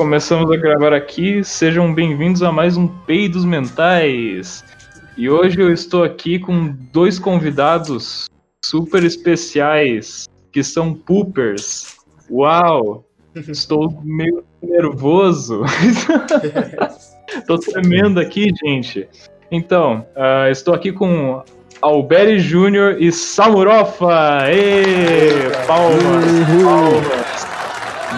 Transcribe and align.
começamos 0.00 0.50
a 0.50 0.56
gravar 0.56 0.94
aqui. 0.94 1.44
Sejam 1.44 1.92
bem-vindos 1.92 2.42
a 2.42 2.50
mais 2.50 2.74
um 2.74 2.88
Peidos 2.88 3.44
Mentais. 3.44 4.64
E 5.14 5.28
hoje 5.28 5.60
eu 5.60 5.70
estou 5.70 6.02
aqui 6.02 6.38
com 6.38 6.74
dois 6.90 7.18
convidados 7.18 8.26
super 8.64 9.04
especiais, 9.04 10.26
que 10.50 10.64
são 10.64 10.94
poopers. 10.94 11.98
Uau! 12.30 13.04
Estou 13.46 14.00
meio 14.02 14.42
nervoso. 14.62 15.64
Estou 17.28 17.58
tremendo 17.58 18.20
aqui, 18.20 18.50
gente. 18.64 19.06
Então, 19.52 20.06
uh, 20.16 20.50
estou 20.50 20.72
aqui 20.72 20.92
com 20.92 21.42
Alberi 21.82 22.38
Júnior 22.38 22.96
e 22.98 23.12
Samurofa! 23.12 24.50
Ê, 24.50 25.50
palmas, 25.66 26.62
palmas. 26.64 27.39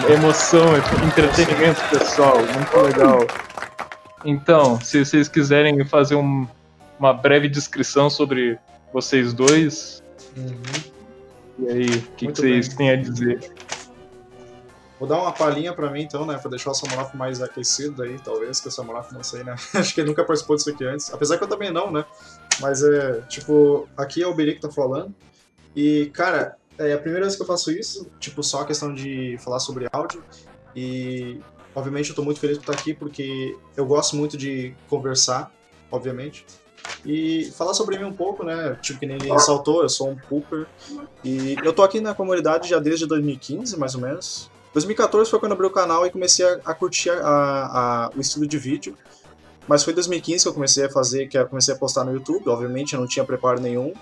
Emoção, 0.09 0.75
entretenimento 1.07 1.81
pessoal, 1.89 2.37
muito 2.37 2.77
legal. 2.77 3.19
Então, 4.25 4.79
se 4.81 5.03
vocês 5.03 5.29
quiserem 5.29 5.85
fazer 5.85 6.15
um, 6.15 6.47
uma 6.99 7.13
breve 7.13 7.47
descrição 7.47 8.09
sobre 8.09 8.59
vocês 8.91 9.33
dois. 9.33 10.03
Uhum. 10.35 10.53
E 11.59 11.69
aí, 11.69 11.85
o 11.85 12.01
que, 12.15 12.27
que, 12.27 12.35
vocês 12.35 12.67
bem. 12.69 12.77
têm 12.77 12.89
a 12.91 12.95
dizer? 12.95 13.53
Vou 14.99 15.07
dar 15.07 15.21
uma 15.21 15.31
palhinha 15.31 15.73
pra 15.73 15.89
mim 15.89 16.01
então, 16.01 16.25
né? 16.25 16.37
Pra 16.37 16.49
deixar 16.49 16.71
o 16.71 16.73
Samuraf 16.73 17.15
mais 17.15 17.41
aquecido 17.41 18.03
aí, 18.03 18.19
talvez, 18.19 18.59
que 18.59 18.67
o 18.67 18.71
Samuraf 18.71 19.13
não 19.13 19.23
sei, 19.23 19.43
né? 19.43 19.55
Acho 19.73 19.93
que 19.93 20.01
ele 20.01 20.09
nunca 20.09 20.23
participou 20.23 20.55
disso 20.55 20.69
aqui 20.69 20.85
antes. 20.85 21.13
Apesar 21.13 21.37
que 21.37 21.43
eu 21.43 21.49
também 21.49 21.71
não, 21.71 21.91
né? 21.91 22.05
Mas 22.59 22.83
é, 22.83 23.21
tipo, 23.29 23.87
aqui 23.97 24.21
é 24.21 24.27
o 24.27 24.33
Beri 24.33 24.55
que 24.55 24.61
tá 24.61 24.71
falando. 24.71 25.13
E, 25.75 26.11
cara, 26.13 26.57
é 26.77 26.93
a 26.93 26.97
primeira 26.97 27.25
vez 27.25 27.35
que 27.35 27.41
eu 27.41 27.45
faço 27.45 27.71
isso, 27.71 28.07
tipo, 28.19 28.41
só 28.43 28.61
a 28.61 28.65
questão 28.65 28.93
de 28.93 29.37
falar 29.39 29.59
sobre 29.59 29.87
áudio. 29.91 30.23
E, 30.75 31.39
obviamente, 31.75 32.09
eu 32.09 32.15
tô 32.15 32.23
muito 32.23 32.39
feliz 32.39 32.57
por 32.57 32.63
estar 32.63 32.73
aqui 32.73 32.93
porque 32.93 33.55
eu 33.75 33.85
gosto 33.85 34.15
muito 34.15 34.37
de 34.37 34.73
conversar, 34.89 35.51
obviamente. 35.91 36.45
E 37.05 37.51
falar 37.55 37.73
sobre 37.73 37.97
mim 37.97 38.05
um 38.05 38.13
pouco, 38.13 38.43
né? 38.43 38.77
Tipo, 38.81 38.99
que 38.99 39.05
nem 39.05 39.17
ele 39.17 39.31
ressaltou, 39.31 39.83
eu 39.83 39.89
sou 39.89 40.09
um 40.09 40.15
pooper. 40.15 40.65
E 41.23 41.55
eu 41.63 41.73
tô 41.73 41.83
aqui 41.83 42.01
na 42.01 42.13
comunidade 42.13 42.67
já 42.67 42.79
desde 42.79 43.05
2015, 43.05 43.77
mais 43.77 43.95
ou 43.95 44.01
menos. 44.01 44.49
2014 44.73 45.29
foi 45.29 45.39
quando 45.39 45.51
eu 45.51 45.55
abri 45.55 45.67
o 45.67 45.69
canal 45.69 46.05
e 46.05 46.11
comecei 46.11 46.45
a, 46.45 46.59
a 46.65 46.73
curtir 46.73 47.11
a, 47.11 47.19
a, 47.23 48.11
o 48.15 48.19
estilo 48.19 48.47
de 48.47 48.57
vídeo. 48.57 48.97
Mas 49.67 49.83
foi 49.83 49.93
em 49.93 49.95
2015 49.95 50.43
que 50.43 50.49
eu 50.49 50.53
comecei 50.53 50.85
a 50.85 50.89
fazer, 50.89 51.27
que 51.27 51.37
eu 51.37 51.47
comecei 51.47 51.73
a 51.73 51.77
postar 51.77 52.03
no 52.03 52.13
YouTube, 52.13 52.49
obviamente 52.49 52.93
eu 52.93 52.99
não 52.99 53.07
tinha 53.07 53.23
preparo 53.23 53.61
nenhum. 53.61 53.93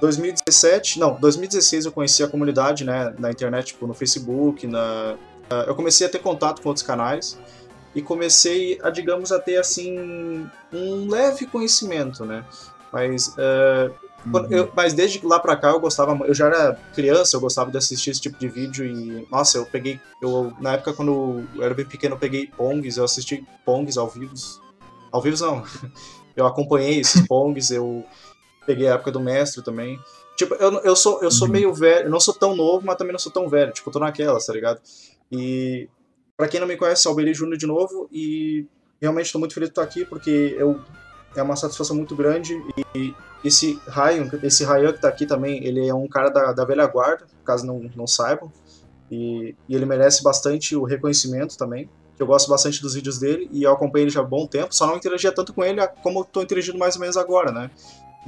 2017, 0.00 0.98
não, 0.98 1.18
2016 1.20 1.86
eu 1.86 1.92
conheci 1.92 2.22
a 2.22 2.28
comunidade, 2.28 2.84
né, 2.84 3.14
na 3.18 3.30
internet, 3.30 3.68
tipo, 3.68 3.86
no 3.86 3.94
Facebook, 3.94 4.66
na... 4.66 5.16
Eu 5.66 5.74
comecei 5.74 6.06
a 6.06 6.10
ter 6.10 6.18
contato 6.18 6.60
com 6.60 6.68
outros 6.68 6.86
canais 6.86 7.38
e 7.94 8.02
comecei 8.02 8.78
a, 8.82 8.90
digamos, 8.90 9.32
a 9.32 9.38
ter, 9.38 9.56
assim, 9.56 10.46
um 10.72 11.08
leve 11.08 11.46
conhecimento, 11.46 12.24
né, 12.24 12.44
mas... 12.92 13.28
Uh, 13.28 13.92
uhum. 14.26 14.46
eu, 14.50 14.72
mas 14.74 14.92
desde 14.92 15.24
lá 15.26 15.38
pra 15.38 15.56
cá 15.56 15.70
eu 15.70 15.80
gostava, 15.80 16.16
eu 16.26 16.34
já 16.34 16.46
era 16.46 16.74
criança, 16.94 17.36
eu 17.36 17.40
gostava 17.40 17.70
de 17.70 17.78
assistir 17.78 18.10
esse 18.10 18.20
tipo 18.20 18.38
de 18.38 18.48
vídeo 18.48 18.84
e, 18.84 19.26
nossa, 19.30 19.58
eu 19.58 19.66
peguei, 19.66 20.00
eu, 20.22 20.52
na 20.60 20.74
época 20.74 20.92
quando 20.92 21.44
eu 21.56 21.62
era 21.62 21.74
bem 21.74 21.86
pequeno 21.86 22.14
eu 22.14 22.18
peguei 22.18 22.46
Pongs, 22.46 22.96
eu 22.96 23.04
assisti 23.04 23.44
Pongs 23.64 23.96
ao 23.96 24.08
vivo, 24.08 24.34
ao 25.10 25.22
vivo 25.22 25.44
não. 25.44 25.64
Eu 26.38 26.46
acompanhei 26.46 27.00
esses 27.00 27.26
pongs, 27.26 27.72
eu 27.72 28.04
peguei 28.68 28.86
a 28.86 28.94
época 28.94 29.10
do 29.10 29.18
mestre 29.18 29.64
também. 29.64 29.98
Tipo, 30.36 30.54
eu, 30.56 30.70
eu 30.80 30.94
sou, 30.94 31.22
eu 31.22 31.30
sou 31.30 31.46
uhum. 31.48 31.52
meio 31.54 31.72
velho, 31.72 32.04
eu 32.04 32.10
não 32.10 32.20
sou 32.20 32.34
tão 32.34 32.54
novo, 32.54 32.84
mas 32.84 32.96
também 32.96 33.12
não 33.12 33.18
sou 33.18 33.32
tão 33.32 33.48
velho. 33.48 33.72
Tipo, 33.72 33.88
eu 33.88 33.92
tô 33.94 33.98
naquela, 33.98 34.38
tá 34.38 34.52
ligado? 34.52 34.78
E 35.32 35.88
para 36.36 36.48
quem 36.48 36.60
não 36.60 36.66
me 36.66 36.76
conhece, 36.76 37.08
Alberi 37.08 37.32
Júnior 37.32 37.56
de 37.56 37.66
novo, 37.66 38.06
e 38.12 38.66
realmente 39.00 39.26
estou 39.26 39.38
muito 39.38 39.54
feliz 39.54 39.70
de 39.70 39.72
estar 39.72 39.82
aqui, 39.82 40.04
porque 40.04 40.54
eu, 40.58 40.78
é 41.34 41.40
uma 41.40 41.56
satisfação 41.56 41.96
muito 41.96 42.14
grande. 42.14 42.54
E 42.94 43.14
esse 43.42 43.80
Ryan, 43.86 44.28
esse 44.42 44.64
Ryan 44.66 44.92
que 44.92 45.00
tá 45.00 45.08
aqui 45.08 45.24
também, 45.24 45.64
ele 45.64 45.88
é 45.88 45.94
um 45.94 46.06
cara 46.06 46.28
da, 46.28 46.52
da 46.52 46.64
velha 46.66 46.86
guarda, 46.86 47.26
caso 47.46 47.66
não, 47.66 47.90
não 47.96 48.06
saibam. 48.06 48.52
E, 49.10 49.56
e 49.66 49.74
ele 49.74 49.86
merece 49.86 50.22
bastante 50.22 50.76
o 50.76 50.84
reconhecimento 50.84 51.56
também 51.56 51.88
que 52.14 52.22
eu 52.22 52.26
gosto 52.26 52.50
bastante 52.50 52.82
dos 52.82 52.94
vídeos 52.94 53.16
dele 53.16 53.48
e 53.52 53.62
eu 53.62 53.72
acompanho 53.72 54.02
ele 54.02 54.10
já 54.10 54.20
há 54.20 54.24
bom 54.24 54.44
tempo, 54.44 54.74
só 54.74 54.88
não 54.88 54.96
interagia 54.96 55.30
tanto 55.30 55.54
com 55.54 55.64
ele 55.64 55.80
como 56.02 56.22
estou 56.22 56.42
interagindo 56.42 56.76
mais 56.76 56.96
ou 56.96 57.00
menos 57.00 57.16
agora, 57.16 57.52
né? 57.52 57.70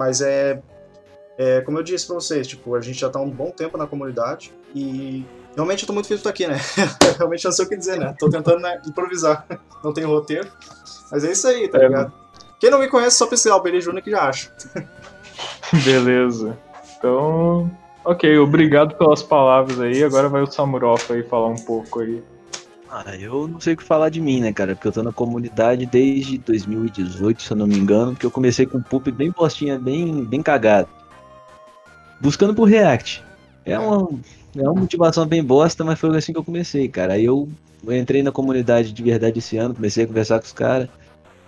Mas 0.00 0.22
é, 0.22 0.62
é 1.37 1.61
como 1.61 1.78
eu 1.78 1.83
disse 1.83 2.06
para 2.06 2.15
vocês, 2.15 2.47
tipo, 2.47 2.75
a 2.75 2.81
gente 2.81 2.99
já 2.99 3.09
está 3.09 3.21
um 3.21 3.28
bom 3.28 3.50
tempo 3.50 3.77
na 3.77 3.87
comunidade 3.87 4.50
e 4.75 5.27
realmente 5.55 5.83
eu 5.83 5.87
tô 5.87 5.93
muito 5.93 6.09
feliz 6.09 6.22
de 6.22 6.28
estar 6.28 6.31
aqui, 6.31 6.47
né? 6.47 6.59
realmente 7.19 7.44
não 7.44 7.53
sei 7.53 7.66
o 7.66 7.69
que 7.69 7.77
dizer, 7.77 7.99
né? 7.99 8.15
Tô 8.19 8.31
tentando 8.31 8.60
né, 8.60 8.81
improvisar, 8.87 9.47
não 9.84 9.93
tem 9.93 10.05
roteiro, 10.05 10.50
mas 11.12 11.22
é 11.22 11.33
isso 11.33 11.47
aí, 11.47 11.69
tá 11.69 11.77
é, 11.77 11.83
ligado? 11.83 12.10
Quem 12.59 12.71
não 12.71 12.78
me 12.78 12.89
conhece, 12.89 13.19
só 13.19 13.27
pesquisar 13.27 13.59
o 13.59 13.81
Júnior 13.81 14.03
que 14.03 14.10
já 14.10 14.22
acha. 14.22 14.50
Beleza. 15.84 16.56
Então, 16.97 17.71
ok, 18.03 18.39
obrigado 18.39 18.94
pelas 18.97 19.22
palavras 19.22 19.78
aí. 19.81 20.03
Agora 20.03 20.31
vai 20.31 20.41
o 20.41 20.50
Samurofa 20.50 21.12
aí 21.12 21.22
falar 21.22 21.49
um 21.49 21.62
pouco 21.62 22.00
aí 22.00 22.22
ah, 22.91 23.17
eu 23.17 23.47
não 23.47 23.61
sei 23.61 23.75
o 23.75 23.77
que 23.77 23.84
falar 23.84 24.09
de 24.09 24.21
mim, 24.21 24.41
né, 24.41 24.53
cara? 24.53 24.75
Porque 24.75 24.89
eu 24.89 24.93
tô 24.93 25.03
na 25.03 25.12
comunidade 25.12 25.87
desde 25.87 26.39
2018, 26.39 27.41
se 27.41 27.53
eu 27.53 27.56
não 27.56 27.67
me 27.67 27.78
engano, 27.78 28.12
porque 28.12 28.27
eu 28.27 28.31
comecei 28.31 28.67
com 28.67 28.78
um 28.78 28.83
pup 28.83 29.09
bem 29.12 29.31
postinha, 29.31 29.78
bem, 29.78 30.25
bem 30.25 30.43
cagado. 30.43 30.89
Buscando 32.21 32.55
por 32.55 32.65
React. 32.65 33.23
É 33.65 33.78
uma, 33.78 34.09
é 34.56 34.62
uma 34.62 34.81
motivação 34.81 35.25
bem 35.25 35.45
bosta, 35.45 35.84
mas 35.84 36.01
foi 36.01 36.17
assim 36.17 36.33
que 36.33 36.39
eu 36.39 36.45
comecei, 36.45 36.89
cara. 36.89 37.12
Aí 37.15 37.25
eu, 37.25 37.49
eu 37.87 37.97
entrei 37.97 38.25
na 38.25 38.33
comunidade 38.33 38.93
de 38.93 39.03
verdade 39.03 39.39
esse 39.39 39.57
ano, 39.57 39.75
comecei 39.75 40.05
a 40.05 40.09
conversar 40.09 40.41
com 40.41 40.47
os 40.47 40.53
caras. 40.53 40.89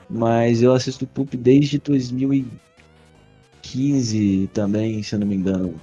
Mas 0.09 0.63
eu 0.63 0.73
assisto 0.73 1.07
pup 1.07 1.37
desde 1.37 1.79
2015 1.79 4.49
também, 4.53 5.03
se 5.03 5.15
eu 5.15 5.19
não 5.19 5.27
me 5.27 5.35
engano. 5.35 5.75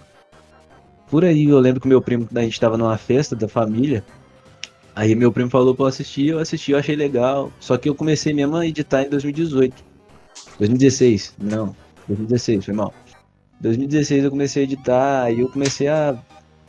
Por 1.10 1.26
aí 1.26 1.46
eu 1.46 1.60
lembro 1.60 1.82
que 1.82 1.88
meu 1.88 2.02
primo, 2.02 2.28
a 2.34 2.42
gente 2.42 2.60
tava 2.60 2.78
numa 2.78 2.98
festa 2.98 3.36
da 3.36 3.50
família. 3.50 4.04
Aí 4.96 5.16
meu 5.16 5.32
primo 5.32 5.50
falou 5.50 5.74
pra 5.74 5.86
eu 5.86 5.88
assistir, 5.88 6.28
eu 6.28 6.40
assisti, 6.40 6.72
eu 6.72 6.78
achei 6.78 6.96
legal. 6.96 7.52
Só 7.60 7.78
que 7.78 7.88
eu 7.88 7.96
comecei 7.96 8.34
mesmo 8.34 8.56
a 8.56 8.66
editar 8.66 9.04
em 9.04 9.10
2018. 9.10 9.84
2016, 10.58 11.36
não, 11.40 11.76
2016, 12.08 12.66
foi 12.66 12.74
mal. 12.74 12.94
2016 13.62 14.24
eu 14.24 14.30
comecei 14.30 14.64
a 14.64 14.66
editar, 14.66 15.24
aí 15.24 15.40
eu 15.40 15.50
comecei 15.50 15.88
a 15.88 16.18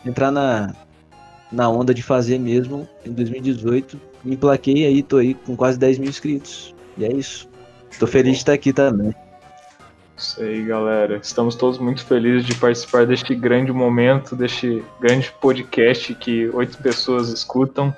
entrar 0.04 0.30
na, 0.30 0.74
na 1.50 1.68
onda 1.68 1.94
de 1.94 2.02
fazer 2.02 2.38
mesmo 2.38 2.88
em 3.04 3.12
2018. 3.12 4.00
Me 4.24 4.36
plaquei 4.36 4.86
aí, 4.86 5.02
tô 5.02 5.16
aí 5.16 5.34
com 5.34 5.56
quase 5.56 5.78
10 5.78 5.98
mil 5.98 6.08
inscritos. 6.08 6.74
E 6.98 7.04
é 7.04 7.12
isso. 7.12 7.48
Tô 7.98 8.06
feliz 8.06 8.34
de 8.34 8.38
estar 8.38 8.52
aqui 8.52 8.72
também. 8.72 9.14
Isso 10.16 10.42
aí, 10.42 10.62
galera. 10.64 11.16
Estamos 11.16 11.54
todos 11.54 11.78
muito 11.78 12.04
felizes 12.04 12.44
de 12.44 12.54
participar 12.54 13.06
deste 13.06 13.34
grande 13.34 13.72
momento, 13.72 14.36
deste 14.36 14.84
grande 15.00 15.32
podcast 15.40 16.14
que 16.14 16.48
oito 16.50 16.76
pessoas 16.78 17.30
escutam. 17.30 17.94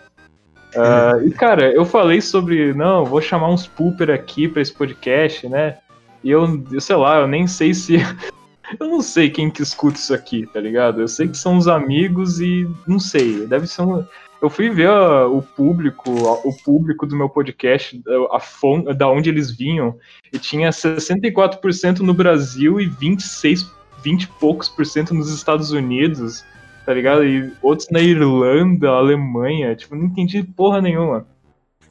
Uh, 0.74 1.26
e, 1.26 1.30
cara, 1.30 1.70
eu 1.72 1.84
falei 1.84 2.20
sobre, 2.20 2.72
não, 2.72 3.04
vou 3.04 3.20
chamar 3.20 3.50
uns 3.50 3.66
pooper 3.66 4.10
aqui 4.10 4.48
pra 4.48 4.62
esse 4.62 4.72
podcast, 4.72 5.46
né? 5.48 5.76
E 6.24 6.30
eu, 6.30 6.64
eu, 6.72 6.80
sei 6.80 6.96
lá, 6.96 7.20
eu 7.20 7.26
nem 7.26 7.46
sei 7.46 7.74
se. 7.74 7.96
eu 8.80 8.88
não 8.88 9.02
sei 9.02 9.28
quem 9.28 9.50
que 9.50 9.62
escuta 9.62 9.98
isso 9.98 10.14
aqui, 10.14 10.46
tá 10.46 10.60
ligado? 10.60 11.00
Eu 11.00 11.08
sei 11.08 11.28
que 11.28 11.36
são 11.36 11.58
os 11.58 11.68
amigos 11.68 12.40
e 12.40 12.68
não 12.86 12.98
sei, 12.98 13.46
deve 13.46 13.66
ser 13.66 13.82
um. 13.82 14.04
Eu 14.40 14.50
fui 14.50 14.70
ver 14.70 14.90
o 14.90 15.40
público, 15.40 16.10
o 16.10 16.52
público 16.64 17.06
do 17.06 17.14
meu 17.14 17.28
podcast, 17.28 18.02
a 18.32 18.40
fonte, 18.40 18.92
da 18.92 19.08
onde 19.08 19.30
eles 19.30 19.52
vinham, 19.52 19.96
e 20.32 20.38
tinha 20.38 20.70
64% 20.70 22.00
no 22.00 22.12
Brasil 22.12 22.80
e 22.80 22.86
26, 22.86 23.70
20 24.02 24.22
e 24.22 24.26
poucos 24.26 24.68
por 24.68 24.84
cento 24.84 25.14
nos 25.14 25.30
Estados 25.32 25.70
Unidos 25.70 26.44
tá 26.84 26.92
ligado? 26.92 27.24
E 27.24 27.52
outros 27.62 27.88
na 27.90 28.00
Irlanda, 28.00 28.88
Alemanha, 28.88 29.74
tipo, 29.74 29.94
não 29.94 30.06
entendi 30.06 30.42
porra 30.42 30.80
nenhuma. 30.80 31.26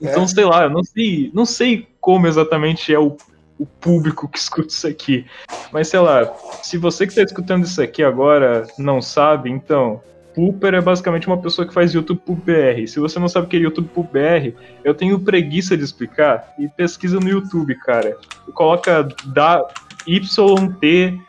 Então, 0.01 0.23
é. 0.23 0.27
sei 0.27 0.45
lá, 0.45 0.63
eu 0.63 0.69
não 0.69 0.83
sei, 0.83 1.31
não 1.33 1.45
sei 1.45 1.87
como 1.99 2.27
exatamente 2.27 2.93
é 2.93 2.99
o, 2.99 3.15
o 3.59 3.65
público 3.65 4.27
que 4.27 4.37
escuta 4.39 4.69
isso 4.69 4.87
aqui. 4.87 5.25
Mas 5.71 5.87
sei 5.87 5.99
lá, 5.99 6.33
se 6.63 6.77
você 6.77 7.05
que 7.05 7.15
tá 7.15 7.21
escutando 7.21 7.65
isso 7.65 7.81
aqui 7.81 8.03
agora 8.03 8.65
não 8.77 9.01
sabe, 9.01 9.49
então, 9.49 10.01
Pooper 10.33 10.73
é 10.73 10.81
basicamente 10.81 11.27
uma 11.27 11.37
pessoa 11.37 11.67
que 11.67 11.73
faz 11.73 11.93
YouTube 11.93 12.21
Pub 12.25 12.39
BR. 12.39 12.87
Se 12.87 12.99
você 12.99 13.19
não 13.19 13.27
sabe 13.27 13.45
o 13.45 13.49
que 13.49 13.57
é 13.57 13.59
YouTube 13.59 13.89
Pub 13.89 14.07
BR, 14.11 14.55
eu 14.83 14.93
tenho 14.93 15.19
preguiça 15.19 15.77
de 15.77 15.83
explicar 15.83 16.53
e 16.57 16.67
pesquisa 16.67 17.19
no 17.19 17.29
YouTube, 17.29 17.75
cara. 17.75 18.17
Coloca 18.53 19.07
da 19.25 19.65
YT 20.07 21.19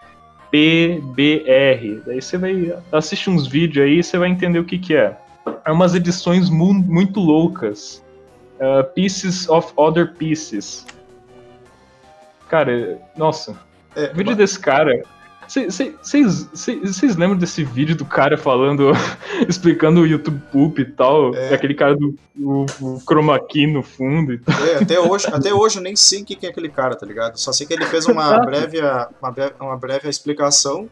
PBR. 0.53 2.03
Daí 2.05 2.21
você 2.21 2.37
vai 2.37 2.77
assistir 2.93 3.31
uns 3.31 3.47
vídeos 3.47 3.87
aí 3.87 3.99
e 3.99 4.03
você 4.03 4.19
vai 4.19 4.29
entender 4.29 4.59
o 4.59 4.65
que, 4.65 4.79
que 4.79 4.95
é. 4.95 5.17
É 5.65 5.73
umas 5.73 5.95
edições 5.95 6.51
mu 6.51 6.75
muito 6.75 7.19
loucas. 7.19 8.05
Uh, 8.61 8.85
pieces 8.95 9.49
of 9.49 9.73
Other 9.77 10.13
Pieces. 10.13 10.87
Cara, 12.49 13.01
nossa. 13.17 13.59
É, 13.97 14.05
o 14.13 14.15
vídeo 14.15 14.27
mas... 14.27 14.37
desse 14.37 14.61
cara 14.61 15.03
Vocês 15.49 17.17
lembram 17.17 17.37
desse 17.37 17.65
vídeo 17.65 17.97
do 17.97 18.05
cara 18.05 18.39
falando, 18.39 18.93
explicando 19.49 20.01
o 20.01 20.07
YouTube 20.07 20.41
Poop 20.51 20.81
e 20.81 20.85
tal? 20.85 21.35
É. 21.35 21.55
Aquele 21.55 21.75
cara 21.75 21.97
do 21.97 22.15
o, 22.39 22.65
o 22.81 23.01
chroma 23.01 23.39
key 23.39 23.67
no 23.67 23.83
fundo 23.83 24.33
e 24.33 24.39
tal. 24.39 24.55
É, 24.67 24.77
até 24.77 24.99
hoje, 24.99 25.27
até 25.27 25.53
hoje 25.53 25.79
eu 25.79 25.83
nem 25.83 25.97
sei 25.97 26.25
quem 26.25 26.39
é 26.43 26.49
aquele 26.49 26.69
cara, 26.69 26.95
tá 26.95 27.05
ligado? 27.05 27.39
Só 27.39 27.53
sei 27.53 27.67
que 27.67 27.75
ele 27.75 27.85
fez 27.87 28.07
uma 28.07 28.39
breve, 28.41 28.79
uma 29.21 29.31
breve, 29.31 29.55
uma 29.61 29.77
breve 29.77 30.09
explicação. 30.09 30.89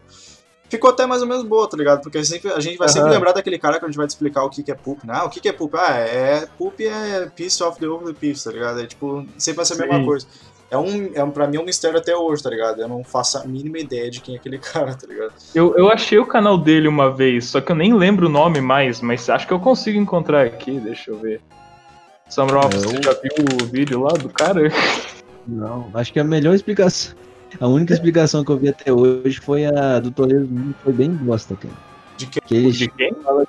Ficou 0.68 0.90
até 0.90 1.04
mais 1.04 1.20
ou 1.20 1.26
menos 1.26 1.42
boa, 1.42 1.68
tá 1.68 1.76
ligado? 1.76 2.00
Porque 2.00 2.24
sempre, 2.24 2.52
a 2.52 2.60
gente 2.60 2.76
vai 2.76 2.86
uhum. 2.86 2.92
sempre 2.92 3.10
lembrar 3.10 3.32
daquele 3.32 3.58
cara 3.58 3.78
que 3.80 3.84
a 3.84 3.88
gente 3.88 3.96
vai 3.96 4.06
te 4.06 4.10
explicar 4.10 4.44
o 4.44 4.50
que, 4.50 4.62
que 4.62 4.70
é 4.70 4.74
poop, 4.74 5.04
né? 5.04 5.14
Ah, 5.16 5.24
o 5.24 5.28
que, 5.28 5.40
que 5.40 5.48
é 5.48 5.52
poop? 5.52 5.76
Ah, 5.76 5.96
é. 5.96 6.46
Poop 6.56 6.86
é 6.86 7.26
piece 7.34 7.60
of 7.62 7.80
the 7.80 7.88
over 7.88 8.14
piece, 8.14 8.44
tá 8.44 8.52
ligado? 8.52 8.80
É 8.80 8.86
tipo, 8.86 9.26
sempre 9.36 9.56
vai 9.56 9.64
ser 9.64 9.74
a 9.74 9.86
mesma 9.86 10.04
coisa 10.04 10.26
é 10.70 10.78
um, 10.78 11.10
é 11.14 11.24
um, 11.24 11.30
pra 11.30 11.48
mim 11.48 11.56
é 11.56 11.60
um 11.60 11.64
mistério 11.64 11.98
até 11.98 12.16
hoje, 12.16 12.42
tá 12.42 12.48
ligado? 12.48 12.80
Eu 12.80 12.88
não 12.88 13.02
faço 13.02 13.38
a 13.38 13.44
mínima 13.44 13.78
ideia 13.78 14.08
de 14.10 14.20
quem 14.20 14.36
é 14.36 14.38
aquele 14.38 14.58
cara, 14.62 14.94
tá 14.94 15.06
ligado? 15.06 15.32
Eu, 15.54 15.76
eu 15.76 15.90
achei 15.90 16.18
o 16.18 16.26
canal 16.26 16.56
dele 16.56 16.86
uma 16.86 17.12
vez, 17.12 17.46
só 17.46 17.60
que 17.60 17.72
eu 17.72 17.76
nem 17.76 17.92
lembro 17.92 18.26
o 18.26 18.30
nome 18.30 18.60
mais, 18.60 19.00
mas 19.00 19.28
acho 19.28 19.46
que 19.46 19.52
eu 19.52 19.58
consigo 19.58 19.98
encontrar 19.98 20.46
aqui, 20.46 20.78
deixa 20.78 21.10
eu 21.10 21.18
ver. 21.18 21.40
Samuel, 22.28 22.60
é, 22.60 22.78
você 22.78 23.02
já 23.02 23.12
viu 23.14 23.44
o 23.60 23.66
vídeo 23.66 24.00
lá 24.02 24.12
do 24.12 24.28
cara? 24.28 24.70
Não, 25.46 25.90
acho 25.94 26.12
que 26.12 26.20
a 26.20 26.24
melhor 26.24 26.54
explicação. 26.54 27.16
A 27.58 27.66
única 27.66 27.92
explicação 27.92 28.44
que 28.44 28.52
eu 28.52 28.56
vi 28.56 28.68
até 28.68 28.92
hoje 28.92 29.40
foi 29.40 29.64
a 29.66 29.98
do 29.98 30.12
Toledo, 30.12 30.48
foi 30.84 30.92
bem 30.92 31.10
bosta, 31.10 31.56
cara. 31.56 31.74
De 32.16 32.26
quem? 32.26 32.42
Que 32.46 32.54
ele 32.54 32.70
de 32.70 32.88
quem? 32.88 33.12
Fala 33.24 33.44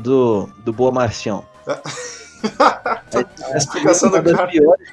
do, 0.00 0.48
do 0.64 0.72
Boa 0.72 0.90
Marcião. 0.90 1.44
a 1.66 3.56
explicação 3.56 4.10
do 4.10 4.22
cara. 4.22 4.46
Piores, 4.46 4.88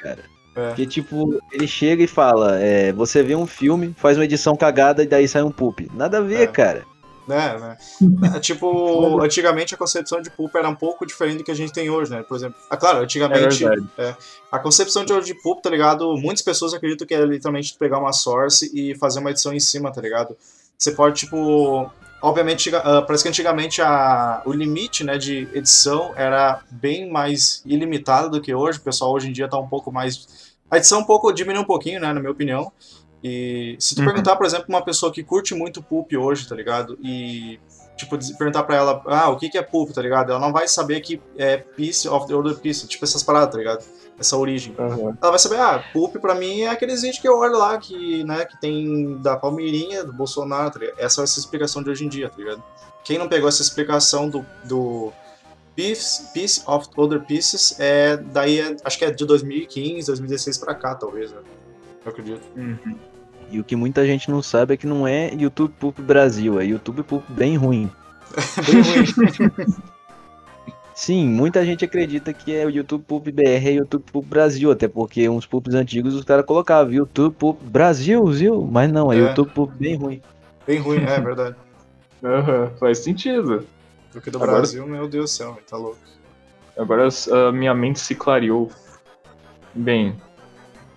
cara. 0.00 0.37
É. 0.58 0.74
Que 0.74 0.86
tipo, 0.86 1.40
ele 1.52 1.68
chega 1.68 2.02
e 2.02 2.08
fala: 2.08 2.58
é, 2.58 2.92
você 2.92 3.22
vê 3.22 3.36
um 3.36 3.46
filme, 3.46 3.94
faz 3.96 4.18
uma 4.18 4.24
edição 4.24 4.56
cagada 4.56 5.04
e 5.04 5.06
daí 5.06 5.28
sai 5.28 5.42
um 5.42 5.52
poop. 5.52 5.88
Nada 5.94 6.18
a 6.18 6.20
ver, 6.20 6.42
é. 6.42 6.46
cara. 6.48 6.84
É, 7.28 7.58
né? 7.58 7.76
É, 8.34 8.40
tipo, 8.40 9.20
antigamente 9.22 9.74
a 9.74 9.78
concepção 9.78 10.20
de 10.20 10.30
poop 10.30 10.56
era 10.56 10.68
um 10.68 10.74
pouco 10.74 11.06
diferente 11.06 11.38
do 11.38 11.44
que 11.44 11.50
a 11.50 11.54
gente 11.54 11.72
tem 11.72 11.90
hoje, 11.90 12.10
né? 12.10 12.22
Por 12.22 12.36
exemplo, 12.36 12.56
ah, 12.70 12.76
claro, 12.76 12.98
antigamente 12.98 13.64
é 13.64 13.74
é, 13.98 14.16
a 14.50 14.58
concepção 14.58 15.04
de 15.04 15.12
hoje 15.12 15.26
de 15.26 15.34
poop, 15.42 15.62
tá 15.62 15.70
ligado? 15.70 16.16
Muitas 16.16 16.42
pessoas 16.42 16.72
acreditam 16.72 17.06
que 17.06 17.14
é 17.14 17.20
literalmente 17.24 17.76
pegar 17.78 17.98
uma 17.98 18.12
source 18.12 18.70
e 18.74 18.94
fazer 18.96 19.20
uma 19.20 19.30
edição 19.30 19.52
em 19.52 19.60
cima, 19.60 19.92
tá 19.92 20.00
ligado? 20.00 20.36
Você 20.76 20.92
pode, 20.92 21.20
tipo, 21.20 21.90
obviamente, 22.22 22.70
uh, 22.70 23.04
parece 23.06 23.24
que 23.24 23.28
antigamente 23.28 23.82
a, 23.82 24.42
o 24.44 24.52
limite 24.52 25.04
né, 25.04 25.18
de 25.18 25.48
edição 25.52 26.12
era 26.16 26.62
bem 26.70 27.10
mais 27.10 27.62
ilimitado 27.66 28.30
do 28.30 28.40
que 28.40 28.54
hoje. 28.54 28.78
O 28.78 28.82
pessoal 28.82 29.12
hoje 29.12 29.28
em 29.28 29.32
dia 29.32 29.44
está 29.44 29.58
um 29.58 29.68
pouco 29.68 29.92
mais 29.92 30.47
a 30.70 30.76
edição 30.76 31.00
um 31.00 31.04
pouco 31.04 31.32
diminuiu 31.32 31.62
um 31.62 31.66
pouquinho, 31.66 32.00
né, 32.00 32.12
na 32.12 32.20
minha 32.20 32.32
opinião. 32.32 32.72
E 33.22 33.76
se 33.80 33.94
tu 33.94 34.00
uhum. 34.00 34.06
perguntar, 34.06 34.36
por 34.36 34.46
exemplo, 34.46 34.66
uma 34.68 34.82
pessoa 34.82 35.12
que 35.12 35.24
curte 35.24 35.54
muito 35.54 35.82
pulp 35.82 36.12
hoje, 36.12 36.48
tá 36.48 36.54
ligado? 36.54 36.98
E 37.02 37.58
tipo 37.96 38.16
perguntar 38.36 38.62
para 38.62 38.76
ela, 38.76 39.02
ah, 39.06 39.28
o 39.28 39.36
que 39.36 39.48
que 39.48 39.58
é 39.58 39.62
pulp, 39.62 39.90
tá 39.90 40.00
ligado? 40.00 40.30
Ela 40.30 40.38
não 40.38 40.52
vai 40.52 40.68
saber 40.68 41.00
que 41.00 41.20
é 41.36 41.56
piece 41.56 42.08
of 42.08 42.28
the 42.28 42.34
other 42.34 42.56
piece, 42.56 42.86
tipo 42.86 43.04
essas 43.04 43.24
paradas, 43.24 43.50
tá 43.50 43.58
ligado? 43.58 43.84
Essa 44.18 44.36
origem. 44.36 44.74
Uhum. 44.78 45.16
Ela 45.20 45.30
vai 45.30 45.38
saber, 45.38 45.58
ah, 45.58 45.84
pulp 45.92 46.16
para 46.16 46.34
mim 46.34 46.60
é 46.60 46.68
aqueles 46.68 47.02
vídeos 47.02 47.20
que 47.20 47.28
eu 47.28 47.36
olho 47.36 47.58
lá 47.58 47.76
que, 47.78 48.22
né, 48.24 48.44
que 48.44 48.60
tem 48.60 49.20
da 49.20 49.36
Palmeirinha, 49.36 50.04
do 50.04 50.12
Bolsonaro, 50.12 50.70
tá 50.70 50.78
ligado? 50.78 51.00
Essa 51.00 51.22
é 51.22 51.24
essa 51.24 51.40
explicação 51.40 51.82
de 51.82 51.90
hoje 51.90 52.04
em 52.04 52.08
dia, 52.08 52.28
tá 52.28 52.36
ligado? 52.36 52.62
Quem 53.02 53.18
não 53.18 53.28
pegou 53.28 53.48
essa 53.48 53.62
explicação 53.62 54.28
do, 54.28 54.46
do 54.64 55.12
Piece, 55.78 56.32
Piece 56.32 56.60
of 56.66 56.88
Other 56.96 57.20
Pieces 57.20 57.78
é 57.78 58.16
daí, 58.16 58.58
é, 58.58 58.74
acho 58.82 58.98
que 58.98 59.04
é 59.04 59.12
de 59.12 59.24
2015, 59.24 60.08
2016 60.08 60.58
pra 60.58 60.74
cá, 60.74 60.96
talvez, 60.96 61.30
né? 61.30 61.38
Eu 62.04 62.10
acredito. 62.10 62.40
Uhum. 62.56 62.96
E 63.48 63.60
o 63.60 63.64
que 63.64 63.76
muita 63.76 64.04
gente 64.04 64.28
não 64.28 64.42
sabe 64.42 64.74
é 64.74 64.76
que 64.76 64.88
não 64.88 65.06
é 65.06 65.32
YouTube 65.32 65.72
Poop 65.78 66.02
Brasil, 66.02 66.60
é 66.60 66.64
YouTube 66.64 67.04
Poop 67.04 67.32
bem 67.32 67.56
ruim. 67.56 67.88
bem 68.66 68.82
ruim. 68.82 69.66
Sim, 70.96 71.28
muita 71.28 71.64
gente 71.64 71.84
acredita 71.84 72.32
que 72.32 72.52
é 72.52 72.66
o 72.66 72.70
YouTube 72.70 73.04
Poop 73.06 73.30
BR 73.30 73.68
e 73.68 73.76
YouTube 73.76 74.02
Poop 74.10 74.28
Brasil, 74.28 74.72
até 74.72 74.88
porque 74.88 75.28
uns 75.28 75.46
poops 75.46 75.74
antigos 75.74 76.12
os 76.12 76.24
caras 76.24 76.44
colocavam 76.44 76.92
YouTube 76.92 77.36
Poop 77.36 77.64
Brasil, 77.64 78.26
viu? 78.26 78.68
Mas 78.68 78.90
não, 78.90 79.12
é, 79.12 79.16
é. 79.16 79.20
YouTube 79.20 79.52
Poop 79.52 79.72
bem 79.78 79.94
ruim. 79.94 80.20
Bem 80.66 80.80
ruim, 80.80 81.04
é 81.04 81.20
verdade. 81.20 81.54
Uhum, 82.20 82.76
faz 82.80 82.98
sentido. 82.98 83.64
Porque 84.18 84.30
do 84.30 84.38
Agora... 84.38 84.52
Brasil, 84.52 84.84
meu 84.86 85.08
Deus 85.08 85.30
do 85.30 85.34
céu, 85.34 85.58
tá 85.68 85.76
louco. 85.76 85.98
Agora 86.76 87.08
a 87.08 87.52
minha 87.52 87.72
mente 87.72 88.00
se 88.00 88.14
clareou. 88.14 88.70
Bem, 89.72 90.16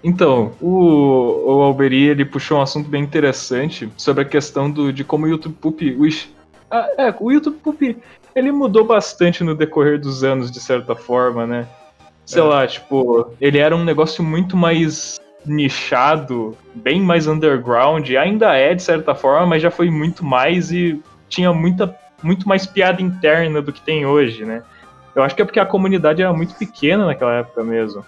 então, 0.03 0.53
o, 0.59 1.43
o 1.45 1.61
Alberi 1.61 2.07
ele 2.07 2.25
puxou 2.25 2.57
um 2.57 2.61
assunto 2.61 2.89
bem 2.89 3.03
interessante 3.03 3.91
sobre 3.95 4.23
a 4.23 4.25
questão 4.25 4.69
do, 4.69 4.91
de 4.91 5.03
como 5.03 5.25
o 5.25 5.29
YouTube 5.29 5.55
Poop. 5.61 5.91
O, 5.91 6.07
ah, 6.71 6.89
é, 6.97 7.15
o 7.19 7.31
YouTube 7.31 7.57
Poop 7.57 7.97
ele 8.33 8.51
mudou 8.51 8.83
bastante 8.83 9.43
no 9.43 9.53
decorrer 9.53 9.99
dos 9.99 10.23
anos, 10.23 10.49
de 10.49 10.59
certa 10.59 10.95
forma, 10.95 11.45
né? 11.45 11.67
Sei 12.25 12.41
é. 12.41 12.45
lá, 12.45 12.65
tipo, 12.65 13.31
ele 13.39 13.59
era 13.59 13.75
um 13.75 13.83
negócio 13.83 14.23
muito 14.23 14.57
mais 14.57 15.19
nichado, 15.45 16.57
bem 16.73 17.01
mais 17.01 17.27
underground, 17.27 18.09
ainda 18.11 18.55
é 18.55 18.73
de 18.73 18.81
certa 18.81 19.13
forma, 19.13 19.45
mas 19.45 19.61
já 19.61 19.69
foi 19.69 19.89
muito 19.89 20.25
mais 20.25 20.71
e 20.71 21.01
tinha 21.29 21.53
muita 21.53 21.87
muito 22.21 22.47
mais 22.47 22.65
piada 22.65 23.01
interna 23.01 23.61
do 23.61 23.71
que 23.73 23.81
tem 23.81 24.05
hoje, 24.05 24.45
né? 24.45 24.63
Eu 25.15 25.23
acho 25.23 25.35
que 25.35 25.41
é 25.41 25.45
porque 25.45 25.59
a 25.59 25.65
comunidade 25.65 26.21
era 26.21 26.33
muito 26.33 26.55
pequena 26.55 27.05
naquela 27.05 27.33
época 27.35 27.63
mesmo. 27.63 28.05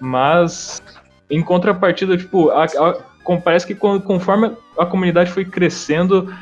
Mas, 0.00 0.82
em 1.30 1.42
contrapartida, 1.42 2.16
tipo, 2.16 2.50
a, 2.50 2.64
a, 2.64 3.36
parece 3.42 3.66
que 3.66 3.74
conforme 3.74 4.52
a 4.78 4.86
comunidade 4.86 5.30
foi 5.30 5.44
crescendo, 5.44 6.34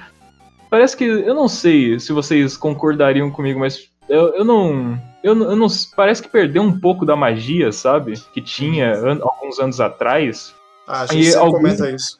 parece 0.70 0.96
que. 0.96 1.04
Eu 1.04 1.34
não 1.34 1.48
sei 1.48 1.98
se 1.98 2.12
vocês 2.12 2.56
concordariam 2.56 3.30
comigo, 3.30 3.60
mas 3.60 3.90
eu, 4.08 4.34
eu 4.34 4.44
não. 4.44 4.98
Eu, 5.22 5.36
eu 5.42 5.56
não. 5.56 5.66
Parece 5.96 6.22
que 6.22 6.28
perdeu 6.28 6.62
um 6.62 6.78
pouco 6.78 7.04
da 7.04 7.16
magia, 7.16 7.72
sabe? 7.72 8.14
Que 8.32 8.40
tinha 8.40 8.92
an, 8.92 9.18
alguns 9.22 9.58
anos 9.58 9.80
atrás. 9.80 10.54
Ah, 10.86 11.02
a 11.02 11.06
gente 11.06 11.30
e 11.30 11.34
algum, 11.34 11.58
comenta 11.58 11.90
isso. 11.90 12.18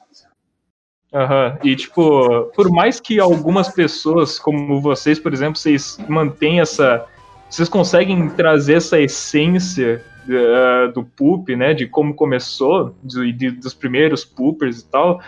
Aham, 1.14 1.58
uhum. 1.62 1.68
e 1.68 1.76
tipo, 1.76 2.44
por 2.54 2.70
mais 2.70 2.98
que 2.98 3.20
algumas 3.20 3.68
pessoas, 3.68 4.38
como 4.38 4.80
vocês, 4.80 5.18
por 5.18 5.32
exemplo, 5.32 5.58
vocês 5.58 5.98
mantêm 6.08 6.60
essa. 6.60 7.04
Vocês 7.50 7.68
conseguem 7.68 8.30
trazer 8.30 8.74
essa 8.78 8.98
essência 8.98 10.02
uh, 10.26 10.90
do 10.92 11.04
poop, 11.04 11.54
né? 11.54 11.74
De 11.74 11.86
como 11.86 12.14
começou, 12.14 12.94
de, 13.04 13.30
de, 13.30 13.50
dos 13.50 13.74
primeiros 13.74 14.24
poopers 14.24 14.80
e 14.80 14.86
tal. 14.86 15.20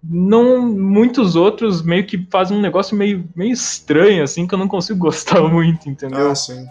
Não, 0.00 0.62
muitos 0.62 1.34
outros 1.34 1.82
meio 1.82 2.06
que 2.06 2.24
fazem 2.30 2.56
um 2.56 2.60
negócio 2.60 2.96
meio, 2.96 3.24
meio 3.34 3.52
estranho, 3.52 4.22
assim, 4.22 4.46
que 4.46 4.54
eu 4.54 4.58
não 4.58 4.68
consigo 4.68 4.98
gostar 5.00 5.40
muito, 5.42 5.88
entendeu? 5.88 6.30
Ah, 6.30 6.34
sim. 6.36 6.66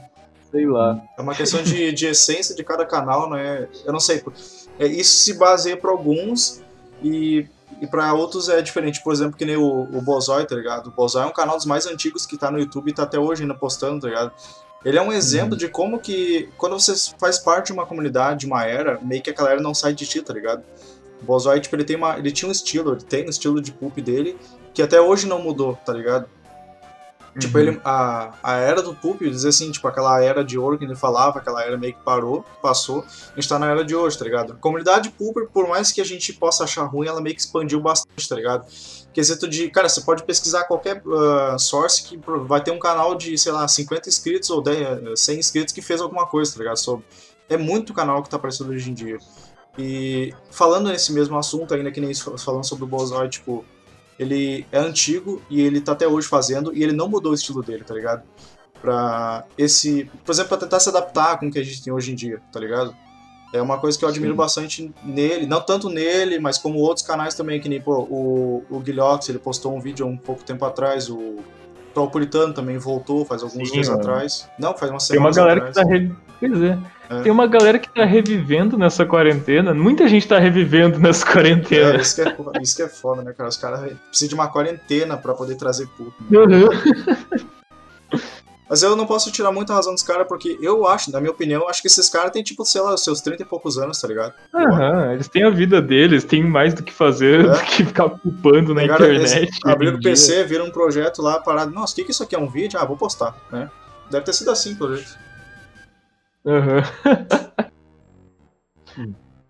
Sei 0.49 0.65
lá. 0.65 1.01
É 1.17 1.21
uma 1.21 1.35
questão 1.35 1.61
de, 1.61 1.91
de 1.91 2.05
essência 2.05 2.55
de 2.55 2.63
cada 2.63 2.85
canal, 2.85 3.29
né? 3.29 3.67
Eu 3.85 3.91
não 3.91 3.99
sei. 3.99 4.21
É, 4.79 4.85
isso 4.85 5.23
se 5.23 5.33
baseia 5.33 5.75
para 5.75 5.91
alguns 5.91 6.61
e 7.03 7.45
e 7.81 7.87
para 7.87 8.13
outros 8.13 8.47
é 8.47 8.61
diferente, 8.61 9.01
por 9.03 9.11
exemplo, 9.11 9.35
que 9.35 9.43
nem 9.43 9.57
o, 9.57 9.81
o 9.91 10.01
Bozói, 10.03 10.45
tá 10.45 10.55
ligado? 10.55 10.87
O 10.87 10.91
Bozói 10.91 11.23
é 11.23 11.25
um 11.25 11.33
canal 11.33 11.57
dos 11.57 11.65
mais 11.65 11.87
antigos 11.87 12.27
que 12.27 12.37
tá 12.37 12.51
no 12.51 12.59
YouTube 12.59 12.91
e 12.91 12.93
tá 12.93 13.03
até 13.03 13.17
hoje 13.17 13.41
ainda 13.41 13.55
postando, 13.55 14.01
tá 14.01 14.07
ligado? 14.07 14.31
Ele 14.85 14.99
é 14.99 15.01
um 15.01 15.11
exemplo 15.11 15.53
uhum. 15.53 15.57
de 15.57 15.67
como 15.67 15.99
que, 15.99 16.47
quando 16.57 16.79
você 16.79 16.93
faz 17.19 17.39
parte 17.39 17.67
de 17.67 17.73
uma 17.73 17.85
comunidade, 17.85 18.41
de 18.41 18.45
uma 18.45 18.63
era, 18.63 18.99
meio 19.01 19.23
que 19.23 19.31
aquela 19.31 19.49
era 19.49 19.59
não 19.59 19.73
sai 19.73 19.95
de 19.95 20.05
ti, 20.05 20.21
tá 20.21 20.31
ligado? 20.31 20.63
O 21.23 21.25
Bozói, 21.25 21.59
tipo, 21.59 21.75
ele, 21.75 21.83
tem 21.83 21.95
uma, 21.95 22.19
ele 22.19 22.31
tinha 22.31 22.47
um 22.47 22.51
estilo, 22.51 22.93
ele 22.93 23.01
tem 23.01 23.25
um 23.25 23.29
estilo 23.29 23.59
de 23.59 23.71
poop 23.71 23.99
dele, 23.99 24.37
que 24.75 24.83
até 24.83 25.01
hoje 25.01 25.25
não 25.25 25.41
mudou, 25.41 25.75
tá 25.83 25.91
ligado? 25.91 26.29
Tipo, 27.39 27.57
uhum. 27.57 27.63
ele, 27.63 27.81
a, 27.85 28.33
a 28.43 28.55
era 28.57 28.81
do 28.81 28.93
Pulp, 28.93 29.21
dizer 29.21 29.49
assim, 29.49 29.71
tipo, 29.71 29.87
aquela 29.87 30.21
era 30.21 30.43
de 30.43 30.59
ouro 30.59 30.77
que 30.77 30.83
ele 30.83 30.95
falava, 30.95 31.39
aquela 31.39 31.63
era 31.63 31.77
meio 31.77 31.93
que 31.93 32.03
parou, 32.03 32.43
passou, 32.61 33.05
a 33.31 33.35
gente 33.35 33.47
tá 33.47 33.57
na 33.57 33.69
era 33.69 33.85
de 33.85 33.95
hoje, 33.95 34.17
tá 34.17 34.25
ligado? 34.25 34.53
A 34.53 34.55
comunidade 34.57 35.09
Pulp, 35.11 35.37
por 35.53 35.67
mais 35.67 35.93
que 35.93 36.01
a 36.01 36.03
gente 36.03 36.33
possa 36.33 36.65
achar 36.65 36.83
ruim, 36.83 37.07
ela 37.07 37.21
meio 37.21 37.33
que 37.33 37.41
expandiu 37.41 37.79
bastante, 37.79 38.27
tá 38.27 38.35
ligado? 38.35 38.65
Quesito 39.13 39.47
de, 39.47 39.69
cara, 39.69 39.87
você 39.87 40.01
pode 40.01 40.23
pesquisar 40.23 40.65
qualquer 40.65 41.01
uh, 41.05 41.57
source 41.57 42.03
que 42.03 42.19
vai 42.45 42.61
ter 42.61 42.71
um 42.71 42.79
canal 42.79 43.15
de, 43.15 43.37
sei 43.37 43.53
lá, 43.53 43.65
50 43.65 44.09
inscritos 44.09 44.49
ou 44.49 44.61
10, 44.61 45.19
100 45.19 45.39
inscritos 45.39 45.73
que 45.73 45.81
fez 45.81 46.01
alguma 46.01 46.25
coisa, 46.25 46.51
tá 46.51 46.59
ligado? 46.59 46.77
Sobre. 46.77 47.05
É 47.47 47.57
muito 47.57 47.93
canal 47.93 48.23
que 48.23 48.29
tá 48.29 48.37
aparecendo 48.37 48.71
hoje 48.71 48.89
em 48.89 48.93
dia. 48.93 49.17
E 49.77 50.33
falando 50.49 50.89
nesse 50.89 51.11
mesmo 51.13 51.37
assunto, 51.37 51.73
ainda 51.73 51.91
que 51.91 52.01
nem 52.01 52.13
falando 52.13 52.65
sobre 52.65 52.83
o 52.83 52.87
Bozoi, 52.87 53.29
tipo, 53.29 53.65
ele 54.21 54.67
é 54.71 54.77
antigo 54.77 55.41
e 55.49 55.59
ele 55.61 55.81
tá 55.81 55.93
até 55.93 56.07
hoje 56.07 56.27
fazendo 56.27 56.71
e 56.75 56.83
ele 56.83 56.93
não 56.93 57.09
mudou 57.09 57.31
o 57.31 57.35
estilo 57.35 57.63
dele, 57.63 57.83
tá 57.83 57.93
ligado? 57.93 58.21
Pra 58.79 59.45
esse. 59.57 60.09
Por 60.23 60.31
exemplo, 60.31 60.49
pra 60.49 60.57
tentar 60.57 60.79
se 60.79 60.89
adaptar 60.89 61.39
com 61.39 61.47
o 61.47 61.51
que 61.51 61.57
a 61.59 61.63
gente 61.63 61.83
tem 61.83 61.91
hoje 61.91 62.11
em 62.11 62.15
dia, 62.15 62.39
tá 62.51 62.59
ligado? 62.59 62.95
É 63.53 63.61
uma 63.61 63.77
coisa 63.79 63.97
que 63.97 64.05
eu 64.05 64.09
admiro 64.09 64.33
Sim. 64.33 64.37
bastante 64.37 64.93
nele, 65.03 65.45
não 65.45 65.59
tanto 65.59 65.89
nele, 65.89 66.39
mas 66.39 66.57
como 66.57 66.79
outros 66.79 67.05
canais 67.05 67.33
também, 67.33 67.59
que 67.59 67.67
nem 67.67 67.81
pô, 67.81 67.99
o, 68.09 68.63
o 68.69 68.79
Guilhox, 68.79 69.27
ele 69.27 69.39
postou 69.39 69.75
um 69.75 69.79
vídeo 69.79 70.05
há 70.05 70.09
um 70.09 70.15
pouco 70.15 70.43
tempo 70.43 70.63
atrás, 70.63 71.09
o 71.09 71.37
Troll 71.93 72.09
Puritano 72.09 72.53
também 72.53 72.77
voltou 72.77 73.25
faz 73.25 73.43
alguns 73.43 73.67
Sim, 73.67 73.73
dias 73.75 73.89
mano. 73.89 73.99
atrás. 73.99 74.49
Não, 74.57 74.77
faz 74.77 74.89
umas 74.91 75.07
Tem 75.07 75.19
uma 75.19 75.31
galera 75.31 75.61
que 75.61 75.67
atrás. 75.69 75.87
tá. 75.87 75.93
Re... 75.93 76.11
Pois 76.41 76.61
é. 76.61 76.77
É. 77.09 77.21
Tem 77.21 77.31
uma 77.31 77.45
galera 77.47 77.77
que 77.77 77.89
tá 77.89 78.03
revivendo 78.05 78.77
nessa 78.77 79.05
quarentena. 79.05 79.73
Muita 79.73 80.07
gente 80.07 80.27
tá 80.27 80.39
revivendo 80.39 80.97
nessa 80.99 81.25
É, 81.29 81.31
quarentena. 81.31 81.95
isso, 82.01 82.15
que 82.15 82.21
é, 82.21 82.35
isso 82.61 82.75
que 82.75 82.81
é 82.81 82.87
foda, 82.89 83.21
né, 83.21 83.33
cara? 83.33 83.47
Os 83.49 83.57
caras 83.57 83.79
precisam 84.09 84.29
de 84.29 84.35
uma 84.35 84.47
quarentena 84.47 85.15
pra 85.17 85.33
poder 85.33 85.55
trazer 85.55 85.87
público. 85.87 86.17
Uhum. 86.31 86.69
Mas 88.69 88.81
eu 88.83 88.95
não 88.95 89.05
posso 89.05 89.29
tirar 89.33 89.51
muita 89.51 89.73
razão 89.73 89.93
dos 89.93 90.01
caras, 90.01 90.25
porque 90.25 90.57
eu 90.61 90.87
acho, 90.87 91.11
na 91.11 91.19
minha 91.19 91.31
opinião, 91.33 91.67
acho 91.67 91.81
que 91.81 91.89
esses 91.89 92.07
caras 92.07 92.31
têm, 92.31 92.41
tipo, 92.41 92.63
sei 92.63 92.79
lá, 92.79 92.93
os 92.93 93.03
seus 93.03 93.19
30 93.19 93.43
e 93.43 93.45
poucos 93.45 93.77
anos, 93.77 93.99
tá 93.99 94.07
ligado? 94.07 94.33
Aham, 94.55 95.11
eles 95.11 95.27
têm 95.27 95.43
a 95.43 95.49
vida 95.49 95.81
deles, 95.81 96.23
têm 96.23 96.41
mais 96.41 96.73
do 96.73 96.81
que 96.81 96.93
fazer 96.93 97.41
É. 97.41 97.43
do 97.51 97.59
que 97.63 97.83
ficar 97.83 98.09
culpando 98.09 98.73
na 98.73 98.85
internet. 98.85 99.49
Abriram 99.65 99.97
o. 99.97 100.01
PC, 100.01 100.45
viram 100.45 100.67
um 100.67 100.71
projeto 100.71 101.21
lá, 101.21 101.37
parado. 101.41 101.71
Nossa, 101.71 101.91
o 101.91 101.95
que, 101.97 102.05
que 102.05 102.11
isso 102.11 102.23
aqui 102.23 102.33
é? 102.33 102.39
Um 102.39 102.49
vídeo? 102.49 102.79
Ah, 102.79 102.85
vou 102.85 102.95
postar, 102.95 103.35
né? 103.51 103.69
Deve 104.09 104.23
ter 104.23 104.31
sido 104.33 104.49
assim, 104.51 104.73
pelo 104.73 104.95
jeito. 104.95 105.17
Aham. 106.45 106.81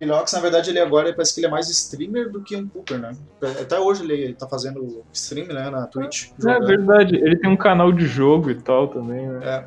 O 0.00 0.06
Lox, 0.06 0.32
na 0.32 0.40
verdade, 0.40 0.70
ele 0.70 0.80
agora 0.80 1.12
parece 1.12 1.32
que 1.32 1.40
ele 1.40 1.46
é 1.46 1.50
mais 1.50 1.68
streamer 1.68 2.28
do 2.28 2.42
que 2.42 2.56
um 2.56 2.66
pooper, 2.66 2.98
né? 2.98 3.16
Até 3.60 3.78
hoje 3.78 4.02
ele 4.02 4.34
tá 4.34 4.48
fazendo 4.48 5.04
stream, 5.12 5.46
né, 5.46 5.70
na 5.70 5.86
Twitch. 5.86 6.30
É 6.30 6.42
jogando. 6.42 6.66
verdade, 6.66 7.16
ele 7.16 7.36
tem 7.36 7.48
um 7.48 7.56
canal 7.56 7.92
de 7.92 8.04
jogo 8.06 8.50
e 8.50 8.56
tal 8.56 8.88
também, 8.88 9.28
né? 9.28 9.40
É. 9.44 9.64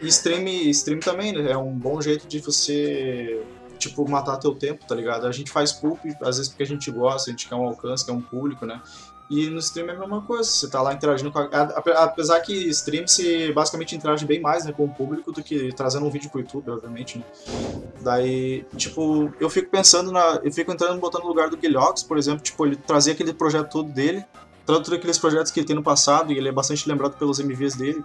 E 0.00 0.08
stream, 0.08 0.46
stream 0.70 1.00
também 1.00 1.34
né? 1.34 1.50
é 1.50 1.56
um 1.56 1.72
bom 1.72 2.00
jeito 2.00 2.26
de 2.26 2.40
você, 2.40 3.42
tipo, 3.78 4.08
matar 4.08 4.38
teu 4.38 4.54
tempo, 4.54 4.86
tá 4.86 4.94
ligado? 4.94 5.26
A 5.26 5.32
gente 5.32 5.50
faz 5.50 5.70
poop, 5.70 6.00
às 6.22 6.38
vezes 6.38 6.48
porque 6.48 6.62
a 6.62 6.66
gente 6.66 6.90
gosta, 6.90 7.30
a 7.30 7.32
gente 7.32 7.46
quer 7.46 7.56
um 7.56 7.66
alcance, 7.66 8.06
quer 8.06 8.12
um 8.12 8.22
público, 8.22 8.64
né? 8.64 8.80
E 9.30 9.48
no 9.48 9.58
stream 9.58 9.88
é 9.88 9.92
a 9.92 9.98
mesma 9.98 10.20
coisa, 10.20 10.44
você 10.48 10.68
tá 10.68 10.82
lá 10.82 10.92
interagindo 10.92 11.32
com 11.32 11.38
a... 11.38 11.44
ape- 11.44 11.92
Apesar 11.92 12.40
que 12.40 12.52
stream 12.68 13.06
se 13.08 13.50
basicamente 13.52 13.96
interage 13.96 14.26
bem 14.26 14.38
mais 14.40 14.64
né, 14.66 14.72
com 14.72 14.84
o 14.84 14.88
público 14.88 15.32
do 15.32 15.42
que 15.42 15.72
trazendo 15.72 16.04
um 16.04 16.10
vídeo 16.10 16.28
pro 16.30 16.40
YouTube, 16.40 16.70
obviamente, 16.70 17.18
né? 17.18 17.24
Daí, 18.02 18.64
tipo, 18.76 19.32
eu 19.40 19.48
fico 19.48 19.70
pensando 19.70 20.12
na... 20.12 20.40
Eu 20.44 20.52
fico 20.52 20.70
entrando, 20.70 21.00
botando 21.00 21.22
no 21.22 21.28
lugar 21.28 21.48
do 21.48 21.56
Guilhox, 21.56 22.02
por 22.02 22.18
exemplo, 22.18 22.40
tipo, 22.40 22.66
ele 22.66 22.76
trazia 22.76 23.14
aquele 23.14 23.32
projeto 23.32 23.70
todo 23.70 23.90
dele, 23.90 24.24
tanto 24.66 24.92
aqueles 24.94 25.18
projetos 25.18 25.50
que 25.50 25.60
ele 25.60 25.66
tem 25.66 25.76
no 25.76 25.82
passado, 25.82 26.32
e 26.32 26.36
ele 26.36 26.48
é 26.48 26.52
bastante 26.52 26.86
lembrado 26.88 27.16
pelos 27.16 27.38
MVs 27.40 27.76
dele, 27.76 28.04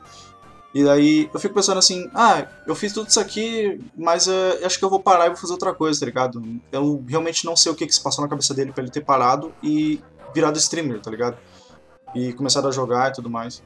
e 0.73 0.83
daí 0.83 1.29
eu 1.33 1.39
fico 1.39 1.53
pensando 1.55 1.79
assim, 1.79 2.09
ah, 2.13 2.45
eu 2.67 2.75
fiz 2.75 2.93
tudo 2.93 3.09
isso 3.09 3.19
aqui, 3.19 3.81
mas 3.97 4.27
eu 4.27 4.65
acho 4.65 4.77
que 4.77 4.85
eu 4.85 4.89
vou 4.89 4.99
parar 4.99 5.25
e 5.25 5.29
vou 5.29 5.37
fazer 5.37 5.51
outra 5.53 5.73
coisa, 5.73 5.99
tá 5.99 6.05
ligado? 6.05 6.41
Eu 6.71 7.03
realmente 7.07 7.43
não 7.45 7.55
sei 7.55 7.71
o 7.71 7.75
que, 7.75 7.87
que 7.87 7.93
se 7.93 8.01
passou 8.01 8.23
na 8.23 8.29
cabeça 8.29 8.53
dele 8.53 8.71
pra 8.71 8.83
ele 8.83 8.91
ter 8.91 9.01
parado 9.01 9.51
e 9.63 9.99
virado 10.33 10.57
streamer, 10.57 10.99
tá 11.01 11.09
ligado? 11.11 11.37
E 12.15 12.33
começado 12.33 12.67
a 12.67 12.71
jogar 12.71 13.09
e 13.09 13.13
tudo 13.13 13.29
mais. 13.29 13.61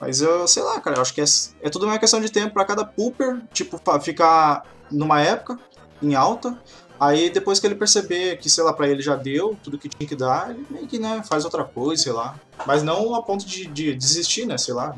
Mas 0.00 0.20
eu, 0.22 0.46
sei 0.48 0.62
lá, 0.62 0.80
cara, 0.80 0.96
eu 0.96 1.02
acho 1.02 1.12
que 1.12 1.20
é, 1.20 1.24
é 1.62 1.68
tudo 1.68 1.86
uma 1.86 1.98
questão 1.98 2.20
de 2.20 2.30
tempo 2.30 2.54
pra 2.54 2.64
cada 2.64 2.84
pooper, 2.84 3.42
tipo, 3.52 3.78
ficar 4.00 4.64
numa 4.90 5.20
época, 5.20 5.58
em 6.02 6.14
alta, 6.14 6.58
aí 6.98 7.28
depois 7.28 7.60
que 7.60 7.66
ele 7.66 7.74
perceber 7.74 8.38
que, 8.38 8.48
sei 8.48 8.64
lá, 8.64 8.72
pra 8.72 8.88
ele 8.88 9.02
já 9.02 9.14
deu 9.14 9.58
tudo 9.62 9.76
que 9.78 9.88
tinha 9.90 10.08
que 10.08 10.16
dar, 10.16 10.50
ele 10.50 10.66
meio 10.70 10.86
que, 10.86 10.98
né, 10.98 11.22
faz 11.28 11.44
outra 11.44 11.64
coisa, 11.64 12.02
sei 12.02 12.12
lá. 12.12 12.34
Mas 12.66 12.82
não 12.82 13.14
a 13.14 13.22
ponto 13.22 13.44
de, 13.44 13.66
de 13.66 13.94
desistir, 13.94 14.46
né, 14.46 14.56
sei 14.56 14.72
lá. 14.72 14.96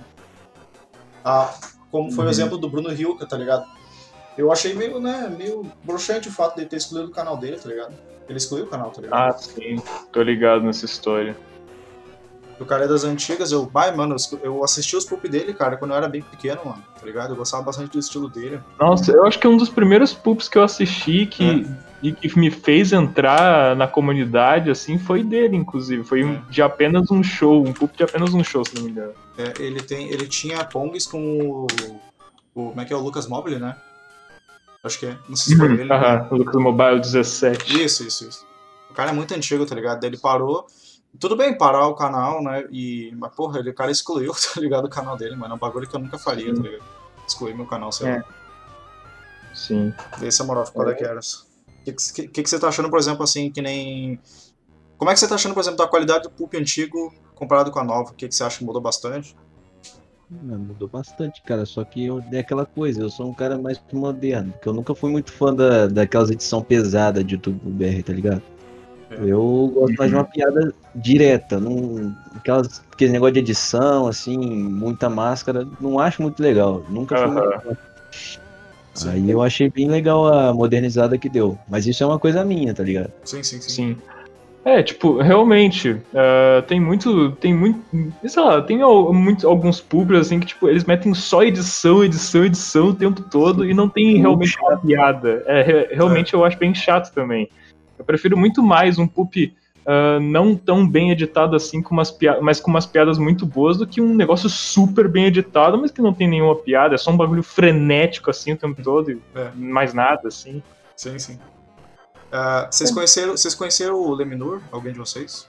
Ah, 1.24 1.52
como 1.90 2.10
foi 2.10 2.24
o 2.24 2.26
Uhum. 2.26 2.30
exemplo 2.30 2.58
do 2.58 2.68
Bruno 2.70 2.92
Hilka, 2.92 3.26
tá 3.26 3.36
ligado? 3.36 3.66
Eu 4.38 4.50
achei 4.52 4.72
meio, 4.72 5.00
né, 5.00 5.28
meio 5.36 5.70
broxante 5.84 6.28
o 6.28 6.32
fato 6.32 6.54
de 6.54 6.62
ele 6.62 6.70
ter 6.70 6.76
excluído 6.76 7.08
o 7.10 7.14
canal 7.14 7.36
dele, 7.36 7.58
tá 7.58 7.68
ligado? 7.68 7.94
Ele 8.28 8.38
excluiu 8.38 8.64
o 8.64 8.68
canal, 8.68 8.90
tá 8.90 9.00
ligado? 9.02 9.18
Ah, 9.30 9.32
sim, 9.32 9.76
tô 10.12 10.22
ligado 10.22 10.62
nessa 10.64 10.84
história. 10.84 11.36
O 12.60 12.64
cara 12.64 12.84
é 12.84 12.88
das 12.88 13.02
antigas, 13.02 13.50
eu, 13.50 13.66
vai, 13.66 13.94
mano, 13.94 14.14
eu- 14.42 14.62
assisti 14.62 14.94
os 14.96 15.04
poop 15.04 15.28
dele, 15.28 15.52
cara, 15.52 15.76
quando 15.76 15.90
eu 15.90 15.96
era 15.96 16.08
bem 16.08 16.22
pequeno, 16.22 16.60
mano, 16.64 16.82
tá 16.98 17.04
ligado? 17.04 17.30
Eu 17.32 17.36
gostava 17.36 17.62
bastante 17.64 17.90
do 17.90 17.98
estilo 17.98 18.28
dele. 18.28 18.60
Nossa, 18.78 19.10
eu 19.10 19.26
acho 19.26 19.38
que 19.38 19.46
é 19.46 19.50
um 19.50 19.56
dos 19.56 19.68
primeiros 19.68 20.12
poops 20.12 20.48
que 20.48 20.56
eu 20.58 20.62
assisti 20.62 21.26
que, 21.26 21.66
e 22.00 22.12
que 22.12 22.38
me 22.38 22.50
fez 22.52 22.92
entrar 22.92 23.74
na 23.74 23.88
comunidade, 23.88 24.70
assim, 24.70 24.96
foi 24.96 25.24
dele, 25.24 25.56
inclusive. 25.56 26.04
Foi 26.04 26.22
É. 26.22 26.40
de 26.48 26.62
apenas 26.62 27.10
um 27.10 27.22
show, 27.22 27.66
um 27.66 27.72
poop 27.72 27.96
de 27.96 28.04
apenas 28.04 28.32
um 28.32 28.44
show, 28.44 28.64
se 28.64 28.76
não 28.76 28.82
me 28.84 28.90
engano. 28.90 29.12
É, 29.36 29.60
ele, 29.60 29.82
tem, 29.82 30.08
ele 30.10 30.28
tinha 30.28 30.64
Pongs 30.64 31.06
com 31.06 31.40
o, 31.40 31.66
o. 32.54 32.68
Como 32.68 32.80
é 32.80 32.84
que 32.84 32.92
é? 32.92 32.96
O 32.96 33.00
Lucas 33.00 33.26
Mobile, 33.26 33.58
né? 33.58 33.74
Acho 34.82 34.98
que 34.98 35.06
é. 35.06 35.18
Não 35.28 35.36
sei 35.36 35.52
se 35.54 35.58
foi 35.58 35.72
ele. 35.72 35.84
né? 35.84 35.94
Aham, 35.94 36.28
Lucas 36.32 36.54
Mobile 36.60 37.00
17. 37.00 37.82
Isso, 37.84 38.02
isso, 38.04 38.28
isso. 38.28 38.46
O 38.90 38.94
cara 38.94 39.10
é 39.10 39.14
muito 39.14 39.32
antigo, 39.34 39.64
tá 39.64 39.74
ligado? 39.74 40.00
Daí 40.00 40.10
ele 40.10 40.18
parou. 40.18 40.66
Tudo 41.20 41.36
bem 41.36 41.56
parar 41.56 41.86
o 41.86 41.94
canal, 41.94 42.42
né? 42.42 42.66
E, 42.70 43.14
mas, 43.16 43.34
porra, 43.34 43.58
ele, 43.60 43.70
o 43.70 43.74
cara 43.74 43.90
excluiu, 43.90 44.32
tá 44.54 44.60
ligado? 44.60 44.86
O 44.86 44.90
canal 44.90 45.16
dele, 45.16 45.36
mano. 45.36 45.52
É 45.52 45.56
um 45.56 45.60
bagulho 45.60 45.88
que 45.88 45.94
eu 45.94 46.00
nunca 46.00 46.18
faria, 46.18 46.54
tá 46.54 46.60
ligado? 46.62 46.82
Excluir 47.26 47.54
meu 47.54 47.66
canal, 47.66 47.92
sei 47.92 48.08
É. 48.08 48.16
lá. 48.16 48.24
Sim. 49.54 49.92
Desse 50.18 50.42
moral, 50.42 50.64
qual 50.72 50.88
é 50.90 50.94
que 50.94 51.04
era? 51.04 51.20
O 51.20 51.84
que, 51.84 51.92
que, 51.92 52.28
que, 52.28 52.42
que 52.42 52.48
você 52.50 52.58
tá 52.58 52.68
achando, 52.68 52.88
por 52.90 52.98
exemplo, 52.98 53.22
assim, 53.22 53.50
que 53.50 53.60
nem. 53.60 54.18
Como 54.96 55.10
é 55.10 55.14
que 55.14 55.20
você 55.20 55.28
tá 55.28 55.34
achando, 55.34 55.52
por 55.54 55.60
exemplo, 55.60 55.78
da 55.78 55.86
qualidade 55.88 56.22
do 56.24 56.30
Pulp 56.30 56.54
antigo 56.54 57.12
comparado 57.34 57.70
com 57.70 57.78
a 57.78 57.84
nova? 57.84 58.10
O 58.10 58.14
que, 58.14 58.28
que 58.28 58.34
você 58.34 58.44
acha 58.44 58.58
que 58.58 58.64
mudou 58.64 58.80
bastante? 58.80 59.36
Ah, 60.50 60.58
Mudou 60.58 60.88
bastante, 60.88 61.42
cara. 61.42 61.66
Só 61.66 61.84
que 61.84 62.06
eu, 62.06 62.22
é 62.32 62.38
aquela 62.38 62.64
coisa, 62.64 63.02
eu 63.02 63.10
sou 63.10 63.28
um 63.28 63.34
cara 63.34 63.58
mais 63.58 63.80
moderno. 63.92 64.52
Porque 64.52 64.68
eu 64.68 64.72
nunca 64.72 64.94
fui 64.94 65.10
muito 65.10 65.32
fã 65.32 65.54
da, 65.54 65.86
daquelas 65.86 66.30
edição 66.30 66.62
pesada 66.62 67.22
de 67.22 67.34
YouTube 67.34 67.60
BR, 67.64 68.02
tá 68.02 68.12
ligado? 68.12 68.42
É. 69.10 69.16
Eu 69.24 69.70
gosto 69.74 69.94
mais 69.96 70.10
de 70.10 70.16
uma 70.16 70.24
piada 70.24 70.74
direta, 70.94 71.60
não, 71.60 72.14
aquelas, 72.34 72.82
aquele 72.90 73.12
negócio 73.12 73.34
de 73.34 73.40
edição, 73.40 74.06
assim, 74.06 74.38
muita 74.38 75.10
máscara, 75.10 75.66
não 75.80 75.98
acho 75.98 76.22
muito 76.22 76.42
legal. 76.42 76.82
Nunca 76.88 77.16
fui 77.16 77.26
muito 77.30 77.60
fã. 77.60 77.76
Aí 79.08 79.30
eu 79.30 79.40
achei 79.42 79.70
bem 79.70 79.88
legal 79.88 80.26
a 80.26 80.52
modernizada 80.52 81.16
que 81.16 81.28
deu. 81.28 81.58
Mas 81.68 81.86
isso 81.86 82.02
é 82.02 82.06
uma 82.06 82.18
coisa 82.18 82.44
minha, 82.44 82.74
tá 82.74 82.82
ligado? 82.82 83.10
Sim, 83.24 83.42
sim, 83.42 83.60
sim. 83.60 83.70
Sim. 83.70 83.96
É, 84.64 84.80
tipo, 84.82 85.18
realmente, 85.18 86.00
ah, 86.14 86.62
tem 86.68 86.80
muito, 86.80 87.32
tem 87.32 87.52
muito, 87.52 87.80
sei 88.24 88.42
lá, 88.42 88.62
tem 88.62 88.80
al- 88.80 89.12
muito, 89.12 89.46
alguns 89.48 89.80
públicos, 89.80 90.26
assim, 90.26 90.38
que, 90.38 90.46
tipo, 90.46 90.68
eles 90.68 90.84
metem 90.84 91.12
só 91.14 91.42
edição, 91.42 92.04
edição, 92.04 92.44
edição 92.44 92.88
o 92.88 92.94
tempo 92.94 93.22
todo 93.22 93.64
e 93.64 93.74
não 93.74 93.88
tem 93.88 94.18
realmente 94.18 94.56
uma 94.60 94.76
piada. 94.76 95.42
É, 95.46 95.62
re- 95.62 95.88
realmente 95.92 96.32
eu 96.34 96.44
acho 96.44 96.56
bem 96.58 96.72
chato 96.74 97.12
também. 97.12 97.48
Eu 97.98 98.04
prefiro 98.04 98.36
muito 98.36 98.62
mais 98.62 98.98
um 99.00 99.06
poop 99.06 99.52
ah, 99.84 100.20
não 100.20 100.54
tão 100.54 100.86
bem 100.88 101.10
editado 101.10 101.56
assim, 101.56 101.82
com 101.82 101.92
umas 101.92 102.16
mas 102.40 102.60
com 102.60 102.70
umas 102.70 102.86
piadas 102.86 103.18
muito 103.18 103.44
boas, 103.44 103.78
do 103.78 103.86
que 103.86 104.00
um 104.00 104.14
negócio 104.14 104.48
super 104.48 105.08
bem 105.08 105.24
editado, 105.24 105.76
mas 105.76 105.90
que 105.90 106.00
não 106.00 106.14
tem 106.14 106.28
nenhuma 106.28 106.54
piada, 106.54 106.94
é 106.94 106.98
só 106.98 107.10
um 107.10 107.16
bagulho 107.16 107.42
frenético, 107.42 108.30
assim, 108.30 108.52
o 108.52 108.56
tempo 108.56 108.80
todo, 108.82 109.10
e 109.10 109.18
É. 109.34 109.50
mais 109.56 109.92
nada, 109.92 110.28
assim. 110.28 110.62
Sim, 110.96 111.18
sim. 111.18 111.38
Ah, 112.32 112.68
vocês, 112.70 112.90
conheceram, 112.90 113.36
vocês 113.36 113.54
conheceram 113.54 113.94
o 113.94 114.14
Leminur? 114.14 114.60
Alguém 114.70 114.92
de 114.92 114.98
vocês? 114.98 115.46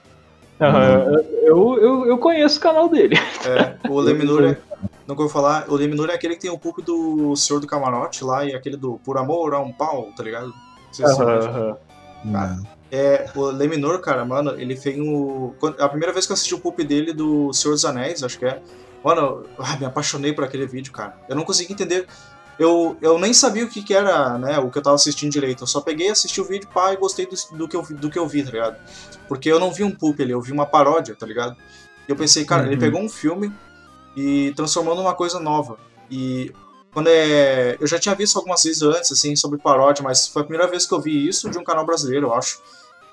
Aham, 0.60 1.20
eu, 1.42 1.78
eu, 1.80 2.06
eu 2.06 2.18
conheço 2.18 2.58
o 2.58 2.60
canal 2.60 2.88
dele. 2.88 3.16
É, 3.44 3.88
o 3.88 3.98
Leminur 4.00 4.44
é. 4.44 4.58
Não 5.06 5.16
vou 5.16 5.28
falar. 5.28 5.66
O 5.68 5.74
Leminur 5.74 6.08
é 6.10 6.14
aquele 6.14 6.34
que 6.34 6.42
tem 6.42 6.50
o 6.50 6.58
pulp 6.58 6.78
do 6.78 7.34
Senhor 7.36 7.60
do 7.60 7.66
Camarote 7.66 8.24
lá 8.24 8.44
e 8.44 8.54
aquele 8.54 8.76
do 8.76 8.98
Por 9.04 9.18
Amor 9.18 9.54
a 9.54 9.60
um 9.60 9.72
Pau, 9.72 10.08
tá 10.16 10.22
ligado? 10.22 10.48
Não 10.48 10.92
sei 10.92 11.06
se 11.06 11.14
você 11.14 11.22
Aham, 11.22 11.38
conhece. 11.38 11.48
aham. 11.48 11.76
Ah. 12.34 12.56
É, 12.90 13.26
o 13.34 13.46
Leminor, 13.46 14.00
cara, 14.00 14.24
mano, 14.24 14.52
ele 14.58 14.76
fez 14.76 14.98
o. 14.98 15.54
A 15.78 15.88
primeira 15.88 16.12
vez 16.12 16.26
que 16.26 16.32
eu 16.32 16.34
assisti 16.34 16.54
o 16.54 16.60
pulp 16.60 16.78
dele 16.80 17.12
do 17.12 17.52
Senhor 17.52 17.74
dos 17.74 17.84
Anéis, 17.84 18.22
acho 18.22 18.38
que 18.38 18.46
é. 18.46 18.62
Mano, 19.02 19.20
eu 19.20 19.64
ah, 19.64 19.76
me 19.76 19.84
apaixonei 19.84 20.32
por 20.32 20.44
aquele 20.44 20.66
vídeo, 20.66 20.92
cara. 20.92 21.14
Eu 21.28 21.36
não 21.36 21.44
consegui 21.44 21.72
entender. 21.72 22.06
Eu, 22.58 22.96
eu 23.00 23.18
nem 23.18 23.32
sabia 23.34 23.64
o 23.64 23.68
que, 23.68 23.82
que 23.82 23.92
era, 23.92 24.38
né, 24.38 24.58
o 24.58 24.70
que 24.70 24.78
eu 24.78 24.82
tava 24.82 24.94
assistindo 24.96 25.32
direito. 25.32 25.64
Eu 25.64 25.66
só 25.66 25.80
peguei, 25.80 26.08
assisti 26.10 26.40
o 26.40 26.44
vídeo, 26.44 26.68
pá, 26.72 26.92
e 26.92 26.96
gostei 26.96 27.26
do, 27.26 27.34
do, 27.56 27.66
que 27.68 27.76
eu, 27.76 27.82
vi- 27.82 27.94
do 27.94 28.08
que 28.10 28.18
eu 28.18 28.28
vi, 28.28 28.44
tá 28.44 28.50
ligado? 28.52 28.76
Porque 29.28 29.50
eu 29.50 29.58
não 29.58 29.72
vi 29.72 29.82
um 29.82 29.90
pulp 29.90 30.20
ali, 30.20 30.30
eu 30.30 30.40
vi 30.40 30.52
uma 30.52 30.66
paródia, 30.66 31.16
tá 31.16 31.26
ligado? 31.26 31.56
E 32.06 32.10
eu 32.12 32.16
pensei, 32.16 32.44
cara, 32.44 32.64
ele 32.66 32.74
Uhum. 32.74 32.80
pegou 32.80 33.00
um 33.00 33.08
filme 33.08 33.52
e 34.16 34.52
transformou 34.54 34.94
numa 34.94 35.14
coisa 35.14 35.40
nova. 35.40 35.78
E 36.10 36.52
quando 36.92 37.08
é. 37.08 37.76
Eu 37.80 37.86
já 37.88 37.98
tinha 37.98 38.14
visto 38.14 38.36
algumas 38.38 38.62
vezes 38.62 38.82
antes, 38.82 39.10
assim, 39.10 39.34
sobre 39.34 39.58
paródia, 39.58 40.04
mas 40.04 40.28
foi 40.28 40.42
a 40.42 40.44
primeira 40.44 40.70
vez 40.70 40.86
que 40.86 40.94
eu 40.94 41.00
vi 41.00 41.26
isso 41.26 41.50
de 41.50 41.58
um 41.58 41.64
canal 41.64 41.84
brasileiro, 41.84 42.28
eu 42.28 42.34
acho. 42.34 42.60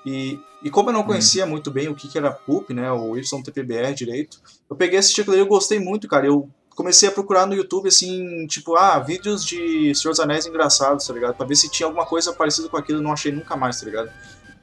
E, 0.06 0.38
e 0.62 0.70
como 0.70 0.90
eu 0.90 0.92
não 0.92 1.02
conhecia 1.04 1.46
muito 1.46 1.70
bem 1.70 1.88
o 1.88 1.94
que, 1.94 2.06
que 2.08 2.18
era 2.18 2.30
PUP, 2.32 2.72
né, 2.74 2.90
o 2.92 3.16
YTPBR 3.16 3.94
direito, 3.94 4.40
eu 4.70 4.76
peguei 4.76 4.98
esse 4.98 5.12
título 5.12 5.36
e 5.36 5.40
eu 5.40 5.46
gostei 5.46 5.78
muito, 5.80 6.06
cara. 6.06 6.26
Eu 6.26 6.48
comecei 6.74 7.08
a 7.08 7.12
procurar 7.12 7.46
no 7.46 7.54
YouTube, 7.54 7.88
assim, 7.88 8.46
tipo, 8.46 8.76
ah, 8.76 8.98
vídeos 8.98 9.44
de 9.44 9.94
Senhor 9.94 10.12
dos 10.12 10.20
Anéis 10.20 10.46
engraçados, 10.46 11.06
tá 11.06 11.12
ligado? 11.14 11.34
Pra 11.34 11.46
ver 11.46 11.56
se 11.56 11.68
tinha 11.70 11.86
alguma 11.86 12.06
coisa 12.06 12.32
parecida 12.32 12.68
com 12.68 12.76
aquilo, 12.76 13.00
não 13.02 13.12
achei 13.12 13.30
nunca 13.32 13.56
mais, 13.56 13.78
tá 13.80 13.86
ligado? 13.86 14.10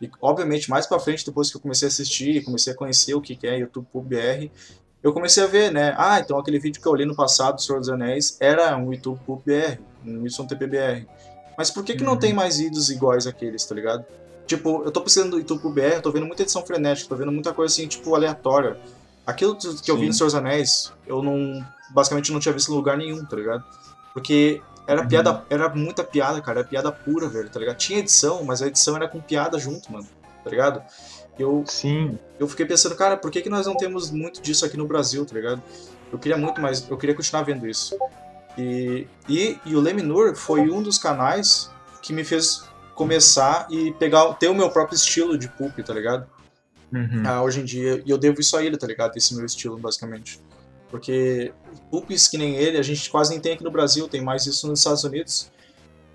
E, 0.01 0.09
obviamente, 0.21 0.69
mais 0.69 0.85
pra 0.87 0.99
frente, 0.99 1.25
depois 1.25 1.49
que 1.51 1.57
eu 1.57 1.61
comecei 1.61 1.87
a 1.87 1.89
assistir, 1.89 2.43
comecei 2.43 2.73
a 2.73 2.75
conhecer 2.75 3.13
o 3.13 3.21
que, 3.21 3.35
que 3.35 3.45
é 3.47 3.59
YouTube 3.59 3.87
BR, 3.95 4.49
eu 5.03 5.13
comecei 5.13 5.43
a 5.43 5.47
ver, 5.47 5.71
né? 5.71 5.93
Ah, 5.97 6.19
então 6.19 6.37
aquele 6.37 6.59
vídeo 6.59 6.81
que 6.81 6.87
eu 6.87 6.91
olhei 6.91 7.05
no 7.05 7.15
passado 7.15 7.55
do 7.55 7.61
Senhor 7.61 7.79
dos 7.79 7.89
Anéis 7.89 8.37
era 8.39 8.75
um 8.77 8.91
YouTube 8.93 9.19
BR, 9.45 9.79
um 10.05 10.23
Wilson 10.23 10.45
TPBR. 10.45 11.05
Mas 11.57 11.69
por 11.69 11.83
que, 11.83 11.95
que 11.95 12.03
não 12.03 12.13
Uhum. 12.13 12.19
tem 12.19 12.33
mais 12.33 12.57
vídeos 12.57 12.89
iguais 12.89 13.27
àqueles, 13.27 13.65
tá 13.65 13.75
ligado? 13.75 14.05
Tipo, 14.47 14.83
eu 14.83 14.91
tô 14.91 15.01
precisando 15.01 15.31
do 15.31 15.37
YouTube 15.39 15.69
BR, 15.73 16.01
tô 16.01 16.11
vendo 16.11 16.25
muita 16.25 16.41
edição 16.41 16.65
frenética, 16.65 17.07
tô 17.09 17.15
vendo 17.15 17.31
muita 17.31 17.53
coisa 17.53 17.73
assim, 17.73 17.87
tipo, 17.87 18.15
aleatória. 18.15 18.77
Aquilo 19.29 19.55
que 19.55 19.89
eu 19.91 19.95
vi 19.95 20.01
Sim. 20.03 20.07
no 20.07 20.13
Senhor 20.13 20.27
dos 20.27 20.35
Anéis, 20.35 20.93
eu 21.05 21.21
não. 21.21 21.65
Basicamente 21.91 22.31
não 22.31 22.39
tinha 22.39 22.53
visto 22.53 22.71
em 22.71 22.75
lugar 22.75 22.97
nenhum, 22.97 23.23
tá 23.25 23.35
ligado? 23.35 23.63
Porque 24.13 24.61
era 24.87 25.01
Uhum. 25.01 25.07
piada, 25.07 25.43
era 25.49 25.69
muita 25.69 26.03
piada, 26.03 26.41
cara, 26.41 26.59
era 26.59 26.67
piada 26.67 26.91
pura, 26.91 27.27
velho, 27.27 27.49
tá 27.49 27.59
ligado? 27.59 27.77
Tinha 27.77 27.99
edição, 27.99 28.43
mas 28.43 28.61
a 28.61 28.67
edição 28.67 28.95
era 28.95 29.07
com 29.07 29.19
piada 29.19 29.57
junto, 29.59 29.91
mano, 29.91 30.07
tá 30.43 30.49
ligado? 30.49 30.81
Eu, 31.37 31.63
Sim. 31.67 32.17
eu 32.39 32.47
fiquei 32.47 32.65
pensando, 32.65 32.95
cara, 32.95 33.15
por 33.15 33.31
que, 33.31 33.41
que 33.41 33.49
nós 33.49 33.65
não 33.65 33.75
temos 33.77 34.11
muito 34.11 34.41
disso 34.41 34.65
aqui 34.65 34.75
no 34.75 34.85
Brasil, 34.87 35.25
tá 35.25 35.33
ligado? 35.33 35.61
Eu 36.11 36.17
queria 36.19 36.37
muito 36.37 36.59
mais, 36.59 36.87
eu 36.89 36.97
queria 36.97 37.15
continuar 37.15 37.43
vendo 37.43 37.67
isso. 37.67 37.95
E, 38.57 39.07
e, 39.27 39.57
e 39.65 39.75
o 39.75 39.79
Leminur 39.79 40.35
foi 40.35 40.69
um 40.69 40.81
dos 40.81 40.97
canais 40.97 41.69
que 42.01 42.11
me 42.11 42.23
fez 42.23 42.63
começar 42.95 43.67
e 43.69 43.93
pegar, 43.93 44.33
ter 44.33 44.49
o 44.49 44.53
meu 44.53 44.69
próprio 44.69 44.95
estilo 44.95 45.37
de 45.37 45.47
pulp, 45.47 45.77
tá 45.79 45.93
ligado? 45.93 46.27
Uhum. 46.91 47.23
Ah, 47.25 47.41
hoje 47.43 47.59
em 47.61 47.65
dia, 47.65 48.01
e 48.05 48.09
eu 48.09 48.17
devo 48.17 48.39
isso 48.41 48.55
a 48.57 48.63
ele, 48.63 48.77
tá 48.77 48.87
ligado? 48.87 49.15
Esse 49.15 49.35
meu 49.35 49.45
estilo, 49.45 49.77
basicamente. 49.77 50.39
Porque 50.89 51.53
pulps 51.91 52.27
que 52.27 52.37
nem 52.37 52.55
ele, 52.55 52.77
a 52.77 52.81
gente 52.81 53.09
quase 53.09 53.29
nem 53.31 53.39
tem 53.39 53.53
aqui 53.53 53.63
no 53.63 53.69
Brasil, 53.71 54.07
tem 54.07 54.21
mais 54.21 54.45
isso 54.47 54.67
nos 54.67 54.79
Estados 54.79 55.03
Unidos. 55.03 55.51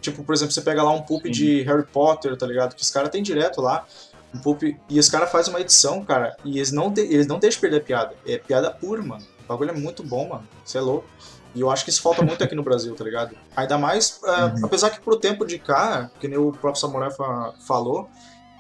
Tipo, 0.01 0.25
por 0.25 0.35
exemplo, 0.35 0.53
você 0.53 0.61
pega 0.61 0.83
lá 0.83 0.91
um 0.91 1.03
pulp 1.03 1.25
Sim. 1.27 1.31
de 1.31 1.63
Harry 1.63 1.85
Potter, 1.87 2.37
tá 2.37 2.47
ligado? 2.47 2.75
Que 2.75 2.83
os 2.83 2.91
caras 2.91 3.09
tem 3.11 3.23
direto 3.23 3.61
lá. 3.61 3.87
Um 4.35 4.39
pulp, 4.39 4.63
e 4.65 4.99
os 4.99 5.09
caras 5.09 5.31
fazem 5.31 5.53
uma 5.55 5.61
edição, 5.61 6.05
cara, 6.05 6.37
e 6.45 6.59
eles 6.59 6.73
não, 6.73 6.91
de, 6.93 7.03
eles 7.03 7.27
não 7.29 7.39
deixam 7.39 7.61
perder 7.61 7.77
a 7.77 7.81
piada. 7.81 8.15
É 8.27 8.37
piada 8.37 8.69
pura, 8.71 9.01
mano. 9.01 9.25
O 9.45 9.47
bagulho 9.47 9.71
é 9.71 9.75
muito 9.75 10.03
bom, 10.03 10.29
mano. 10.29 10.49
Você 10.65 10.79
é 10.79 10.81
louco. 10.81 11.07
E 11.55 11.61
eu 11.61 11.71
acho 11.71 11.85
que 11.85 11.91
isso 11.91 12.03
falta 12.03 12.21
muito 12.23 12.43
aqui 12.43 12.53
no 12.57 12.65
Brasil, 12.65 12.93
tá 12.97 13.05
ligado? 13.05 13.37
Ainda 13.55 13.79
mais, 13.79 14.19
ah, 14.25 14.53
Uhum. 14.59 14.67
apesar 14.67 14.91
que 14.91 15.01
pro 15.01 15.17
tempo 15.17 15.47
de 15.47 15.57
cá, 15.61 16.11
que 16.19 16.27
nem 16.27 16.37
o 16.37 16.51
próprio 16.51 16.81
Samurai 16.81 17.13
fa- 17.13 17.55
falou, 17.65 18.11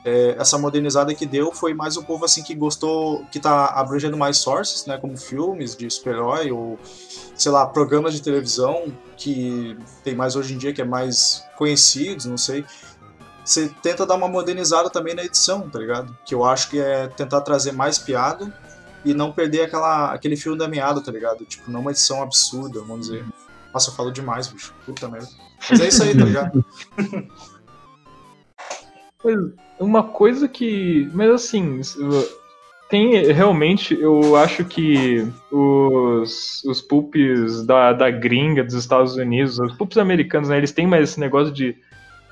é, 0.05 0.37
essa 0.39 0.59
modernizada 0.59 1.15
que 1.15 1.25
deu 1.25 1.51
foi 1.51 1.73
mais 1.73 1.97
o 1.97 2.05
povo 2.05 2.27
assim 2.27 2.43
que 2.43 2.55
gostou, 2.55 3.25
que 3.33 3.41
tá 3.41 3.69
abrangendo 3.69 4.17
mais 4.17 4.37
sources, 4.37 4.85
né, 4.85 4.99
como 4.99 5.17
filmes 5.17 5.75
de 5.75 5.91
super-herói 5.91 6.53
ou 6.53 6.79
sei 7.35 7.51
lá, 7.51 7.67
programas 7.67 8.13
de 8.13 8.21
televisão 8.21 8.93
que 9.17 9.77
tem 10.03 10.15
mais 10.15 10.37
hoje 10.37 10.55
em 10.55 10.59
dia 10.59 10.75
que 10.75 10.83
é 10.83 10.85
mais 10.85 11.43
conhecidos, 11.57 12.27
não 12.27 12.37
sei. 12.37 12.65
Você 13.43 13.71
tenta 13.83 14.07
dar 14.07 14.15
uma 14.15 14.29
modernizada 14.29 14.91
também 14.91 15.15
na 15.15 15.25
edição, 15.25 15.69
tá 15.69 15.79
ligado? 15.79 16.17
Que 16.25 16.35
eu 16.35 16.45
acho 16.45 16.71
que 16.71 16.79
é 16.79 17.09
tentar 17.09 17.41
trazer 17.41 17.73
mais 17.73 17.99
piada 17.99 18.55
e 19.05 19.13
não 19.13 19.33
perder 19.33 19.63
aquela, 19.63 20.13
aquele 20.13 20.37
fio 20.37 20.57
da 20.57 20.69
meada, 20.69 21.01
tá 21.03 21.13
ligado? 21.13 21.45
Tipo, 21.45 21.71
não 21.71 21.81
uma 21.81 21.91
edição 21.91 22.23
absurda, 22.23 22.81
vamos 22.81 23.09
dizer. 23.09 23.25
Nossa, 23.73 23.91
eu 23.91 23.95
falo 23.95 24.11
demais, 24.11 24.49
bicho. 24.49 24.75
Puta 24.87 25.09
merda. 25.09 25.29
Mas 25.71 25.81
é 25.81 25.89
isso 25.89 26.03
aí, 26.03 26.17
tá 26.17 26.25
ligado? 26.25 26.65
Uma 29.79 30.03
coisa 30.03 30.49
que. 30.49 31.09
Mas 31.13 31.31
assim. 31.31 31.81
Tem 32.89 33.33
realmente. 33.33 33.99
Eu 33.99 34.37
acho 34.37 34.65
que 34.65 35.27
os, 35.51 36.63
os 36.65 36.81
pulps 36.81 37.65
da, 37.67 37.93
da 37.93 38.11
gringa, 38.11 38.63
dos 38.63 38.75
Estados 38.75 39.17
Unidos, 39.17 39.59
os 39.59 39.73
pulps 39.75 39.97
americanos, 39.97 40.49
né? 40.49 40.59
Eles 40.59 40.73
têm 40.73 40.87
mais 40.87 41.11
esse 41.11 41.21
negócio 41.21 41.53
de 41.53 41.77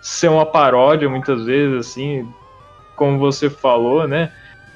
ser 0.00 0.28
uma 0.28 0.46
paródia 0.46 1.08
muitas 1.08 1.44
vezes, 1.44 1.86
assim. 1.86 2.28
Como 2.96 3.18
você 3.18 3.48
falou, 3.48 4.06
né? 4.06 4.30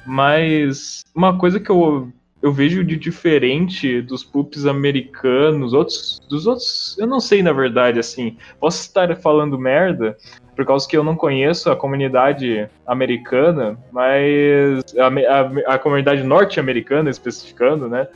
Mas 0.05 1.03
uma 1.13 1.37
coisa 1.37 1.59
que 1.59 1.69
eu, 1.69 2.11
eu 2.47 2.51
vejo 2.53 2.81
de 2.81 2.95
diferente 2.95 4.01
dos 4.01 4.23
pulps 4.23 4.65
americanos, 4.65 5.73
outros, 5.73 6.21
dos 6.29 6.47
outros, 6.47 6.95
eu 6.97 7.05
não 7.05 7.19
sei 7.19 7.43
na 7.43 7.51
verdade, 7.51 7.99
assim, 7.99 8.37
posso 8.57 8.81
estar 8.81 9.13
falando 9.17 9.59
merda, 9.59 10.17
por 10.55 10.65
causa 10.65 10.87
que 10.87 10.95
eu 10.95 11.03
não 11.03 11.15
conheço 11.15 11.69
a 11.69 11.75
comunidade 11.75 12.67
americana, 12.85 13.77
mas 13.91 14.81
a, 14.97 15.07
a, 15.07 15.75
a 15.75 15.79
comunidade 15.79 16.23
norte-americana, 16.23 17.09
especificando, 17.09 17.89
né? 17.89 18.07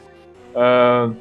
Uh, 0.55 1.13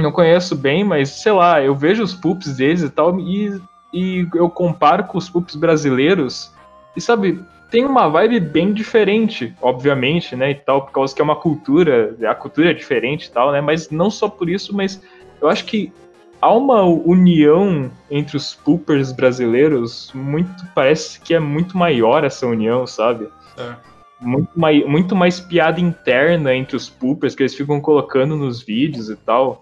não 0.00 0.10
conheço 0.10 0.56
bem, 0.56 0.82
mas 0.82 1.10
sei 1.10 1.32
lá, 1.32 1.62
eu 1.62 1.74
vejo 1.74 2.02
os 2.02 2.14
pulps 2.14 2.56
deles 2.56 2.82
e 2.82 2.88
tal, 2.88 3.20
e, 3.20 3.60
e 3.92 4.26
eu 4.34 4.48
comparo 4.48 5.04
com 5.04 5.18
os 5.18 5.28
pulps 5.28 5.54
brasileiros, 5.54 6.50
e 6.96 7.00
sabe, 7.00 7.40
tem 7.74 7.84
uma 7.84 8.08
vibe 8.08 8.38
bem 8.38 8.72
diferente, 8.72 9.52
obviamente, 9.60 10.36
né, 10.36 10.52
e 10.52 10.54
tal, 10.54 10.82
por 10.82 10.92
causa 10.92 11.12
que 11.12 11.20
é 11.20 11.24
uma 11.24 11.34
cultura, 11.34 12.16
a 12.24 12.32
cultura 12.32 12.70
é 12.70 12.72
diferente 12.72 13.26
e 13.26 13.32
tal, 13.32 13.50
né, 13.50 13.60
mas 13.60 13.90
não 13.90 14.12
só 14.12 14.28
por 14.28 14.48
isso, 14.48 14.72
mas 14.72 15.02
eu 15.42 15.48
acho 15.48 15.64
que 15.64 15.92
há 16.40 16.54
uma 16.54 16.84
união 16.84 17.90
entre 18.08 18.36
os 18.36 18.54
poopers 18.54 19.10
brasileiros, 19.10 20.12
muito 20.14 20.64
parece 20.72 21.18
que 21.20 21.34
é 21.34 21.40
muito 21.40 21.76
maior 21.76 22.22
essa 22.22 22.46
união, 22.46 22.86
sabe? 22.86 23.28
É. 23.58 23.74
Muito, 24.20 24.50
mai, 24.54 24.84
muito 24.84 25.16
mais 25.16 25.40
piada 25.40 25.80
interna 25.80 26.54
entre 26.54 26.76
os 26.76 26.88
poopers 26.88 27.34
que 27.34 27.42
eles 27.42 27.56
ficam 27.56 27.80
colocando 27.80 28.36
nos 28.36 28.62
vídeos 28.62 29.10
e 29.10 29.16
tal. 29.16 29.60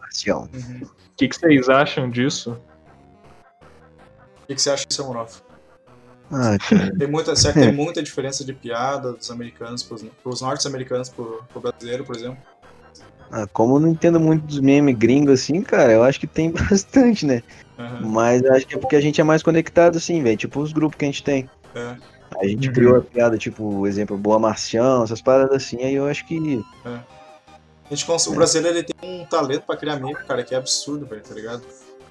Uhum. 0.52 0.82
O 0.82 1.16
que, 1.16 1.28
que 1.28 1.34
vocês 1.34 1.66
acham 1.70 2.10
disso? 2.10 2.58
O 4.42 4.46
que, 4.48 4.54
que 4.54 4.60
você 4.60 4.68
acha 4.68 4.86
disso, 4.86 5.02
Samuroff? 5.02 5.51
Ah. 6.32 6.56
Tem 6.98 7.06
muita, 7.08 7.36
será 7.36 7.52
que 7.52 7.60
tem 7.60 7.72
muita 7.72 8.02
diferença 8.02 8.44
de 8.44 8.52
piada 8.54 9.12
dos 9.12 9.30
americanos 9.30 9.82
pros, 9.82 10.02
pros 10.22 10.40
norte-americanos 10.40 11.08
pro, 11.10 11.44
pro 11.52 11.60
brasileiro, 11.60 12.04
por 12.04 12.16
exemplo? 12.16 12.38
Ah, 13.30 13.46
como 13.52 13.76
eu 13.76 13.80
não 13.80 13.88
entendo 13.88 14.18
muito 14.20 14.46
dos 14.46 14.58
memes 14.60 14.96
gringos 14.96 15.40
assim, 15.40 15.62
cara, 15.62 15.92
eu 15.92 16.02
acho 16.02 16.18
que 16.20 16.26
tem 16.26 16.50
bastante, 16.70 17.26
né? 17.26 17.42
Uhum. 17.78 18.08
Mas 18.10 18.44
acho 18.44 18.66
que 18.66 18.74
é 18.74 18.78
porque 18.78 18.96
a 18.96 19.00
gente 19.00 19.20
é 19.20 19.24
mais 19.24 19.42
conectado 19.42 19.96
assim, 19.96 20.22
velho. 20.22 20.36
Tipo 20.36 20.60
os 20.60 20.72
grupos 20.72 20.96
que 20.98 21.04
a 21.04 21.08
gente 21.08 21.22
tem. 21.22 21.48
É. 21.74 21.96
A 22.40 22.46
gente 22.46 22.68
Uhum. 22.68 22.74
criou 22.74 22.96
a 22.96 23.00
piada, 23.02 23.36
tipo, 23.36 23.86
exemplo, 23.86 24.16
Boa 24.16 24.38
Marcião, 24.38 25.02
essas 25.04 25.20
paradas 25.20 25.54
assim, 25.56 25.82
aí 25.82 25.94
eu 25.94 26.06
acho 26.06 26.26
que. 26.26 26.62
A 26.84 27.00
gente, 27.90 28.06
cons- 28.06 28.26
O 28.26 28.34
brasileiro 28.34 28.78
ele 28.78 28.86
tem 28.86 29.20
um 29.22 29.26
talento 29.26 29.64
pra 29.64 29.76
criar 29.76 29.96
meme, 29.96 30.14
cara, 30.26 30.42
que 30.42 30.54
é 30.54 30.58
absurdo, 30.58 31.04
velho, 31.04 31.20
tá 31.22 31.34
ligado? 31.34 31.62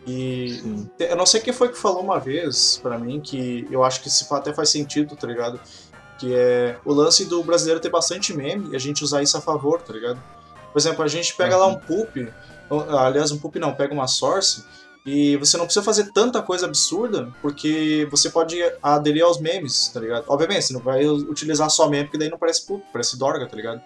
E 0.07 0.59
Sim. 0.63 0.89
eu 0.99 1.15
não 1.15 1.25
sei 1.25 1.41
quem 1.41 1.53
foi 1.53 1.69
que 1.69 1.77
falou 1.77 2.01
uma 2.01 2.19
vez 2.19 2.79
pra 2.81 2.97
mim, 2.97 3.19
que 3.19 3.67
eu 3.69 3.83
acho 3.83 4.01
que 4.01 4.09
até 4.33 4.53
faz 4.53 4.69
sentido, 4.69 5.15
tá 5.15 5.27
ligado? 5.27 5.59
Que 6.17 6.33
é 6.33 6.77
o 6.83 6.93
lance 6.93 7.25
do 7.25 7.43
brasileiro 7.43 7.79
ter 7.79 7.89
bastante 7.89 8.33
meme 8.33 8.69
e 8.71 8.75
a 8.75 8.79
gente 8.79 9.03
usar 9.03 9.21
isso 9.21 9.37
a 9.37 9.41
favor, 9.41 9.81
tá 9.81 9.93
ligado? 9.93 10.21
Por 10.71 10.79
exemplo, 10.79 11.03
a 11.03 11.07
gente 11.07 11.35
pega 11.35 11.55
lá 11.57 11.67
um 11.67 11.75
poop, 11.75 12.27
ou- 12.69 12.97
aliás, 12.97 13.31
um 13.31 13.37
poop 13.37 13.59
não, 13.59 13.73
pega 13.75 13.93
uma 13.93 14.07
source, 14.07 14.63
e 15.05 15.35
você 15.37 15.57
não 15.57 15.65
precisa 15.65 15.83
fazer 15.83 16.11
tanta 16.13 16.41
coisa 16.41 16.67
absurda, 16.67 17.31
porque 17.41 18.07
você 18.11 18.29
pode 18.29 18.57
aderir 18.81 19.23
aos 19.23 19.39
memes, 19.39 19.87
tá 19.89 19.99
ligado? 19.99 20.25
Obviamente, 20.27 20.63
você 20.65 20.73
não 20.73 20.81
vai 20.81 21.05
utilizar 21.07 21.69
só 21.69 21.89
meme, 21.89 22.05
porque 22.05 22.17
daí 22.19 22.29
não 22.29 22.37
parece 22.37 22.65
poop, 22.65 22.83
parece 22.93 23.17
dorga, 23.17 23.47
tá 23.47 23.55
ligado? 23.55 23.81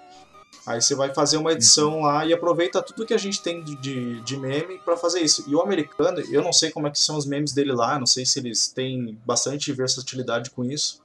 Aí 0.66 0.82
você 0.82 0.96
vai 0.96 1.14
fazer 1.14 1.38
uma 1.38 1.52
edição 1.52 2.02
lá 2.02 2.26
e 2.26 2.34
aproveita 2.34 2.82
tudo 2.82 3.06
que 3.06 3.14
a 3.14 3.18
gente 3.20 3.42
tem 3.42 3.64
de- 3.64 3.76
de, 3.76 4.22
de 4.22 4.38
meme 4.38 4.80
pra 4.80 4.98
fazer 4.98 5.20
isso. 5.22 5.44
E 5.48 5.54
o 5.56 5.62
americano, 5.62 6.20
eu 6.32 6.42
não 6.42 6.52
sei 6.52 6.72
como 6.72 6.88
é 6.88 6.92
que 6.92 7.00
são 7.00 7.18
os 7.18 7.26
memes 7.26 7.54
dele 7.54 7.72
lá, 7.72 8.00
não 8.00 8.08
sei 8.08 8.26
se 8.26 8.40
eles 8.40 8.68
têm 8.70 9.18
bastante 9.26 9.72
versatilidade 9.72 10.50
com 10.50 10.64
isso. 10.64 11.04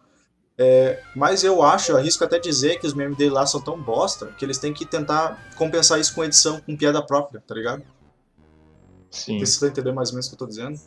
É, 0.57 1.03
mas 1.16 1.42
eu 1.44 1.62
acho, 1.62 1.92
eu 1.92 1.96
arrisco 1.96 2.23
até 2.25 2.38
dizer 2.38 2.79
que 2.81 2.87
os 2.87 2.94
memes 2.94 3.16
dele 3.16 3.31
lá 3.31 3.46
são 3.46 3.61
tão 3.61 3.81
bosta 3.81 4.27
que 4.38 4.44
eles 4.44 4.59
têm 4.59 4.73
que 4.75 4.85
tentar 4.87 5.51
compensar 5.57 5.99
isso 6.01 6.14
com 6.14 6.25
edição, 6.25 6.61
com 6.61 6.77
piada 6.77 7.01
própria, 7.03 7.42
tá 7.46 7.55
ligado? 7.55 7.83
Sim. 9.11 9.33
Não 9.33 9.38
sei 9.40 9.46
se 9.46 9.53
você 9.55 9.66
tá 9.66 9.73
entendendo 9.73 9.94
mais 9.94 10.09
ou 10.11 10.14
menos 10.14 10.27
o 10.27 10.31
que 10.31 10.35
eu 10.35 10.38
tô 10.38 10.46
dizendo. 10.46 10.79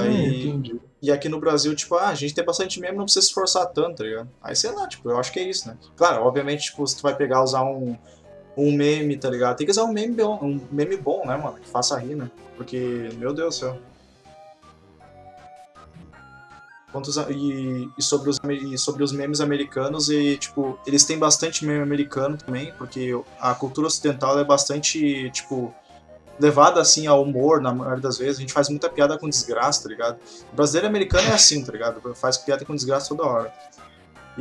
Hum, 0.00 0.02
Daí, 0.04 0.38
entendi. 0.40 0.80
e 1.00 1.10
aqui 1.12 1.28
no 1.28 1.38
Brasil, 1.40 1.74
tipo, 1.74 1.94
ah, 1.96 2.08
a 2.08 2.14
gente 2.14 2.34
tem 2.34 2.44
bastante 2.44 2.80
meme, 2.80 2.96
não 2.96 3.04
precisa 3.04 3.22
se 3.22 3.28
esforçar 3.28 3.66
tanto, 3.66 3.98
tá 3.98 4.04
ligado? 4.04 4.28
Aí, 4.42 4.56
sei 4.56 4.70
lá, 4.72 4.86
tipo, 4.88 5.10
eu 5.10 5.18
acho 5.18 5.32
que 5.32 5.38
é 5.40 5.42
isso, 5.42 5.68
né? 5.68 5.76
Claro, 5.96 6.22
obviamente, 6.24 6.64
tipo, 6.64 6.86
se 6.86 6.96
tu 6.96 7.02
vai 7.02 7.14
pegar, 7.14 7.42
usar 7.42 7.62
um, 7.64 7.96
um 8.56 8.72
meme, 8.72 9.16
tá 9.16 9.28
ligado? 9.30 9.56
Tem 9.56 9.66
que 9.66 9.70
usar 9.70 9.84
um 9.84 9.92
meme 9.92 10.14
bom, 10.14 10.38
um 10.42 10.60
meme 10.70 10.96
bom, 10.96 11.26
né, 11.26 11.36
mano? 11.36 11.58
Que 11.60 11.68
faça 11.68 11.98
rir, 11.98 12.14
né? 12.14 12.30
Porque, 12.56 13.10
meu 13.16 13.32
Deus 13.32 13.56
do 13.56 13.58
céu. 13.60 13.78
Quantos, 16.92 17.16
e, 17.16 17.88
e, 17.96 18.02
sobre 18.02 18.28
os, 18.28 18.38
e 18.44 18.76
sobre 18.76 19.02
os 19.02 19.12
memes 19.12 19.40
americanos, 19.40 20.10
e, 20.10 20.36
tipo, 20.36 20.78
eles 20.86 21.04
têm 21.04 21.18
bastante 21.18 21.64
meme 21.64 21.82
americano 21.82 22.36
também, 22.36 22.70
porque 22.76 23.18
a 23.40 23.54
cultura 23.54 23.86
ocidental 23.86 24.38
é 24.38 24.44
bastante, 24.44 25.30
tipo, 25.30 25.74
levada 26.40 26.80
assim 26.80 27.06
ao 27.06 27.22
humor, 27.22 27.60
na 27.60 27.72
maioria 27.72 28.00
das 28.02 28.18
vezes. 28.18 28.38
A 28.38 28.40
gente 28.40 28.52
faz 28.52 28.68
muita 28.68 28.88
piada 28.88 29.18
com 29.18 29.28
desgraça, 29.28 29.82
tá 29.84 29.88
ligado? 29.88 30.18
O 30.52 30.56
brasileiro 30.56 30.88
americano 30.88 31.28
é 31.28 31.32
assim, 31.32 31.64
tá 31.64 31.72
ligado? 31.72 32.14
Faz 32.14 32.36
piada 32.36 32.64
com 32.64 32.74
desgraça 32.74 33.08
toda 33.14 33.24
hora. 33.28 33.52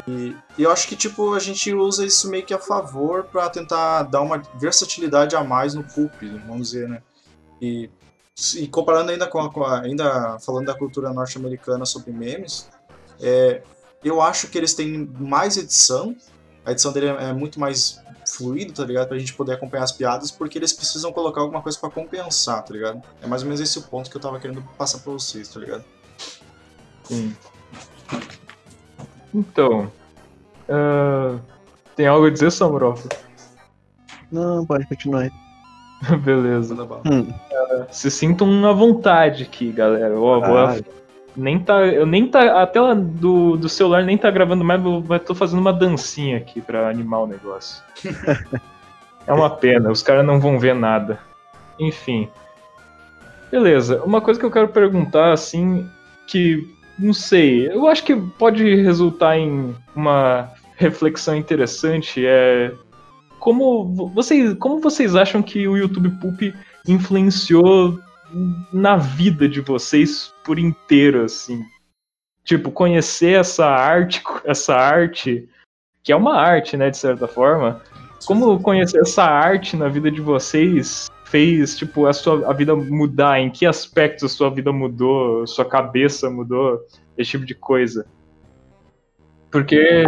E, 0.08 0.36
e 0.58 0.64
eu 0.64 0.72
acho 0.72 0.88
que, 0.88 0.96
tipo, 0.96 1.34
a 1.34 1.40
gente 1.40 1.74
usa 1.74 2.06
isso 2.06 2.30
meio 2.30 2.46
que 2.46 2.54
a 2.54 2.60
favor 2.60 3.26
pra 3.26 3.50
tentar 3.50 4.04
dar 4.04 4.22
uma 4.22 4.42
versatilidade 4.56 5.36
a 5.36 5.44
mais 5.44 5.74
no 5.74 5.84
pulp, 5.84 6.14
vamos 6.48 6.72
dizer, 6.72 6.88
né? 6.88 7.02
E, 7.62 7.90
e 8.56 8.68
comparando 8.70 9.12
ainda 9.12 9.28
com, 9.28 9.40
a, 9.40 9.52
com 9.52 9.64
a- 9.64 9.82
ainda 9.82 10.40
falando 10.40 10.68
da 10.68 10.74
cultura 10.74 11.12
norte-americana 11.12 11.86
sobre 11.86 12.12
memes, 12.14 12.70
é, 13.20 13.62
eu 14.04 14.22
acho 14.22 14.48
que 14.48 14.58
eles 14.58 14.74
têm 14.74 15.12
mais 15.20 15.58
edição, 15.58 16.16
a 16.66 16.72
edição 16.72 16.92
dele 16.92 17.08
é 17.08 17.34
muito 17.34 17.60
mais 17.60 18.02
fluido, 18.28 18.72
tá 18.74 18.84
ligado? 18.86 19.08
Pra 19.10 19.18
gente 19.18 19.34
poder 19.34 19.54
acompanhar 19.54 19.84
as 19.84 19.92
piadas, 19.92 20.32
porque 20.32 20.58
eles 20.58 20.72
precisam 20.74 21.12
colocar 21.12 21.42
alguma 21.42 21.62
coisa 21.62 21.78
pra 21.80 21.90
compensar, 21.90 22.64
tá 22.64 22.74
ligado? 22.74 23.02
É 23.22 23.28
mais 23.28 23.42
ou 23.42 23.48
menos 23.48 23.60
esse 23.60 23.78
o 23.80 23.82
ponto 23.84 24.10
que 24.10 24.16
eu 24.16 24.22
tava 24.22 24.40
querendo 24.40 24.62
passar 24.78 25.00
pra 25.00 25.12
vocês, 25.14 25.48
tá 25.50 25.60
ligado? 25.60 25.84
Sim. 27.04 27.36
Então. 29.34 29.92
ah, 30.70 31.38
tem 31.96 32.08
algo 32.08 32.26
a 32.28 32.30
dizer, 32.30 32.52
Samurov? 32.52 33.00
Não, 34.32 34.66
pode 34.66 34.86
continuar 34.88 35.22
aí. 35.24 35.32
Beleza. 36.24 36.76
Hum, 37.06 37.34
Se 37.92 38.10
sintam 38.10 38.66
à 38.66 38.74
vontade 38.74 39.44
aqui, 39.44 39.72
galera. 39.72 40.14
Ó, 40.20 40.40
vou- 40.40 40.42
caralho. 40.42 40.86
Nem 41.36 41.60
tá, 41.60 41.86
eu 41.86 42.06
nem 42.06 42.28
tá. 42.28 42.62
A 42.62 42.68
tela 42.68 42.96
do, 42.96 43.58
do 43.58 43.70
celular 43.70 44.04
nem 44.04 44.18
tá 44.18 44.30
gravando 44.30 44.64
mais, 44.64 44.82
eu 44.84 45.20
tô 45.20 45.36
fazendo 45.36 45.60
uma 45.60 45.74
dancinha 45.74 46.38
aqui 46.38 46.62
pra 46.62 46.90
animar 46.90 47.22
o 47.22 47.28
negócio. 47.28 47.84
é 49.26 49.34
uma 49.34 49.50
pena, 49.50 49.92
os 49.92 50.02
caras 50.02 50.26
não 50.26 50.40
vão 50.40 50.60
ver 50.60 50.76
nada. 50.76 51.20
Enfim. 51.80 52.28
Beleza, 53.52 54.02
uma 54.04 54.22
coisa 54.22 54.40
que 54.40 54.46
eu 54.46 54.52
quero 54.52 54.70
perguntar, 54.70 55.34
assim, 55.34 55.90
que 56.26 56.68
não 56.98 57.14
sei, 57.14 57.68
eu 57.68 57.88
acho 57.88 58.04
que 58.04 58.16
pode 58.16 58.76
resultar 58.76 59.38
em 59.38 59.76
uma 59.96 60.50
reflexão 60.78 61.36
interessante 61.36 62.26
é 62.26 62.72
como 63.40 63.86
vo- 63.94 64.08
vocês, 64.08 64.54
como 64.56 64.80
vocês 64.80 65.16
acham 65.16 65.42
que 65.42 65.68
o 65.68 65.76
YouTube 65.76 66.10
Poop 66.22 66.54
influenciou 66.88 68.00
na 68.72 68.96
vida 68.96 69.50
de 69.50 69.62
vocês 69.62 70.31
por 70.44 70.60
inteiro, 70.60 71.24
assim? 71.24 71.64
Tipo, 72.44 72.72
conhecer 72.72 73.40
essa 73.40 73.66
arte, 73.66 74.22
essa 74.46 74.76
arte, 74.76 75.48
que 76.04 76.12
é 76.12 76.16
uma 76.16 76.36
arte, 76.36 76.76
né, 76.76 76.90
de 76.90 76.98
certa 76.98 77.28
forma. 77.28 77.82
Como 78.26 78.60
conhecer 78.62 79.00
essa 79.02 79.24
arte 79.24 79.76
na 79.76 79.88
vida 79.88 80.12
de 80.12 80.22
vocês 80.22 81.10
fez, 81.26 81.78
tipo, 81.78 82.06
a 82.06 82.14
sua 82.14 82.50
a 82.50 82.54
vida 82.54 82.76
mudar? 82.76 83.40
Em 83.40 83.50
que 83.50 83.66
aspectos 83.66 84.34
sua 84.34 84.50
vida 84.50 84.72
mudou, 84.72 85.48
sua 85.48 85.66
cabeça 85.66 86.30
mudou, 86.30 86.80
esse 87.18 87.32
tipo 87.32 87.46
de 87.46 87.56
coisa? 87.56 88.06
Porque, 89.50 90.04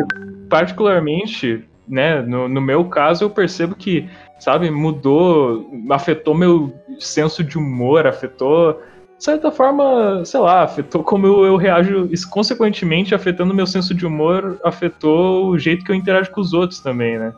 particularmente, 0.50 1.66
né, 1.88 2.22
no, 2.22 2.48
no 2.48 2.62
meu 2.62 2.86
caso, 2.86 3.26
eu 3.26 3.30
percebo 3.30 3.76
que, 3.76 4.10
sabe, 4.40 4.70
mudou, 4.72 5.70
afetou 5.90 6.34
meu 6.34 6.74
senso 7.00 7.44
de 7.44 7.58
humor, 7.58 8.08
afetou, 8.08 8.82
de 9.24 9.26
certa 9.26 9.50
forma, 9.54 10.26
sei 10.26 10.42
lá, 10.42 10.64
afetou 10.64 11.02
como 11.02 11.26
eu, 11.26 11.46
eu 11.46 11.56
reajo, 11.56 12.10
isso, 12.12 12.30
consequentemente, 12.30 13.16
afetando 13.16 13.54
meu 13.54 13.66
senso 13.66 13.94
de 13.94 14.06
humor, 14.06 14.60
afetou 14.66 15.48
o 15.48 15.58
jeito 15.58 15.86
que 15.86 15.92
eu 15.94 15.96
interajo 15.96 16.30
com 16.30 16.42
os 16.42 16.52
outros 16.52 16.82
também, 16.82 17.18
né? 17.18 17.34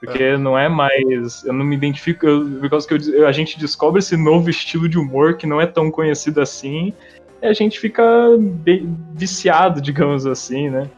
Porque 0.00 0.38
não 0.38 0.56
é 0.58 0.70
mais. 0.70 1.44
Eu 1.44 1.52
não 1.52 1.66
me 1.66 1.76
identifico. 1.76 2.26
Eu, 2.26 2.48
por 2.58 2.70
causa 2.70 2.88
que 2.88 2.94
eu- 2.94 3.28
a 3.28 3.32
gente 3.32 3.58
descobre 3.58 3.98
esse 3.98 4.16
novo 4.16 4.48
estilo 4.48 4.88
de 4.88 4.98
humor 4.98 5.36
que 5.36 5.46
não 5.46 5.60
é 5.60 5.66
tão 5.66 5.90
conhecido 5.90 6.40
assim. 6.40 6.94
E 7.42 7.46
a 7.46 7.52
gente 7.52 7.78
fica 7.78 8.02
bem 8.38 8.96
viciado, 9.12 9.82
digamos 9.82 10.26
assim, 10.26 10.70
né? 10.70 10.88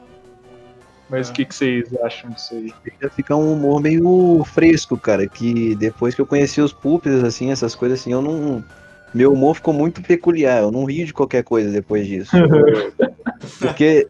Mas 1.11 1.29
o 1.29 1.33
É. 1.33 1.35
que, 1.35 1.45
que 1.45 1.55
vocês 1.57 1.93
acham 2.05 2.31
disso 2.31 2.55
aí? 2.55 2.73
Fica 3.11 3.35
um 3.35 3.53
humor 3.53 3.83
meio 3.83 4.45
fresco, 4.45 4.97
cara. 4.97 5.27
Que 5.27 5.75
depois 5.75 6.15
que 6.15 6.21
eu 6.21 6.27
conheci 6.27 6.61
os 6.61 6.73
poops, 6.73 7.25
assim, 7.25 7.51
essas 7.51 7.75
coisas 7.75 7.99
assim, 7.99 8.13
eu 8.13 8.23
não. 8.23 8.63
Meu 9.15 9.33
humor 9.33 9.55
ficou 9.55 9.73
muito 9.73 10.03
peculiar. 10.03 10.63
Eu 10.63 10.73
não 10.73 10.85
rio 10.85 11.07
de 11.07 11.15
qualquer 11.15 11.45
coisa 11.45 11.71
depois 11.71 12.07
disso. 12.07 12.33
Porque, 13.61 14.07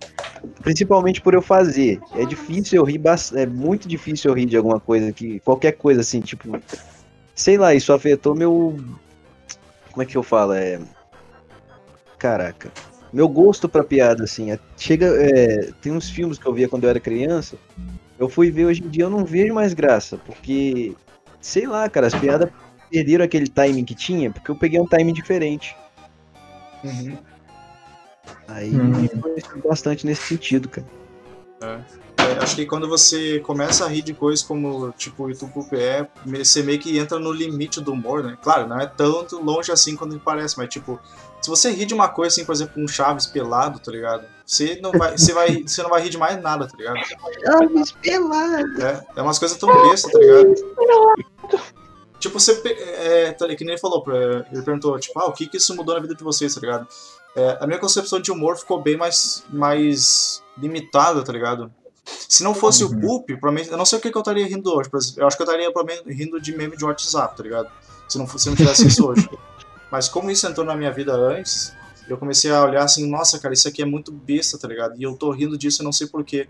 principalmente 0.63 1.21
por 1.21 1.35
eu 1.35 1.43
fazer. 1.43 2.01
É 2.15 2.25
difícil 2.25 2.79
eu 2.79 2.85
rir. 2.85 3.01
É 3.35 3.47
muito 3.47 3.87
difícil 3.87 4.31
eu 4.31 4.35
rir 4.37 4.47
de 4.47 4.57
alguma 4.57 4.81
coisa 4.81 5.13
que. 5.13 5.41
Qualquer 5.41 5.73
coisa 5.73 6.01
assim, 6.01 6.21
tipo. 6.21 6.59
Sei 7.35 7.59
lá, 7.59 7.75
isso 7.75 7.93
afetou 7.93 8.35
meu. 8.35 8.77
Como 9.93 10.03
é 10.03 10.07
que 10.07 10.17
eu 10.17 10.23
falo? 10.23 10.55
É. 10.55 10.81
Caraca. 12.19 12.73
Meu 13.13 13.29
gosto 13.29 13.69
pra 13.69 13.85
piada, 13.85 14.25
assim. 14.25 14.53
é- 14.53 14.59
Chega. 14.77 15.07
é, 15.07 15.71
Tem 15.83 15.93
uns 15.93 16.09
filmes 16.09 16.39
que 16.39 16.47
eu 16.47 16.55
via 16.55 16.69
quando 16.69 16.85
eu 16.85 16.91
era 16.91 16.99
criança. 16.99 17.57
Eu 18.19 18.29
fui 18.29 18.51
ver 18.51 18.67
hoje 18.67 18.83
em 18.83 18.89
dia, 18.89 19.05
eu 19.05 19.11
não 19.11 19.25
vejo 19.25 19.53
mais 19.53 19.75
graça. 19.75 20.17
Porque. 20.25 20.95
Sei 21.41 21.67
lá, 21.67 21.87
cara, 21.91 22.07
as 22.07 22.15
piadas 22.15 22.49
perderam 22.95 23.25
aquele 23.25 23.49
timing 23.49 23.85
que 23.85 23.95
tinha, 23.95 24.31
porque 24.31 24.49
eu 24.49 24.55
peguei 24.55 24.81
um 24.81 24.87
timing 24.87 25.13
diferente. 25.13 25.77
Uhum. 26.85 27.19
Aí 28.47 28.71
Hum. 28.71 28.85
me 28.85 29.07
influenciou 29.07 29.63
bastante 29.69 30.07
nesse 30.07 30.23
sentido, 30.23 30.69
cara. 30.69 30.87
É, 31.61 32.39
acho 32.41 32.55
que 32.55 32.67
quando 32.67 32.89
você 32.89 33.41
começa 33.41 33.85
a 33.85 33.89
rir 33.89 34.03
de 34.03 34.15
coisas 34.15 34.45
como 34.45 34.93
tipo 34.93 35.29
YouTube 35.29 35.67
é, 35.73 36.07
você 36.25 36.63
meio 36.63 36.79
que 36.79 36.97
entra 36.97 37.19
no 37.19 37.33
limite 37.33 37.81
do 37.81 37.93
humor, 37.93 38.23
né? 38.23 38.39
Claro, 38.41 38.69
não 38.69 38.79
é 38.79 38.87
tanto 38.87 39.43
longe 39.43 39.73
assim 39.73 39.97
quando 39.97 40.19
parece, 40.21 40.57
mas 40.57 40.69
tipo, 40.69 41.01
se 41.43 41.51
você 41.51 41.71
rir 41.71 41.87
de 41.87 41.95
uma 41.95 42.09
coisa 42.09 42.35
assim, 42.35 42.45
por 42.45 42.55
exemplo, 42.55 42.83
um 42.83 42.87
Chaves 42.87 43.27
pelado, 43.27 43.81
tá 43.81 43.91
ligado? 43.91 44.25
Você 44.47 44.79
não 44.81 44.93
vai, 44.93 45.19
você 45.19 45.33
vai, 45.33 45.63
você 45.67 45.83
não 45.83 45.91
vai 45.91 46.03
rir 46.03 46.11
de 46.11 46.19
mais 46.19 46.41
nada, 46.41 46.69
tá 46.69 46.77
ligado? 46.77 46.99
É, 48.81 49.05
é 49.17 49.23
umas 49.23 49.39
coisas 49.39 49.59
tão 49.59 49.69
bestas, 49.91 50.13
tá 50.13 50.19
ligado? 50.19 50.55
Tipo, 52.29 52.41
você. 52.41 52.55
pe- 52.55 52.73
É, 52.73 53.33
tá, 53.33 53.47
que 53.55 53.65
nem 53.65 53.75
ele 53.75 53.81
falou, 53.81 54.03
ele 54.51 54.63
perguntou, 54.63 54.99
tipo, 54.99 55.19
ah, 55.21 55.27
o 55.27 55.33
que 55.33 55.47
que 55.47 55.57
isso 55.59 55.75
mudou 55.77 55.95
na 55.95 56.01
vida 56.01 56.15
de 56.15 56.25
vocês, 56.25 56.55
tá 56.55 56.61
ligado? 56.61 56.87
É, 57.37 57.59
a 57.61 57.67
minha 57.67 57.79
concepção 57.79 58.21
de 58.21 58.31
humor 58.33 58.57
ficou 58.57 58.81
bem 58.81 58.97
mais, 58.97 59.45
mais 59.51 60.43
limitada, 60.57 61.23
tá 61.23 61.33
ligado? 61.33 61.71
Se 62.07 62.43
não 62.43 62.55
fosse 62.55 62.85
Uhum. 62.85 62.91
o 62.97 63.01
Poop, 63.01 63.27
provavelmente. 63.39 63.71
Eu 63.71 63.77
não 63.77 63.85
sei 63.85 63.99
o 63.99 64.01
que, 64.03 64.11
que 64.11 64.17
eu 64.17 64.21
estaria 64.21 64.47
rindo 64.47 64.71
hoje. 64.73 64.89
Eu 65.17 65.27
acho 65.27 65.37
que 65.37 65.43
eu 65.43 65.47
estaria 65.47 65.71
provavelmente 65.73 66.13
rindo 66.13 66.41
de 66.41 66.57
meme 66.57 66.77
de 66.77 66.85
WhatsApp, 66.85 67.37
tá 67.37 67.43
ligado? 67.43 67.69
Se 68.09 68.19
não, 68.19 68.27
se 68.27 68.49
não 68.49 68.57
tivesse 68.57 68.87
isso 68.87 69.05
hoje. 69.09 69.29
Mas 69.91 70.09
como 70.09 70.31
isso 70.31 70.47
entrou 70.47 70.65
na 70.67 70.75
minha 70.77 70.93
vida 70.93 71.13
antes, 71.15 71.73
eu 72.09 72.17
comecei 72.17 72.51
a 72.51 72.63
olhar 72.65 72.85
assim, 72.85 73.09
nossa, 73.09 73.39
cara, 73.39 73.53
isso 73.55 73.67
aqui 73.69 73.83
é 73.83 73.85
muito 73.87 74.13
besta, 74.13 74.59
tá 74.59 74.67
ligado? 74.69 74.95
E 74.99 75.03
eu 75.03 75.15
tô 75.17 75.31
rindo 75.31 75.57
disso 75.59 75.83
e 75.83 75.85
não 75.85 75.93
sei 75.93 76.07
porquê. 76.07 76.49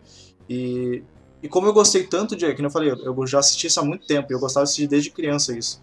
E, 0.49 1.03
e 1.45 1.49
como 1.49 1.67
eu 1.67 1.75
gostei 1.75 2.05
tanto 2.05 2.35
de, 2.35 2.55
que 2.55 2.65
eu 2.65 2.71
falei, 2.71 2.91
eu 2.91 3.27
já 3.27 3.39
assisti 3.39 3.67
isso 3.67 3.79
há 3.79 3.85
muito 3.85 4.07
tempo, 4.07 4.33
e 4.33 4.35
eu 4.35 4.41
gostava 4.41 4.65
de 4.65 4.71
assistir 4.71 4.87
desde 4.87 5.11
criança 5.11 5.55
isso. 5.55 5.79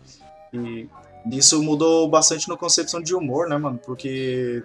E 0.51 0.89
isso 1.31 1.61
mudou 1.61 2.09
bastante 2.09 2.49
na 2.49 2.57
concepção 2.57 2.99
de 2.99 3.13
humor, 3.13 3.47
né, 3.47 3.55
mano? 3.59 3.77
Porque 3.77 4.63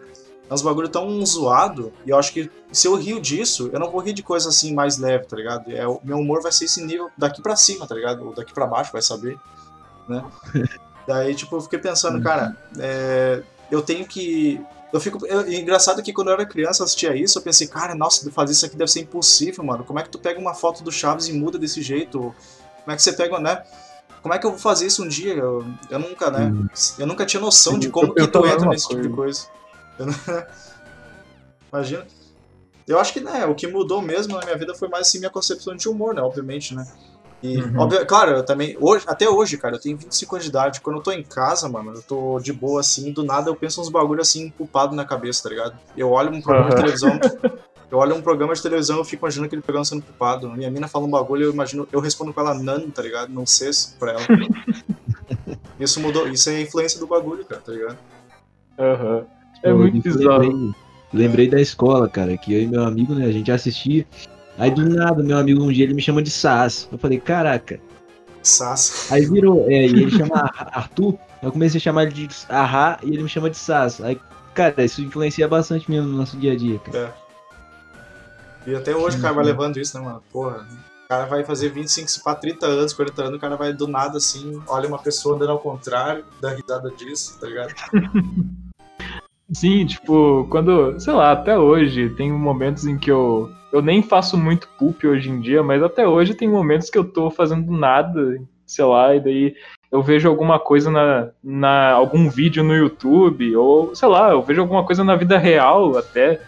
é 0.48 0.54
uns 0.54 0.62
bagulho 0.62 0.88
tão 0.88 1.22
zoado, 1.26 1.92
e 2.06 2.08
eu 2.08 2.18
acho 2.18 2.32
que 2.32 2.50
se 2.72 2.88
eu 2.88 2.94
rio 2.94 3.20
disso, 3.20 3.68
eu 3.74 3.78
não 3.78 3.90
vou 3.90 4.00
rir 4.00 4.14
de 4.14 4.22
coisa 4.22 4.48
assim 4.48 4.72
mais 4.72 4.96
leve, 4.96 5.26
tá 5.26 5.36
ligado? 5.36 5.70
É, 5.70 5.86
o 5.86 6.00
meu 6.02 6.16
humor 6.16 6.40
vai 6.40 6.50
ser 6.50 6.64
esse 6.64 6.82
nível 6.82 7.10
daqui 7.14 7.42
pra 7.42 7.56
cima, 7.56 7.86
tá 7.86 7.94
ligado? 7.94 8.24
Ou 8.24 8.34
daqui 8.34 8.54
pra 8.54 8.66
baixo, 8.66 8.90
vai 8.90 9.02
saber, 9.02 9.38
né? 10.08 10.24
Daí, 11.06 11.34
tipo, 11.34 11.56
eu 11.56 11.60
fiquei 11.60 11.78
pensando, 11.78 12.22
cara, 12.22 12.56
é, 12.78 13.42
eu 13.70 13.82
tenho 13.82 14.06
que. 14.06 14.58
Eu 14.92 15.00
fico. 15.00 15.26
eu- 15.26 15.50
engraçado 15.52 16.02
que 16.02 16.12
quando 16.12 16.28
eu 16.28 16.34
era 16.34 16.46
criança 16.46 16.82
eu 16.82 16.84
assistia 16.84 17.14
isso, 17.14 17.38
eu 17.38 17.42
pensei, 17.42 17.66
cara, 17.66 17.94
nossa, 17.94 18.30
fazer 18.30 18.52
isso 18.52 18.64
aqui 18.66 18.76
deve 18.76 18.90
ser 18.90 19.00
impossível, 19.00 19.62
mano. 19.64 19.84
Como 19.84 19.98
é 19.98 20.02
que 20.02 20.08
tu 20.08 20.18
pega 20.18 20.38
uma 20.40 20.54
foto 20.54 20.82
do 20.82 20.92
Chaves 20.92 21.28
e 21.28 21.32
muda 21.32 21.58
desse 21.58 21.82
jeito? 21.82 22.18
Como 22.84 22.92
é 22.92 22.96
que 22.96 23.02
você 23.02 23.12
pega, 23.12 23.38
né? 23.40 23.62
Como 24.22 24.32
é 24.34 24.38
que 24.38 24.46
eu 24.46 24.50
vou 24.50 24.58
fazer 24.58 24.86
isso 24.86 25.02
um 25.04 25.08
dia? 25.08 25.34
Eu, 25.34 25.64
eu 25.90 25.98
nunca, 25.98 26.30
né? 26.30 26.52
Eu 26.98 27.06
nunca 27.06 27.26
tinha 27.26 27.40
noção 27.40 27.78
de 27.78 27.86
Eu 27.88 27.92
como 27.92 28.14
que 28.14 28.26
tu 28.26 28.46
entra 28.46 28.68
nesse 28.68 28.88
tipo 28.88 29.02
de 29.02 29.08
coisa. 29.08 29.46
Eu 29.98 30.06
não- 30.06 30.14
Imagina. 31.72 32.06
Eu 32.86 33.00
acho 33.00 33.12
que, 33.12 33.20
né, 33.20 33.44
o 33.46 33.54
que 33.54 33.66
mudou 33.66 34.00
mesmo 34.00 34.34
na 34.36 34.44
minha 34.44 34.56
vida 34.56 34.72
foi 34.74 34.88
mais 34.88 35.08
assim 35.08 35.18
minha 35.18 35.30
concepção 35.30 35.74
de 35.74 35.88
humor, 35.88 36.14
né? 36.14 36.22
Obviamente, 36.22 36.74
né? 36.74 36.86
E, 37.42 37.58
Uhum. 37.62 37.78
óbvio- 37.80 38.06
claro, 38.06 38.30
eu 38.32 38.44
também. 38.44 38.76
Hoje, 38.80 39.04
até 39.06 39.28
hoje, 39.28 39.56
cara, 39.58 39.76
eu 39.76 39.80
tenho 39.80 39.96
25 39.96 40.34
anos 40.36 40.44
de 40.44 40.50
idade. 40.50 40.80
Quando 40.80 40.96
eu 40.96 41.02
tô 41.02 41.12
em 41.12 41.22
casa, 41.22 41.68
mano, 41.68 41.92
eu 41.94 42.02
tô 42.02 42.40
de 42.40 42.52
boa 42.52 42.80
assim, 42.80 43.12
do 43.12 43.22
nada 43.22 43.50
eu 43.50 43.54
penso 43.54 43.80
uns 43.80 43.88
bagulho 43.90 44.20
assim, 44.22 44.48
culpado 44.50 44.96
na 44.96 45.04
cabeça, 45.04 45.42
tá 45.42 45.48
ligado? 45.50 45.78
Eu 45.96 46.10
olho 46.10 46.32
um 46.32 46.40
programa 46.40 46.70
de 46.70 46.74
Aham. 46.76 46.82
televisão. 46.82 47.20
Eu 47.88 47.98
olho 47.98 48.16
um 48.16 48.20
programa 48.20 48.52
de 48.52 48.60
televisão 48.60 48.96
e 48.96 48.98
eu 48.98 49.04
fico 49.04 49.24
imaginando 49.24 49.46
aquele 49.46 49.62
programa 49.62 49.84
sendo 49.84 50.02
culpado. 50.02 50.50
Minha 50.50 50.68
mina 50.68 50.88
fala 50.88 51.04
um 51.06 51.08
bagulho 51.08 51.44
eu 51.44 51.52
imagino, 51.52 51.86
eu 51.92 52.00
respondo 52.00 52.32
com 52.34 52.40
ela 52.40 52.52
nan, 52.52 52.90
tá 52.90 53.00
ligado? 53.00 53.28
Não 53.32 53.46
sei 53.46 53.70
pra 53.96 54.10
ela. 54.10 54.22
Isso 55.78 56.00
mudou, 56.00 56.26
isso 56.28 56.50
é 56.50 56.56
a 56.56 56.60
influência 56.62 56.98
do 56.98 57.06
bagulho, 57.06 57.44
cara, 57.44 57.60
tá 57.64 57.70
ligado? 57.70 57.96
Aham. 58.76 59.24
É 59.62 59.70
Eu 59.70 59.78
muito 59.78 60.02
bizarro. 60.02 60.40
Lembrei, 60.42 60.74
lembrei 61.12 61.48
da 61.48 61.60
escola, 61.60 62.08
cara, 62.08 62.36
que 62.36 62.52
eu 62.54 62.62
e 62.62 62.66
meu 62.66 62.82
amigo, 62.82 63.14
né, 63.14 63.24
a 63.26 63.30
gente 63.32 63.52
assistia. 63.52 64.04
Aí 64.58 64.70
do 64.70 64.88
nada, 64.88 65.22
meu 65.22 65.36
amigo 65.36 65.62
um 65.62 65.70
dia 65.70 65.84
ele 65.84 65.94
me 65.94 66.02
chama 66.02 66.22
de 66.22 66.30
Sas. 66.30 66.88
Eu 66.90 66.98
falei, 66.98 67.20
caraca. 67.20 67.78
Sassa. 68.42 69.14
Aí 69.14 69.26
virou, 69.26 69.64
é, 69.68 69.86
e 69.86 70.02
ele 70.02 70.10
chama 70.10 70.36
Ar- 70.36 70.70
Arthur. 70.72 71.18
Eu 71.42 71.52
comecei 71.52 71.78
a 71.78 71.82
chamar 71.82 72.04
ele 72.04 72.12
de 72.12 72.28
Arra 72.48 72.98
e 73.02 73.08
ele 73.10 73.22
me 73.22 73.28
chama 73.28 73.50
de 73.50 73.56
Sas. 73.56 74.00
Aí, 74.00 74.18
cara, 74.54 74.84
isso 74.84 75.02
influencia 75.02 75.46
bastante 75.46 75.90
mesmo 75.90 76.08
no 76.08 76.16
nosso 76.16 76.36
dia 76.36 76.52
a 76.52 76.56
dia, 76.56 76.78
cara. 76.78 77.14
E 78.66 78.74
até 78.74 78.96
hoje 78.96 79.18
o 79.18 79.20
cara 79.20 79.34
vai 79.34 79.44
levando 79.44 79.76
isso, 79.78 79.98
né, 79.98 80.04
mano? 80.04 80.22
Porra. 80.32 80.66
O 81.04 81.08
cara 81.08 81.26
vai 81.26 81.44
fazer 81.44 81.68
25, 81.68 82.10
se 82.10 82.22
pá, 82.22 82.34
30 82.34 82.66
anos, 82.66 82.92
40 82.92 83.22
anos, 83.22 83.36
o 83.36 83.40
cara 83.40 83.56
vai 83.56 83.72
do 83.72 83.86
nada 83.86 84.18
assim, 84.18 84.60
olha 84.66 84.88
uma 84.88 84.98
pessoa 84.98 85.36
andando 85.36 85.52
ao 85.52 85.58
contrário, 85.60 86.24
dá 86.40 86.50
risada 86.50 86.90
disso, 86.90 87.38
tá 87.38 87.46
ligado? 87.46 87.72
Sim, 89.52 89.86
tipo, 89.86 90.48
quando, 90.50 90.98
sei 90.98 91.12
lá, 91.12 91.30
até 91.30 91.56
hoje 91.56 92.10
tem 92.16 92.32
momentos 92.32 92.84
em 92.86 92.98
que 92.98 93.08
eu 93.08 93.48
eu 93.76 93.82
nem 93.82 94.02
faço 94.02 94.36
muito 94.36 94.68
poop 94.78 95.06
hoje 95.06 95.30
em 95.30 95.40
dia, 95.40 95.62
mas 95.62 95.82
até 95.82 96.06
hoje 96.06 96.34
tem 96.34 96.48
momentos 96.48 96.90
que 96.90 96.98
eu 96.98 97.04
tô 97.04 97.30
fazendo 97.30 97.70
nada, 97.70 98.40
sei 98.66 98.84
lá, 98.84 99.14
e 99.14 99.20
daí 99.20 99.54
eu 99.90 100.02
vejo 100.02 100.28
alguma 100.28 100.58
coisa 100.58 100.90
na, 100.90 101.28
na 101.42 101.90
algum 101.92 102.28
vídeo 102.28 102.64
no 102.64 102.74
YouTube 102.74 103.54
ou 103.56 103.94
sei 103.94 104.08
lá, 104.08 104.30
eu 104.30 104.42
vejo 104.42 104.60
alguma 104.60 104.84
coisa 104.84 105.04
na 105.04 105.14
vida 105.14 105.38
real 105.38 105.96
até 105.96 106.40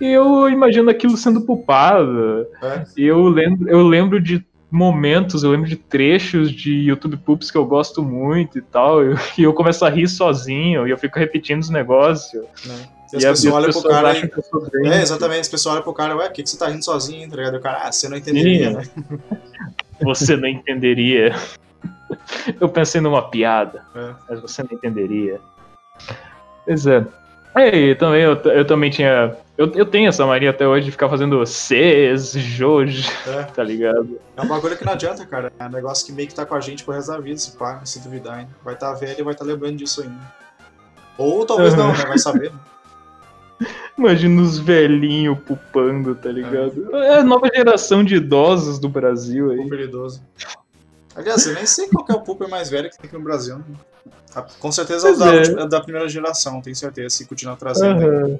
e 0.00 0.06
eu 0.06 0.48
imagino 0.48 0.90
aquilo 0.90 1.16
sendo 1.16 1.42
pupado. 1.42 2.46
É. 2.62 2.84
E 2.96 3.04
eu 3.06 3.28
lembro, 3.28 3.68
eu 3.68 3.86
lembro 3.86 4.20
de 4.20 4.44
momentos, 4.70 5.44
eu 5.44 5.50
lembro 5.52 5.68
de 5.68 5.76
trechos 5.76 6.50
de 6.50 6.72
YouTube 6.72 7.16
Poops 7.18 7.50
que 7.50 7.56
eu 7.56 7.64
gosto 7.64 8.02
muito 8.02 8.58
e 8.58 8.62
tal, 8.62 9.04
e 9.04 9.12
eu, 9.12 9.16
eu 9.38 9.52
começo 9.52 9.84
a 9.84 9.88
rir 9.88 10.08
sozinho, 10.08 10.86
e 10.86 10.90
eu 10.90 10.98
fico 10.98 11.18
repetindo 11.18 11.62
os 11.62 11.70
negócios. 11.70 12.44
Né? 12.66 12.74
E, 13.14 13.16
as 13.18 13.24
as 13.24 13.40
pessoas 13.40 13.54
olham 13.54 13.70
pro 13.72 13.82
cara 13.82 14.18
e... 14.18 14.30
bem. 14.72 14.92
É, 14.92 15.02
exatamente, 15.02 15.40
as 15.40 15.48
pessoas 15.48 15.74
olham 15.74 15.82
pro 15.82 15.92
cara, 15.94 16.16
ué, 16.16 16.26
por 16.26 16.32
que, 16.34 16.42
que 16.42 16.50
você 16.50 16.58
tá 16.58 16.68
rindo 16.68 16.84
sozinho, 16.84 17.28
tá 17.30 17.36
ligado? 17.36 17.54
E 17.54 17.58
o 17.58 17.60
cara, 17.60 17.82
ah, 17.84 17.92
você 17.92 18.08
não 18.08 18.16
entenderia, 18.16 18.70
né? 18.70 18.82
Você 20.02 20.36
não 20.36 20.48
entenderia. 20.48 21.32
Eu 22.60 22.68
pensei 22.68 23.00
numa 23.00 23.30
piada, 23.30 23.84
É. 23.94 24.12
mas 24.28 24.40
você 24.40 24.62
não 24.62 24.70
entenderia. 24.72 25.40
Pois 26.66 26.84
é. 26.86 27.06
É, 27.54 27.76
e 27.76 27.94
também 27.94 28.22
eu, 28.22 28.34
eu 28.34 28.66
também 28.66 28.90
tinha. 28.90 29.36
Eu, 29.56 29.72
eu 29.72 29.86
tenho 29.86 30.08
essa 30.08 30.26
mania 30.26 30.50
até 30.50 30.66
hoje 30.66 30.86
de 30.86 30.90
ficar 30.90 31.08
fazendo 31.08 31.46
Cs, 31.46 32.32
Joj, 32.32 33.04
É. 33.28 33.44
tá 33.54 33.62
ligado? 33.62 34.18
É 34.36 34.42
um 34.42 34.48
bagulho 34.48 34.76
que 34.76 34.84
não 34.84 34.92
adianta, 34.94 35.24
cara. 35.24 35.52
É 35.60 35.64
um 35.64 35.70
negócio 35.70 36.04
que 36.04 36.10
meio 36.12 36.26
que 36.26 36.34
tá 36.34 36.44
com 36.44 36.56
a 36.56 36.60
gente 36.60 36.82
pro 36.82 36.92
resto 36.92 37.12
da 37.12 37.20
vida, 37.20 37.38
se 37.38 37.56
pá, 37.56 37.80
se 37.84 38.00
duvidar, 38.00 38.40
hein? 38.40 38.48
Vai 38.64 38.74
tá 38.76 38.92
velho 38.94 39.20
e 39.20 39.22
vai 39.22 39.34
tá 39.34 39.44
lembrando 39.44 39.76
disso 39.76 40.02
ainda. 40.02 40.34
Ou 41.16 41.46
talvez 41.46 41.74
não, 41.74 41.92
né? 41.92 42.04
Vai 42.06 42.18
saber. 42.18 42.50
né? 42.50 42.58
Imagina 43.96 44.42
os 44.42 44.58
velhinhos 44.58 45.38
pupando, 45.40 46.14
tá 46.14 46.30
ligado? 46.30 46.94
É 46.96 47.18
a 47.18 47.22
nova 47.22 47.48
geração 47.54 48.02
de 48.04 48.16
idosos 48.16 48.78
do 48.78 48.88
Brasil 48.88 49.50
aí. 49.50 49.58
Pooper 49.58 49.80
idoso. 49.80 50.22
Aliás, 51.16 51.46
eu 51.46 51.54
nem 51.54 51.64
sei 51.66 51.86
qual 51.88 52.04
que 52.04 52.12
é 52.12 52.14
o 52.14 52.20
Pooper 52.20 52.48
mais 52.48 52.68
velho 52.70 52.90
que 52.90 52.98
tem 52.98 53.06
aqui 53.08 53.16
no 53.16 53.22
Brasil. 53.24 53.56
né? 53.58 53.64
Ah, 54.34 54.44
Com 54.58 54.72
certeza 54.72 55.08
é 55.08 55.12
o 55.12 55.16
da, 55.16 55.34
é. 55.34 55.38
última- 55.38 55.68
da 55.68 55.80
primeira 55.80 56.08
geração, 56.08 56.60
tenho 56.60 56.74
certeza, 56.74 57.10
se 57.10 57.26
continuar 57.26 57.56
trazendo. 57.56 58.02
Aham. 58.02 58.38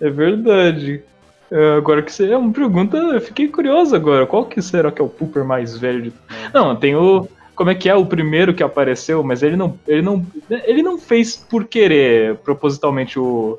É 0.00 0.10
verdade. 0.10 1.02
É, 1.50 1.74
agora 1.76 2.02
que 2.02 2.12
você 2.12 2.28
é 2.30 2.36
uma 2.36 2.52
pergunta, 2.52 2.96
eu 2.96 3.20
fiquei 3.20 3.46
curioso 3.48 3.94
agora. 3.94 4.26
Qual 4.26 4.44
que 4.46 4.60
será 4.60 4.90
que 4.90 5.00
é 5.00 5.04
o 5.04 5.08
Pooper 5.08 5.44
mais 5.44 5.76
velho 5.78 6.02
de. 6.02 6.12
Não, 6.52 6.74
tem 6.74 6.96
o. 6.96 7.28
Como 7.54 7.70
é 7.70 7.74
que 7.74 7.88
é 7.88 7.94
o 7.94 8.04
primeiro 8.04 8.52
que 8.52 8.62
apareceu, 8.64 9.22
mas 9.22 9.42
ele 9.44 9.56
não. 9.56 9.78
Ele 9.86 10.02
não. 10.02 10.26
Ele 10.50 10.82
não 10.82 10.98
fez 10.98 11.36
por 11.36 11.64
querer, 11.64 12.34
propositalmente, 12.38 13.16
o. 13.18 13.58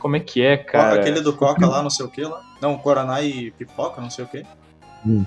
Como 0.00 0.16
é 0.16 0.20
que 0.20 0.42
é, 0.42 0.56
cara? 0.56 0.98
Aquele 1.00 1.20
do 1.20 1.32
Coca 1.32 1.66
lá, 1.66 1.82
não 1.82 1.90
sei 1.90 2.04
o 2.06 2.08
que 2.08 2.22
lá. 2.22 2.40
Não, 2.60 2.76
Guaraná 2.76 3.22
e 3.22 3.50
Pipoca, 3.52 4.00
não 4.00 4.10
sei 4.10 4.24
o 4.24 4.28
que. 4.28 4.42
Hum. 5.06 5.24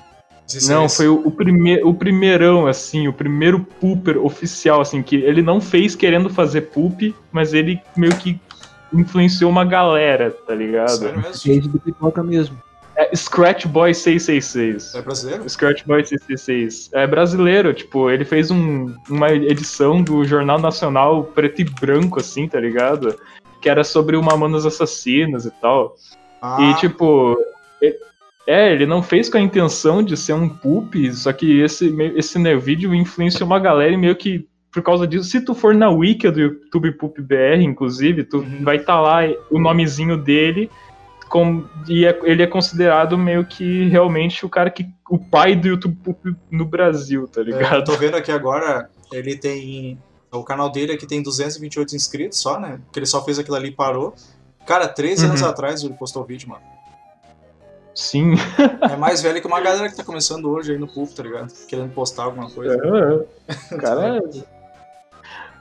é 0.53 0.67
Não, 0.67 0.85
esse. 0.85 0.97
foi 0.97 1.07
o, 1.07 1.21
o, 1.25 1.31
prime, 1.31 1.81
o 1.83 1.93
primeirão, 1.93 2.67
assim, 2.67 3.07
o 3.07 3.13
primeiro 3.13 3.59
pooper 3.79 4.17
oficial, 4.17 4.81
assim, 4.81 5.01
que 5.01 5.15
ele 5.15 5.41
não 5.41 5.61
fez 5.61 5.95
querendo 5.95 6.29
fazer 6.29 6.61
poop, 6.63 7.15
mas 7.31 7.53
ele 7.53 7.79
meio 7.95 8.15
que 8.17 8.39
influenciou 8.91 9.49
uma 9.49 9.63
galera, 9.63 10.31
tá 10.31 10.53
ligado? 10.53 10.89
Sério 10.89 11.21
mesmo? 11.21 11.53
Rede 11.53 11.69
do 11.69 11.79
pipoca 11.79 12.21
mesmo. 12.23 12.61
É 12.95 13.15
Scratch 13.15 13.65
Boy 13.65 13.91
666. 13.91 14.93
É 14.93 15.01
brasileiro? 15.01 15.49
Scratch 15.49 15.83
Boy 15.83 16.05
666. 16.05 16.89
É 16.93 17.07
brasileiro, 17.07 17.73
tipo, 17.73 18.09
ele 18.11 18.23
fez 18.23 18.51
um- 18.51 18.93
uma 19.09 19.31
edição 19.31 20.01
do 20.03 20.23
Jornal 20.25 20.59
Nacional 20.59 21.23
preto 21.23 21.61
e 21.61 21.63
branco, 21.63 22.19
assim, 22.19 22.47
tá 22.47 22.59
ligado? 22.59 23.15
Que 23.63 23.69
era 23.69 23.83
sobre 23.83 24.15
o 24.17 24.21
Mamonas 24.21 24.65
Assassinas 24.65 25.45
e 25.45 25.51
tal. 25.51 25.95
Ah, 26.41 26.57
E, 26.61 26.75
tipo, 26.75 27.35
é, 28.45 28.73
ele 28.73 28.85
não 28.85 29.01
fez 29.01 29.29
com 29.29 29.37
a 29.37 29.41
intenção 29.41 30.03
de 30.03 30.17
ser 30.17 30.33
um 30.33 30.49
poop, 30.49 31.11
só 31.13 31.31
que 31.31 31.61
esse, 31.61 31.95
esse 32.15 32.37
né, 32.37 32.55
vídeo 32.57 32.93
influenciou 32.93 33.47
uma 33.47 33.57
galera 33.59 33.93
e 33.93 33.97
meio 33.97 34.15
que, 34.17 34.45
por 34.69 34.83
causa 34.83 35.07
disso, 35.07 35.29
se 35.29 35.39
tu 35.39 35.55
for 35.55 35.73
na 35.73 35.89
wiki 35.89 36.29
do 36.29 36.41
YouTube 36.41 36.91
Poop 36.93 37.21
BR, 37.21 37.61
inclusive, 37.63 38.25
tu 38.25 38.39
Uhum. 38.39 38.63
vai 38.63 38.75
estar 38.75 38.99
lá 38.99 39.19
o 39.49 39.57
nomezinho 39.59 40.17
dele, 40.17 40.69
com, 41.29 41.63
e 41.87 42.05
é- 42.05 42.19
ele 42.23 42.43
é 42.43 42.47
considerado 42.47 43.17
meio 43.17 43.45
que 43.45 43.87
realmente 43.87 44.45
o 44.45 44.49
cara 44.49 44.69
que. 44.69 44.85
o 45.09 45.17
pai 45.17 45.55
do 45.55 45.67
YouTube 45.69 45.95
Poop 46.03 46.35
no 46.51 46.65
Brasil, 46.65 47.27
tá 47.27 47.39
é, 47.39 47.43
eu 47.43 47.45
ligado? 47.45 47.83
tô 47.85 47.93
vendo 47.93 48.15
aqui 48.17 48.31
agora, 48.31 48.89
ele 49.11 49.37
tem. 49.37 49.97
O 50.33 50.43
canal 50.43 50.69
dele 50.69 50.93
aqui 50.93 51.05
tem 51.05 51.21
228 51.21 51.95
inscritos 51.95 52.39
só, 52.39 52.59
né? 52.59 52.79
Que 52.91 52.99
ele 52.99 53.05
só 53.05 53.23
fez 53.23 53.37
aquilo 53.39 53.55
ali 53.55 53.69
e 53.69 53.71
parou. 53.71 54.13
Cara, 54.65 54.87
13 54.87 55.25
anos 55.27 55.41
Uhum. 55.41 55.47
atrás 55.49 55.83
ele 55.83 55.93
postou 55.93 56.23
o 56.23 56.25
vídeo, 56.25 56.49
mano. 56.49 56.61
Sim. 57.93 58.33
É 58.91 58.95
mais 58.95 59.21
velho 59.21 59.39
que 59.39 59.47
uma 59.47 59.61
galera 59.61 59.89
que 59.89 59.95
tá 59.95 60.03
começando 60.03 60.49
hoje 60.49 60.71
aí 60.71 60.77
no 60.77 60.87
público, 60.87 61.15
tá 61.15 61.23
ligado? 61.23 61.53
Querendo 61.67 61.91
postar 61.93 62.23
alguma 62.23 62.49
coisa. 62.49 62.75
É, 62.75 63.77
cara. 63.77 64.21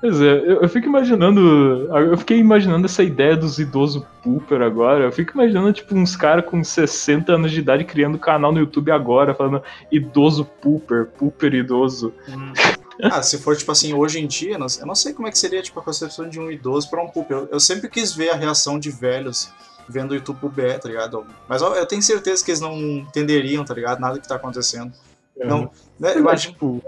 Pois 0.00 0.20
é, 0.20 0.32
eu, 0.32 0.62
eu 0.62 0.68
fico 0.68 0.87
imaginando. 0.87 1.40
Eu 1.94 2.16
fiquei 2.18 2.38
imaginando 2.38 2.87
essa 2.87 3.02
ideia 3.04 3.37
dos 3.37 3.58
idosos 3.61 4.02
pooper 4.22 4.61
agora. 4.62 5.04
Eu 5.04 5.12
fico 5.12 5.32
imaginando, 5.35 5.72
tipo, 5.72 5.94
uns 5.94 6.16
caras 6.16 6.44
com 6.44 6.62
60 6.64 7.32
anos 7.32 7.52
de 7.52 7.61
idade 7.61 7.85
criando 7.85 8.18
canal 8.18 8.50
no 8.50 8.58
YouTube 8.58 8.90
agora, 8.90 9.32
falando 9.35 9.62
idoso 9.92 10.44
pooper, 10.44 11.06
pooper 11.06 11.54
idoso. 11.54 12.12
Hum. 12.28 12.52
Ah, 13.02 13.22
se 13.22 13.38
for, 13.38 13.57
tipo 13.57 13.70
assim, 13.72 13.94
hoje 13.94 14.18
em 14.20 14.26
dia, 14.26 14.55
eu 14.55 14.87
não 14.87 14.94
sei 14.94 15.12
como 15.12 15.28
é 15.28 15.31
que 15.31 15.38
seria, 15.38 15.62
tipo, 15.62 15.78
a 15.78 15.83
concepção 15.83 16.28
de 16.28 16.38
um 16.40 16.50
idoso 16.50 16.90
pra 16.90 17.02
um 17.02 17.09
público. 17.09 17.33
Eu, 17.33 17.48
eu 17.52 17.61
sempre 17.61 17.88
quis 17.88 18.12
ver 18.14 18.31
a 18.31 18.37
reação 18.37 18.78
de 18.78 18.90
velhos 18.90 19.50
vendo 19.88 20.12
o 20.12 20.14
YouTube 20.14 20.48
BR, 20.48 20.78
tá 20.81 20.88
ligado? 20.88 21.26
Mas 21.48 21.61
eu, 21.62 21.74
eu 21.74 21.87
tenho 21.87 22.02
certeza 22.02 22.44
que 22.44 22.50
eles 22.50 22.61
não 22.61 22.76
entenderiam, 22.78 23.64
tá 23.64 23.74
ligado? 23.74 24.00
Nada 24.00 24.18
que 24.18 24.28
tá 24.28 24.37
acontecendo. 24.37 24.92
Não, 25.37 25.70
né? 25.98 26.16
Eu 26.16 26.28
acho 26.28 26.48
tipo. 26.50 26.83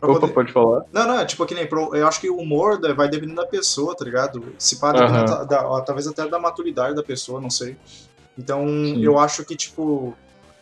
Opa, 0.00 0.20
poder- 0.20 0.32
pode 0.32 0.52
falar. 0.52 0.84
Não, 0.92 1.06
não, 1.08 1.18
é 1.18 1.24
tipo 1.24 1.44
que 1.44 1.54
nem. 1.54 1.66
pro- 1.66 1.94
Eu 1.94 2.06
acho 2.06 2.20
que 2.20 2.30
o 2.30 2.36
humor 2.36 2.80
vai 2.94 3.08
dependendo 3.08 3.40
da 3.40 3.46
pessoa, 3.46 3.96
tá 3.96 4.04
ligado? 4.04 4.54
Se 4.58 4.76
pá, 4.76 4.92
da- 4.92 5.44
da- 5.44 5.80
talvez 5.82 6.06
até 6.06 6.26
da 6.28 6.38
maturidade 6.38 6.94
da 6.94 7.02
pessoa, 7.02 7.40
não 7.40 7.50
sei. 7.50 7.76
Então, 8.38 8.64
Sim. 8.66 9.02
eu 9.02 9.18
acho 9.18 9.44
que, 9.44 9.56
tipo, 9.56 10.16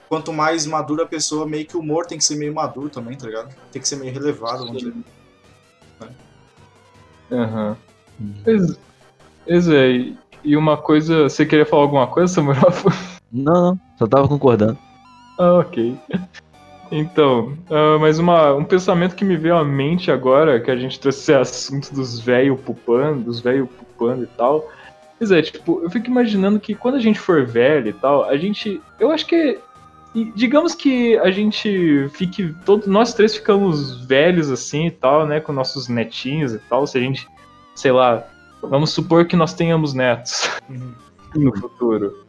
quanto 0.08 0.32
mais 0.32 0.66
madura 0.66 1.04
a 1.04 1.06
pessoa, 1.06 1.46
meio 1.46 1.66
que 1.66 1.76
o 1.76 1.80
humor 1.80 2.06
tem 2.06 2.18
que 2.18 2.24
ser 2.24 2.36
meio 2.36 2.54
maduro 2.54 2.88
também, 2.88 3.16
tá 3.16 3.26
ligado? 3.26 3.54
Tem 3.72 3.80
que 3.80 3.88
ser 3.88 3.96
meio 3.96 4.12
relevado, 4.12 4.66
vamos 4.66 4.78
dizer. 4.78 4.94
Aham. 7.30 7.76
Pois, 8.44 8.78
pois 9.44 9.68
é, 9.68 9.90
e- 10.44 10.56
uma 10.56 10.76
coisa. 10.76 11.24
Você 11.24 11.44
queria 11.44 11.66
falar 11.66 11.82
alguma 11.82 12.06
coisa, 12.06 12.32
Samuel? 12.32 12.60
Não, 13.32 13.52
não, 13.72 13.80
só 13.98 14.06
tava 14.06 14.28
concordando. 14.28 14.78
Ah, 15.38 15.54
ok. 15.54 15.98
Então, 16.92 17.58
ah, 17.68 17.98
mas 18.00 18.20
uma, 18.20 18.54
um 18.54 18.64
pensamento 18.64 19.16
que 19.16 19.24
me 19.24 19.36
veio 19.36 19.56
à 19.56 19.64
mente 19.64 20.12
agora, 20.12 20.60
que 20.60 20.70
a 20.70 20.76
gente 20.76 20.98
trouxe 21.00 21.18
esse 21.18 21.34
assunto 21.34 21.92
dos 21.92 22.20
velhos 22.20 22.60
pupando, 22.60 23.24
dos 23.24 23.40
velhos 23.40 23.68
pupando 23.68 24.22
e 24.22 24.26
tal. 24.28 24.70
Pois 25.18 25.32
é, 25.32 25.42
tipo, 25.42 25.80
eu 25.82 25.90
fico 25.90 26.06
imaginando 26.06 26.60
que 26.60 26.74
quando 26.74 26.94
a 26.94 27.00
gente 27.00 27.18
for 27.18 27.44
velho 27.44 27.88
e 27.88 27.92
tal, 27.92 28.24
a 28.24 28.36
gente. 28.36 28.80
Eu 28.98 29.10
acho 29.10 29.26
que. 29.26 29.58
E 30.16 30.32
Digamos 30.34 30.74
que 30.74 31.18
a 31.18 31.30
gente 31.30 32.08
fique. 32.14 32.54
Todos, 32.64 32.86
nós 32.86 33.12
três 33.14 33.36
ficamos 33.36 34.04
velhos 34.06 34.50
assim 34.50 34.86
e 34.86 34.90
tal, 34.90 35.26
né? 35.26 35.38
Com 35.40 35.52
nossos 35.52 35.88
netinhos 35.88 36.52
e 36.54 36.58
tal. 36.58 36.86
Se 36.86 36.98
a 36.98 37.00
gente. 37.00 37.28
Sei 37.74 37.92
lá. 37.92 38.26
Vamos 38.62 38.90
supor 38.90 39.26
que 39.26 39.36
nós 39.36 39.52
tenhamos 39.54 39.92
netos 39.94 40.50
Uhum. 40.68 40.92
no 41.36 41.56
futuro. 41.56 42.24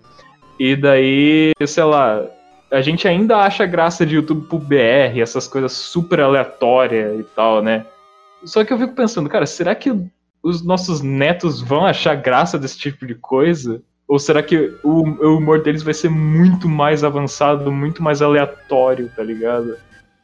E 0.60 0.76
daí, 0.76 1.54
sei 1.66 1.84
lá, 1.84 2.22
a 2.70 2.82
gente 2.82 3.08
ainda 3.08 3.38
acha 3.38 3.66
graça 3.66 4.06
de 4.06 4.16
YouTube 4.16 4.48
pro 4.48 4.60
BR, 4.60 5.20
essas 5.22 5.48
coisas 5.48 5.72
super 5.72 6.20
aleatórias 6.20 7.20
e 7.20 7.24
tal, 7.24 7.64
né? 7.64 7.86
Só 8.44 8.64
que 8.64 8.74
eu 8.74 8.78
fico 8.78 8.94
pensando, 8.94 9.30
cara, 9.30 9.46
será 9.46 9.74
que 9.74 9.92
os 10.44 10.64
nossos 10.64 11.02
netos 11.02 11.62
vão 11.62 11.86
achar 11.86 12.16
graça 12.16 12.60
desse 12.60 12.78
tipo 12.78 13.08
de 13.08 13.16
coisa? 13.16 13.82
Ou 14.08 14.18
será 14.18 14.42
que 14.42 14.74
o, 14.84 15.02
o 15.04 15.38
humor 15.38 15.62
deles 15.62 15.84
vai 15.84 15.94
ser 15.94 16.10
muito 16.10 16.70
mais 16.70 17.04
avançado, 17.04 17.72
muito 17.72 18.02
mais 18.02 18.22
aleatório, 18.22 19.12
tá 19.16 19.22
ligado? 19.22 19.78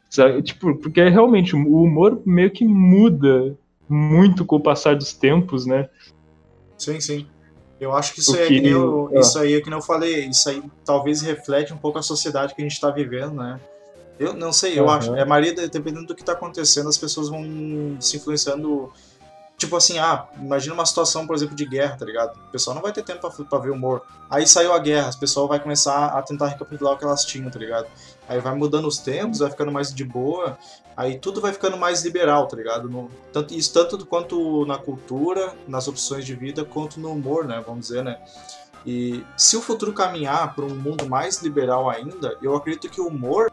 Sabe? 0.09 0.41
Tipo, 0.41 0.75
porque 0.75 1.07
realmente 1.09 1.55
o 1.55 1.81
humor 1.81 2.21
meio 2.25 2.49
que 2.51 2.63
muda 2.65 3.57
muito 3.89 4.45
com 4.45 4.55
o 4.55 4.61
passar 4.61 4.95
dos 4.95 5.11
tempos, 5.13 5.65
né? 5.65 5.89
Sim, 6.77 7.01
sim. 7.01 7.27
Eu 7.79 7.91
acho 7.93 8.13
que 8.13 8.21
isso 8.21 8.33
aí 8.35 8.41
é 8.43 8.47
que- 8.47 8.55
que 8.55 8.61
nem 8.61 8.71
eu, 8.71 9.09
ah. 9.13 9.19
isso 9.19 9.37
aí 9.37 9.53
é 9.55 9.61
que 9.61 9.73
eu 9.73 9.81
falei, 9.81 10.27
isso 10.27 10.47
aí 10.49 10.63
talvez 10.85 11.21
reflete 11.21 11.73
um 11.73 11.77
pouco 11.77 11.99
a 11.99 12.01
sociedade 12.01 12.55
que 12.55 12.61
a 12.61 12.67
gente 12.67 12.79
tá 12.79 12.89
vivendo, 12.89 13.33
né? 13.33 13.59
Eu 14.19 14.33
não 14.33 14.53
sei, 14.53 14.79
eu 14.79 14.87
Aham. 14.87 14.97
acho. 14.97 15.15
É 15.15 15.25
Maria, 15.25 15.53
dependendo 15.53 16.05
do 16.05 16.15
que 16.15 16.23
tá 16.23 16.31
acontecendo, 16.33 16.87
as 16.87 16.97
pessoas 16.97 17.27
vão 17.29 17.97
se 17.99 18.15
influenciando. 18.17 18.91
Tipo 19.63 19.77
assim, 19.77 19.97
ah, 19.97 20.25
imagina 20.37 20.73
uma 20.73 20.85
situação, 20.85 21.25
por 21.25 21.33
exemplo, 21.35 21.55
de 21.55 21.65
guerra, 21.65 21.95
tá 21.95 22.05
ligado? 22.05 22.35
O 22.35 22.51
pessoal 22.51 22.75
não 22.75 22.81
vai 22.81 22.91
ter 22.91 23.01
tempo 23.01 23.21
pra, 23.21 23.45
pra 23.45 23.59
ver 23.59 23.71
humor. 23.71 24.01
Aí 24.29 24.45
saiu 24.45 24.73
a 24.73 24.79
guerra, 24.79 25.07
as 25.07 25.15
pessoas 25.15 25.47
vai 25.47 25.57
começar 25.57 26.07
a 26.07 26.21
tentar 26.21 26.47
recapitular 26.47 26.93
o 26.93 26.97
que 26.97 27.05
elas 27.05 27.23
tinham, 27.23 27.49
tá 27.49 27.57
ligado? 27.57 27.87
Aí 28.27 28.39
vai 28.41 28.53
mudando 28.55 28.85
os 28.87 28.97
tempos, 28.97 29.39
vai 29.39 29.49
ficando 29.49 29.71
mais 29.71 29.93
de 29.93 30.03
boa, 30.03 30.57
aí 30.97 31.17
tudo 31.17 31.39
vai 31.39 31.53
ficando 31.53 31.77
mais 31.77 32.03
liberal, 32.03 32.45
tá 32.45 32.57
ligado? 32.57 32.89
No- 32.89 33.09
tanto, 33.31 33.53
isso 33.53 33.71
tanto 33.73 34.05
quanto 34.05 34.65
na 34.65 34.77
cultura, 34.77 35.53
nas 35.65 35.87
opções 35.87 36.25
de 36.25 36.35
vida, 36.35 36.65
quanto 36.65 36.99
no 36.99 37.11
humor, 37.11 37.45
né? 37.45 37.63
Vamos 37.65 37.87
dizer, 37.87 38.03
né? 38.03 38.17
E 38.85 39.23
se 39.37 39.55
o 39.55 39.61
futuro 39.61 39.93
caminhar 39.93 40.53
para 40.53 40.65
um 40.65 40.75
mundo 40.75 41.07
mais 41.07 41.41
liberal 41.41 41.89
ainda, 41.89 42.37
eu 42.41 42.53
acredito 42.53 42.89
que 42.89 42.99
o 42.99 43.07
humor, 43.07 43.49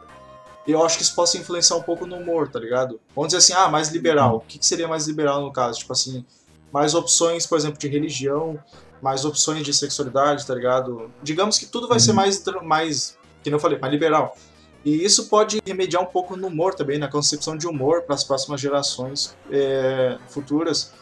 eu 0.70 0.84
acho 0.84 0.96
que 0.96 1.02
isso 1.02 1.14
possa 1.14 1.38
influenciar 1.38 1.76
um 1.76 1.82
pouco 1.82 2.06
no 2.06 2.16
humor, 2.16 2.48
tá 2.48 2.58
ligado? 2.58 3.00
Vamos 3.14 3.28
dizer 3.32 3.38
assim, 3.38 3.52
ah, 3.52 3.68
mais 3.68 3.88
liberal. 3.88 4.36
O 4.36 4.40
que, 4.40 4.58
que 4.58 4.66
seria 4.66 4.86
mais 4.86 5.06
liberal 5.06 5.40
no 5.42 5.52
caso? 5.52 5.78
Tipo 5.78 5.92
assim, 5.92 6.24
mais 6.72 6.94
opções, 6.94 7.46
por 7.46 7.58
exemplo, 7.58 7.78
de 7.78 7.88
religião, 7.88 8.58
mais 9.00 9.24
opções 9.24 9.64
de 9.64 9.72
sexualidade, 9.72 10.46
tá 10.46 10.54
ligado? 10.54 11.10
Digamos 11.22 11.58
que 11.58 11.66
tudo 11.66 11.88
vai 11.88 11.98
ser 11.98 12.12
mais, 12.12 12.42
mais 12.62 13.16
que 13.42 13.52
eu 13.52 13.58
falei, 13.58 13.78
mais 13.78 13.92
liberal. 13.92 14.36
E 14.84 15.04
isso 15.04 15.26
pode 15.26 15.60
remediar 15.66 16.02
um 16.02 16.06
pouco 16.06 16.36
no 16.36 16.46
humor 16.46 16.74
também, 16.74 16.98
na 16.98 17.08
concepção 17.08 17.56
de 17.56 17.66
humor 17.66 18.02
para 18.02 18.14
as 18.14 18.24
próximas 18.24 18.60
gerações 18.60 19.36
é, 19.50 20.18
futuras. 20.28 20.92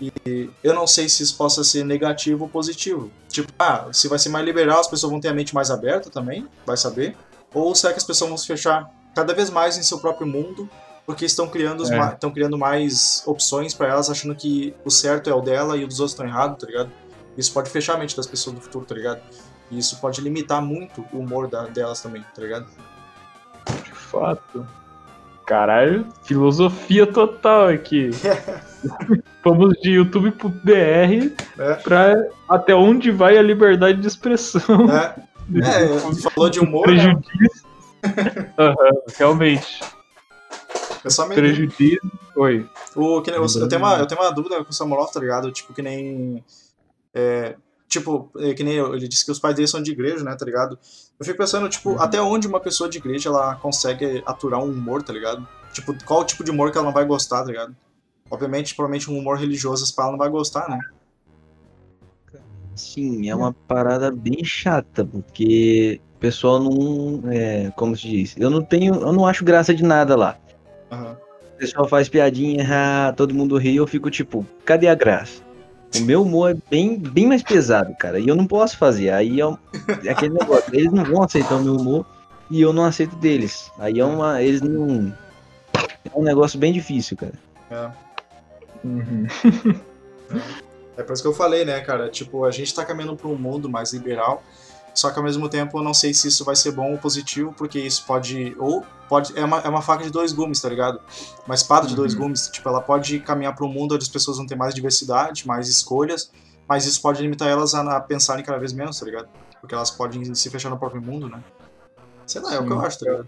E 0.00 0.50
eu 0.64 0.74
não 0.74 0.86
sei 0.86 1.08
se 1.08 1.22
isso 1.22 1.36
possa 1.36 1.62
ser 1.62 1.84
negativo 1.84 2.44
ou 2.44 2.50
positivo. 2.50 3.10
Tipo, 3.28 3.52
ah, 3.58 3.88
se 3.92 4.08
vai 4.08 4.18
ser 4.18 4.30
mais 4.30 4.44
liberal, 4.44 4.80
as 4.80 4.88
pessoas 4.88 5.12
vão 5.12 5.20
ter 5.20 5.28
a 5.28 5.34
mente 5.34 5.54
mais 5.54 5.70
aberta 5.70 6.10
também, 6.10 6.48
vai 6.66 6.76
saber. 6.76 7.16
Ou 7.52 7.74
será 7.74 7.92
que 7.92 7.98
as 7.98 8.04
pessoas 8.04 8.28
vão 8.28 8.38
se 8.38 8.46
fechar 8.46 8.90
cada 9.14 9.34
vez 9.34 9.50
mais 9.50 9.76
em 9.76 9.82
seu 9.82 9.98
próprio 9.98 10.26
mundo, 10.26 10.68
porque 11.06 11.24
estão 11.24 11.48
criando, 11.48 11.90
É. 11.92 11.96
ma- 11.96 12.12
estão 12.12 12.30
criando 12.30 12.56
mais 12.56 13.22
opções 13.26 13.74
para 13.74 13.88
elas, 13.88 14.08
achando 14.10 14.34
que 14.34 14.74
o 14.84 14.90
certo 14.90 15.28
é 15.28 15.34
o 15.34 15.40
dela 15.40 15.76
e 15.76 15.84
o 15.84 15.88
dos 15.88 15.98
outros 16.00 16.12
estão 16.12 16.26
errados, 16.26 16.58
tá 16.58 16.66
ligado? 16.66 16.90
Isso 17.36 17.52
pode 17.52 17.70
fechar 17.70 17.94
a 17.94 17.98
mente 17.98 18.16
das 18.16 18.26
pessoas 18.26 18.56
do 18.56 18.62
futuro, 18.62 18.84
tá 18.84 18.94
ligado? 18.94 19.20
E 19.70 19.78
isso 19.78 19.98
pode 20.00 20.20
limitar 20.20 20.60
muito 20.62 21.04
o 21.12 21.18
humor 21.18 21.48
da- 21.48 21.66
delas 21.66 22.00
também, 22.00 22.24
tá 22.34 22.42
ligado? 22.42 22.66
De 23.84 23.92
fato. 23.92 24.66
Caralho, 25.46 26.06
filosofia 26.22 27.06
total 27.06 27.68
aqui. 27.68 28.10
Vamos 29.44 29.74
de 29.80 29.90
YouTube 29.92 30.30
pro 30.32 30.48
BR 30.48 31.32
É. 31.58 31.74
pra 31.74 32.14
até 32.48 32.74
onde 32.74 33.10
vai 33.10 33.36
a 33.36 33.42
liberdade 33.42 34.00
de 34.00 34.06
expressão. 34.06 34.86
É, 34.90 35.14
é 35.58 36.30
falou 36.30 36.50
de 36.50 36.60
humor, 36.60 36.86
né? 36.88 37.18
Aham, 38.58 38.74
realmente. 39.18 39.80
É 41.04 41.10
só 41.10 41.26
meio 41.26 41.40
Prejudiça. 41.40 42.00
Oi. 42.36 42.68
O, 42.94 43.22
que 43.22 43.30
nem- 43.30 43.40
eu, 43.40 43.46
eu 43.46 43.68
tenho 43.68 43.80
uma, 43.80 43.96
eu 43.98 44.06
tenho 44.06 44.20
uma 44.20 44.30
dúvida 44.30 44.62
com 44.64 44.70
o 44.70 44.74
Samolov, 44.74 45.10
tá 45.12 45.20
ligado? 45.20 45.50
Tipo, 45.52 45.72
que 45.72 45.82
nem. 45.82 46.44
é, 47.14 47.56
tipo, 47.88 48.30
é, 48.38 48.54
que 48.54 48.62
nem 48.62 48.74
eu- 48.74 48.94
ele 48.94 49.08
disse 49.08 49.24
que 49.24 49.30
os 49.32 49.38
pais 49.38 49.54
dele 49.54 49.66
são 49.68 49.82
de 49.82 49.90
igreja, 49.92 50.22
né, 50.24 50.34
tá 50.36 50.44
ligado? 50.44 50.78
Eu 51.18 51.24
fico 51.26 51.38
pensando, 51.38 51.68
tipo, 51.68 51.90
Uhum. 51.90 52.00
até 52.00 52.20
onde 52.20 52.46
uma 52.46 52.60
pessoa 52.60 52.88
de 52.88 52.98
igreja 52.98 53.28
ela 53.28 53.54
consegue 53.56 54.22
aturar 54.26 54.60
um 54.60 54.70
humor, 54.70 55.02
tá 55.02 55.12
ligado? 55.12 55.46
Tipo, 55.72 55.94
qual 56.04 56.20
o 56.20 56.24
tipo 56.24 56.44
de 56.44 56.50
humor 56.50 56.70
que 56.70 56.78
ela 56.78 56.86
não 56.86 56.92
vai 56.94 57.04
gostar, 57.04 57.40
tá 57.42 57.46
ligado? 57.48 57.74
Obviamente, 58.30 58.74
provavelmente 58.74 59.10
um 59.10 59.18
humor 59.18 59.36
religioso 59.38 59.82
esse 59.84 59.94
pai 59.94 60.04
ela 60.04 60.12
não 60.12 60.18
vai 60.18 60.28
gostar, 60.28 60.68
né? 60.68 60.78
Sim, 62.76 63.28
é 63.28 63.34
uma 63.34 63.52
parada 63.52 64.10
bem 64.10 64.42
chata, 64.44 65.04
porque 65.04 66.00
pessoal 66.20 66.60
não. 66.60 67.22
É, 67.32 67.70
como 67.76 67.96
se 67.96 68.08
diz? 68.08 68.34
Eu 68.38 68.50
não 68.50 68.62
tenho. 68.62 68.94
Eu 68.94 69.12
não 69.12 69.26
acho 69.26 69.44
graça 69.44 69.74
de 69.74 69.82
nada 69.82 70.14
lá. 70.16 70.36
Aham. 70.92 71.16
O 71.54 71.58
pessoal 71.60 71.86
faz 71.88 72.08
piadinha, 72.08 72.66
ah, 72.70 73.12
todo 73.14 73.34
mundo 73.34 73.58
ri, 73.58 73.76
eu 73.76 73.86
fico 73.86 74.10
tipo, 74.10 74.46
cadê 74.64 74.88
a 74.88 74.94
graça? 74.94 75.42
O 75.94 76.00
meu 76.00 76.22
humor 76.22 76.52
é 76.52 76.56
bem, 76.70 76.96
bem 76.98 77.26
mais 77.26 77.42
pesado, 77.42 77.94
cara, 77.98 78.18
e 78.18 78.26
eu 78.28 78.34
não 78.36 78.46
posso 78.46 78.78
fazer. 78.78 79.10
Aí 79.10 79.40
é, 79.40 79.46
um- 79.46 79.58
é 80.04 80.10
aquele 80.10 80.32
negócio, 80.32 80.74
eles 80.74 80.90
não 80.90 81.04
vão 81.04 81.22
aceitar 81.22 81.56
o 81.56 81.62
meu 81.62 81.74
humor 81.76 82.06
e 82.50 82.62
eu 82.62 82.72
não 82.72 82.84
aceito 82.84 83.14
deles. 83.16 83.70
Aí 83.78 83.98
é 84.00 84.04
uma. 84.04 84.40
Eles 84.42 84.62
não. 84.62 85.12
É 86.04 86.18
um 86.18 86.22
negócio 86.22 86.58
bem 86.58 86.72
difícil, 86.72 87.16
cara. 87.16 87.34
É. 87.70 87.90
Uhum. 88.86 89.26
É 90.96 91.02
por 91.02 91.14
isso 91.14 91.22
que 91.22 91.28
eu 91.28 91.32
falei, 91.34 91.64
né, 91.64 91.80
cara? 91.80 92.08
Tipo, 92.10 92.44
a 92.44 92.50
gente 92.50 92.74
tá 92.74 92.84
caminhando 92.84 93.16
pra 93.16 93.26
um 93.28 93.34
mundo 93.36 93.70
mais 93.70 93.92
liberal, 93.92 94.42
só 94.94 95.10
que 95.10 95.18
ao 95.18 95.24
mesmo 95.24 95.48
tempo 95.48 95.78
eu 95.78 95.82
não 95.82 95.94
sei 95.94 96.12
se 96.14 96.28
isso 96.28 96.44
vai 96.44 96.56
ser 96.56 96.72
bom 96.72 96.92
ou 96.92 96.98
positivo, 96.98 97.54
porque 97.56 97.78
isso 97.78 98.04
pode. 98.06 98.54
Ou 98.58 98.84
pode. 99.08 99.38
É 99.38 99.44
uma, 99.44 99.58
é 99.60 99.68
uma 99.68 99.82
faca 99.82 100.02
de 100.04 100.10
dois 100.10 100.32
gumes, 100.32 100.60
tá 100.60 100.68
ligado? 100.68 101.00
Uma 101.46 101.54
espada 101.54 101.86
de 101.86 101.94
dois 101.96 102.12
Uhum. 102.14 102.20
gumes. 102.20 102.48
Tipo, 102.48 102.68
ela 102.68 102.80
pode 102.80 103.18
caminhar 103.20 103.54
pra 103.54 103.64
um 103.64 103.68
mundo 103.72 103.94
onde 103.94 104.02
as 104.04 104.08
pessoas 104.08 104.36
vão 104.36 104.46
ter 104.46 104.56
mais 104.56 104.74
diversidade, 104.74 105.46
mais 105.46 105.68
escolhas, 105.68 106.30
mas 106.68 106.86
isso 106.86 107.00
pode 107.00 107.20
limitar 107.22 107.48
elas 107.48 107.74
a, 107.74 107.96
a 107.96 108.00
pensarem 108.00 108.44
cada 108.44 108.58
vez 108.58 108.72
menos, 108.72 108.98
tá 108.98 109.06
ligado? 109.06 109.28
Porque 109.60 109.74
elas 109.74 109.90
podem 109.90 110.34
se 110.34 110.48
fechar 110.50 110.70
no 110.70 110.78
próprio 110.78 111.02
mundo, 111.02 111.28
né? 111.28 111.42
Sei 112.26 112.40
lá, 112.40 112.54
é 112.54 112.58
o 112.58 112.64
que 112.66 112.72
eu 112.72 112.80
Sim. 112.80 112.86
acho, 112.86 112.98
tá 113.00 113.10
ligado? 113.10 113.26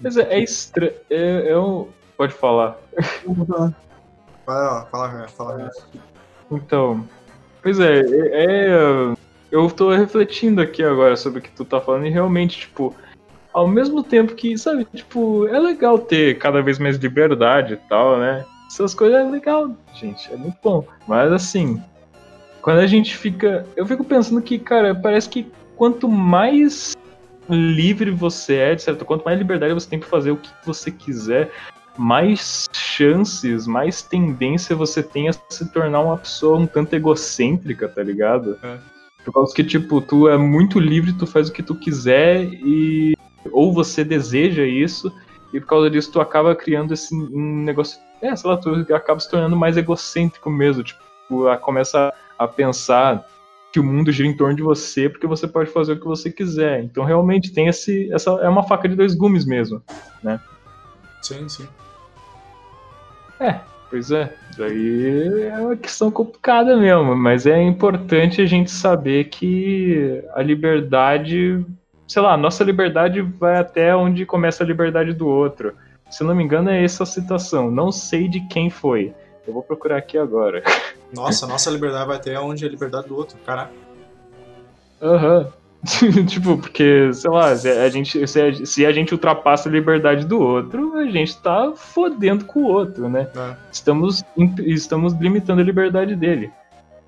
Mas 0.00 0.16
é, 0.16 0.22
é 0.22 0.40
estranho. 0.42 0.92
É, 1.10 1.48
é 1.50 1.58
um- 1.58 1.88
Pode 2.16 2.32
falar. 2.34 2.78
Fala, 4.44 4.86
fala, 4.90 5.28
fala. 5.28 5.70
Então, 6.50 7.08
pois 7.62 7.78
é, 7.80 8.00
é, 8.00 8.44
é, 8.44 9.14
eu 9.52 9.70
tô 9.70 9.90
refletindo 9.94 10.62
aqui 10.62 10.82
agora 10.82 11.14
sobre 11.14 11.38
o 11.38 11.42
que 11.42 11.50
tu 11.50 11.62
tá 11.62 11.78
falando 11.78 12.06
e 12.06 12.10
realmente, 12.10 12.60
tipo, 12.60 12.96
ao 13.52 13.68
mesmo 13.68 14.02
tempo 14.02 14.34
que, 14.34 14.56
sabe, 14.56 14.86
tipo, 14.94 15.46
é 15.46 15.58
legal 15.58 15.98
ter 15.98 16.38
cada 16.38 16.62
vez 16.62 16.78
mais 16.78 16.96
liberdade 16.96 17.74
e 17.74 17.76
tal, 17.76 18.18
né? 18.18 18.46
Essas 18.66 18.94
coisas 18.94 19.20
é 19.20 19.30
legal, 19.30 19.70
gente, 19.92 20.32
é 20.32 20.36
muito 20.38 20.56
bom. 20.64 20.86
Mas 21.06 21.30
assim, 21.30 21.82
quando 22.62 22.78
a 22.78 22.86
gente 22.86 23.14
fica. 23.14 23.66
Eu 23.76 23.84
fico 23.84 24.02
pensando 24.02 24.40
que, 24.40 24.58
cara, 24.58 24.94
parece 24.94 25.28
que 25.28 25.46
quanto 25.76 26.08
mais 26.08 26.96
livre 27.50 28.10
você 28.10 28.56
é, 28.56 28.78
certo, 28.78 29.04
quanto 29.04 29.24
mais 29.24 29.36
liberdade 29.38 29.74
você 29.74 29.90
tem 29.90 29.98
pra 29.98 30.08
fazer 30.08 30.30
o 30.30 30.36
que 30.38 30.50
você 30.64 30.90
quiser, 30.90 31.52
mais 31.98 32.66
chances, 32.72 33.66
mais 33.66 34.00
tendência 34.00 34.74
você 34.74 35.02
tem 35.02 35.28
a 35.28 35.32
se 35.50 35.70
tornar 35.70 36.00
uma 36.00 36.16
pessoa 36.16 36.58
um 36.58 36.66
tanto 36.66 36.94
egocêntrica, 36.94 37.86
tá 37.86 38.02
ligado? 38.02 38.58
É. 38.62 38.91
Por 39.24 39.32
causa 39.32 39.54
que, 39.54 39.62
tipo, 39.62 40.00
tu 40.00 40.28
é 40.28 40.36
muito 40.36 40.80
livre, 40.80 41.12
tu 41.12 41.26
faz 41.26 41.48
o 41.48 41.52
que 41.52 41.62
tu 41.62 41.74
quiser 41.74 42.44
e. 42.44 43.16
Ou 43.50 43.72
você 43.72 44.04
deseja 44.04 44.64
isso, 44.64 45.12
e 45.52 45.60
por 45.60 45.66
causa 45.66 45.90
disso 45.90 46.12
tu 46.12 46.20
acaba 46.20 46.54
criando 46.54 46.94
esse 46.94 47.14
negócio. 47.14 47.98
É, 48.20 48.34
sei 48.36 48.48
lá, 48.50 48.56
tu 48.56 48.70
acaba 48.94 49.18
se 49.20 49.28
tornando 49.30 49.56
mais 49.56 49.76
egocêntrico 49.76 50.48
mesmo. 50.48 50.82
Tipo, 50.84 51.48
a- 51.48 51.56
começa 51.56 52.12
a 52.38 52.46
pensar 52.48 53.24
que 53.72 53.80
o 53.80 53.84
mundo 53.84 54.12
gira 54.12 54.28
em 54.28 54.36
torno 54.36 54.54
de 54.54 54.62
você 54.62 55.08
porque 55.08 55.26
você 55.26 55.48
pode 55.48 55.70
fazer 55.70 55.94
o 55.94 56.00
que 56.00 56.06
você 56.06 56.30
quiser. 56.30 56.82
Então 56.84 57.04
realmente 57.04 57.52
tem 57.52 57.68
esse. 57.68 58.12
Essa 58.12 58.30
é 58.30 58.48
uma 58.48 58.62
faca 58.62 58.88
de 58.88 58.94
dois 58.94 59.14
gumes 59.14 59.44
mesmo. 59.44 59.82
Sim, 61.22 61.48
sim. 61.48 61.66
É, 63.40 63.60
pois 63.92 64.10
é. 64.10 64.32
Daí 64.56 65.42
é 65.42 65.58
uma 65.58 65.76
questão 65.76 66.10
complicada 66.10 66.74
mesmo, 66.74 67.14
mas 67.14 67.46
é 67.46 67.60
importante 67.60 68.40
a 68.40 68.46
gente 68.46 68.70
saber 68.70 69.24
que 69.24 70.24
a 70.34 70.42
liberdade, 70.42 71.62
sei 72.08 72.22
lá, 72.22 72.32
a 72.32 72.38
nossa 72.38 72.64
liberdade 72.64 73.20
vai 73.20 73.58
até 73.58 73.94
onde 73.94 74.24
começa 74.24 74.64
a 74.64 74.66
liberdade 74.66 75.12
do 75.12 75.28
outro. 75.28 75.74
Se 76.10 76.22
eu 76.22 76.26
não 76.26 76.34
me 76.34 76.42
engano, 76.42 76.70
é 76.70 76.82
essa 76.82 77.02
a 77.02 77.06
citação. 77.06 77.70
Não 77.70 77.92
sei 77.92 78.28
de 78.28 78.40
quem 78.48 78.70
foi. 78.70 79.12
Eu 79.46 79.52
vou 79.52 79.62
procurar 79.62 79.98
aqui 79.98 80.16
agora. 80.16 80.62
Nossa, 81.12 81.46
nossa 81.46 81.70
liberdade 81.70 82.06
vai 82.06 82.18
ter 82.18 82.38
onde 82.38 82.64
é 82.64 82.68
a 82.68 82.70
liberdade 82.70 83.08
do 83.08 83.16
outro. 83.16 83.36
Caraca. 83.44 83.72
Aham. 85.02 85.52
tipo, 86.28 86.56
porque, 86.58 87.12
sei 87.12 87.30
lá, 87.30 87.56
se 87.56 87.68
a, 87.68 87.88
gente, 87.88 88.26
se, 88.28 88.40
a, 88.40 88.66
se 88.66 88.86
a 88.86 88.92
gente 88.92 89.12
ultrapassa 89.12 89.68
a 89.68 89.72
liberdade 89.72 90.24
do 90.24 90.40
outro, 90.40 90.96
a 90.96 91.04
gente 91.06 91.36
tá 91.38 91.72
fodendo 91.74 92.44
com 92.44 92.60
o 92.60 92.66
outro, 92.66 93.08
né? 93.08 93.28
É. 93.34 93.56
Estamos, 93.70 94.24
estamos 94.58 95.12
limitando 95.14 95.60
a 95.60 95.64
liberdade 95.64 96.14
dele. 96.14 96.52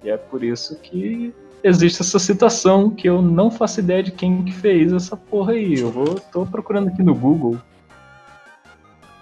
E 0.03 0.11
é 0.11 0.17
por 0.17 0.43
isso 0.43 0.77
que 0.81 1.33
existe 1.63 2.03
essa 2.03 2.19
citação 2.19 2.91
que 2.91 3.09
eu 3.09 3.23
não 3.23 3.51
faço 3.51 3.81
ideia 3.81 4.03
de 4.03 4.11
quem 4.11 4.43
que 4.43 4.53
fez 4.53 4.93
essa 4.93 5.17
porra 5.17 5.53
aí. 5.53 5.79
Eu 5.79 5.91
vou, 5.91 6.21
tô 6.33 6.45
procurando 6.45 6.89
aqui 6.89 7.03
no 7.03 7.15
Google. 7.15 7.57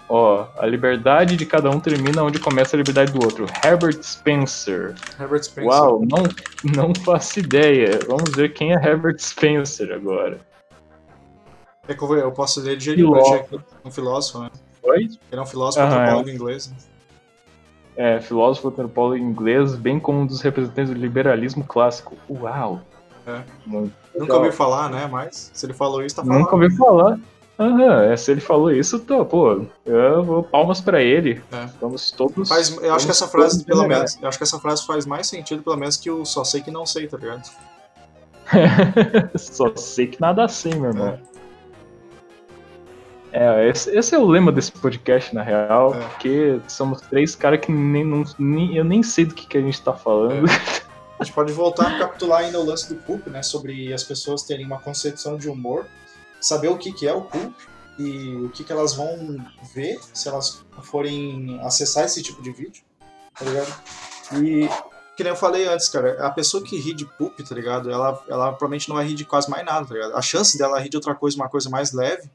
Ó, 0.09 0.47
a 0.57 0.65
liberdade 0.65 1.35
de 1.35 1.45
cada 1.45 1.69
um 1.69 1.79
termina 1.79 2.23
onde 2.23 2.39
começa 2.39 2.75
a 2.75 2.77
liberdade 2.77 3.11
do 3.11 3.23
outro. 3.23 3.45
Herbert 3.63 4.01
Spencer. 4.03 4.95
Herbert 5.19 5.43
Spencer. 5.43 5.71
Uau, 5.71 6.01
não, 6.01 6.23
não 6.63 6.93
faço 7.03 7.39
ideia. 7.39 7.99
Vamos 8.07 8.35
ver 8.35 8.53
quem 8.53 8.73
é 8.73 8.75
Herbert 8.75 9.17
Spencer 9.19 9.91
agora. 9.93 10.39
É 11.87 11.93
que 11.93 12.03
eu, 12.03 12.31
posso 12.31 12.61
ler 12.61 12.77
de 12.77 12.85
jeito 12.85 12.97
Filósofo. 12.97 13.61
um 13.83 13.91
filósofo, 13.91 14.39
né? 14.39 14.49
Oi? 14.83 14.99
Ele 14.99 15.19
é 15.31 15.41
um 15.41 15.45
filósofo 15.45 15.85
Aham, 15.85 15.95
antropólogo 15.95 16.29
inglês. 16.29 16.69
né? 16.69 16.75
É, 17.95 18.19
filósofo 18.19 18.69
antropólogo 18.69 19.17
inglês, 19.17 19.75
bem 19.75 19.99
como 19.99 20.19
um 20.19 20.25
dos 20.25 20.41
representantes 20.41 20.93
do 20.93 20.99
liberalismo 20.99 21.63
clássico. 21.63 22.15
Uau! 22.29 22.81
É. 23.25 23.41
Nunca 24.15 24.35
ouvi 24.35 24.51
falar, 24.51 24.89
né? 24.89 25.07
Mas 25.09 25.51
se 25.53 25.65
ele 25.65 25.73
falou 25.73 26.03
isso, 26.03 26.15
tá 26.15 26.23
falando. 26.23 26.41
Nunca 26.41 26.55
ouvi 26.55 26.75
falar. 26.75 27.19
Aham, 27.59 28.03
é, 28.11 28.17
se 28.17 28.31
ele 28.31 28.41
falou 28.41 28.71
isso, 28.71 28.99
tô, 28.99 29.23
pô, 29.25 29.61
eu 29.85 30.23
vou 30.23 30.41
palmas 30.43 30.81
pra 30.81 31.01
ele. 31.01 31.41
É. 31.51 31.65
Estamos 31.65 32.11
todos. 32.11 32.49
Faz, 32.49 32.69
eu 32.69 32.75
acho 32.75 32.81
que 32.81 32.87
vamos 32.89 33.09
essa 33.09 33.27
frase, 33.27 33.49
todos 33.57 33.63
pelo 33.65 33.81
venerar. 33.81 33.99
menos, 33.99 34.17
eu 34.21 34.27
acho 34.27 34.37
que 34.39 34.43
essa 34.43 34.59
frase 34.59 34.85
faz 34.85 35.05
mais 35.05 35.27
sentido, 35.27 35.61
pelo 35.61 35.77
menos, 35.77 35.95
que 35.97 36.09
o 36.09 36.25
só 36.25 36.43
sei 36.43 36.61
que 36.61 36.71
não 36.71 36.85
sei, 36.85 37.07
tá 37.07 37.17
ligado? 37.17 37.43
Só 39.37 39.73
sei 39.75 40.07
que 40.07 40.19
nada 40.19 40.43
assim, 40.43 40.75
meu 40.75 40.89
irmão. 40.91 41.17
É, 43.31 43.67
esse, 43.69 43.89
esse 43.97 44.13
é 44.13 44.19
o 44.19 44.25
lema 44.27 44.51
desse 44.51 44.71
podcast, 44.71 45.33
na 45.33 45.41
real, 45.41 45.95
É. 45.95 45.99
porque 45.99 46.59
somos 46.67 47.01
três 47.01 47.35
caras 47.35 47.59
que 47.61 47.71
nem, 47.71 48.03
não, 48.03 48.23
nem- 48.37 48.75
eu 48.77 48.83
nem 48.83 49.01
sei 49.01 49.25
do 49.25 49.33
que, 49.33 49.47
que 49.47 49.57
a 49.57 49.61
gente 49.61 49.81
tá 49.81 49.93
falando. 49.93 50.45
A 51.19 51.23
gente 51.23 51.33
pode 51.33 51.51
voltar 51.53 51.85
a 51.85 51.89
recapitular 51.89 52.41
ainda 52.41 52.59
o 52.59 52.65
lance 52.65 52.93
do 52.93 53.01
Coop, 53.01 53.27
né? 53.29 53.41
Sobre 53.41 53.91
as 53.93 54.03
pessoas 54.03 54.43
terem 54.43 54.65
uma 54.65 54.77
concepção 54.79 55.37
de 55.37 55.49
humor, 55.49 55.85
saber 56.45 56.69
o 56.69 56.77
que, 56.77 56.91
que 56.91 57.07
é 57.07 57.13
o 57.13 57.21
Coop 57.21 57.53
e 57.97 58.35
o 58.35 58.49
que, 58.49 58.63
que 58.63 58.71
elas 58.71 58.93
vão 58.93 59.37
ver 59.73 59.99
se 60.13 60.27
elas 60.27 60.65
forem 60.81 61.59
acessar 61.61 62.05
esse 62.05 62.21
tipo 62.21 62.41
de 62.41 62.51
vídeo, 62.51 62.83
tá 63.37 63.45
ligado? 63.45 63.73
E 64.33 64.67
que 65.15 65.23
nem 65.23 65.31
eu 65.31 65.37
falei 65.37 65.67
antes, 65.67 65.89
cara, 65.89 66.25
a 66.25 66.31
pessoa 66.31 66.63
que 66.63 66.77
ri 66.77 66.93
de 66.93 67.05
poop, 67.05 67.43
tá 67.47 67.53
ligado? 67.53 67.89
Ela, 67.91 68.23
ela 68.27 68.47
provavelmente 68.49 68.89
não 68.89 68.95
vai 68.95 69.05
rir 69.05 69.13
de 69.13 69.25
quase 69.25 69.49
mais 69.49 69.63
nada, 69.63 69.85
tá 69.85 69.93
ligado? 69.93 70.15
A 70.15 70.21
chance 70.21 70.57
dela 70.57 70.79
rir 70.79 70.89
de 70.89 70.97
outra 70.97 71.13
coisa, 71.13 71.37
uma 71.37 71.49
coisa 71.49 71.69
mais 71.69 71.93
leve, 71.93 72.29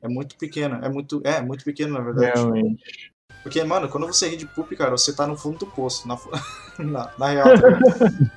É 0.00 0.08
muito 0.08 0.36
pequena. 0.36 0.80
É 0.82 0.88
muito, 0.88 1.20
é, 1.24 1.40
muito 1.42 1.62
pequeno, 1.64 1.92
na 1.92 2.00
verdade. 2.00 2.40
Realmente. 2.40 3.12
Porque, 3.42 3.62
mano, 3.64 3.88
quando 3.88 4.06
você 4.06 4.28
ri 4.28 4.36
de 4.36 4.46
poop, 4.46 4.74
cara, 4.76 4.90
você 4.92 5.12
tá 5.12 5.26
no 5.26 5.36
fundo 5.36 5.58
do 5.58 5.66
poço. 5.66 6.08
Na, 6.08 6.18
na, 6.78 7.12
na 7.18 7.26
real, 7.28 7.44
tá 7.44 7.54
ligado? 7.54 7.82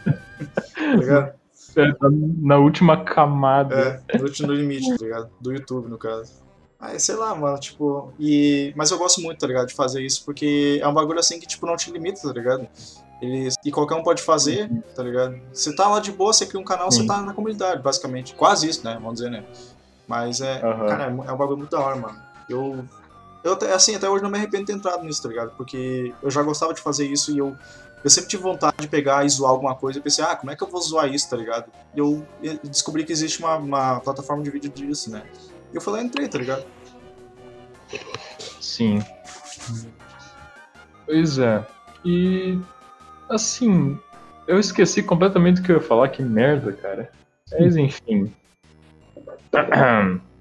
tá 0.75 0.95
ligado? 0.97 1.33
É, 1.75 1.91
tá 1.93 2.07
na 2.09 2.57
última 2.57 3.03
camada. 3.03 4.03
É, 4.07 4.17
no, 4.17 4.53
limite, 4.53 4.89
tá 4.97 5.03
ligado? 5.03 5.29
Do 5.39 5.51
YouTube, 5.51 5.89
no 5.89 5.97
caso. 5.97 6.43
Aí, 6.79 6.99
sei 6.99 7.15
lá, 7.15 7.33
mano, 7.33 7.59
tipo. 7.59 8.13
E... 8.19 8.73
Mas 8.75 8.91
eu 8.91 8.97
gosto 8.97 9.21
muito, 9.21 9.39
tá 9.39 9.47
ligado? 9.47 9.67
De 9.67 9.73
fazer 9.73 10.01
isso, 10.01 10.23
porque 10.25 10.79
é 10.81 10.87
um 10.87 10.93
bagulho 10.93 11.19
assim 11.19 11.39
que, 11.39 11.47
tipo, 11.47 11.65
não 11.65 11.75
te 11.75 11.91
limita, 11.91 12.21
tá 12.21 12.33
ligado? 12.33 12.67
Eles... 13.21 13.55
E 13.63 13.71
qualquer 13.71 13.95
um 13.95 14.03
pode 14.03 14.21
fazer, 14.21 14.69
tá 14.95 15.01
ligado? 15.01 15.39
Você 15.51 15.73
tá 15.75 15.87
lá 15.87 15.99
de 15.99 16.11
boa, 16.11 16.33
você 16.33 16.45
cria 16.45 16.59
um 16.59 16.65
canal, 16.65 16.91
Sim. 16.91 17.01
você 17.01 17.07
tá 17.07 17.21
na 17.21 17.33
comunidade, 17.33 17.81
basicamente. 17.81 18.35
Quase 18.35 18.69
isso, 18.69 18.83
né? 18.83 18.95
Vamos 18.95 19.15
dizer, 19.15 19.29
né? 19.29 19.43
Mas 20.07 20.41
é. 20.41 20.61
Aham. 20.63 20.85
Cara, 20.87 21.03
é 21.05 21.31
um 21.31 21.37
bagulho 21.37 21.57
muito 21.57 21.71
da 21.71 21.79
hora, 21.79 21.95
mano. 21.95 22.19
Eu. 22.49 22.85
Eu, 23.45 23.55
assim, 23.75 23.95
até 23.95 24.09
hoje 24.09 24.23
não 24.23 24.31
me 24.31 24.39
arrependo 24.39 24.65
de 24.65 24.71
ter 24.71 24.73
entrado 24.73 25.03
nisso, 25.03 25.21
tá 25.21 25.29
ligado? 25.29 25.51
Porque 25.55 26.11
eu 26.23 26.31
já 26.31 26.41
gostava 26.41 26.73
de 26.73 26.81
fazer 26.81 27.05
isso 27.05 27.31
e 27.31 27.37
eu. 27.37 27.55
Eu 28.03 28.09
sempre 28.09 28.29
tive 28.29 28.41
vontade 28.41 28.75
de 28.79 28.87
pegar 28.87 29.23
e 29.23 29.29
zoar 29.29 29.51
alguma 29.51 29.75
coisa. 29.75 29.99
Eu 29.99 30.03
pensei, 30.03 30.23
ah, 30.23 30.35
como 30.35 30.51
é 30.51 30.55
que 30.55 30.63
eu 30.63 30.67
vou 30.67 30.81
zoar 30.81 31.11
isso, 31.11 31.29
tá 31.29 31.37
ligado? 31.37 31.71
E 31.95 31.99
eu 31.99 32.25
eu 32.41 32.57
descobri 32.63 33.03
que 33.03 33.11
existe 33.11 33.39
uma, 33.39 33.57
uma 33.57 33.99
plataforma 33.99 34.43
de 34.43 34.49
vídeo 34.49 34.71
disso, 34.71 35.11
né? 35.11 35.23
E 35.71 35.75
eu 35.75 35.81
falei, 35.81 36.03
entrei, 36.03 36.27
tá 36.27 36.39
ligado? 36.39 36.65
Sim. 38.59 38.99
Pois 41.05 41.37
é. 41.37 41.65
E 42.03 42.59
assim, 43.29 43.99
eu 44.47 44.59
esqueci 44.59 45.03
completamente 45.03 45.61
o 45.61 45.63
que 45.63 45.71
eu 45.71 45.77
ia 45.77 45.81
falar, 45.81 46.09
que 46.09 46.23
merda, 46.23 46.73
cara. 46.73 47.11
Mas 47.51 47.75
enfim. 47.75 48.33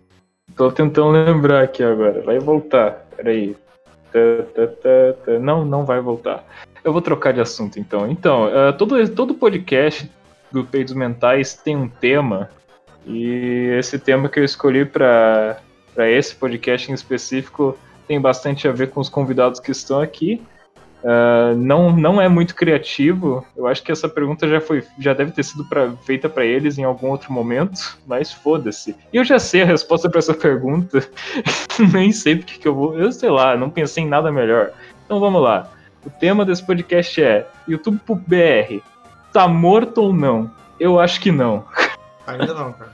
Tô 0.56 0.70
tentando 0.70 1.10
lembrar 1.10 1.62
aqui 1.62 1.82
agora. 1.82 2.22
Vai 2.22 2.38
voltar. 2.38 3.06
Peraí. 3.16 3.56
Tá, 4.12 4.44
tá, 4.54 4.66
tá. 5.24 5.38
Não, 5.38 5.64
não 5.64 5.84
vai 5.84 6.00
voltar. 6.00 6.44
Eu 6.84 6.92
vou 6.92 7.02
trocar 7.02 7.32
de 7.32 7.40
assunto 7.40 7.80
então. 7.80 8.10
Então, 8.10 8.48
eh, 8.48 8.72
todo, 8.72 9.08
todo 9.08 9.34
podcast 9.34 10.10
do 10.52 10.64
Peitos 10.64 10.94
Mentais 10.94 11.54
tem 11.54 11.76
um 11.76 11.88
tema. 11.88 12.50
E 13.06 13.74
esse 13.78 13.98
tema 13.98 14.28
que 14.28 14.38
eu 14.38 14.44
escolhi 14.44 14.84
para 14.84 15.58
esse 15.98 16.34
podcast 16.34 16.90
em 16.90 16.94
específico 16.94 17.76
tem 18.06 18.20
bastante 18.20 18.68
a 18.68 18.72
ver 18.72 18.90
com 18.90 19.00
os 19.00 19.08
convidados 19.08 19.58
que 19.58 19.72
estão 19.72 20.00
aqui. 20.00 20.40
Ah, 21.04 21.52
não, 21.54 21.92
não 21.94 22.20
é 22.20 22.28
muito 22.28 22.54
criativo. 22.54 23.44
Eu 23.54 23.66
acho 23.66 23.82
que 23.82 23.92
essa 23.92 24.08
pergunta 24.08 24.48
já 24.48 24.60
foi, 24.60 24.82
já 24.98 25.12
deve 25.12 25.32
ter 25.32 25.42
sido 25.42 25.64
pra- 25.66 25.92
feita 26.04 26.28
para 26.28 26.44
eles 26.46 26.78
em 26.78 26.84
algum 26.84 27.08
outro 27.08 27.30
momento, 27.32 27.98
mas 28.06 28.32
foda-se. 28.32 28.96
E 29.12 29.16
eu 29.18 29.24
já 29.24 29.38
sei 29.38 29.62
a 29.62 29.66
resposta 29.66 30.08
para 30.08 30.18
essa 30.20 30.32
pergunta. 30.32 31.06
Nem 31.92 32.10
sei 32.10 32.36
porque 32.36 32.58
que 32.58 32.66
eu 32.66 32.74
vou. 32.74 32.98
Eu 32.98 33.12
sei 33.12 33.28
lá, 33.30 33.54
não 33.56 33.68
pensei 33.68 34.02
em 34.04 34.08
nada 34.08 34.32
melhor. 34.32 34.70
Então 35.04 35.20
vamos 35.20 35.42
lá. 35.42 35.68
O 36.06 36.10
tema 36.10 36.44
desse 36.44 36.64
podcast 36.64 37.22
é 37.22 37.46
YouTube 37.68 38.00
pro 38.06 38.14
BR. 38.14 38.80
Tá 39.32 39.46
morto 39.46 39.98
ou 40.02 40.12
não? 40.12 40.50
Eu 40.80 40.98
acho 40.98 41.20
que 41.20 41.30
não. 41.30 41.64
Ainda 42.26 42.54
não, 42.54 42.72
cara. 42.72 42.92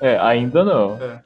É, 0.00 0.18
ainda 0.18 0.62
não. 0.64 0.98
É. 1.00 1.18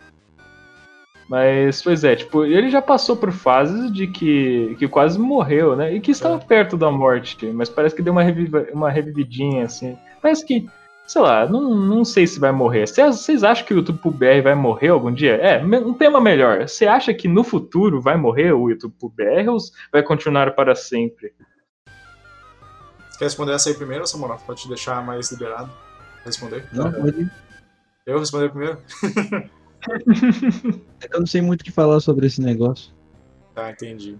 Mas, 1.31 1.81
pois 1.81 2.03
é, 2.03 2.16
tipo, 2.16 2.45
ele 2.45 2.70
já 2.70 2.83
passou 2.83 3.16
por 3.16 3.31
fases 3.31 3.93
de 3.93 4.09
que, 4.09 4.74
que 4.81 4.89
quase 4.89 5.16
morreu, 5.16 5.76
né? 5.76 5.95
E 5.95 6.01
que 6.01 6.11
estava 6.11 6.35
É. 6.35 6.45
perto 6.45 6.76
da 6.76 6.91
morte, 6.91 7.47
mas 7.53 7.68
parece 7.68 7.95
que 7.95 8.03
deu 8.03 8.12
uma, 8.12 8.24
reviva, 8.24 8.66
uma 8.72 8.91
revividinha, 8.91 9.64
assim. 9.66 9.97
Parece 10.20 10.45
que, 10.45 10.68
sei 11.07 11.22
lá, 11.22 11.47
não, 11.49 11.76
não 11.76 12.05
sei 12.05 12.26
se 12.26 12.41
vai 12.41 12.51
morrer. 12.51 12.89
Vocês 12.89 13.14
vocês 13.20 13.45
acham 13.45 13.64
que 13.64 13.72
o 13.72 13.76
YouTube 13.76 14.01
pro 14.01 14.11
BR 14.11 14.43
vai 14.43 14.57
morrer 14.57 14.89
algum 14.89 15.12
dia? 15.12 15.37
É, 15.37 15.64
um 15.64 15.95
tema 15.95 16.20
melhor. 16.20 16.66
Você 16.66 16.89
acha 16.89 17.14
que 17.14 17.28
no 17.28 17.45
futuro 17.45 18.01
vai 18.01 18.16
morrer 18.16 18.53
o 18.53 18.68
YouTube 18.68 18.95
pro 18.99 19.09
BR 19.09 19.49
ou 19.51 19.59
vai 19.93 20.03
continuar 20.03 20.51
para 20.57 20.74
sempre? 20.74 21.33
Quer 23.20 23.26
responder 23.26 23.53
essa 23.53 23.68
aí 23.68 23.76
primeiro, 23.76 24.05
Samuel? 24.05 24.37
Pode 24.45 24.62
te 24.62 24.68
deixar 24.68 25.01
mais 25.07 25.31
liberado. 25.31 25.70
Responder? 26.24 26.64
Não, 26.72 26.91
pode. 26.91 27.31
Eu 28.05 28.18
responder 28.18 28.49
primeiro? 28.49 28.78
É 31.03 31.09
eu 31.14 31.20
não 31.20 31.26
sei 31.26 31.41
muito 31.41 31.62
o 31.62 31.64
que 31.64 31.70
falar 31.70 32.01
sobre 32.01 32.26
esse 32.26 32.41
negócio. 32.41 32.93
Tá, 33.55 33.70
entendi. 33.70 34.16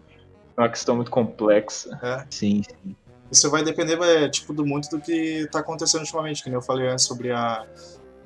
É 0.57 0.61
uma 0.61 0.69
questão 0.69 0.97
muito 0.97 1.11
complexa. 1.11 1.99
É. 2.03 2.25
Sim, 2.31 2.63
sim. 2.63 2.97
Isso 3.31 3.49
vai 3.51 3.63
depender, 3.63 4.01
é, 4.01 4.29
tipo, 4.29 4.53
do 4.53 4.67
muito 4.67 4.89
do 4.91 5.01
que 5.01 5.47
tá 5.53 5.61
acontecendo 5.61 6.01
ultimamente, 6.01 6.43
que 6.43 6.49
nem 6.49 6.57
eu 6.57 6.63
falei 6.63 6.89
antes 6.89 7.05
sobre 7.05 7.31
a 7.31 7.65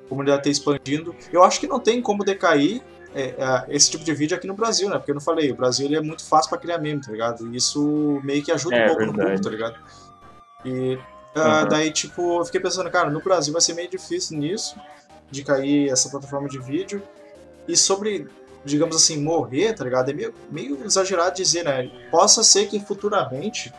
comunidade 0.09 0.43
ter 0.43 0.49
expandindo. 0.49 1.15
Eu 1.31 1.43
acho 1.43 1.59
que 1.59 1.67
não 1.67 1.79
tem 1.79 2.01
como 2.01 2.23
decair 2.23 2.81
é, 3.13 3.35
é, 3.37 3.65
esse 3.69 3.91
tipo 3.91 4.03
de 4.03 4.13
vídeo 4.13 4.35
aqui 4.35 4.47
no 4.47 4.55
Brasil, 4.55 4.89
né? 4.89 4.97
Porque 4.97 5.11
eu 5.11 5.15
não 5.15 5.21
falei, 5.21 5.51
o 5.51 5.55
Brasil 5.55 5.85
ele 5.85 5.95
é 5.95 6.01
muito 6.01 6.23
fácil 6.25 6.49
pra 6.49 6.57
criar 6.57 6.79
meme, 6.79 7.01
tá 7.01 7.11
ligado? 7.11 7.53
E 7.53 7.57
isso 7.57 8.19
meio 8.23 8.43
que 8.43 8.51
ajuda 8.51 8.75
É, 8.75 8.85
um 8.85 8.87
pouco 8.87 8.99
verdade. 8.99 9.17
no 9.17 9.23
público, 9.23 9.43
tá 9.43 9.49
ligado? 9.49 9.75
E 10.65 10.97
Uhum. 11.35 11.67
daí, 11.69 11.91
tipo, 11.91 12.39
eu 12.39 12.45
fiquei 12.45 12.61
pensando, 12.61 12.89
cara, 12.89 13.09
no 13.09 13.19
Brasil 13.21 13.51
vai 13.51 13.61
ser 13.61 13.73
meio 13.73 13.89
difícil 13.89 14.37
nisso, 14.37 14.75
de 15.29 15.43
cair 15.43 15.89
essa 15.89 16.09
plataforma 16.09 16.47
de 16.47 16.57
vídeo. 16.59 17.03
E 17.67 17.75
sobre, 17.75 18.27
digamos 18.63 18.95
assim, 18.95 19.21
morrer, 19.21 19.73
tá 19.73 19.83
ligado? 19.83 20.09
É 20.09 20.13
meio, 20.13 20.33
meio 20.51 20.83
exagerado 20.85 21.35
dizer, 21.35 21.63
né? 21.63 21.89
Possa 22.11 22.43
ser 22.43 22.67
que 22.67 22.79
futuramente 22.79 23.73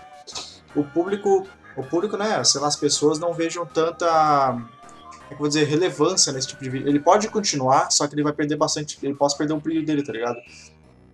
o 0.75 0.85
público, 0.85 1.47
o 1.77 1.83
público, 1.83 2.17
né, 2.17 2.43
sei 2.45 2.61
lá, 2.61 2.69
as 2.69 2.77
pessoas 2.77 3.19
não 3.19 3.33
vejam 3.33 3.65
tanta, 3.65 4.53
como 4.53 5.25
é 5.25 5.29
que 5.29 5.35
eu 5.35 5.39
vou 5.39 5.49
dizer, 5.49 5.65
relevância 5.65 6.33
nesse 6.33 6.49
tipo 6.49 6.63
de 6.63 6.71
vídeo. 6.71 6.89
Ele 6.89 7.01
pode 7.01 7.29
continuar, 7.29 7.91
só 7.91 8.07
que 8.07 8.15
ele 8.15 8.23
vai 8.23 8.33
perder 8.33 8.57
bastante, 8.57 8.99
ele 9.03 9.15
pode 9.15 9.37
perder 9.37 9.55
um 9.55 9.59
brilho 9.59 9.85
dele, 9.85 10.03
tá 10.03 10.13
ligado? 10.13 10.37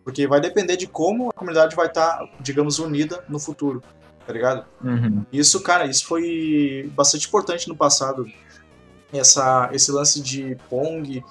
Porque 0.05 0.27
vai 0.27 0.41
depender 0.41 0.77
de 0.77 0.87
como 0.87 1.31
a 1.31 1.33
comunidade 1.33 1.77
vai 1.77 1.87
estar, 1.87 2.29
digamos, 2.41 2.81
unida 2.81 3.25
no 3.29 3.39
futuro, 3.39 3.83
tá 4.27 4.33
ligado? 4.33 4.67
Uhum. 4.83 5.25
Isso, 5.33 5.61
cara, 5.61 5.87
isso 5.87 6.07
foi 6.07 6.91
bastante 6.95 7.29
importante 7.29 7.69
no 7.69 7.77
passado. 7.77 8.27
Essa, 9.13 9.71
esse 9.73 9.93
lance 9.93 10.21
de 10.21 10.57
Pong, 10.69 11.23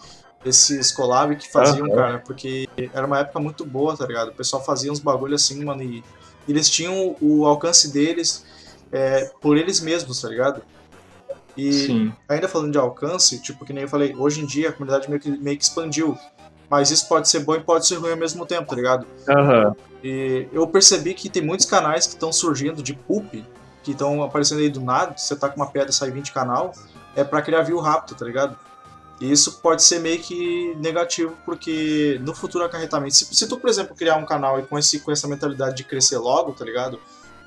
esses 0.46 0.92
collab 0.92 1.36
que 1.36 1.52
faziam, 1.52 1.88
Aham. 1.88 1.96
cara, 1.96 2.20
porque 2.20 2.68
era 2.94 3.06
uma 3.06 3.20
época 3.20 3.40
muito 3.40 3.66
boa, 3.66 3.96
tá 3.96 4.06
ligado? 4.06 4.30
O 4.30 4.34
pessoal 4.34 4.64
fazia 4.64 4.92
uns 4.92 5.00
bagulho 5.00 5.36
assim, 5.36 5.64
mano, 5.64 5.84
e 5.84 6.04
eles 6.48 6.70
tinham 6.70 7.16
o 7.22 7.46
alcance 7.46 7.92
deles 7.92 8.46
é, 8.92 9.32
por 9.40 9.58
eles 9.58 9.80
mesmos, 9.80 10.22
tá 10.22 10.28
ligado? 10.28 10.62
E 11.56 11.72
Sim. 11.72 12.14
ainda 12.28 12.48
falando 12.48 12.72
de 12.72 12.78
alcance, 12.78 13.40
tipo, 13.42 13.66
que 13.66 13.74
nem 13.74 13.84
eu 13.84 13.90
falei, 13.90 14.16
hoje 14.16 14.42
em 14.42 14.46
dia 14.46 14.70
a 14.70 14.74
comunidade 14.74 15.10
meio 15.10 15.22
que, 15.22 15.30
meio 15.30 15.58
que 15.58 15.64
expandiu. 15.64 16.18
Mas 16.70 16.90
isso 16.90 17.08
pode 17.08 17.28
ser 17.28 17.42
bom 17.42 17.56
e 17.56 17.60
pode 17.60 17.86
ser 17.86 17.96
ruim 17.96 18.12
ao 18.12 18.18
mesmo 18.18 18.46
tempo, 18.46 18.70
tá 18.70 18.76
ligado? 18.76 19.06
Aham. 19.28 19.76
E 20.04 20.48
eu 20.52 20.66
percebi 20.66 21.14
que 21.14 21.30
tem 21.30 21.42
muitos 21.42 21.66
canais 21.66 22.08
que 22.08 22.14
estão 22.14 22.32
surgindo 22.32 22.82
de 22.82 22.94
poop, 22.94 23.46
que 23.84 23.92
estão 23.92 24.24
aparecendo 24.24 24.60
aí 24.60 24.70
do 24.70 24.80
nada, 24.80 25.16
você 25.18 25.36
tá 25.36 25.50
com 25.50 25.58
uma 25.58 25.68
pedra 25.68 25.90
e 25.90 25.94
sai 25.94 26.10
20 26.10 26.32
canal, 26.32 26.74
é 27.16 27.24
pra 27.24 27.42
criar 27.42 27.62
view 27.64 27.80
rápido, 27.80 28.18
tá 28.18 28.26
ligado? 28.26 28.58
E 29.22 29.32
isso 29.32 29.60
pode 29.62 29.84
ser 29.84 30.00
meio 30.00 30.20
que 30.20 30.74
negativo, 30.78 31.38
porque 31.46 32.20
no 32.24 32.34
futuro 32.34 32.66
acarretamento, 32.66 33.14
se, 33.14 33.26
se 33.26 33.48
tu, 33.48 33.60
por 33.60 33.70
exemplo, 33.70 33.96
criar 33.96 34.16
um 34.16 34.26
canal 34.26 34.60
e 34.60 34.64
com, 34.64 34.80
esse, 34.80 35.00
com 35.00 35.12
essa 35.12 35.28
mentalidade 35.28 35.78
de 35.78 35.84
crescer 35.84 36.18
logo, 36.18 36.54
tá 36.54 36.66
ligado? 36.66 37.00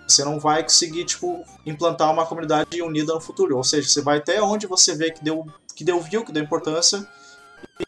Você 0.06 0.24
não 0.24 0.38
vai 0.38 0.62
conseguir, 0.62 1.04
tipo, 1.04 1.44
implantar 1.66 2.12
uma 2.12 2.24
comunidade 2.26 2.80
unida 2.80 3.12
no 3.12 3.20
futuro. 3.20 3.56
Ou 3.56 3.64
seja, 3.64 3.88
você 3.88 4.00
vai 4.00 4.18
até 4.18 4.40
onde 4.40 4.68
você 4.68 4.94
vê 4.94 5.10
que 5.10 5.24
deu, 5.24 5.46
que 5.74 5.82
deu 5.82 6.00
view, 6.00 6.24
que 6.24 6.30
deu 6.30 6.44
importância, 6.44 7.04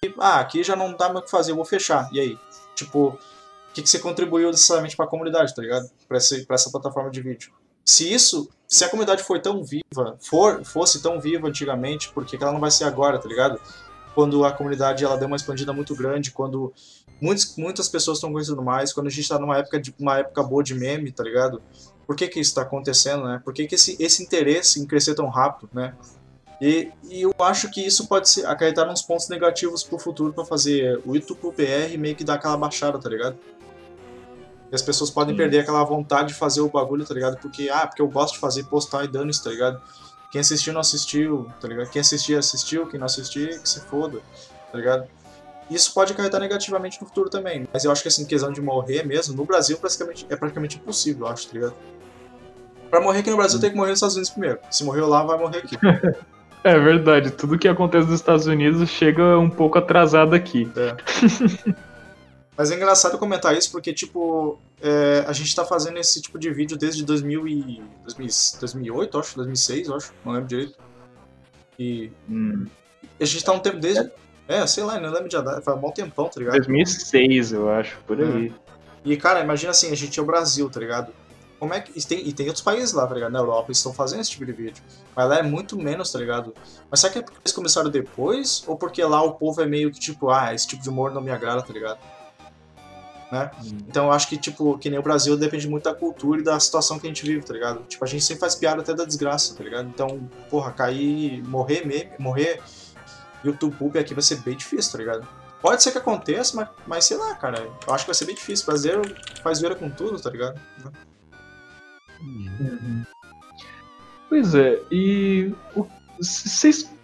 e, 0.02 0.12
ah, 0.18 0.40
aqui 0.40 0.64
já 0.64 0.74
não 0.74 0.96
dá 0.96 1.08
mais 1.08 1.20
o 1.20 1.22
que 1.22 1.30
fazer, 1.30 1.52
eu 1.52 1.56
vou 1.56 1.64
fechar. 1.64 2.08
E 2.12 2.18
aí? 2.18 2.38
Tipo, 2.74 3.10
o 3.10 3.18
que, 3.72 3.82
que 3.82 3.88
você 3.88 4.00
contribuiu 4.00 4.50
necessariamente 4.50 4.96
para 4.96 5.04
a 5.04 5.08
comunidade, 5.08 5.54
tá 5.54 5.62
ligado? 5.62 5.88
Para 6.08 6.16
essa 6.16 6.70
plataforma 6.72 7.08
de 7.08 7.20
vídeo. 7.20 7.52
Se 7.84 8.12
isso, 8.12 8.48
se 8.68 8.84
a 8.84 8.88
comunidade 8.88 9.22
foi 9.22 9.40
tão 9.40 9.62
viva, 9.62 10.16
for, 10.20 10.64
fosse 10.64 11.00
tão 11.00 11.20
viva 11.20 11.48
antigamente, 11.48 12.10
por 12.10 12.24
que 12.24 12.36
ela 12.36 12.52
não 12.52 12.60
vai 12.60 12.70
ser 12.70 12.84
agora, 12.84 13.18
tá 13.18 13.28
ligado? 13.28 13.60
Quando 14.14 14.44
a 14.44 14.52
comunidade 14.52 15.04
ela 15.04 15.16
deu 15.16 15.26
uma 15.26 15.36
expandida 15.36 15.72
muito 15.72 15.94
grande, 15.94 16.30
quando 16.30 16.72
muitos, 17.20 17.56
muitas 17.56 17.88
pessoas 17.88 18.18
estão 18.18 18.32
conhecendo 18.32 18.62
mais, 18.62 18.92
quando 18.92 19.06
a 19.06 19.10
gente 19.10 19.28
tá 19.28 19.38
numa 19.38 19.58
época 19.58 19.80
de 19.80 19.94
uma 19.98 20.18
época 20.18 20.42
boa 20.42 20.62
de 20.62 20.74
meme, 20.74 21.12
tá 21.12 21.22
ligado? 21.22 21.62
Por 22.06 22.16
que 22.16 22.26
que 22.28 22.40
isso 22.40 22.54
tá 22.54 22.62
acontecendo, 22.62 23.24
né? 23.24 23.40
Por 23.44 23.52
que 23.52 23.66
que 23.66 23.74
esse, 23.74 23.96
esse 24.00 24.22
interesse 24.22 24.80
em 24.80 24.86
crescer 24.86 25.14
tão 25.14 25.28
rápido, 25.28 25.68
né? 25.72 25.94
E, 26.60 26.90
e 27.04 27.22
eu 27.22 27.34
acho 27.38 27.70
que 27.70 27.84
isso 27.84 28.08
pode 28.08 28.28
ser, 28.28 28.46
acarretar 28.46 28.90
uns 28.90 29.02
pontos 29.02 29.28
negativos 29.28 29.82
pro 29.82 29.98
futuro 29.98 30.32
para 30.32 30.44
fazer 30.44 31.00
o 31.04 31.14
YouTube 31.14 31.52
PR 31.52 31.98
meio 31.98 32.16
que 32.16 32.24
dar 32.24 32.34
aquela 32.34 32.56
baixada, 32.56 32.98
tá 32.98 33.08
ligado? 33.08 33.36
E 34.70 34.74
as 34.74 34.82
pessoas 34.82 35.10
podem 35.10 35.34
Sim. 35.34 35.38
perder 35.38 35.60
aquela 35.60 35.82
vontade 35.84 36.28
de 36.28 36.34
fazer 36.34 36.60
o 36.60 36.68
bagulho, 36.68 37.04
tá 37.04 37.14
ligado? 37.14 37.38
Porque, 37.38 37.68
ah, 37.68 37.86
porque 37.86 38.02
eu 38.02 38.08
gosto 38.08 38.34
de 38.34 38.40
fazer, 38.40 38.64
postar 38.64 39.04
e 39.04 39.08
dane-se, 39.08 39.42
tá 39.42 39.50
ligado? 39.50 39.80
Quem 40.30 40.40
assistiu 40.40 40.72
não 40.72 40.80
assistiu, 40.80 41.46
tá 41.60 41.68
ligado? 41.68 41.88
Quem 41.90 42.00
assistir, 42.00 42.36
assistiu, 42.36 42.86
quem 42.86 42.98
não 42.98 43.06
assistir, 43.06 43.60
que 43.60 43.68
se 43.68 43.80
foda, 43.80 44.18
tá 44.72 44.78
ligado? 44.78 45.06
Isso 45.70 45.92
pode 45.94 46.12
acarretar 46.12 46.40
negativamente 46.40 47.00
no 47.00 47.06
futuro 47.06 47.28
também. 47.28 47.66
Mas 47.72 47.84
eu 47.84 47.90
acho 47.90 48.02
que 48.02 48.08
assim, 48.08 48.24
questão 48.24 48.52
de 48.52 48.60
morrer 48.60 49.04
mesmo, 49.04 49.34
no 49.34 49.44
Brasil 49.44 49.76
praticamente, 49.78 50.26
é 50.28 50.36
praticamente 50.36 50.76
impossível, 50.76 51.26
eu 51.26 51.32
acho, 51.32 51.46
tá 51.48 51.54
ligado? 51.54 51.74
Pra 52.90 53.00
morrer 53.00 53.20
aqui 53.20 53.30
no 53.30 53.36
Brasil 53.36 53.60
tem 53.60 53.70
que 53.70 53.76
morrer 53.76 53.90
nos 53.90 53.98
Estados 53.98 54.14
Unidos 54.16 54.30
primeiro. 54.30 54.58
Se 54.70 54.84
morreu 54.84 55.08
lá, 55.08 55.22
vai 55.24 55.38
morrer 55.38 55.58
aqui. 55.58 55.76
É 56.64 56.76
verdade, 56.80 57.30
tudo 57.30 57.56
que 57.56 57.68
acontece 57.68 58.06
nos 58.06 58.16
Estados 58.16 58.46
Unidos 58.48 58.90
chega 58.90 59.38
um 59.38 59.48
pouco 59.48 59.78
atrasado 59.78 60.34
aqui. 60.34 60.68
É. 60.76 60.96
Mas 62.56 62.70
é 62.70 62.74
engraçado 62.76 63.18
comentar 63.18 63.54
isso 63.56 63.70
porque, 63.70 63.92
tipo, 63.92 64.58
é, 64.80 65.24
a 65.26 65.32
gente 65.32 65.54
tá 65.54 65.64
fazendo 65.64 65.98
esse 65.98 66.20
tipo 66.22 66.38
de 66.38 66.50
vídeo 66.50 66.76
desde 66.76 67.04
2000 67.04 67.46
e, 67.46 67.82
2000, 68.04 68.28
2008, 68.60 69.18
acho, 69.18 69.36
2006, 69.36 69.90
acho, 69.90 70.12
não 70.24 70.32
lembro 70.32 70.48
direito. 70.48 70.78
E 71.78 72.10
Hum, 72.28 72.66
a 73.20 73.24
gente 73.24 73.44
tá 73.44 73.52
um 73.52 73.58
tempo 73.58 73.78
desde. 73.78 74.10
É, 74.48 74.66
sei 74.66 74.84
lá, 74.84 74.98
não 75.00 75.10
lembro 75.10 75.28
de 75.28 75.36
data, 75.36 75.60
faz 75.60 75.76
um 75.76 75.80
bom 75.80 75.90
tempão, 75.90 76.28
tá 76.28 76.38
ligado? 76.38 76.56
2006, 76.56 77.52
eu 77.52 77.68
acho, 77.68 77.98
por 78.06 78.18
É. 78.20 78.24
aí. 78.24 78.54
E, 79.04 79.16
cara, 79.16 79.40
imagina 79.40 79.70
assim, 79.72 79.90
a 79.90 79.94
gente 79.94 80.18
é 80.18 80.22
o 80.22 80.26
Brasil, 80.26 80.68
tá 80.70 80.80
ligado? 80.80 81.12
Como 81.58 81.72
é 81.74 81.80
que. 81.80 81.92
E 81.98 82.02
tem, 82.02 82.26
e 82.28 82.32
tem 82.32 82.46
outros 82.46 82.62
países 82.64 82.92
lá, 82.92 83.06
tá 83.06 83.14
ligado? 83.14 83.32
Na 83.32 83.38
Europa, 83.40 83.66
eles 83.68 83.78
estão 83.78 83.92
fazendo 83.92 84.20
esse 84.20 84.30
tipo 84.30 84.44
de 84.46 84.52
vídeo. 84.52 84.82
Mas 85.14 85.28
lá 85.28 85.38
é 85.38 85.42
muito 85.42 85.76
menos, 85.76 86.12
tá 86.12 86.18
ligado? 86.18 86.54
Mas 86.90 87.00
será 87.00 87.12
que 87.12 87.18
é 87.18 87.22
porque 87.22 87.38
eles 87.42 87.52
começaram 87.52 87.90
depois? 87.90 88.62
Ou 88.66 88.76
porque 88.76 89.02
lá 89.04 89.22
o 89.22 89.34
povo 89.34 89.60
é 89.62 89.66
meio 89.66 89.90
que 89.90 89.98
tipo, 89.98 90.30
ah, 90.30 90.54
esse 90.54 90.66
tipo 90.66 90.82
de 90.82 90.88
humor 90.88 91.12
não 91.12 91.20
me 91.20 91.30
agrada, 91.30 91.62
tá 91.62 91.72
ligado? 91.72 91.98
Né? 93.32 93.50
Então 93.88 94.06
eu 94.06 94.12
acho 94.12 94.28
que, 94.28 94.36
tipo, 94.36 94.78
que 94.78 94.88
nem 94.88 94.98
o 94.98 95.02
Brasil 95.02 95.36
depende 95.36 95.68
muito 95.68 95.84
da 95.84 95.94
cultura 95.94 96.40
e 96.40 96.44
da 96.44 96.60
situação 96.60 96.98
que 96.98 97.06
a 97.06 97.10
gente 97.10 97.24
vive, 97.26 97.44
tá 97.44 97.52
ligado? 97.52 97.82
Tipo, 97.88 98.04
a 98.04 98.08
gente 98.08 98.22
sempre 98.22 98.40
faz 98.40 98.54
piada 98.54 98.82
até 98.82 98.94
da 98.94 99.04
desgraça, 99.04 99.54
tá 99.56 99.64
ligado? 99.64 99.88
Então, 99.88 100.30
porra, 100.48 100.70
cair, 100.72 101.42
morrer 101.46 101.84
meme, 101.84 102.08
morrer 102.20 102.60
YouTube 103.44 103.74
Pub 103.76 103.96
aqui 103.96 104.14
vai 104.14 104.22
ser 104.22 104.36
bem 104.36 104.56
difícil, 104.56 104.92
tá 104.92 104.98
ligado? 104.98 105.26
Pode 105.60 105.82
ser 105.82 105.90
que 105.90 105.98
aconteça, 105.98 106.54
mas, 106.56 106.68
mas 106.86 107.04
sei 107.04 107.16
lá, 107.16 107.34
cara. 107.34 107.66
Eu 107.86 107.94
acho 107.94 108.04
que 108.04 108.08
vai 108.10 108.14
ser 108.14 108.26
bem 108.26 108.34
difícil. 108.36 108.62
O 108.64 108.66
brasileiro 108.66 109.16
faz 109.42 109.58
zoeira 109.58 109.74
com 109.74 109.90
tudo, 109.90 110.20
tá 110.20 110.30
ligado? 110.30 110.60
Pois 114.28 114.54
é, 114.54 114.80
e 114.90 115.52
o- 115.74 115.86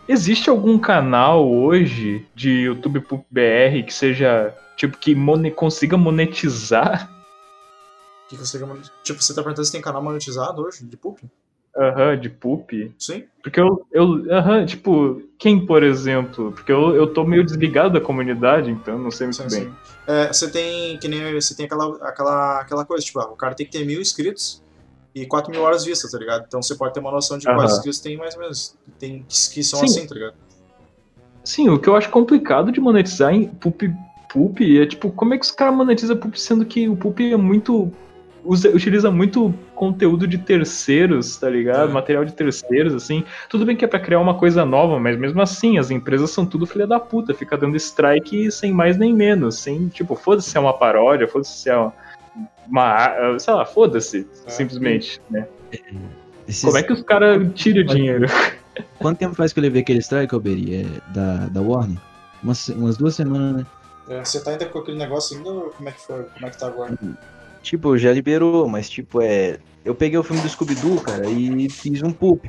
existe 0.09 0.51
algum 0.51 0.79
canal 0.79 1.49
hoje 1.51 2.27
de 2.35 2.51
YouTube 2.51 3.01
Pup 3.01 3.25
BR 3.31 3.83
que 3.87 3.93
seja 3.95 4.55
tipo 4.83 4.99
que 4.99 5.15
mone- 5.15 5.51
consiga 5.51 5.97
monetizar? 5.97 7.09
Que 8.29 8.37
você, 8.39 8.59
tipo, 9.05 9.23
você 9.23 9.35
tá 9.35 9.43
perguntando 9.43 9.67
se 9.67 9.73
tem 9.73 9.83
canal 9.83 10.03
monetizado 10.03 10.63
hoje 10.63 10.87
de 10.87 10.97
Pup? 10.97 11.19
Aham, 11.77 12.19
de 12.19 12.31
Pup? 12.31 12.71
Sim. 12.99 13.25
Porque 13.43 13.61
eu, 13.61 13.87
eu 13.93 14.25
aham, 14.35 14.65
tipo, 14.65 15.21
quem, 15.39 15.67
por 15.67 15.83
exemplo? 15.83 16.51
Porque 16.53 16.73
eu, 16.73 16.97
eu 16.97 17.13
tô 17.13 17.25
meio 17.25 17.45
desligado 17.45 17.93
da 17.93 18.01
comunidade, 18.01 18.71
então 18.71 18.99
não 18.99 19.11
sei 19.11 19.27
muito 19.27 19.43
Sim, 19.43 19.49
bem. 19.51 19.65
sim. 19.65 19.75
É, 20.07 20.33
você 20.33 20.51
tem 20.51 20.97
que 20.97 21.09
nem 21.09 21.35
você 21.35 21.55
tem 21.55 21.67
aquela, 21.67 21.95
aquela, 22.09 22.61
aquela 22.61 22.85
coisa, 22.87 23.05
tipo, 23.05 23.21
ah, 23.21 23.27
o 23.31 23.37
cara 23.37 23.55
tem 23.55 23.67
que 23.67 23.73
ter 23.73 23.85
mil 23.85 24.01
inscritos 24.01 24.63
e 25.15 25.27
4 25.27 25.51
mil 25.53 25.61
horas 25.61 25.85
vistas, 25.85 26.11
tá 26.11 26.19
ligado? 26.19 26.45
Então 26.49 26.63
você 26.63 26.75
pode 26.75 26.95
ter 26.95 27.01
uma 27.01 27.13
noção 27.13 27.37
de 27.37 27.47
Aham. 27.47 27.57
quais 27.57 27.73
inscritos 27.73 28.01
tem 28.01 28.17
mais 28.17 28.35
ou 28.35 28.41
menos. 28.41 28.75
Tem 28.99 29.27
que 29.29 29.63
são 29.63 29.81
Sim. 29.81 29.85
assim, 29.85 30.07
tá 30.07 30.15
ligado? 30.15 30.35
Sim, 31.45 31.69
o 31.69 31.79
que 31.79 31.89
eu 31.89 31.97
acho 31.97 32.09
complicado 32.09 32.73
de 32.73 32.81
monetizar 32.81 33.35
em 33.35 33.47
Pup, 33.47 33.83
Pup 34.33 34.61
é 34.61 34.87
tipo, 34.87 35.11
como 35.11 35.35
é 35.35 35.39
que 35.39 35.45
os 35.45 35.51
caras 35.51 35.75
monetizam 35.75 36.17
Pup 36.17 36.35
sendo 36.37 36.65
que 36.65 36.89
o 36.89 36.97
Pup 36.97 37.21
é 37.21 37.37
muito. 37.37 37.91
usa- 38.45 38.71
utiliza 38.71 39.09
muito 39.11 39.55
conteúdo 39.75 40.27
de 40.27 40.37
terceiros, 40.39 41.37
tá 41.37 41.49
ligado? 41.49 41.91
É. 41.91 41.93
Material 41.93 42.25
de 42.25 42.33
terceiros, 42.33 42.93
assim. 42.95 43.23
Tudo 43.49 43.65
bem 43.65 43.77
que 43.77 43.85
é 43.85 43.89
pra 43.89 44.01
criar 44.01 44.19
uma 44.21 44.35
coisa 44.35 44.65
nova, 44.65 44.99
mas 44.99 45.17
mesmo 45.19 45.41
assim, 45.41 45.79
as 45.79 45.91
empresas 45.93 46.31
são 46.31 46.45
tudo 46.45 46.67
filha 46.67 46.87
da 46.87 46.99
puta, 46.99 47.33
fica 47.35 47.57
dando 47.57 47.77
strike 47.77 48.51
sem 48.51 48.73
mais 48.73 48.97
nem 48.97 49.15
menos. 49.15 49.57
Sem, 49.59 49.87
tipo, 49.89 50.17
foda-se 50.17 50.51
se 50.51 50.57
é 50.57 50.61
uma 50.61 50.73
paródia, 50.77 51.29
foda-se 51.29 51.53
se 51.57 51.71
é 51.71 51.77
uma. 51.77 51.93
uma- 52.69 53.39
sei 53.39 53.55
lá, 53.55 53.65
foda-se, 53.65 54.27
É. 54.47 54.51
simplesmente, 54.51 55.21
né? 55.31 55.47
Esses- 56.49 56.65
Como 56.65 56.77
é 56.79 56.83
que 56.83 56.93
os 56.93 57.03
caras 57.03 57.47
tiram 57.55 57.83
o 57.83 57.85
dinheiro? 57.85 58.27
Quanto 58.99 59.19
tempo 59.19 59.35
faz 59.35 59.53
que 59.53 59.59
eu 59.61 59.63
levei 59.63 59.83
aquele 59.83 59.99
strike, 60.01 60.35
Alberi? 60.35 60.75
É 60.77 60.87
da, 61.13 61.47
da 61.49 61.61
Warner? 61.61 61.99
Umas, 62.43 62.69
umas 62.71 62.97
duas 62.97 63.15
semanas, 63.15 63.57
né? 63.59 63.67
É, 64.09 64.25
você 64.25 64.43
tá 64.43 64.51
ainda 64.51 64.67
com 64.67 64.79
aquele 64.79 64.99
negócio 64.99 65.37
ainda 65.37 65.49
ou 65.51 65.71
como 65.71 65.89
é 65.89 65.93
que 65.93 66.01
foi? 66.01 66.25
Como 66.25 66.47
é 66.47 66.51
que 66.51 66.59
tá 66.59 66.67
agora? 66.67 66.99
Tipo, 67.63 67.97
já 67.97 68.13
liberou, 68.13 68.69
mas 68.69 68.91
tipo, 68.91 69.21
é. 69.23 69.59
Eu 69.85 69.95
peguei 69.95 70.19
o 70.19 70.23
filme 70.23 70.41
do 70.43 70.49
Scooby-Doo, 70.49 71.01
cara, 71.01 71.29
e 71.29 71.69
fiz 71.69 72.03
um 72.03 72.13
poop. 72.13 72.49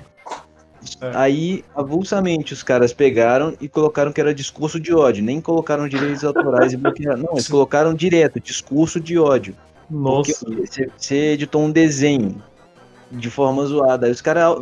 É. 1.01 1.11
Aí, 1.15 1.63
avulsamente, 1.75 2.53
os 2.53 2.61
caras 2.61 2.93
pegaram 2.93 3.55
e 3.61 3.67
colocaram 3.69 4.11
que 4.11 4.19
era 4.19 4.33
discurso 4.33 4.79
de 4.79 4.93
ódio. 4.93 5.23
Nem 5.23 5.39
colocaram 5.39 5.87
direitos 5.87 6.23
autorais 6.23 6.73
e 6.73 6.77
bloquearam. 6.77 7.23
Não, 7.23 7.31
eles 7.33 7.47
colocaram 7.47 7.93
direto, 7.93 8.39
discurso 8.39 8.99
de 8.99 9.17
ódio. 9.17 9.55
Nossa. 9.89 10.45
Porque 10.45 10.89
você- 10.97 11.15
editou 11.15 11.61
um 11.61 11.71
desenho 11.71 12.41
de 13.11 13.29
forma 13.29 13.65
zoada. 13.65 14.07
Aí 14.07 14.11
os 14.11 14.21
caras. 14.21 14.57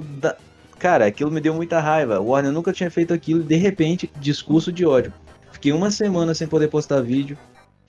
Cara, 0.77 1.05
aquilo 1.05 1.31
me 1.31 1.39
deu 1.39 1.53
muita 1.53 1.79
raiva. 1.79 2.19
O 2.19 2.29
Warner 2.29 2.51
nunca 2.51 2.73
tinha 2.73 2.89
feito 2.89 3.13
aquilo, 3.13 3.43
de 3.43 3.55
repente, 3.55 4.11
discurso 4.19 4.71
de 4.71 4.85
ódio. 4.85 5.13
Fiquei 5.61 5.73
uma 5.73 5.91
semana 5.91 6.33
sem 6.33 6.47
poder 6.47 6.69
postar 6.69 7.01
vídeo. 7.01 7.37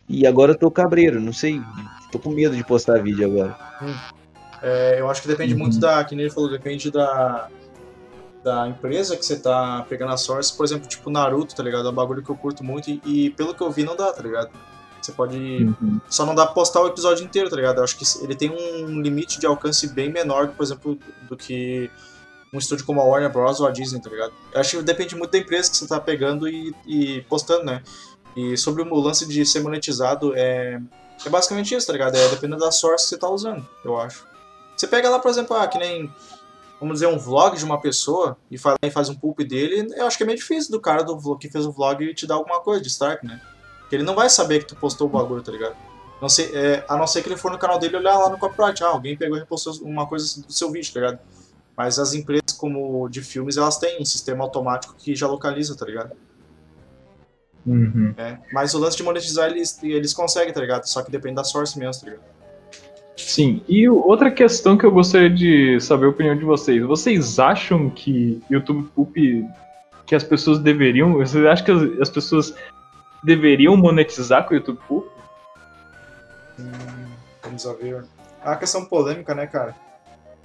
E 0.07 0.27
agora 0.27 0.53
eu 0.53 0.59
tô 0.59 0.71
cabreiro, 0.71 1.19
não 1.19 1.33
sei. 1.33 1.59
Tô 2.11 2.19
com 2.19 2.29
medo 2.29 2.55
de 2.55 2.63
postar 2.63 3.03
vídeo 3.03 3.25
agora. 3.25 3.57
É, 4.61 5.01
eu 5.01 5.09
acho 5.09 5.23
que 5.23 5.29
depende 5.29 5.55
Uhum. 5.55 5.61
muito 5.61 5.79
da, 5.81 6.05
que 6.05 6.15
nem 6.15 6.27
ele 6.27 6.35
falou, 6.35 6.51
depende 6.51 6.91
da, 6.91 7.49
da 8.45 8.69
empresa 8.69 9.17
que 9.17 9.25
você 9.25 9.37
tá 9.39 9.87
pegando 9.89 10.13
a 10.13 10.19
source. 10.19 10.55
Por 10.55 10.67
exemplo, 10.67 10.87
tipo 10.87 11.09
Naruto, 11.09 11.55
tá 11.55 11.63
ligado? 11.63 11.89
É 11.89 11.91
um 11.91 11.95
bagulho 11.95 12.23
que 12.23 12.29
eu 12.29 12.37
curto 12.37 12.63
muito 12.63 12.91
e, 12.91 13.01
e 13.07 13.31
pelo 13.31 13.55
que 13.55 13.63
eu 13.63 13.71
vi 13.71 13.85
não 13.85 13.97
dá, 13.97 14.13
tá 14.13 14.23
ligado? 14.23 14.51
Você 15.01 15.13
pode. 15.13 15.39
Uhum. 15.39 15.99
Só 16.11 16.27
não 16.27 16.35
dá 16.35 16.45
pra 16.45 16.53
postar 16.55 16.83
o 16.83 16.89
episódio 16.89 17.25
inteiro, 17.25 17.49
tá 17.49 17.57
ligado? 17.57 17.79
Eu 17.79 17.85
acho 17.85 17.97
que 17.97 18.05
ele 18.23 18.35
tem 18.35 18.51
um 18.51 19.01
limite 19.01 19.41
de 19.41 19.47
alcance 19.47 19.89
bem 19.89 20.13
menor, 20.13 20.49
por 20.49 20.63
exemplo, 20.63 20.99
do 21.27 21.39
que 21.39 21.91
um 22.53 22.59
estúdio 22.59 22.85
como 22.85 23.01
a 23.01 23.05
Warner 23.05 23.33
Bros. 23.33 23.61
ou 23.61 23.67
a 23.67 23.71
Disney, 23.71 24.01
tá 24.01 24.11
ligado? 24.11 24.33
Eu 24.53 24.61
acho 24.61 24.77
que 24.77 24.83
depende 24.83 25.17
muito 25.17 25.31
da 25.31 25.39
empresa 25.39 25.71
que 25.71 25.77
você 25.77 25.87
tá 25.87 25.99
pegando 25.99 26.47
e, 26.47 26.75
e 26.87 27.23
postando, 27.23 27.65
né? 27.65 27.83
E 28.37 28.57
sobre 28.59 28.83
o 28.83 29.01
lance 29.01 29.27
de 29.27 29.45
ser 29.47 29.61
monetizado, 29.61 30.35
é, 30.37 30.79
é 31.25 31.29
basicamente 31.31 31.75
isso, 31.75 31.87
tá 31.87 31.95
ligado? 31.95 32.15
É 32.15 32.29
dependendo 32.29 32.61
da 32.61 32.71
source 32.71 33.05
que 33.05 33.11
você 33.11 33.19
tá 33.19 33.29
usando, 33.29 33.67
eu 33.83 33.99
acho. 33.99 34.27
Você 34.77 34.87
pega 34.87 35.09
lá, 35.09 35.19
por 35.19 35.31
exemplo, 35.31 35.57
ah, 35.57 35.67
que 35.67 35.79
nem, 35.79 36.13
vamos 36.79 36.97
dizer, 36.97 37.07
um 37.07 37.19
vlog 37.19 37.57
de 37.57 37.65
uma 37.65 37.81
pessoa 37.81 38.37
e 38.51 38.59
faz, 38.59 38.77
e 38.83 38.91
faz 38.91 39.09
um 39.09 39.15
pulp 39.15 39.41
dele, 39.41 39.91
eu 39.97 40.07
acho 40.07 40.19
que 40.19 40.23
é 40.23 40.27
meio 40.27 40.39
difícil 40.39 40.73
do 40.73 40.81
cara 40.81 41.03
do 41.03 41.37
que 41.39 41.49
fez 41.49 41.65
o 41.65 41.73
vlog 41.73 42.13
te 42.15 42.27
dar 42.27 42.35
alguma 42.35 42.61
coisa 42.61 42.83
de 42.83 42.89
strike, 42.89 43.27
né? 43.27 43.41
Porque 43.81 43.97
ele 43.97 44.05
não 44.05 44.15
vai 44.15 44.29
saber 44.29 44.61
que 44.61 44.67
tu 44.67 44.77
postou 44.77 45.07
o 45.07 45.11
bagulho, 45.11 45.43
tá 45.43 45.53
ligado? 45.53 45.77
Não 46.21 46.29
sei, 46.29 46.51
é, 46.55 46.85
a 46.87 46.97
não 46.97 47.07
ser 47.07 47.23
que 47.23 47.29
ele 47.29 47.37
for 47.37 47.51
no 47.51 47.59
canal 47.59 47.79
dele 47.79 47.97
olhar 47.97 48.17
lá 48.17 48.29
no 48.29 48.39
copyright, 48.39 48.83
ah, 48.85 48.89
alguém 48.89 49.17
pegou 49.17 49.39
e 49.39 49.41
repostou 49.41 49.75
uma 49.83 50.07
coisa 50.07 50.43
do 50.43 50.53
seu 50.53 50.71
vídeo, 50.71 50.93
tá 50.93 51.01
ligado? 51.01 51.19
Mas 51.77 51.99
as 51.99 52.15
empresas 52.15 52.53
como 52.57 53.09
de 53.09 53.23
filmes, 53.23 53.57
elas 53.57 53.79
têm 53.79 54.01
um 54.01 54.05
sistema 54.05 54.45
automático 54.45 54.95
que 54.97 55.15
já 55.15 55.27
localiza, 55.27 55.77
tá 55.77 55.87
ligado? 55.87 56.13
Uhum. 57.67 58.13
É, 58.17 58.39
mas 58.53 58.75
o 58.75 58.79
lance 58.79 58.97
de 58.97 59.03
monetizar 59.03 59.51
eles, 59.51 59.81
eles 59.83 60.13
conseguem, 60.13 60.53
tá 60.53 60.61
ligado? 60.61 60.85
Só 60.85 61.03
que 61.03 61.11
depende 61.11 61.37
da 61.37 61.45
source 61.45 61.79
mesmo, 61.79 62.03
tá 62.03 62.11
ligado? 62.11 62.33
Sim, 63.17 63.63
e 63.69 63.89
outra 63.89 64.31
questão 64.31 64.77
que 64.77 64.85
eu 64.85 64.91
gostaria 64.91 65.31
de 65.31 65.81
saber 65.81 66.07
a 66.07 66.09
opinião 66.09 66.37
de 66.37 66.45
vocês. 66.45 66.83
Vocês 66.83 67.39
acham 67.39 67.89
que 67.89 68.43
YouTube 68.51 68.89
Poop, 68.95 69.47
que 70.07 70.15
as 70.15 70.25
pessoas 70.25 70.59
deveriam, 70.59 71.15
vocês 71.15 71.45
acham 71.45 71.65
que 71.65 71.71
as, 71.71 72.01
as 72.01 72.11
pessoas 72.11 72.55
deveriam 73.23 73.77
monetizar 73.77 74.47
com 74.47 74.55
o 74.55 74.57
YouTube 74.57 74.79
Poop? 74.89 75.09
Hum, 76.59 76.73
vamos 77.43 77.65
ver. 77.81 78.05
É 78.45 78.49
uma 78.49 78.57
questão 78.57 78.85
polêmica, 78.85 79.35
né, 79.35 79.47
cara? 79.47 79.75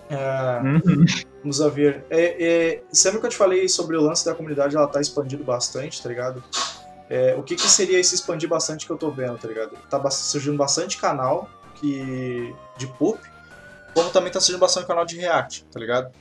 É, 0.10 0.60
Uhum. 0.64 1.06
vamos 1.42 1.62
a 1.62 1.68
ver. 1.70 2.06
É, 2.10 2.44
é, 2.76 2.84
sempre 2.92 3.20
que 3.20 3.26
eu 3.26 3.30
te 3.30 3.38
falei 3.38 3.68
sobre 3.68 3.98
o 3.98 4.02
lance 4.02 4.26
da 4.26 4.34
comunidade, 4.34 4.76
ela 4.76 4.88
tá 4.88 5.02
expandindo 5.02 5.44
bastante, 5.44 6.02
tá 6.02 6.08
ligado? 6.10 6.44
É, 7.10 7.36
o 7.36 7.44
que 7.44 7.56
que 7.56 7.70
seria 7.70 8.00
esse 8.00 8.16
expandir 8.16 8.50
bastante 8.50 8.86
que 8.86 8.92
eu 8.92 8.98
tô 8.98 9.10
vendo, 9.12 9.38
tá 9.38 9.48
ligado? 9.48 9.72
Tá 9.90 10.10
surgindo 10.10 10.58
bastante 10.58 10.98
canal 10.98 11.50
que, 11.76 12.54
de 12.78 12.88
poop, 12.88 13.20
como 13.94 14.10
também 14.10 14.32
tá 14.32 14.40
surgindo 14.40 14.60
bastante 14.60 14.88
canal 14.88 15.06
de 15.06 15.18
react, 15.18 15.66
tá 15.72 15.80
ligado? 15.80 16.12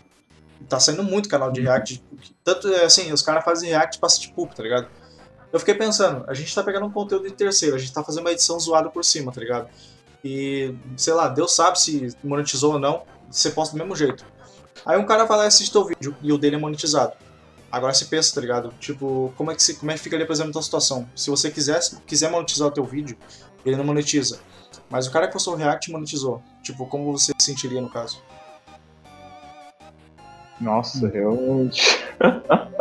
Tá 0.68 0.80
saindo 0.80 1.02
muito 1.02 1.28
canal 1.28 1.50
de 1.52 1.60
react. 1.60 2.02
Tanto, 2.42 2.68
é, 2.72 2.84
assim, 2.84 3.12
os 3.12 3.20
caras 3.22 3.44
fazem 3.44 3.68
react 3.70 3.98
pra 3.98 4.06
assistir 4.06 4.32
poop, 4.32 4.54
tá 4.54 4.62
ligado? 4.62 4.88
Eu 5.52 5.58
fiquei 5.58 5.74
pensando, 5.74 6.24
a 6.28 6.34
gente 6.34 6.54
tá 6.54 6.62
pegando 6.62 6.86
um 6.86 6.90
conteúdo 6.90 7.24
de 7.28 7.34
terceiro, 7.34 7.76
a 7.76 7.78
gente 7.78 7.92
tá 7.92 8.02
fazendo 8.02 8.22
uma 8.22 8.32
edição 8.32 8.58
zoada 8.58 8.88
por 8.88 9.04
cima, 9.04 9.32
tá 9.32 9.40
ligado? 9.40 9.68
E, 10.24 10.74
sei 10.96 11.14
lá, 11.14 11.28
Deus 11.28 11.54
sabe 11.54 11.78
se 11.80 12.16
monetizou 12.22 12.74
ou 12.74 12.78
não, 12.78 13.02
você 13.30 13.50
posta 13.50 13.74
do 13.74 13.78
mesmo 13.78 13.94
jeito. 13.96 14.24
Aí 14.84 14.98
um 14.98 15.04
cara 15.06 15.24
vai 15.24 15.38
lá 15.38 15.44
e 15.44 15.46
assiste 15.48 15.72
teu 15.72 15.84
vídeo 15.84 16.14
e 16.22 16.32
o 16.32 16.38
dele 16.38 16.56
é 16.56 16.58
monetizado. 16.58 17.12
Agora 17.70 17.92
você 17.92 18.04
pensa, 18.04 18.34
tá 18.34 18.40
ligado? 18.40 18.72
Tipo, 18.78 19.32
como 19.36 19.50
é 19.50 19.54
que, 19.54 19.62
se, 19.62 19.74
como 19.74 19.90
é 19.90 19.94
que 19.94 20.00
ficaria, 20.00 20.24
por 20.24 20.32
exemplo, 20.32 20.50
a 20.50 20.52
tua 20.54 20.62
situação? 20.62 21.08
Se 21.16 21.28
você 21.30 21.50
quisesse, 21.50 21.96
quiser 22.06 22.30
monetizar 22.30 22.68
o 22.68 22.70
teu 22.70 22.84
vídeo, 22.84 23.16
ele 23.64 23.76
não 23.76 23.84
monetiza. 23.84 24.38
Mas 24.88 25.06
o 25.06 25.10
cara 25.10 25.26
que 25.26 25.32
postou 25.32 25.54
o 25.54 25.56
React 25.56 25.90
monetizou. 25.90 26.40
Tipo, 26.62 26.86
como 26.86 27.10
você 27.12 27.32
se 27.38 27.46
sentiria 27.46 27.80
no 27.80 27.90
caso? 27.90 28.22
Nossa, 30.60 31.08
realmente. 31.08 31.98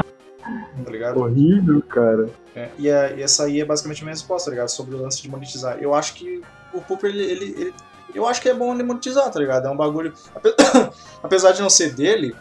Tá 0.83 0.91
ligado? 0.91 1.19
Horrível, 1.19 1.81
cara. 1.81 2.29
É, 2.55 2.69
e, 2.77 2.91
a- 2.91 3.11
e 3.13 3.23
essa 3.23 3.45
aí 3.45 3.61
é 3.61 3.65
basicamente 3.65 4.01
a 4.01 4.05
minha 4.05 4.13
resposta, 4.13 4.45
tá 4.45 4.51
ligado? 4.51 4.69
Sobre 4.69 4.93
o 4.93 5.01
lance 5.01 5.19
de 5.21 5.27
monetizar. 5.29 5.79
Eu 5.81 5.95
acho 5.95 6.13
que 6.13 6.41
o 6.71 6.81
Pooper, 6.81 7.09
ele, 7.09 7.23
ele, 7.23 7.45
ele- 7.59 7.73
Eu 8.13 8.25
acho 8.25 8.41
que 8.41 8.47
é 8.49 8.53
bom 8.53 8.73
ele 8.73 8.83
monetizar, 8.83 9.29
tá 9.31 9.39
ligado? 9.39 9.67
É 9.67 9.69
um 9.69 9.75
bagulho. 9.77 10.13
ape- 10.35 10.55
Apesar 11.23 11.51
de 11.51 11.61
não 11.61 11.69
ser 11.69 11.93
dele, 11.93 12.35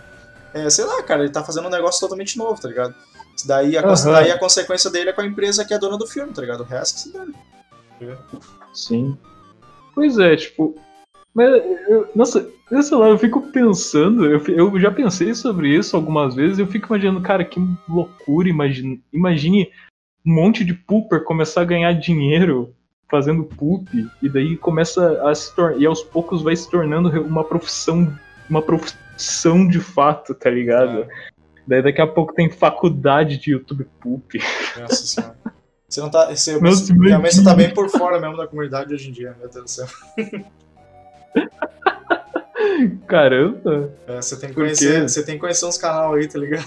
é, 0.52 0.68
sei 0.70 0.84
lá, 0.84 1.02
cara, 1.02 1.22
ele 1.24 1.32
tá 1.32 1.42
fazendo 1.42 1.66
um 1.66 1.70
negócio 1.70 2.00
totalmente 2.00 2.36
novo, 2.38 2.60
tá 2.60 2.68
ligado? 2.68 2.94
Daí 3.44 3.76
a, 3.76 3.80
Aham. 3.82 4.12
daí 4.12 4.30
a 4.30 4.38
consequência 4.38 4.90
dele 4.90 5.10
é 5.10 5.12
com 5.12 5.20
a 5.20 5.26
empresa 5.26 5.64
que 5.64 5.74
é 5.74 5.78
dona 5.78 5.98
do 5.98 6.06
filme, 6.06 6.32
tá 6.32 6.40
ligado? 6.40 6.60
O 6.60 6.64
resto 6.64 6.94
que 6.94 7.00
se 7.00 7.12
dane. 7.12 7.34
Sim. 8.72 9.16
Pois 9.94 10.18
é, 10.18 10.36
tipo. 10.36 10.74
Mas, 11.32 11.50
eu, 11.88 12.08
nossa, 12.14 12.48
sei 12.70 12.96
lá, 12.96 13.08
eu 13.08 13.18
fico 13.18 13.42
pensando, 13.50 14.24
eu, 14.26 14.40
eu 14.48 14.78
já 14.80 14.90
pensei 14.90 15.34
sobre 15.34 15.68
isso 15.68 15.96
algumas 15.96 16.34
vezes, 16.36 16.60
eu 16.60 16.66
fico 16.66 16.86
imaginando, 16.86 17.20
cara, 17.22 17.44
que 17.44 17.58
loucura, 17.88 18.48
imagine, 18.48 19.02
imagine 19.12 19.68
um 20.24 20.32
monte 20.32 20.64
de 20.64 20.72
pooper 20.72 21.24
começar 21.24 21.62
a 21.62 21.64
ganhar 21.64 21.92
dinheiro 21.94 22.72
fazendo 23.10 23.44
poop, 23.44 24.08
e 24.22 24.28
daí 24.28 24.56
começa 24.56 25.22
a 25.28 25.34
se 25.34 25.54
tornar, 25.54 25.78
e 25.78 25.86
aos 25.86 26.02
poucos 26.02 26.42
vai 26.42 26.56
se 26.56 26.70
tornando 26.70 27.08
uma 27.22 27.44
profissão, 27.44 28.12
uma 28.48 28.62
profissão 28.62 29.66
de 29.68 29.80
fato, 29.80 30.34
tá 30.34 30.50
ligado? 30.50 31.02
É. 31.02 31.08
Daí 31.66 31.82
daqui 31.82 32.00
a 32.00 32.06
pouco 32.06 32.34
tem 32.34 32.50
faculdade 32.50 33.38
de 33.38 33.52
YouTube 33.52 33.86
poop. 34.00 34.38
Nossa 34.78 35.06
senhora. 35.06 35.36
Você 35.88 36.00
não 36.00 36.10
tá. 36.10 36.26
Você, 36.34 36.60
Nossa, 36.60 36.92
realmente 36.92 37.36
você 37.36 37.44
tá 37.44 37.54
bem 37.54 37.72
por 37.72 37.88
fora 37.88 38.20
mesmo 38.20 38.36
da 38.36 38.48
comunidade 38.48 38.92
hoje 38.92 39.08
em 39.08 39.12
dia, 39.12 39.36
meu 39.38 39.48
Deus 39.48 39.64
do 39.64 39.70
céu. 39.70 39.86
Caramba! 43.06 43.92
É, 44.06 44.16
você, 44.16 44.36
tem 44.38 44.48
que 44.48 44.54
conhecer, 44.54 45.02
você 45.02 45.24
tem 45.24 45.34
que 45.36 45.40
conhecer 45.40 45.66
uns 45.66 45.78
canal 45.78 46.14
aí, 46.14 46.26
tá 46.26 46.38
ligado? 46.38 46.64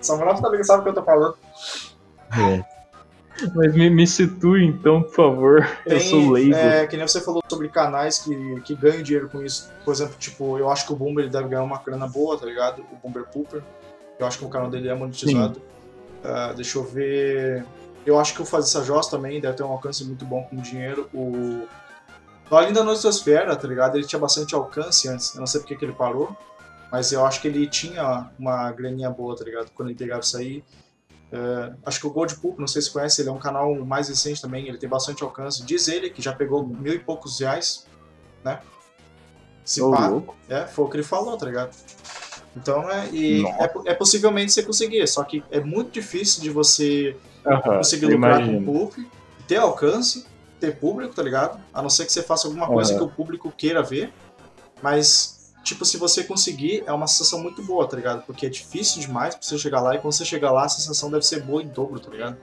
Samuel 0.00 0.34
tá 0.34 0.48
ligado, 0.48 0.66
sabe 0.66 0.80
o 0.80 0.82
que 0.82 0.88
eu 0.90 0.94
tô 0.94 1.02
falando. 1.04 1.36
É. 2.32 2.73
Mas 3.54 3.74
me, 3.74 3.90
me 3.90 4.06
situe 4.06 4.64
então, 4.64 5.02
por 5.02 5.14
favor. 5.14 5.68
Tem, 5.84 5.94
eu 5.94 6.00
sou 6.00 6.30
leigo. 6.30 6.54
É, 6.54 6.86
que 6.86 6.96
nem 6.96 7.06
você 7.06 7.20
falou 7.20 7.42
sobre 7.48 7.68
canais 7.68 8.18
que, 8.18 8.60
que 8.60 8.74
ganham 8.74 9.02
dinheiro 9.02 9.28
com 9.28 9.42
isso. 9.42 9.70
Por 9.84 9.92
exemplo, 9.92 10.14
tipo, 10.18 10.58
eu 10.58 10.70
acho 10.70 10.86
que 10.86 10.92
o 10.92 10.96
Boomer 10.96 11.24
ele 11.24 11.32
deve 11.32 11.48
ganhar 11.48 11.62
uma 11.62 11.78
grana 11.78 12.06
boa, 12.06 12.38
tá 12.38 12.46
ligado? 12.46 12.84
O 12.92 12.96
Boomer 12.96 13.26
Pooper. 13.28 13.62
Eu 14.18 14.26
acho 14.26 14.38
que 14.38 14.44
o 14.44 14.48
canal 14.48 14.70
dele 14.70 14.88
é 14.88 14.94
monetizado. 14.94 15.60
Uh, 16.24 16.54
deixa 16.54 16.78
eu 16.78 16.84
ver. 16.84 17.66
Eu 18.06 18.18
acho 18.18 18.34
que 18.34 18.42
o 18.42 18.44
Fazer 18.44 18.68
Sajós 18.68 19.08
também 19.08 19.40
deve 19.40 19.56
ter 19.56 19.62
um 19.62 19.72
alcance 19.72 20.04
muito 20.04 20.24
bom 20.24 20.42
com 20.44 20.56
dinheiro. 20.56 21.08
O. 21.12 21.66
Além 22.50 22.72
da 22.72 22.84
Noitosfera, 22.84 23.56
tá 23.56 23.66
ligado? 23.66 23.96
Ele 23.96 24.06
tinha 24.06 24.18
bastante 24.18 24.54
alcance 24.54 25.08
antes. 25.08 25.34
Eu 25.34 25.40
não 25.40 25.46
sei 25.46 25.60
porque 25.60 25.74
que 25.74 25.84
ele 25.84 25.92
parou. 25.92 26.36
Mas 26.92 27.10
eu 27.10 27.26
acho 27.26 27.40
que 27.40 27.48
ele 27.48 27.66
tinha 27.66 28.30
uma 28.38 28.70
graninha 28.70 29.10
boa, 29.10 29.34
tá 29.36 29.44
ligado? 29.44 29.70
Quando 29.74 29.88
ele 29.88 29.98
pegava 29.98 30.20
isso 30.20 30.36
aí. 30.36 30.62
Uh, 31.34 31.76
acho 31.84 31.98
que 31.98 32.06
o 32.06 32.10
Gold 32.10 32.36
Poop, 32.36 32.60
não 32.60 32.68
sei 32.68 32.80
se 32.80 32.92
conhece, 32.92 33.20
ele 33.20 33.28
é 33.28 33.32
um 33.32 33.40
canal 33.40 33.74
mais 33.84 34.08
recente 34.08 34.40
também, 34.40 34.68
ele 34.68 34.78
tem 34.78 34.88
bastante 34.88 35.24
alcance. 35.24 35.64
Diz 35.64 35.88
ele 35.88 36.08
que 36.08 36.22
já 36.22 36.32
pegou 36.32 36.64
mil 36.64 36.94
e 36.94 36.98
poucos 36.98 37.40
reais, 37.40 37.86
né? 38.44 38.60
Se 39.64 39.82
oh, 39.82 39.90
pá, 39.90 40.12
é, 40.48 40.64
foi 40.66 40.84
o 40.84 40.88
que 40.88 40.96
ele 40.96 41.02
falou, 41.02 41.36
tá 41.36 41.46
ligado? 41.46 41.74
Então, 42.56 42.88
é, 42.88 43.08
e 43.10 43.44
é, 43.44 43.72
é, 43.86 43.94
possivelmente 43.94 44.52
você 44.52 44.62
conseguir, 44.62 45.04
só 45.08 45.24
que 45.24 45.42
é 45.50 45.58
muito 45.58 45.90
difícil 45.90 46.40
de 46.40 46.50
você 46.50 47.16
conseguir 47.64 48.06
lucrar 48.06 48.40
imagino. 48.40 48.64
com 48.64 48.70
o 48.70 48.86
Poop, 48.86 49.10
ter 49.48 49.56
alcance, 49.56 50.26
ter 50.60 50.78
público, 50.78 51.16
tá 51.16 51.22
ligado? 51.22 51.60
A 51.72 51.82
não 51.82 51.90
ser 51.90 52.06
que 52.06 52.12
você 52.12 52.22
faça 52.22 52.46
alguma 52.46 52.68
coisa 52.68 52.92
uhum. 52.92 52.98
que 52.98 53.04
o 53.04 53.08
público 53.08 53.50
queira 53.50 53.82
ver, 53.82 54.12
mas 54.80 55.43
tipo, 55.64 55.84
se 55.84 55.96
você 55.96 56.22
conseguir, 56.22 56.84
é 56.86 56.92
uma 56.92 57.06
sensação 57.06 57.40
muito 57.42 57.62
boa, 57.62 57.88
tá 57.88 57.96
ligado? 57.96 58.22
Porque 58.24 58.46
é 58.46 58.48
difícil 58.48 59.00
demais 59.00 59.34
pra 59.34 59.42
você 59.42 59.58
chegar 59.58 59.80
lá, 59.80 59.94
e 59.94 59.98
quando 59.98 60.12
você 60.12 60.24
chegar 60.24 60.52
lá, 60.52 60.64
a 60.64 60.68
sensação 60.68 61.10
deve 61.10 61.26
ser 61.26 61.42
boa 61.42 61.62
em 61.62 61.68
dobro, 61.68 61.98
tá 61.98 62.10
ligado? 62.10 62.36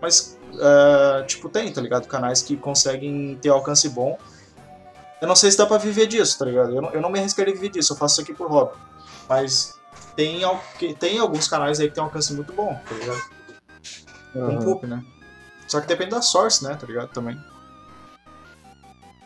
Mas, 0.00 0.38
uh, 0.52 1.26
tipo, 1.26 1.48
tem, 1.48 1.72
tá 1.72 1.80
ligado? 1.80 2.06
Canais 2.06 2.42
que 2.42 2.56
conseguem 2.56 3.38
ter 3.40 3.48
alcance 3.48 3.88
bom. 3.88 4.18
Eu 5.20 5.26
não 5.26 5.34
sei 5.34 5.50
se 5.50 5.56
dá 5.56 5.64
pra 5.64 5.78
viver 5.78 6.06
disso, 6.06 6.38
tá 6.38 6.44
ligado? 6.44 6.74
Eu 6.74 6.82
não, 6.82 6.90
eu 6.90 7.00
não 7.00 7.10
me 7.10 7.18
arriscaria 7.18 7.54
viver 7.54 7.70
disso, 7.70 7.94
eu 7.94 7.96
faço 7.96 8.20
isso 8.20 8.20
aqui 8.20 8.34
por 8.34 8.50
hobby. 8.50 8.76
Mas 9.26 9.74
tem, 10.14 10.42
tem 10.98 11.18
alguns 11.18 11.48
canais 11.48 11.80
aí 11.80 11.88
que 11.88 11.94
tem 11.94 12.02
um 12.02 12.06
alcance 12.06 12.34
muito 12.34 12.52
bom, 12.52 12.78
tá 12.86 12.94
ligado? 12.94 13.22
Uhum. 14.34 14.58
Com 14.58 14.64
poop, 14.64 14.86
né? 14.86 15.02
Só 15.66 15.80
que 15.80 15.86
depende 15.86 16.10
da 16.10 16.20
source, 16.20 16.62
né, 16.62 16.74
tá 16.74 16.86
ligado? 16.86 17.08
Também. 17.08 17.40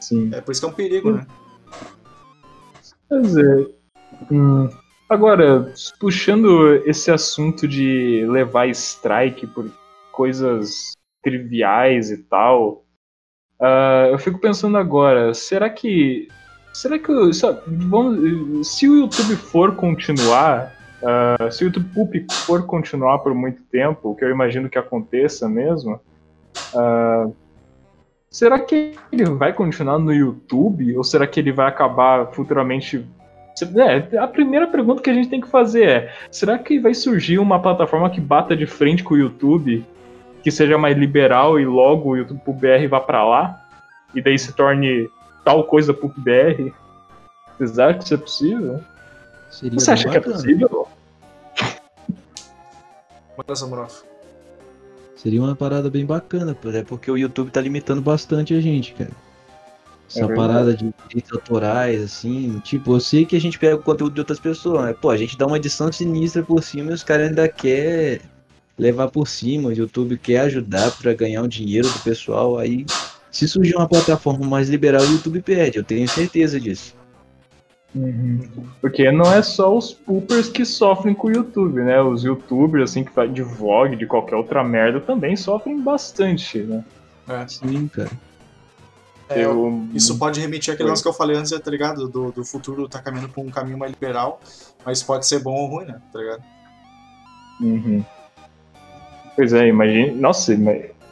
Sim. 0.01 0.31
É 0.33 0.41
por 0.41 0.53
isso 0.53 0.61
que 0.61 0.67
é 0.67 0.69
um 0.71 0.73
perigo, 0.75 1.13
né? 1.13 1.27
Pois 3.09 3.37
é. 3.37 3.67
Hum. 4.31 4.69
Agora, 5.09 5.73
puxando 5.99 6.75
esse 6.85 7.11
assunto 7.11 7.67
de 7.67 8.27
levar 8.29 8.69
strike 8.69 9.47
por 9.47 9.71
coisas 10.13 10.93
triviais 11.23 12.11
e 12.11 12.19
tal, 12.25 12.85
uh, 13.59 14.11
eu 14.11 14.19
fico 14.19 14.39
pensando 14.39 14.77
agora, 14.77 15.33
será 15.33 15.71
que. 15.71 16.29
Será 16.75 16.99
que. 16.99 17.33
Sabe, 17.33 17.61
vamos, 17.67 18.69
se 18.69 18.87
o 18.87 18.97
YouTube 18.99 19.35
for 19.37 19.75
continuar, 19.77 20.75
uh, 21.03 21.51
se 21.51 21.65
o 21.65 21.67
YouTube 21.67 21.89
Poop 21.95 22.27
for 22.31 22.67
continuar 22.67 23.21
por 23.21 23.35
muito 23.35 23.63
tempo, 23.65 24.11
o 24.11 24.15
que 24.15 24.25
eu 24.25 24.31
imagino 24.31 24.69
que 24.69 24.79
aconteça 24.79 25.49
mesmo, 25.49 25.99
uh, 26.75 27.35
Será 28.31 28.59
que 28.59 28.95
ele 29.11 29.25
vai 29.25 29.53
continuar 29.53 29.99
no 29.99 30.13
YouTube? 30.13 30.97
Ou 30.97 31.03
será 31.03 31.27
que 31.27 31.41
ele 31.41 31.53
vai 31.53 31.67
acabar 31.67 32.27
futuramente. 32.33 33.07
É, 33.61 34.19
a 34.19 34.29
primeira 34.29 34.69
pergunta 34.69 35.03
que 35.03 35.11
a 35.11 35.15
gente 35.15 35.29
tem 35.29 35.41
que 35.41 35.49
fazer 35.49 35.89
é: 35.89 36.15
será 36.31 36.59
que 36.59 36.79
vai 36.79 36.95
surgir 36.95 37.39
uma 37.39 37.61
plataforma 37.61 38.09
que 38.09 38.21
bata 38.21 38.55
de 38.57 38.67
frente 38.67 39.03
com 39.03 39.15
o 39.15 39.19
YouTube, 39.19 39.85
que 40.45 40.51
seja 40.51 40.79
mais 40.79 40.97
liberal 40.97 41.59
e 41.59 41.65
logo 41.65 42.11
o 42.11 42.17
YouTube 42.17 42.41
BR 42.47 42.87
vá 42.89 43.01
para 43.01 43.25
lá? 43.25 43.65
E 44.15 44.23
daí 44.23 44.39
se 44.39 44.53
torne 44.53 45.11
tal 45.45 45.65
coisa 45.65 45.93
pro 45.93 46.09
BR? 46.09 46.73
Vocês 47.59 47.79
acham 47.79 47.99
que 47.99 48.05
isso 48.05 48.15
é 48.15 48.17
possível? 48.17 48.81
Seria 49.51 49.81
Você 49.81 49.91
acha 49.91 50.09
bacana. 50.09 50.23
que 50.23 50.29
é 50.29 50.33
possível? 50.33 50.89
Manda, 53.37 53.57
Samuel. 53.57 54.08
Seria 55.21 55.43
uma 55.43 55.57
parada 55.57 55.91
bem 55.91 56.07
bacana, 56.07 56.57
é 56.75 56.83
porque 56.83 57.11
o 57.11 57.19
YouTube 57.19 57.51
tá 57.51 57.61
limitando 57.61 58.01
bastante 58.01 58.55
a 58.55 58.61
gente, 58.61 58.95
cara. 58.95 59.11
Essa 60.09 60.25
é 60.25 60.35
parada 60.35 60.75
de 60.75 60.95
direitos 61.09 61.33
autorais, 61.33 62.01
assim, 62.01 62.61
tipo, 62.61 62.95
eu 62.95 63.01
sei 63.01 63.27
que 63.27 63.37
a 63.37 63.41
gente 63.41 63.59
pega 63.59 63.75
o 63.75 63.83
conteúdo 63.83 64.15
de 64.15 64.21
outras 64.21 64.39
pessoas, 64.39 64.81
mas, 64.81 64.97
pô, 64.97 65.11
a 65.11 65.17
gente 65.17 65.37
dá 65.37 65.47
uma 65.47 65.57
edição 65.57 65.91
sinistra 65.93 66.43
por 66.43 66.63
cima 66.63 66.93
e 66.93 66.95
os 66.95 67.03
caras 67.03 67.29
ainda 67.29 67.49
querem 67.49 68.21
levar 68.79 69.09
por 69.09 69.27
cima, 69.27 69.69
o 69.69 69.73
YouTube 69.73 70.17
quer 70.17 70.41
ajudar 70.43 70.93
para 70.93 71.13
ganhar 71.13 71.43
o 71.43 71.49
dinheiro 71.49 71.91
do 71.91 71.99
pessoal, 71.99 72.57
aí 72.57 72.87
se 73.31 73.47
surgir 73.49 73.75
uma 73.75 73.89
plataforma 73.89 74.47
mais 74.47 74.69
liberal, 74.71 75.03
o 75.03 75.13
YouTube 75.13 75.43
perde, 75.43 75.79
eu 75.79 75.85
tenho 75.85 76.09
certeza 76.09 76.59
disso. 76.61 76.95
Uhum. 77.95 78.47
Porque 78.81 79.11
não 79.11 79.33
é 79.33 79.43
só 79.43 79.77
os 79.77 79.93
poopers 79.93 80.49
que 80.49 80.65
sofrem 80.65 81.15
com 81.15 81.29
o 81.29 81.33
YouTube, 81.33 81.81
né? 81.83 82.01
Os 82.01 82.23
youtubers, 82.23 82.91
assim, 82.91 83.03
que 83.03 83.11
fazem 83.11 83.33
de 83.33 83.43
vlog, 83.43 83.97
de 83.97 84.07
qualquer 84.07 84.37
outra 84.37 84.63
merda, 84.63 85.01
também 85.01 85.37
sofrem 85.37 85.81
bastante, 85.81 86.59
né? 86.59 86.85
É. 87.29 87.47
Sim, 87.49 87.89
cara. 87.89 88.11
É, 89.31 89.45
eu... 89.45 89.87
Isso 89.93 90.19
pode 90.19 90.41
remeter 90.41 90.75
àquele 90.75 90.89
lance 90.89 91.03
que 91.03 91.09
eu 91.09 91.13
falei 91.13 91.37
antes, 91.37 91.51
tá 91.59 91.71
ligado? 91.71 92.09
Do, 92.09 92.33
do 92.33 92.45
futuro 92.45 92.89
tá 92.89 93.01
caminhando 93.01 93.29
pra 93.29 93.43
um 93.43 93.51
caminho 93.51 93.79
mais 93.79 93.93
liberal, 93.93 94.41
mas 94.85 95.03
pode 95.03 95.27
ser 95.27 95.41
bom 95.41 95.55
ou 95.55 95.67
ruim, 95.67 95.87
né? 95.87 96.01
Tá 96.13 96.19
ligado? 96.19 96.43
Uhum. 97.61 98.05
Pois 99.37 99.53
é, 99.53 99.69
imagine. 99.69 100.13
Nossa, 100.13 100.53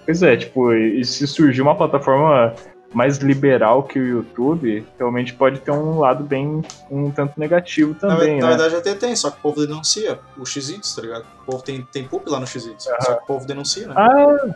pois 0.04 0.22
é, 0.22 0.36
tipo, 0.36 0.72
e 0.72 1.04
se 1.04 1.26
surgir 1.26 1.60
uma 1.60 1.76
plataforma 1.76 2.54
mais 2.96 3.18
liberal 3.18 3.82
que 3.82 3.98
o 3.98 4.06
YouTube, 4.06 4.86
realmente 4.98 5.34
pode 5.34 5.60
ter 5.60 5.70
um 5.70 5.98
lado 5.98 6.24
bem 6.24 6.62
um 6.90 7.10
tanto 7.10 7.38
negativo 7.38 7.92
também. 7.92 8.40
Na, 8.40 8.46
né? 8.46 8.56
na 8.56 8.56
verdade 8.56 8.76
até 8.76 8.94
tem, 8.94 9.14
só 9.14 9.30
que 9.30 9.36
o 9.36 9.40
povo 9.42 9.66
denuncia 9.66 10.18
o 10.34 10.46
X-Its, 10.46 10.94
tá 10.94 11.02
ligado? 11.02 11.26
O 11.42 11.44
povo 11.44 11.62
tem, 11.62 11.86
tem 11.92 12.08
poop 12.08 12.26
lá 12.30 12.40
no 12.40 12.46
X-Its, 12.46 12.84
só 12.84 13.16
que 13.16 13.22
o 13.22 13.26
povo 13.26 13.46
denuncia, 13.46 13.86
né? 13.86 13.94
Ah! 13.98 14.54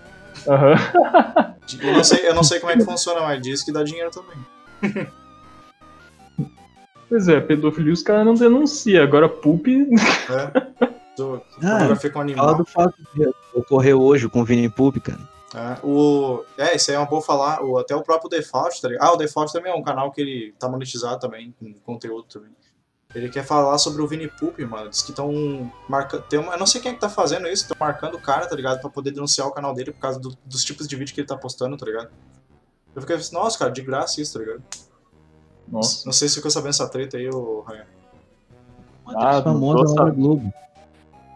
Aham. 0.49 0.75
eu, 1.83 1.93
não 1.93 2.03
sei, 2.03 2.29
eu 2.29 2.35
não 2.35 2.43
sei 2.43 2.61
como 2.61 2.73
é 2.73 2.79
que 2.79 2.83
funciona, 2.85 3.21
mas 3.21 3.43
diz 3.43 3.63
que 3.63 3.71
dá 3.71 3.83
dinheiro 3.83 4.11
também. 4.11 5.07
Pois 7.11 7.29
é, 7.29 7.41
pedofilia 7.41 7.93
os 7.93 8.03
caras 8.03 8.25
não 8.25 8.33
denunciam, 8.35 9.05
agora 9.05 9.29
poop. 9.29 9.71
É. 10.31 10.91
Do, 11.15 11.43
ah. 11.63 11.95
Fala 12.35 12.55
do 12.55 12.65
fato 12.65 12.95
de 13.15 13.29
ocorreu 13.53 14.01
hoje 14.01 14.27
com 14.31 14.41
o 14.41 14.45
Vini 14.45 14.71
Poop, 14.71 14.99
cara. 15.01 15.19
É, 15.55 15.85
o, 15.85 16.45
é, 16.57 16.77
isso 16.77 16.91
aí 16.91 16.97
é 16.97 17.01
um 17.01 17.07
bom 17.07 17.21
falar. 17.21 17.63
O, 17.63 17.79
até 17.79 17.95
o 17.95 18.03
próprio 18.03 18.31
Default, 18.31 18.81
tá 18.81 18.89
ligado? 18.89 19.05
Ah, 19.05 19.13
o 19.13 19.17
Default 19.17 19.53
também 19.53 19.73
é 19.73 19.75
um 19.75 19.83
canal 19.83 20.13
que 20.13 20.21
ele 20.21 20.55
tá 20.59 20.69
monetizado 20.69 21.19
também, 21.19 21.55
com 21.59 21.73
conteúdo 21.81 22.25
também. 22.25 22.51
Ele 23.13 23.29
quer 23.29 23.45
falar 23.45 23.77
sobre 23.79 24.01
o 24.01 24.07
Vini 24.07 24.29
Poop, 24.29 24.65
mano. 24.65 24.89
Diz 24.89 25.03
que 25.03 25.11
estão 25.11 25.73
marcando. 25.89 26.25
Eu 26.31 26.43
não 26.57 26.67
sei 26.67 26.81
quem 26.81 26.93
é 26.93 26.95
que 26.95 27.01
tá 27.01 27.09
fazendo 27.09 27.49
isso, 27.49 27.65
estão 27.65 27.77
marcando 27.81 28.15
o 28.15 28.21
cara, 28.21 28.47
tá 28.47 28.55
ligado? 28.55 28.81
Pra 28.81 28.89
poder 28.89 29.11
denunciar 29.11 29.49
o 29.49 29.51
canal 29.51 29.75
dele 29.75 29.91
por 29.91 29.99
causa 29.99 30.21
do, 30.21 30.37
dos 30.45 30.65
tipos 30.65 30.87
de 30.87 30.95
vídeo 30.95 31.13
que 31.13 31.21
ele 31.21 31.27
tá 31.27 31.37
postando, 31.37 31.77
tá 31.77 31.85
ligado? 31.85 32.11
Eu 32.95 33.01
fiquei 33.01 33.17
assim, 33.17 33.35
nossa, 33.35 33.59
cara, 33.59 33.73
de 33.73 33.83
graça 33.83 34.21
isso, 34.21 34.35
tá 34.35 34.39
ligado? 34.39 34.63
Nossa. 35.67 36.05
Não 36.07 36.13
sei 36.13 36.29
se 36.29 36.37
ficou 36.37 36.51
sabendo 36.51 36.71
essa 36.71 36.89
treta 36.89 37.17
aí, 37.17 37.29
ô 37.29 37.63
Ryan. 37.63 37.87
Ah, 39.07 39.43
famosa 39.43 40.01
lá 40.01 40.11
Globo. 40.11 40.53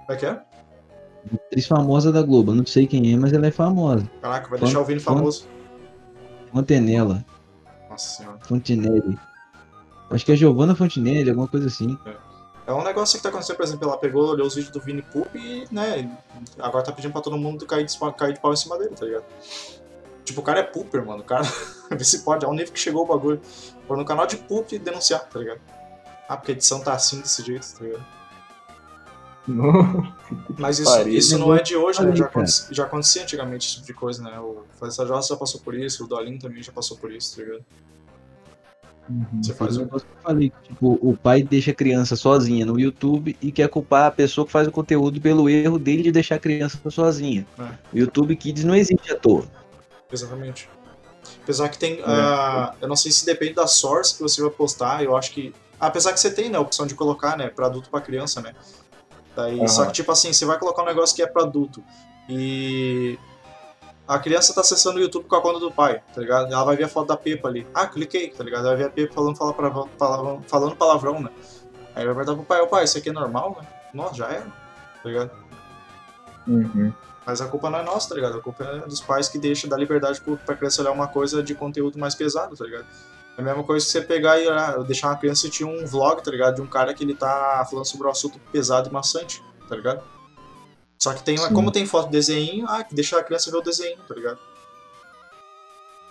Como 0.06 0.12
é 0.12 0.16
que 0.16 0.26
é? 0.26 0.42
Atriz 1.32 1.66
famosa 1.66 2.12
da 2.12 2.22
Globo. 2.22 2.54
Não 2.54 2.66
sei 2.66 2.86
quem 2.86 3.12
é, 3.12 3.16
mas 3.16 3.32
ela 3.32 3.46
é 3.46 3.50
famosa. 3.50 4.08
Caraca, 4.20 4.48
vai 4.48 4.58
Font... 4.58 4.68
deixar 4.68 4.80
o 4.80 4.84
Vini 4.84 5.00
famoso. 5.00 5.46
Fontenella. 6.52 7.24
Nossa 7.88 8.16
senhora. 8.16 8.38
Fontinelli. 8.42 9.18
Acho 10.10 10.24
que 10.24 10.32
é 10.32 10.36
Giovanna 10.36 10.74
Fontinelli, 10.74 11.30
alguma 11.30 11.48
coisa 11.48 11.66
assim. 11.66 11.98
É. 12.06 12.70
é 12.70 12.72
um 12.72 12.84
negócio 12.84 13.16
que 13.16 13.22
tá 13.22 13.30
acontecendo, 13.30 13.56
por 13.56 13.64
exemplo, 13.64 13.88
ela 13.88 13.96
pegou, 13.96 14.30
olhou 14.30 14.46
os 14.46 14.54
vídeos 14.54 14.72
do 14.72 14.80
Vini 14.80 15.02
Poop 15.02 15.36
e, 15.36 15.66
né, 15.72 16.10
agora 16.58 16.84
tá 16.84 16.92
pedindo 16.92 17.12
pra 17.12 17.20
todo 17.20 17.36
mundo 17.36 17.66
cair 17.66 17.84
de, 17.84 17.98
cair 18.16 18.34
de 18.34 18.40
pau 18.40 18.52
em 18.52 18.56
cima 18.56 18.78
dele, 18.78 18.94
tá 18.94 19.04
ligado? 19.04 19.24
Tipo, 20.24 20.40
o 20.40 20.44
cara 20.44 20.60
é 20.60 20.62
pooper, 20.62 21.04
mano. 21.04 21.20
O 21.20 21.24
cara. 21.24 21.44
Vê 21.90 22.04
se 22.04 22.24
pode. 22.24 22.44
É 22.44 22.48
um 22.48 22.54
nível 22.54 22.72
que 22.72 22.80
chegou 22.80 23.02
o 23.02 23.06
bagulho. 23.06 23.40
Por 23.86 23.96
no 23.96 24.04
canal 24.04 24.26
de 24.26 24.36
poop 24.36 24.78
denunciar, 24.78 25.28
tá 25.28 25.38
ligado? 25.38 25.60
Ah, 26.28 26.36
porque 26.36 26.52
a 26.52 26.54
edição 26.54 26.80
tá 26.80 26.94
assim 26.94 27.20
desse 27.20 27.42
jeito, 27.42 27.66
tá 27.76 27.84
ligado? 27.84 28.04
Mas 30.58 30.78
isso, 30.78 30.90
Pariu. 30.90 31.14
isso 31.14 31.38
não 31.38 31.54
é 31.54 31.62
de 31.62 31.76
hoje, 31.76 32.02
né? 32.02 32.16
Já, 32.16 32.26
cara. 32.28 32.44
aconte- 32.44 32.66
já 32.74 32.84
acontecia 32.84 33.22
antigamente 33.22 33.66
esse 33.66 33.74
tipo 33.76 33.86
de 33.86 33.94
coisa, 33.94 34.22
né? 34.22 34.38
O 34.40 34.62
Floresta 34.78 35.06
Jossa 35.06 35.34
já 35.34 35.36
passou 35.38 35.60
por 35.60 35.74
isso, 35.74 36.04
o 36.04 36.08
Dolin 36.08 36.38
também 36.38 36.62
já 36.62 36.72
passou 36.72 36.96
por 36.96 37.12
isso, 37.12 37.36
tá 37.36 37.42
ligado? 37.42 37.64
Você 39.42 39.52
faz 39.52 39.76
um 39.76 39.82
eu 39.82 40.00
falei, 40.22 40.50
tipo, 40.62 40.98
o 41.02 41.14
pai 41.14 41.42
deixa 41.42 41.72
a 41.72 41.74
criança 41.74 42.16
sozinha 42.16 42.64
no 42.64 42.80
YouTube 42.80 43.36
e 43.42 43.52
quer 43.52 43.68
culpar 43.68 44.06
a 44.06 44.10
pessoa 44.10 44.46
que 44.46 44.52
faz 44.52 44.66
o 44.66 44.72
conteúdo 44.72 45.20
pelo 45.20 45.46
erro 45.46 45.78
dele 45.78 46.02
de 46.04 46.10
deixar 46.10 46.36
a 46.36 46.38
criança 46.38 46.78
sozinha. 46.88 47.46
É. 47.58 47.62
O 47.92 47.98
YouTube 47.98 48.34
Kids 48.34 48.64
não 48.64 48.74
existe 48.74 49.12
à 49.12 49.16
toa. 49.16 49.44
Exatamente. 50.10 50.70
Apesar 51.42 51.68
que 51.68 51.76
tem. 51.78 52.00
ah, 52.06 52.74
eu 52.80 52.88
não 52.88 52.96
sei 52.96 53.12
se 53.12 53.26
depende 53.26 53.52
da 53.52 53.66
source 53.66 54.14
que 54.16 54.22
você 54.22 54.40
vai 54.40 54.50
postar, 54.50 55.04
eu 55.04 55.14
acho 55.14 55.32
que. 55.32 55.52
Apesar 55.78 56.14
que 56.14 56.20
você 56.20 56.30
tem, 56.30 56.48
né, 56.48 56.56
a 56.56 56.60
opção 56.62 56.86
de 56.86 56.94
colocar, 56.94 57.36
né, 57.36 57.48
pra 57.48 57.66
adulto 57.66 57.90
pra 57.90 58.00
criança, 58.00 58.40
né? 58.40 58.54
Aham. 59.42 59.68
Só 59.68 59.86
que, 59.86 59.92
tipo 59.92 60.10
assim, 60.12 60.32
você 60.32 60.44
vai 60.44 60.58
colocar 60.58 60.82
um 60.82 60.86
negócio 60.86 61.14
que 61.14 61.22
é 61.22 61.26
pra 61.26 61.42
adulto. 61.42 61.82
E. 62.28 63.18
A 64.06 64.18
criança 64.18 64.54
tá 64.54 64.60
acessando 64.60 64.98
o 64.98 65.00
YouTube 65.00 65.26
com 65.26 65.34
a 65.34 65.40
conta 65.40 65.58
do 65.58 65.72
pai, 65.72 66.02
tá 66.14 66.20
ligado? 66.20 66.52
Ela 66.52 66.62
vai 66.62 66.76
ver 66.76 66.84
a 66.84 66.88
foto 66.88 67.08
da 67.08 67.16
Pepa 67.16 67.48
ali. 67.48 67.66
Ah, 67.72 67.86
cliquei, 67.86 68.28
tá 68.28 68.44
ligado? 68.44 68.66
Ela 68.66 68.76
vai 68.76 68.84
ver 68.84 68.84
a 68.84 68.90
Pepa 68.90 69.14
falando 69.14 69.38
palavrão, 69.38 69.88
palavrão, 69.98 70.42
falando 70.46 70.76
palavrão 70.76 71.20
né? 71.20 71.30
Aí 71.94 72.04
vai 72.04 72.14
perguntar 72.14 72.34
pro 72.34 72.44
pai, 72.44 72.60
ô 72.60 72.66
pai, 72.66 72.84
isso 72.84 72.98
aqui 72.98 73.08
é 73.08 73.12
normal, 73.12 73.56
né? 73.58 73.66
Nossa, 73.94 74.14
já 74.14 74.26
era, 74.26 74.46
tá 75.02 75.08
ligado? 75.08 75.30
Uhum. 76.46 76.92
Mas 77.24 77.40
a 77.40 77.46
culpa 77.46 77.70
não 77.70 77.78
é 77.78 77.82
nossa, 77.82 78.10
tá 78.10 78.14
ligado? 78.14 78.36
A 78.36 78.42
culpa 78.42 78.64
é 78.64 78.80
dos 78.80 79.00
pais 79.00 79.28
que 79.28 79.38
deixam 79.38 79.70
dar 79.70 79.78
liberdade 79.78 80.20
pra 80.44 80.54
criança 80.54 80.82
olhar 80.82 80.92
uma 80.92 81.08
coisa 81.08 81.42
de 81.42 81.54
conteúdo 81.54 81.98
mais 81.98 82.14
pesado, 82.14 82.54
tá 82.56 82.64
ligado? 82.64 82.84
É 83.36 83.40
a 83.40 83.44
mesma 83.44 83.64
coisa 83.64 83.84
que 83.84 83.90
você 83.90 84.00
pegar 84.00 84.38
e 84.40 84.48
ah, 84.48 84.76
deixar 84.86 85.08
uma 85.08 85.16
criança 85.16 85.46
assistir 85.46 85.64
um 85.64 85.84
vlog, 85.84 86.22
tá 86.22 86.30
ligado? 86.30 86.56
De 86.56 86.62
um 86.62 86.66
cara 86.66 86.94
que 86.94 87.02
ele 87.02 87.14
tá 87.14 87.66
falando 87.68 87.84
sobre 87.84 88.06
um 88.06 88.10
assunto 88.10 88.38
pesado 88.52 88.88
e 88.88 88.92
maçante, 88.92 89.42
tá 89.68 89.74
ligado? 89.74 90.02
Só 90.98 91.12
que 91.12 91.22
tem, 91.22 91.36
Sim. 91.36 91.52
como 91.52 91.72
tem 91.72 91.84
foto 91.84 92.06
de 92.06 92.12
desenho, 92.12 92.66
ah, 92.68 92.84
deixa 92.90 93.18
a 93.18 93.24
criança 93.24 93.50
ver 93.50 93.58
o 93.58 93.62
desenho, 93.62 93.98
tá 94.06 94.14
ligado? 94.14 94.38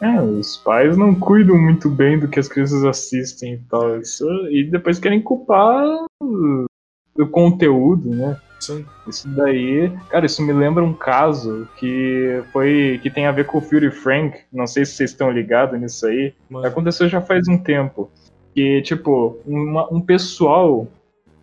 É, 0.02 0.22
os 0.22 0.58
pais 0.58 0.98
não 0.98 1.16
cuidam 1.16 1.58
muito 1.58 1.90
bem 1.90 2.20
do 2.20 2.28
que 2.28 2.38
as 2.40 2.50
crianças 2.50 2.84
assistem 2.84 3.54
e 3.54 3.60
tal. 3.70 4.00
Isso, 4.00 4.28
e 4.50 4.70
depois 4.70 5.00
querem 5.00 5.22
culpar 5.22 5.86
o 6.22 7.28
conteúdo, 7.32 8.10
né? 8.10 8.38
Sim. 8.66 8.86
Isso 9.08 9.28
daí, 9.30 9.92
cara, 10.10 10.26
isso 10.26 10.42
me 10.42 10.54
lembra 10.54 10.84
um 10.84 10.94
caso 10.94 11.68
que 11.78 12.42
foi 12.52 13.00
que 13.02 13.10
tem 13.10 13.26
a 13.26 13.32
ver 13.32 13.46
com 13.46 13.58
o 13.58 13.62
Fury 13.62 13.92
Frank. 13.92 14.40
Não 14.52 14.66
sei 14.68 14.86
se 14.86 14.94
vocês 14.94 15.12
estão 15.12 15.32
ligados 15.32 15.80
nisso 15.80 16.06
aí. 16.08 16.34
Aconteceu 16.64 17.10
já 17.10 17.20
faz 17.22 17.48
um 17.48 17.58
tempo. 17.58 18.10
Que, 18.56 18.82
tipo, 18.82 19.38
uma- 19.46 19.92
um 19.92 20.00
pessoal 20.00 20.88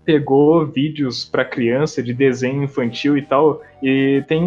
pegou 0.05 0.67
vídeos 0.67 1.25
pra 1.25 1.45
criança 1.45 2.03
de 2.03 2.15
desenho 2.15 2.63
infantil 2.65 3.17
e 3.17 3.23
tal, 3.23 3.61
e 3.83 4.25
tem 4.27 4.43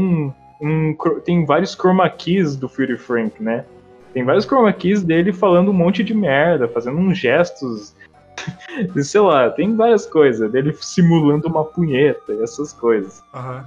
um, 0.61 0.95
tem 1.24 1.45
vários 1.45 1.76
chroma 1.76 2.09
keys 2.09 2.55
do 2.55 2.67
Fury 2.67 2.97
Frank, 2.97 3.41
né? 3.41 3.65
Tem 4.13 4.24
vários 4.24 4.45
chroma 4.45 4.71
keys 4.74 5.03
dele 5.03 5.32
falando 5.34 5.69
um 5.71 5.74
monte 5.74 6.03
de 6.03 6.13
merda, 6.13 6.67
fazendo 6.67 6.97
uns 6.97 7.17
gestos, 7.17 7.95
sei 9.03 9.21
lá, 9.21 9.49
tem 9.49 9.75
várias 9.75 10.05
coisas, 10.05 10.51
dele 10.51 10.75
simulando 10.79 11.47
uma 11.47 11.63
punheta, 11.63 12.34
e 12.34 12.41
essas 12.41 12.73
coisas. 12.73 13.23
aham. 13.34 13.65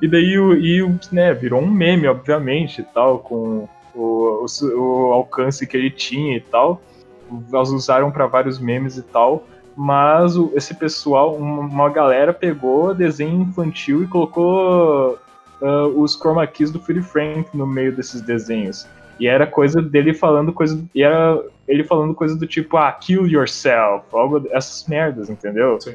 E 0.00 0.08
daí 0.08 0.38
o, 0.38 0.54
e, 0.54 0.82
né, 1.12 1.34
virou 1.34 1.60
um 1.60 1.70
meme, 1.70 2.06
obviamente, 2.06 2.84
tal, 2.94 3.18
com 3.18 3.68
o, 3.94 4.44
o, 4.44 4.78
o 4.78 5.12
alcance 5.12 5.66
que 5.66 5.76
ele 5.76 5.90
tinha 5.90 6.36
e 6.36 6.40
tal. 6.40 6.80
Elas 7.52 7.70
usaram 7.70 8.10
para 8.10 8.26
vários 8.26 8.58
memes 8.58 8.96
e 8.96 9.02
tal. 9.02 9.44
Mas 9.76 10.36
o- 10.36 10.52
esse 10.54 10.74
pessoal, 10.74 11.36
uma, 11.36 11.60
uma 11.62 11.88
galera 11.88 12.32
pegou 12.32 12.94
desenho 12.94 13.42
infantil 13.42 14.02
e 14.02 14.06
colocou 14.06 15.18
ah, 15.62 15.86
os 15.86 16.16
chroma 16.16 16.46
keys 16.46 16.70
do 16.70 16.80
Philly 16.80 17.02
Frank 17.02 17.48
no 17.56 17.66
meio 17.66 17.94
desses 17.94 18.20
desenhos. 18.20 18.86
E 19.18 19.26
era 19.26 19.46
coisa 19.46 19.82
dele 19.82 20.14
falando 20.14 20.52
coisa. 20.52 20.82
E 20.94 21.02
era 21.02 21.40
ele 21.70 21.84
falando 21.84 22.14
coisa 22.14 22.36
do 22.36 22.46
tipo, 22.46 22.76
ah, 22.76 22.90
kill 22.92 23.26
yourself, 23.26 24.04
algo 24.12 24.44
essas 24.50 24.86
merdas, 24.88 25.30
entendeu? 25.30 25.80
Sim. 25.80 25.94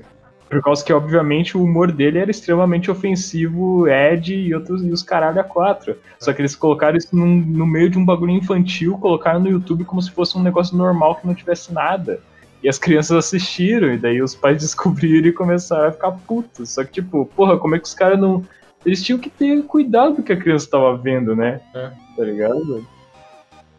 Por 0.50 0.62
causa 0.62 0.86
que, 0.86 0.94
obviamente, 0.94 1.58
o 1.58 1.64
humor 1.64 1.92
dele 1.92 2.20
era 2.20 2.32
extremamente 2.32 2.90
ofensivo, 2.90 3.88
Ed 3.88 4.34
e 4.34 4.54
outros 4.54 4.84
e 4.84 4.90
os 4.92 5.02
caralho 5.04 5.42
a 5.42 5.44
quatro. 5.44 5.98
Só 6.20 6.32
que 6.32 6.42
eles 6.42 6.56
colocaram 6.56 6.96
isso 6.98 7.16
num- 7.16 7.42
no 7.42 7.66
meio 7.66 7.90
de 7.90 7.98
um 7.98 8.06
bagulho 8.06 8.32
infantil, 8.32 8.98
colocaram 8.98 9.40
no 9.40 9.50
YouTube 9.50 9.84
como 9.84 10.02
se 10.02 10.12
fosse 10.12 10.38
um 10.38 10.44
negócio 10.44 10.78
normal 10.78 11.16
que 11.16 11.28
não 11.28 11.34
tivesse 11.34 11.74
nada. 11.74 12.20
E 12.64 12.70
as 12.70 12.78
crianças 12.80 13.18
assistiram, 13.18 13.92
e 13.94 13.98
daí 13.98 14.22
os 14.22 14.36
pais 14.36 14.58
descobriram 14.62 15.28
e 15.28 15.34
começaram 15.34 15.90
a 15.90 15.92
ficar 15.92 16.12
putos. 16.12 16.70
Só 16.70 16.84
que, 16.84 16.92
tipo, 16.94 17.26
porra, 17.36 17.58
como 17.58 17.76
é 17.76 17.80
que 17.80 17.86
os 17.88 17.94
caras 17.94 18.20
não. 18.20 18.44
Eles 18.86 19.02
tinham 19.04 19.18
que 19.20 19.32
ter 19.32 19.64
cuidado 19.64 20.18
do 20.18 20.24
que 20.24 20.32
a 20.32 20.38
criança 20.38 20.70
tava 20.70 20.96
vendo, 20.96 21.36
né? 21.36 21.60
É. 21.74 21.92
Tá 22.16 22.24
ligado? 22.24 22.86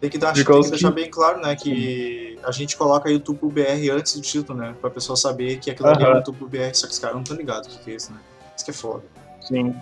Tem 0.01 0.11
que, 0.11 0.19
dar, 0.19 0.35
tem 0.35 0.45
que 0.45 0.71
deixar 0.71 0.91
bem 0.91 1.09
claro, 1.11 1.41
né, 1.41 1.57
que 1.57 2.39
a 2.45 2.51
gente 2.51 2.77
coloca 2.77 3.11
YouTube 3.11 3.51
BR 3.51 3.91
antes 3.93 4.15
do 4.15 4.21
título, 4.21 4.59
né, 4.59 4.75
pra 4.81 4.91
pessoa 4.91 5.17
saber 5.17 5.59
que 5.59 5.71
aquilo 5.71 5.89
ali 5.89 6.05
é. 6.05 6.17
YouTube 6.17 6.45
BR, 6.47 6.75
só 6.75 6.87
que 6.87 6.93
os 6.93 6.99
caras 6.99 7.15
não 7.15 7.23
estão 7.23 7.37
ligados 7.37 7.75
o 7.75 7.79
que 7.81 7.91
é 7.91 7.95
isso, 7.95 8.13
né. 8.13 8.19
Isso 8.55 8.65
que 8.65 8.71
é 8.71 8.75
foda. 8.75 9.05
Sim. 9.41 9.75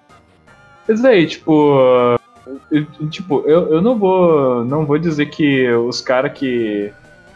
Mas 0.87 1.05
aí, 1.05 1.27
tipo. 1.27 1.79
eu- 2.71 3.09
tipo, 3.09 3.41
eu, 3.47 3.75
eu 3.75 3.83
não 3.83 3.99
vou. 3.99 4.65
Não 4.65 4.85
vou 4.85 4.99
dizer 4.99 5.27
que 5.27 5.71
os 5.73 6.01
caras 6.01 6.33
que. 6.33 6.93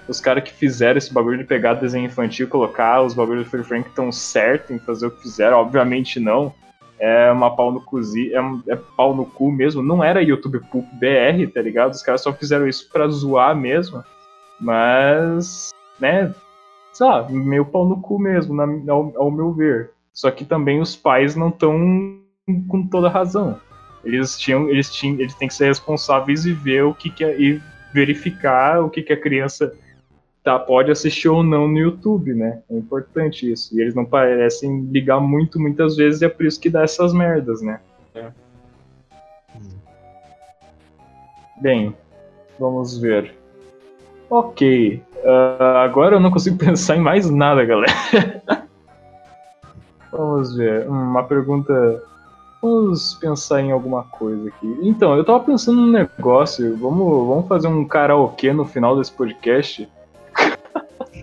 Os 0.07 0.21
caras 0.21 0.43
que 0.43 0.53
fizeram 0.53 0.97
esse 0.97 1.13
bagulho 1.13 1.37
de 1.39 1.45
pegar 1.45 1.75
desenho 1.75 2.07
infantil 2.07 2.47
e 2.47 2.49
colocar 2.49 3.03
os 3.03 3.13
bagulhos 3.13 3.45
do 3.45 3.51
Free 3.51 3.63
Frank 3.63 3.89
estão 3.89 4.11
certos 4.11 4.71
em 4.71 4.79
fazer 4.79 5.07
o 5.07 5.11
que 5.11 5.23
fizeram, 5.23 5.59
obviamente 5.59 6.19
não. 6.19 6.55
É 7.01 7.31
uma 7.31 7.55
pau 7.55 7.71
no 7.71 7.81
cuzi, 7.81 8.33
é, 8.35 8.41
um- 8.41 8.63
é 8.69 8.77
pau 8.77 9.15
no 9.15 9.25
cu 9.25 9.51
mesmo. 9.53 9.83
Não 9.83 10.03
era 10.03 10.23
YouTube 10.23 10.61
Poop 10.71 10.87
BR, 10.95 11.47
tá 11.53 11.63
ligado? 11.63 11.93
Os 11.93 12.03
caras 12.03 12.23
só 12.23 12.33
fizeram 12.33 12.67
isso 12.67 12.89
pra 12.93 13.07
zoar 13.09 13.55
mesmo. 13.57 14.03
Mas, 14.61 15.71
né, 16.01 16.35
sei 16.93 17.07
lá, 17.07 17.29
meio 17.29 17.65
pau 17.65 17.87
no 17.87 18.01
cu 18.01 18.19
mesmo, 18.19 18.55
na- 18.55 18.93
ao, 18.93 19.13
ao 19.17 19.31
meu 19.31 19.53
ver. 19.53 19.91
Só 20.13 20.31
que 20.31 20.45
também 20.45 20.81
os 20.81 20.97
pais 20.97 21.37
não 21.37 21.49
estão 21.49 22.19
com 22.69 22.87
toda 22.87 23.09
razão. 23.09 23.59
Eles 24.05 24.39
tinham, 24.39 24.69
eles 24.69 24.93
tinham, 24.93 25.21
eles 25.21 25.35
têm 25.35 25.49
que 25.49 25.55
ser 25.55 25.67
responsáveis 25.67 26.45
e 26.45 26.53
ver 26.53 26.85
o 26.85 26.95
que, 26.95 27.11
que 27.11 27.25
é, 27.25 27.41
e 27.41 27.61
verificar 27.93 28.83
o 28.83 28.91
que, 28.91 29.03
que 29.03 29.13
a 29.13 29.21
criança 29.21 29.73
tá, 30.49 30.59
pode 30.59 30.91
assistir 30.91 31.29
ou 31.29 31.43
não 31.43 31.69
no 31.69 31.77
YouTube, 31.77 32.33
né? 32.33 32.63
É 32.71 32.75
importante 32.75 33.53
isso. 33.53 33.77
E 33.77 33.83
eles 33.83 33.95
não 33.95 34.07
parecem 34.07 34.89
ligar 34.91 35.21
muito, 35.21 35.61
muitas 35.61 35.95
vezes, 35.95 36.23
e 36.23 36.25
é 36.25 36.29
por 36.31 36.47
isso 36.47 36.59
que 36.59 36.71
dá 36.71 36.85
essas 36.85 37.13
merdas, 37.13 37.61
né? 37.61 37.81
É. 38.15 38.29
Bem, 41.61 41.95
vamos 42.59 42.97
ver. 42.97 43.35
Ok. 44.31 45.03
ah, 45.23 45.83
agora 45.83 46.17
eu 46.17 46.21
não 46.21 46.31
consigo 46.31 46.57
pensar 46.65 46.97
em 46.97 47.01
mais 47.01 47.29
nada, 47.29 47.63
galera. 47.67 48.43
vamos 50.11 50.57
ver. 50.57 50.89
Uma 50.89 51.25
pergunta. 51.25 52.03
Vamos 52.63 53.15
pensar 53.21 53.61
em 53.61 53.71
alguma 53.71 54.03
coisa 54.05 54.49
aqui. 54.49 54.79
Então, 54.83 55.15
eu 55.15 55.25
tava 55.25 55.41
pensando 55.41 55.83
num 55.83 55.93
negócio. 55.93 56.75
Vamos, 56.79 57.29
vamos 57.29 57.47
fazer 57.47 57.69
um 57.69 57.85
karaokê 57.85 58.51
no 58.51 58.65
final 58.65 58.97
desse 58.97 59.13
podcast. 59.13 59.87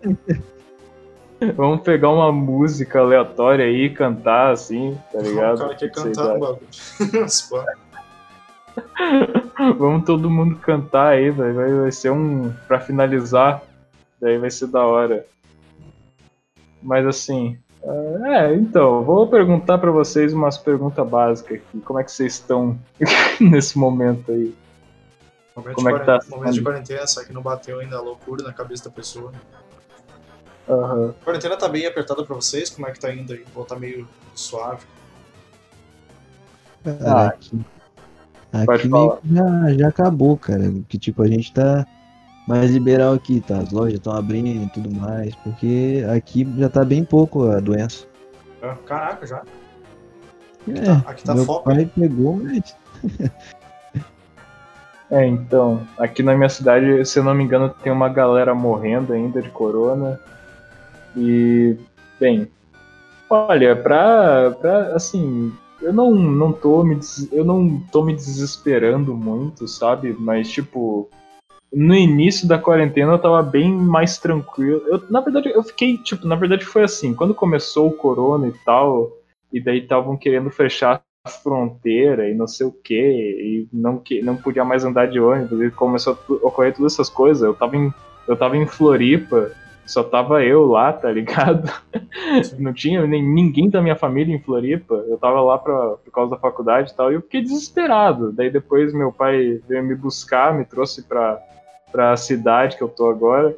vamos 1.56 1.82
pegar 1.82 2.10
uma 2.10 2.32
música 2.32 3.00
aleatória 3.00 3.66
aí 3.66 3.86
e 3.86 3.90
cantar 3.90 4.52
assim, 4.52 4.98
tá 5.12 5.20
ligado? 5.20 5.56
o 5.56 5.60
cara 5.60 5.76
quer 5.76 5.92
cantar 5.92 6.34
no 6.34 6.40
bagulho. 6.40 6.68
Vamos 9.78 10.06
todo 10.06 10.30
mundo 10.30 10.58
cantar 10.58 11.10
aí, 11.10 11.30
vai, 11.30 11.54
vai, 11.54 11.92
ser 11.92 12.12
um. 12.12 12.52
Pra 12.68 12.80
finalizar, 12.80 13.62
daí 14.20 14.38
vai 14.38 14.52
ser 14.52 14.68
da 14.68 14.86
hora. 14.86 15.26
Mas 16.82 17.06
assim. 17.06 17.58
É, 18.28 18.54
então, 18.56 19.04
vou 19.04 19.28
perguntar 19.28 19.78
pra 19.78 19.92
vocês 19.92 20.34
umas 20.34 20.58
perguntas 20.58 21.08
básicas 21.08 21.60
aqui. 21.60 21.80
Como 21.82 22.00
é 22.00 22.04
que 22.04 22.12
vocês 22.12 22.34
estão 22.34 22.78
nesse 23.40 23.78
momento 23.78 24.32
aí? 24.32 24.54
Momento, 25.56 25.76
Como 25.76 25.88
de 25.88 25.96
é 25.96 26.00
que 26.00 26.06
tá? 26.06 26.20
momento 26.28 26.54
de 26.54 26.62
quarentena, 26.62 27.08
só 27.08 27.24
que 27.24 27.32
não 27.32 27.42
bateu 27.42 27.80
ainda 27.80 27.96
a 27.96 28.02
loucura 28.02 28.44
na 28.44 28.52
cabeça 28.52 28.86
da 28.86 28.92
pessoa. 28.92 29.32
Aham. 30.68 31.14
A 31.22 31.24
quarentena 31.24 31.56
tá 31.58 31.68
bem 31.68 31.86
apertada 31.86 32.24
pra 32.26 32.36
vocês? 32.36 32.70
Como 32.70 32.88
é 32.88 32.92
que 32.92 33.00
tá 33.00 33.14
indo 33.14 33.34
aí? 33.34 33.46
Ou 33.56 33.64
tá 33.66 33.76
meio 33.76 34.08
suave? 34.34 34.84
Cara, 36.84 37.00
Ah, 37.06 37.28
aqui, 37.28 37.60
aqui 38.54 38.88
meio 38.88 39.18
que 39.18 39.34
já, 39.34 39.74
já 39.74 39.88
acabou, 39.88 40.38
cara. 40.38 40.74
Que 40.88 40.98
tipo, 40.98 41.22
a 41.24 41.28
gente 41.28 41.54
tá 41.54 41.86
mais 42.48 42.72
liberal 42.72 43.14
aqui, 43.14 43.42
tá? 43.42 43.60
As 43.60 43.72
lojas 43.72 43.96
estão 43.96 44.14
abrindo 44.14 44.64
e 44.64 44.70
tudo 44.70 44.94
mais, 44.94 45.36
porque 45.38 46.04
aqui 46.16 46.48
já 46.58 46.70
tá 46.70 46.84
bem 46.84 47.04
pouco 47.04 47.50
a 47.50 47.60
doença. 47.60 48.06
Ah, 48.62 48.76
Caraca, 48.86 49.26
já. 49.26 49.44
É, 50.68 51.10
aqui 51.10 51.24
tá 51.24 51.36
meu 51.36 51.46
foco, 51.46 51.66
pai 51.66 51.86
pegou, 51.96 52.38
mas 52.38 52.76
É, 55.12 55.26
então, 55.26 55.86
aqui 56.00 56.24
na 56.24 56.36
minha 56.36 56.50
cidade, 56.50 57.06
se 57.06 57.20
eu 57.20 57.24
não 57.24 57.36
me 57.36 57.44
engano, 57.44 57.70
tem 57.70 57.92
uma 57.92 58.10
galera 58.10 58.56
morrendo 58.56 59.14
ainda 59.14 59.40
de 59.40 59.50
corona. 59.52 60.20
E, 61.16 61.78
bem, 62.20 62.48
olha, 63.30 63.76
pra, 63.76 64.52
pra 64.52 64.96
assim, 64.96 65.52
eu 65.82 65.94
não, 65.94 66.12
não 66.14 66.52
tô 66.52 66.84
me 66.84 67.00
eu 67.32 67.44
não 67.44 67.80
tô 67.92 68.04
me 68.04 68.14
desesperando 68.14 69.16
muito, 69.16 69.68
sabe? 69.68 70.16
Mas 70.20 70.50
tipo, 70.50 71.10
no 71.72 71.94
início 71.94 72.48
da 72.48 72.58
quarentena 72.58 73.14
eu 73.14 73.20
tava 73.20 73.44
bem 73.44 73.72
mais 73.72 74.18
tranquilo. 74.18 74.82
Eu, 74.88 75.04
na 75.10 75.22
verdade, 75.22 75.50
eu 75.50 75.64
fiquei, 75.64 75.98
tipo, 75.98 76.28
na 76.28 76.36
verdade 76.36 76.66
foi 76.66 76.84
assim, 76.84 77.14
quando 77.14 77.34
começou 77.34 77.88
o 77.88 77.94
corona 77.94 78.48
e 78.48 78.54
tal, 78.66 79.12
e 79.52 79.60
daí 79.60 79.80
estavam 79.80 80.16
querendo 80.18 80.50
fechar 80.50 81.02
a 81.26 81.30
fronteira 81.30 82.30
e 82.30 82.36
não 82.36 82.48
sei 82.48 82.68
o 82.68 82.72
que, 82.72 82.94
e 82.96 83.68
não, 83.74 83.98
que, 83.98 84.22
não 84.22 84.36
podia 84.38 84.64
mais 84.64 84.86
andar 84.86 85.08
de 85.08 85.20
ônibus, 85.20 85.62
e 85.62 85.72
começou 85.72 86.14
a 86.14 86.34
ocorrer 86.48 86.74
todas 86.74 86.94
essas 86.94 87.10
coisas. 87.10 87.44
Eu 87.44 87.54
tava 87.54 87.76
em, 87.76 87.94
eu 88.28 88.38
tava 88.38 88.56
em 88.56 88.66
Floripa, 88.66 89.52
só 89.86 90.04
tava 90.04 90.44
eu 90.44 90.66
lá, 90.66 90.92
tá 90.92 91.12
ligado? 91.12 91.72
Não 92.58 92.74
tinha 92.74 93.06
nem, 93.06 93.22
ninguém 93.24 93.70
da 93.70 93.82
minha 93.82 93.96
família 93.96 94.36
em 94.36 94.40
Floripa. 94.40 94.96
Eu 95.08 95.18
tava 95.18 95.42
lá 95.42 95.58
pra, 95.58 95.92
por 96.04 96.12
causa 96.12 96.32
da 96.32 96.38
faculdade 96.38 96.92
e 96.92 96.96
tal, 96.96 97.12
e 97.12 97.16
eu 97.16 97.22
fiquei 97.22 97.42
desesperado. 97.42 98.32
Daí 98.32 98.50
depois 98.50 98.94
meu 98.94 99.12
pai 99.12 99.62
veio 99.68 99.84
me 99.84 99.96
buscar, 99.96 100.54
me 100.54 100.66
trouxe 100.66 101.04
pra, 101.04 101.40
pra 101.92 102.18
cidade 102.18 102.78
que 102.78 102.84
eu 102.84 102.90
tô 102.90 103.10
agora. 103.10 103.56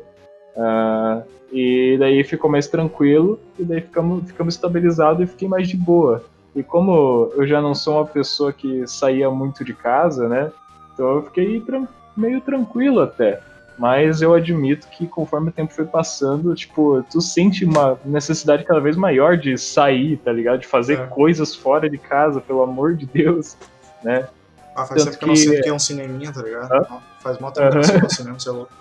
Ah, 0.58 1.22
e 1.52 1.96
daí 2.00 2.24
ficou 2.24 2.50
mais 2.50 2.68
tranquilo, 2.68 3.40
e 3.58 3.64
daí 3.64 3.80
ficamos, 3.82 4.26
ficamos 4.28 4.56
estabilizados 4.56 5.24
e 5.24 5.28
fiquei 5.28 5.48
mais 5.48 5.68
de 5.70 5.78
boa. 5.78 6.24
E 6.56 6.62
como 6.64 7.32
eu 7.36 7.46
já 7.48 7.62
não 7.62 7.74
sou 7.76 7.96
uma 7.98 8.06
pessoa 8.06 8.52
que 8.52 8.86
saía 8.88 9.30
muito 9.30 9.64
de 9.64 9.74
casa, 9.74 10.28
né? 10.28 10.52
Então 10.94 11.08
eu 11.18 11.24
fiquei 11.24 11.62
tran- 11.62 11.88
meio 12.18 12.42
tranquilo 12.42 13.00
até. 13.00 13.40
Mas 13.78 14.22
eu 14.22 14.34
admito 14.34 14.88
que 14.88 15.06
conforme 15.06 15.50
o 15.50 15.52
tempo 15.52 15.72
foi 15.72 15.86
passando, 15.86 16.56
tipo, 16.56 17.04
tu 17.12 17.22
sente 17.22 17.64
uma 17.64 18.00
necessidade 18.04 18.64
cada 18.64 18.80
vez 18.80 18.98
maior 18.98 19.38
de 19.38 19.56
sair, 19.58 20.18
tá 20.18 20.32
ligado? 20.32 20.60
De 20.62 20.68
fazer 20.68 21.00
É. 21.00 21.06
coisas 21.06 21.56
fora 21.56 21.88
de 21.90 21.98
casa, 21.98 22.42
pelo 22.42 22.64
amor 22.64 22.96
de 22.96 23.06
Deus, 23.06 23.56
né? 24.04 24.28
Ah, 24.76 24.86
faz 24.86 25.04
Tanto 25.04 25.06
tempo 25.06 25.18
que 25.18 25.24
eu 25.24 25.28
não 25.28 25.36
sei 25.36 25.60
o 25.60 25.64
que 25.64 25.70
é 25.70 25.74
um 25.74 25.80
cineminha, 25.80 26.32
tá 26.34 26.42
ligado? 26.42 26.70
Não, 26.90 27.02
Faz 27.20 27.40
mó 27.40 27.52
tempo 27.52 27.70
que 27.70 27.74
eu 27.74 27.82
não 27.82 27.84
sei 27.84 27.98
o 27.98 28.06
é 28.06 28.10
cinema, 28.10 28.40
você 28.40 28.50
é 28.50 28.52
louco. 28.52 28.72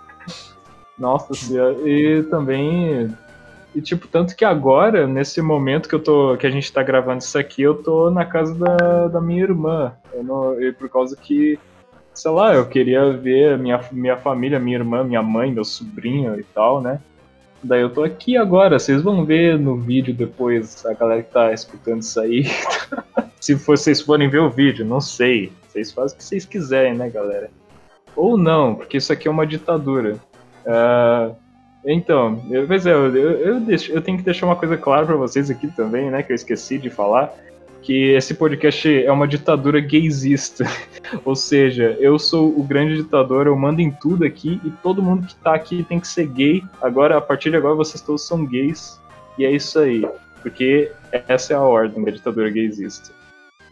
Nossa 0.99 1.35
senhora. 1.35 1.77
E 1.89 2.23
também. 2.25 3.15
E 3.75 3.81
tipo, 3.83 4.07
tanto 4.09 4.35
que 4.35 4.45
agora, 4.45 5.07
nesse 5.07 5.43
momento 5.43 5.89
que 5.89 5.95
eu 5.95 6.03
tô. 6.03 6.37
que 6.39 6.47
a 6.47 6.51
gente 6.51 6.73
tá 6.73 6.83
gravando 6.83 7.19
isso 7.19 7.39
aqui, 7.39 7.63
eu 7.63 7.75
tô 7.75 8.11
na 8.11 8.25
casa 8.25 8.55
da, 8.55 9.09
da 9.09 9.21
minha 9.21 9.43
irmã. 9.43 9.93
Eu 10.13 10.25
não, 10.25 10.63
e 10.63 10.73
por 10.73 10.89
causa 10.89 11.15
que, 11.17 11.59
sei 12.17 12.31
lá, 12.31 12.55
eu 12.55 12.67
queria 12.67 13.13
ver 13.13 13.59
minha, 13.59 13.81
minha 13.93 14.17
família, 14.17 14.59
minha 14.59 14.79
irmã, 14.79 15.05
minha 15.05 15.23
mãe, 15.23 15.53
meu 15.53 15.65
sobrinho 15.65 16.39
e 16.39 16.43
tal, 16.43 16.81
né? 16.81 16.99
Daí 17.63 17.81
eu 17.81 17.91
tô 17.91 18.03
aqui 18.03 18.37
agora, 18.37 18.79
vocês 18.79 19.03
vão 19.03 19.25
ver 19.25 19.59
no 19.59 19.77
vídeo 19.77 20.15
depois, 20.15 20.85
a 20.87 20.95
galera 20.95 21.23
que 21.23 21.33
tá 21.33 21.53
escutando 21.53 22.03
isso 22.03 22.21
aí. 22.21 22.45
Se 23.41 23.55
vocês 23.55 24.01
forem 24.01 24.29
ver 24.29 24.41
o 24.41 24.51
vídeo, 24.51 24.85
não 24.85 25.01
sei. 25.01 25.53
Vocês 25.69 25.93
fazem 25.93 26.15
o 26.15 26.19
que 26.19 26.25
vocês 26.25 26.45
quiserem, 26.45 26.95
né, 26.95 27.09
galera? 27.11 27.51
Ou 28.15 28.37
não, 28.37 28.75
porque 28.75 28.97
isso 28.97 29.13
aqui 29.13 29.29
é 29.29 29.31
uma 29.31 29.47
ditadura. 29.47 30.17
Ah, 30.67 31.31
então, 31.85 32.43
eu, 32.51 32.67
pois 32.67 32.87
é, 32.87 32.93
eu, 32.93 33.15
eu, 33.15 33.31
eu 33.33 33.61
deixo- 33.61 33.93
eu 33.93 34.01
tenho 34.03 34.19
que 34.19 34.25
deixar 34.25 34.47
uma 34.47 34.57
coisa 34.57 34.77
clara 34.77 35.07
pra 35.07 35.17
vocês 35.17 35.51
aqui 35.51 35.69
também, 35.69 36.11
né, 36.11 36.23
que 36.23 36.33
eu 36.33 36.35
esqueci 36.35 36.79
de 36.79 36.91
falar, 36.91 37.33
que 37.87 38.11
esse 38.15 38.35
podcast 38.35 39.05
é 39.05 39.13
uma 39.13 39.29
ditadura 39.29 39.79
gaysista. 39.79 40.65
Ou 41.25 41.37
seja, 41.37 41.97
eu 42.01 42.19
sou 42.19 42.49
o 42.59 42.65
grande 42.65 42.97
ditador, 42.97 43.47
eu 43.47 43.55
mando 43.55 43.81
em 43.81 43.93
tudo 43.93 44.25
aqui 44.25 44.61
e 44.65 44.71
todo 44.83 45.01
mundo 45.01 45.25
que 45.25 45.37
tá 45.37 45.55
aqui 45.55 45.85
tem 45.85 46.01
que 46.01 46.09
ser 46.09 46.27
gay. 46.27 46.65
Agora, 46.83 47.17
a 47.17 47.21
partir 47.21 47.51
de 47.51 47.57
agora, 47.57 47.77
vocês 47.77 48.03
todos 48.03 48.27
são 48.27 48.45
gays. 48.45 49.01
E 49.39 49.45
é 49.45 49.53
isso 49.53 49.79
aí. 49.79 50.05
Porque 50.43 50.91
essa 51.13 51.53
é 51.53 51.57
a 51.57 51.61
ordem 51.61 52.03
da 52.03 52.11
ditadura 52.11 52.51
gaysista. 52.51 53.13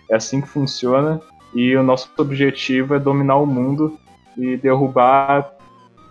É 0.08 0.14
assim 0.14 0.40
que 0.40 0.48
funciona. 0.48 1.20
E 1.52 1.74
o 1.74 1.82
nosso 1.82 2.08
objetivo 2.16 2.94
é 2.94 3.00
dominar 3.00 3.38
o 3.38 3.46
mundo 3.46 3.98
e 4.38 4.56
derrubar 4.56 5.54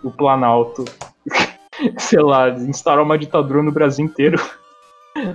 o 0.02 0.10
Planalto. 0.10 0.84
Sei 1.96 2.20
lá, 2.20 2.50
instaurar 2.50 3.02
uma 3.02 3.16
ditadura 3.16 3.62
no 3.62 3.72
Brasil 3.72 4.04
inteiro. 4.04 4.38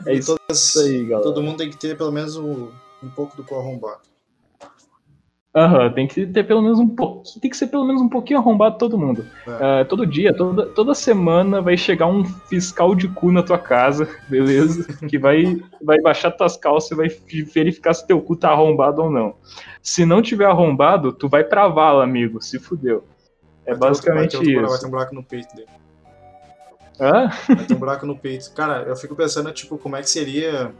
É 0.06 0.14
isso 0.14 0.38
todas- 0.38 0.78
aí, 0.78 1.06
galera. 1.06 1.24
Todo 1.24 1.42
mundo 1.42 1.58
tem 1.58 1.70
que 1.70 1.78
ter 1.78 1.98
pelo 1.98 2.12
menos 2.12 2.36
um, 2.38 2.70
um 3.04 3.10
pouco 3.16 3.36
do 3.38 3.44
cu 3.44 3.56
arrombado. 3.56 4.00
Aham, 5.56 5.92
tem 5.92 6.08
que 6.08 6.28
ter 6.28 6.44
pelo 6.46 6.62
menos 6.62 6.78
um 6.78 6.88
pouquinho. 6.88 7.42
Tem 7.42 7.50
que 7.50 7.58
ser 7.58 7.68
pelo 7.68 7.84
menos 7.84 8.00
um 8.04 8.08
pouquinho 8.08 8.38
arrombado 8.40 8.78
todo 8.78 9.00
mundo. 9.00 9.26
É. 9.48 9.82
Ah, 9.82 9.86
todo 9.86 10.06
dia, 10.06 10.32
toda, 10.32 10.68
toda 10.68 10.94
semana 10.94 11.60
vai 11.60 11.76
chegar 11.76 12.06
um 12.06 12.24
fiscal 12.24 12.94
de 12.94 13.08
cu 13.08 13.32
na 13.32 13.42
tua 13.42 13.58
casa, 13.58 14.08
beleza? 14.30 14.86
Que 15.08 15.18
vai, 15.18 15.60
vai 15.82 16.00
baixar 16.02 16.30
tuas 16.32 16.56
calças 16.56 16.92
e 16.92 16.96
vai 16.96 17.10
fi- 17.10 17.42
verificar 17.42 17.96
se 17.96 18.06
teu 18.06 18.22
cu 18.22 18.36
tá 18.36 18.52
arrombado 18.52 19.02
ou 19.02 19.10
não. 19.10 19.34
Se 19.82 20.06
não 20.06 20.22
tiver 20.22 20.46
arrombado, 20.46 21.12
tu 21.12 21.28
vai 21.28 21.44
pra 21.44 21.68
vala, 21.68 22.04
amigo. 22.04 22.40
Se 22.42 22.60
fudeu. 22.60 23.04
É 23.66 23.74
Vai 23.74 23.80
ter 23.80 23.86
outro- 23.86 23.88
basicamente 23.88 24.38
vai 24.38 24.46
ter 24.46 24.52
outro- 24.56 24.62
Vai 24.68 24.72
isso. 24.76 24.82
ter 24.82 24.88
um 24.88 24.92
buraco 24.92 25.16
no 25.16 25.24
peito 25.24 25.56
dele. 25.56 25.68
Hã? 27.00 27.30
Vai 27.48 27.66
ter 27.66 27.74
um 27.74 27.80
buraco 27.80 28.06
no 28.06 28.18
peito. 28.18 28.52
Cara, 28.52 28.84
eu 28.84 28.96
fico 28.96 29.16
pensando, 29.16 29.52
tipo, 29.52 29.78
como 29.78 29.96
é 29.96 30.02
que 30.02 30.10
seria 30.10 30.74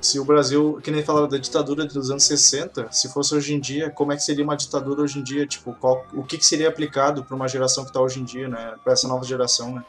se 0.00 0.20
o 0.20 0.24
Brasil, 0.24 0.78
que 0.82 0.90
nem 0.90 1.02
falava 1.02 1.26
da 1.26 1.38
ditadura 1.38 1.86
dos 1.86 2.10
anos 2.10 2.24
60, 2.24 2.88
se 2.92 3.08
fosse 3.08 3.34
hoje 3.34 3.54
em 3.54 3.60
dia, 3.60 3.88
como 3.88 4.12
é 4.12 4.16
que 4.16 4.22
seria 4.22 4.44
uma 4.44 4.56
ditadura 4.56 5.00
hoje 5.00 5.18
em 5.18 5.22
dia? 5.22 5.46
Tipo, 5.46 5.72
qual, 5.74 6.04
o 6.12 6.22
que, 6.22 6.36
que 6.36 6.44
seria 6.44 6.68
aplicado 6.68 7.24
para 7.24 7.34
uma 7.34 7.48
geração 7.48 7.84
que 7.84 7.90
está 7.90 8.00
hoje 8.00 8.20
em 8.20 8.24
dia, 8.24 8.46
né? 8.46 8.74
Para 8.84 8.92
essa 8.92 9.08
nova 9.08 9.24
geração, 9.24 9.76
né? 9.76 9.82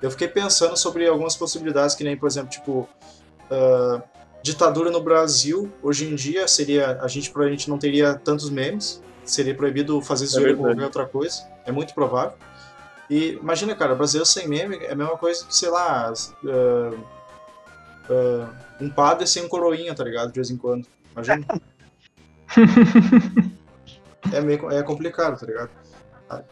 Eu 0.00 0.10
fiquei 0.10 0.28
pensando 0.28 0.76
sobre 0.76 1.06
algumas 1.06 1.36
possibilidades, 1.36 1.94
que 1.94 2.02
nem, 2.02 2.16
por 2.16 2.26
exemplo, 2.26 2.48
tipo, 2.48 2.88
ah, 3.50 4.02
ditadura 4.42 4.90
no 4.90 5.02
Brasil, 5.02 5.70
hoje 5.82 6.06
em 6.06 6.14
dia, 6.14 6.48
seria, 6.48 6.98
a 7.02 7.08
gente 7.08 7.30
provavelmente 7.30 7.68
não 7.68 7.78
teria 7.78 8.14
tantos 8.14 8.48
memes, 8.48 9.02
seria 9.24 9.54
proibido 9.54 10.00
fazer 10.00 10.26
zoeira 10.26 10.54
com 10.54 10.62
verdade. 10.62 10.80
qualquer 10.80 11.00
outra 11.00 11.06
coisa, 11.06 11.46
é 11.66 11.72
muito 11.72 11.92
provável. 11.92 12.38
E 13.10 13.38
imagina, 13.40 13.74
cara, 13.74 13.94
Brasil 13.94 14.24
sem 14.24 14.46
meme 14.46 14.76
é 14.76 14.92
a 14.92 14.94
mesma 14.94 15.16
coisa 15.16 15.44
que, 15.44 15.54
sei 15.54 15.70
lá, 15.70 16.12
ah, 16.12 16.90
ah, 18.10 18.48
um 18.80 18.90
padre 18.90 19.26
sem 19.26 19.44
um 19.44 19.48
coroinha, 19.48 19.94
tá 19.94 20.04
ligado? 20.04 20.28
De 20.28 20.34
vez 20.34 20.50
em 20.50 20.56
quando. 20.56 20.86
Imagina. 21.12 21.46
é 24.32 24.40
meio 24.40 24.70
é 24.70 24.82
complicado, 24.82 25.38
tá 25.38 25.46
ligado? 25.46 25.70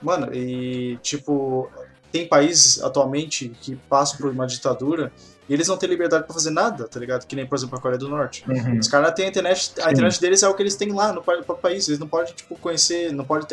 Mano, 0.00 0.34
e 0.34 0.96
tipo, 1.02 1.70
tem 2.10 2.26
países 2.26 2.82
atualmente 2.82 3.50
que 3.60 3.76
passam 3.76 4.18
por 4.18 4.30
uma 4.30 4.46
ditadura 4.46 5.12
e 5.48 5.54
eles 5.54 5.68
não 5.68 5.76
têm 5.76 5.88
liberdade 5.88 6.24
pra 6.24 6.34
fazer 6.34 6.50
nada, 6.50 6.88
tá 6.88 6.98
ligado? 6.98 7.26
Que 7.26 7.36
nem, 7.36 7.46
por 7.46 7.56
exemplo, 7.56 7.78
a 7.78 7.80
Coreia 7.80 7.98
do 7.98 8.08
Norte. 8.08 8.44
Uhum. 8.48 8.78
Os 8.78 8.88
caras 8.88 9.12
têm 9.14 9.26
a 9.26 9.28
internet, 9.28 9.72
a 9.80 9.90
internet 9.92 10.20
deles 10.20 10.42
é 10.42 10.48
o 10.48 10.54
que 10.54 10.62
eles 10.62 10.74
têm 10.76 10.92
lá 10.92 11.12
no 11.12 11.22
pa- 11.22 11.40
país. 11.54 11.86
Eles 11.88 12.00
não 12.00 12.08
podem, 12.08 12.34
tipo, 12.34 12.56
conhecer, 12.56 13.12
não 13.12 13.24
podem 13.24 13.46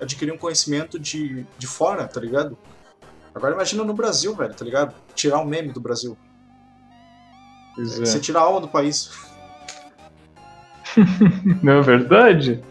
adquirir 0.00 0.32
um 0.32 0.38
conhecimento 0.38 0.98
de, 0.98 1.44
de 1.58 1.66
fora, 1.66 2.06
tá 2.06 2.20
ligado? 2.20 2.56
Agora 3.34 3.54
imagina 3.54 3.82
no 3.82 3.94
Brasil, 3.94 4.34
velho, 4.36 4.54
tá 4.54 4.64
ligado? 4.64 4.94
Tirar 5.14 5.38
um 5.40 5.44
meme 5.44 5.72
do 5.72 5.80
Brasil. 5.80 6.16
Pois 7.74 7.98
Você 7.98 8.18
é. 8.18 8.20
tira 8.20 8.38
a 8.38 8.42
alma 8.42 8.60
do 8.60 8.68
país. 8.68 9.10
Não 11.62 11.78
é 11.78 11.80
verdade? 11.82 12.62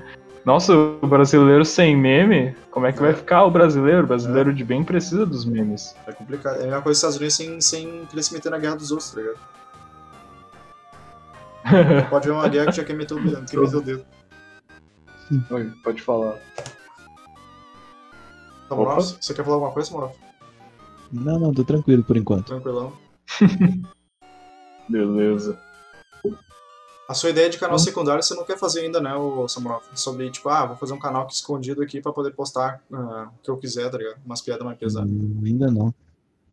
Nossa, 0.44 0.74
o 0.76 1.06
brasileiro 1.08 1.64
sem 1.64 1.96
meme, 1.96 2.56
como 2.72 2.86
é 2.88 2.92
que 2.92 2.98
É. 3.00 3.02
vai 3.02 3.14
ficar 3.14 3.46
o 3.46 3.52
brasileiro? 3.52 4.04
O 4.04 4.08
brasileiro 4.08 4.52
de 4.54 4.64
bem 4.64 4.84
precisa 4.84 5.26
dos 5.26 5.46
memes. 5.46 5.96
É 6.08 6.12
complicado. 6.12 6.56
É 6.58 6.64
a 6.64 6.66
mesma 6.66 6.82
coisa 6.82 6.90
dos 6.90 6.98
Estados 7.16 7.18
Unidos 7.18 7.36
sem, 7.36 7.62
sem 7.62 8.06
querer 8.08 8.24
se 8.24 8.34
meter 8.34 8.50
na 8.50 8.58
guerra 8.58 8.76
dos 8.76 8.92
outros, 8.92 9.12
tá 9.12 9.22
ligado? 9.22 9.40
Pode 12.10 12.28
ver 12.28 12.34
uma 12.34 12.48
guerra 12.50 12.66
que 12.72 12.78
já 12.78 12.84
quer 12.84 12.96
meter 12.96 13.14
o 13.14 13.24
dedo. 13.24 13.46
Quer 13.46 13.60
meter 13.60 13.76
o 13.78 13.82
dedo. 13.82 14.06
Oi, 15.52 15.72
pode 15.82 16.02
falar. 16.02 16.34
Tá, 18.68 18.76
Opa. 18.76 18.76
Moral, 18.76 19.02
você 19.02 19.34
quer 19.34 19.44
falar 19.46 19.56
alguma 19.58 19.72
coisa, 19.72 19.90
Moral? 19.92 20.14
Não, 21.10 21.40
não, 21.40 21.54
tô 21.54 21.64
tranquilo 21.64 22.04
por 22.04 22.18
enquanto. 22.18 22.48
Tranquilão. 22.48 22.92
Beleza. 24.90 25.58
A 27.12 27.14
sua 27.14 27.30
ideia 27.30 27.50
de 27.50 27.58
canal 27.58 27.76
Hum. 27.76 27.80
secundário 27.80 28.24
você 28.24 28.34
não 28.34 28.46
quer 28.46 28.58
fazer 28.58 28.80
ainda, 28.80 29.02
né, 29.02 29.14
o 29.14 29.46
Samuel? 29.46 29.82
Sobre, 29.94 30.32
tipo, 30.32 30.48
ah, 30.48 30.66
vou 30.66 30.78
fazer 30.78 30.94
um 30.94 30.98
canal 31.00 31.24
aqui 31.24 31.34
escondido 31.34 31.84
aqui 31.84 32.00
pra 32.00 32.14
poder 32.14 32.32
postar 32.32 32.82
ah, 32.90 33.28
o 33.38 33.44
que 33.44 33.52
eu 33.52 33.58
quiser, 33.58 33.92
tá 33.92 33.98
ligado? 33.98 34.16
Umas 34.26 34.40
piadas 34.40 34.64
mais 34.66 34.78
pesadas. 34.78 35.12
Hum, 35.12 35.42
ainda 35.46 35.70
não. 35.70 35.94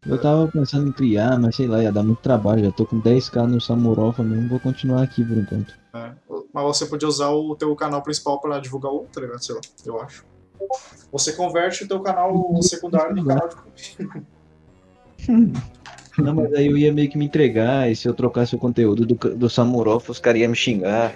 É. 0.05 0.11
Eu 0.11 0.21
tava 0.21 0.49
pensando 0.49 0.89
em 0.89 0.93
criar, 0.93 1.39
mas 1.39 1.55
sei 1.55 1.69
lá, 1.69 1.81
ia 1.81 1.93
dar 1.93 2.03
muito 2.03 2.21
trabalho. 2.21 2.65
Já 2.65 2.73
tô 2.73 2.85
com 2.85 3.01
10k 3.01 3.47
no 3.47 3.61
Samurofa 3.61 4.25
mesmo, 4.25 4.49
vou 4.49 4.59
continuar 4.59 5.03
aqui 5.05 5.25
por 5.25 5.37
enquanto. 5.37 5.73
né? 5.95 6.17
Mas 6.53 6.65
você 6.65 6.87
podia 6.87 7.07
usar 7.07 7.31
o 7.31 7.55
teu 7.55 7.77
canal 7.77 8.03
principal 8.03 8.41
pra 8.41 8.59
divulgar 8.59 8.91
o 8.91 8.97
outro, 8.97 9.13
tá 9.13 9.21
ligado? 9.21 9.41
Sei 9.41 9.55
lá, 9.55 9.61
eu 9.87 10.01
acho. 10.01 10.25
Você 11.13 11.35
converte 11.35 11.85
o 11.85 11.89
teu 11.89 12.01
canal 12.01 12.61
secundário 12.63 13.15
no 13.15 13.25
canal 13.25 13.49
de... 13.49 13.97
Não, 16.19 16.35
mas 16.35 16.53
aí 16.53 16.67
eu 16.67 16.77
ia 16.77 16.93
meio 16.93 17.09
que 17.09 17.17
me 17.17 17.25
entregar, 17.25 17.91
e 17.91 17.95
se 17.95 18.09
eu 18.09 18.13
trocasse 18.13 18.55
o 18.55 18.59
conteúdo 18.59 19.07
do, 19.07 19.15
do 19.15 19.49
Samurofa, 19.49 20.11
os 20.11 20.19
caras 20.19 20.41
iam 20.41 20.51
me 20.51 20.57
xingar. 20.57 21.15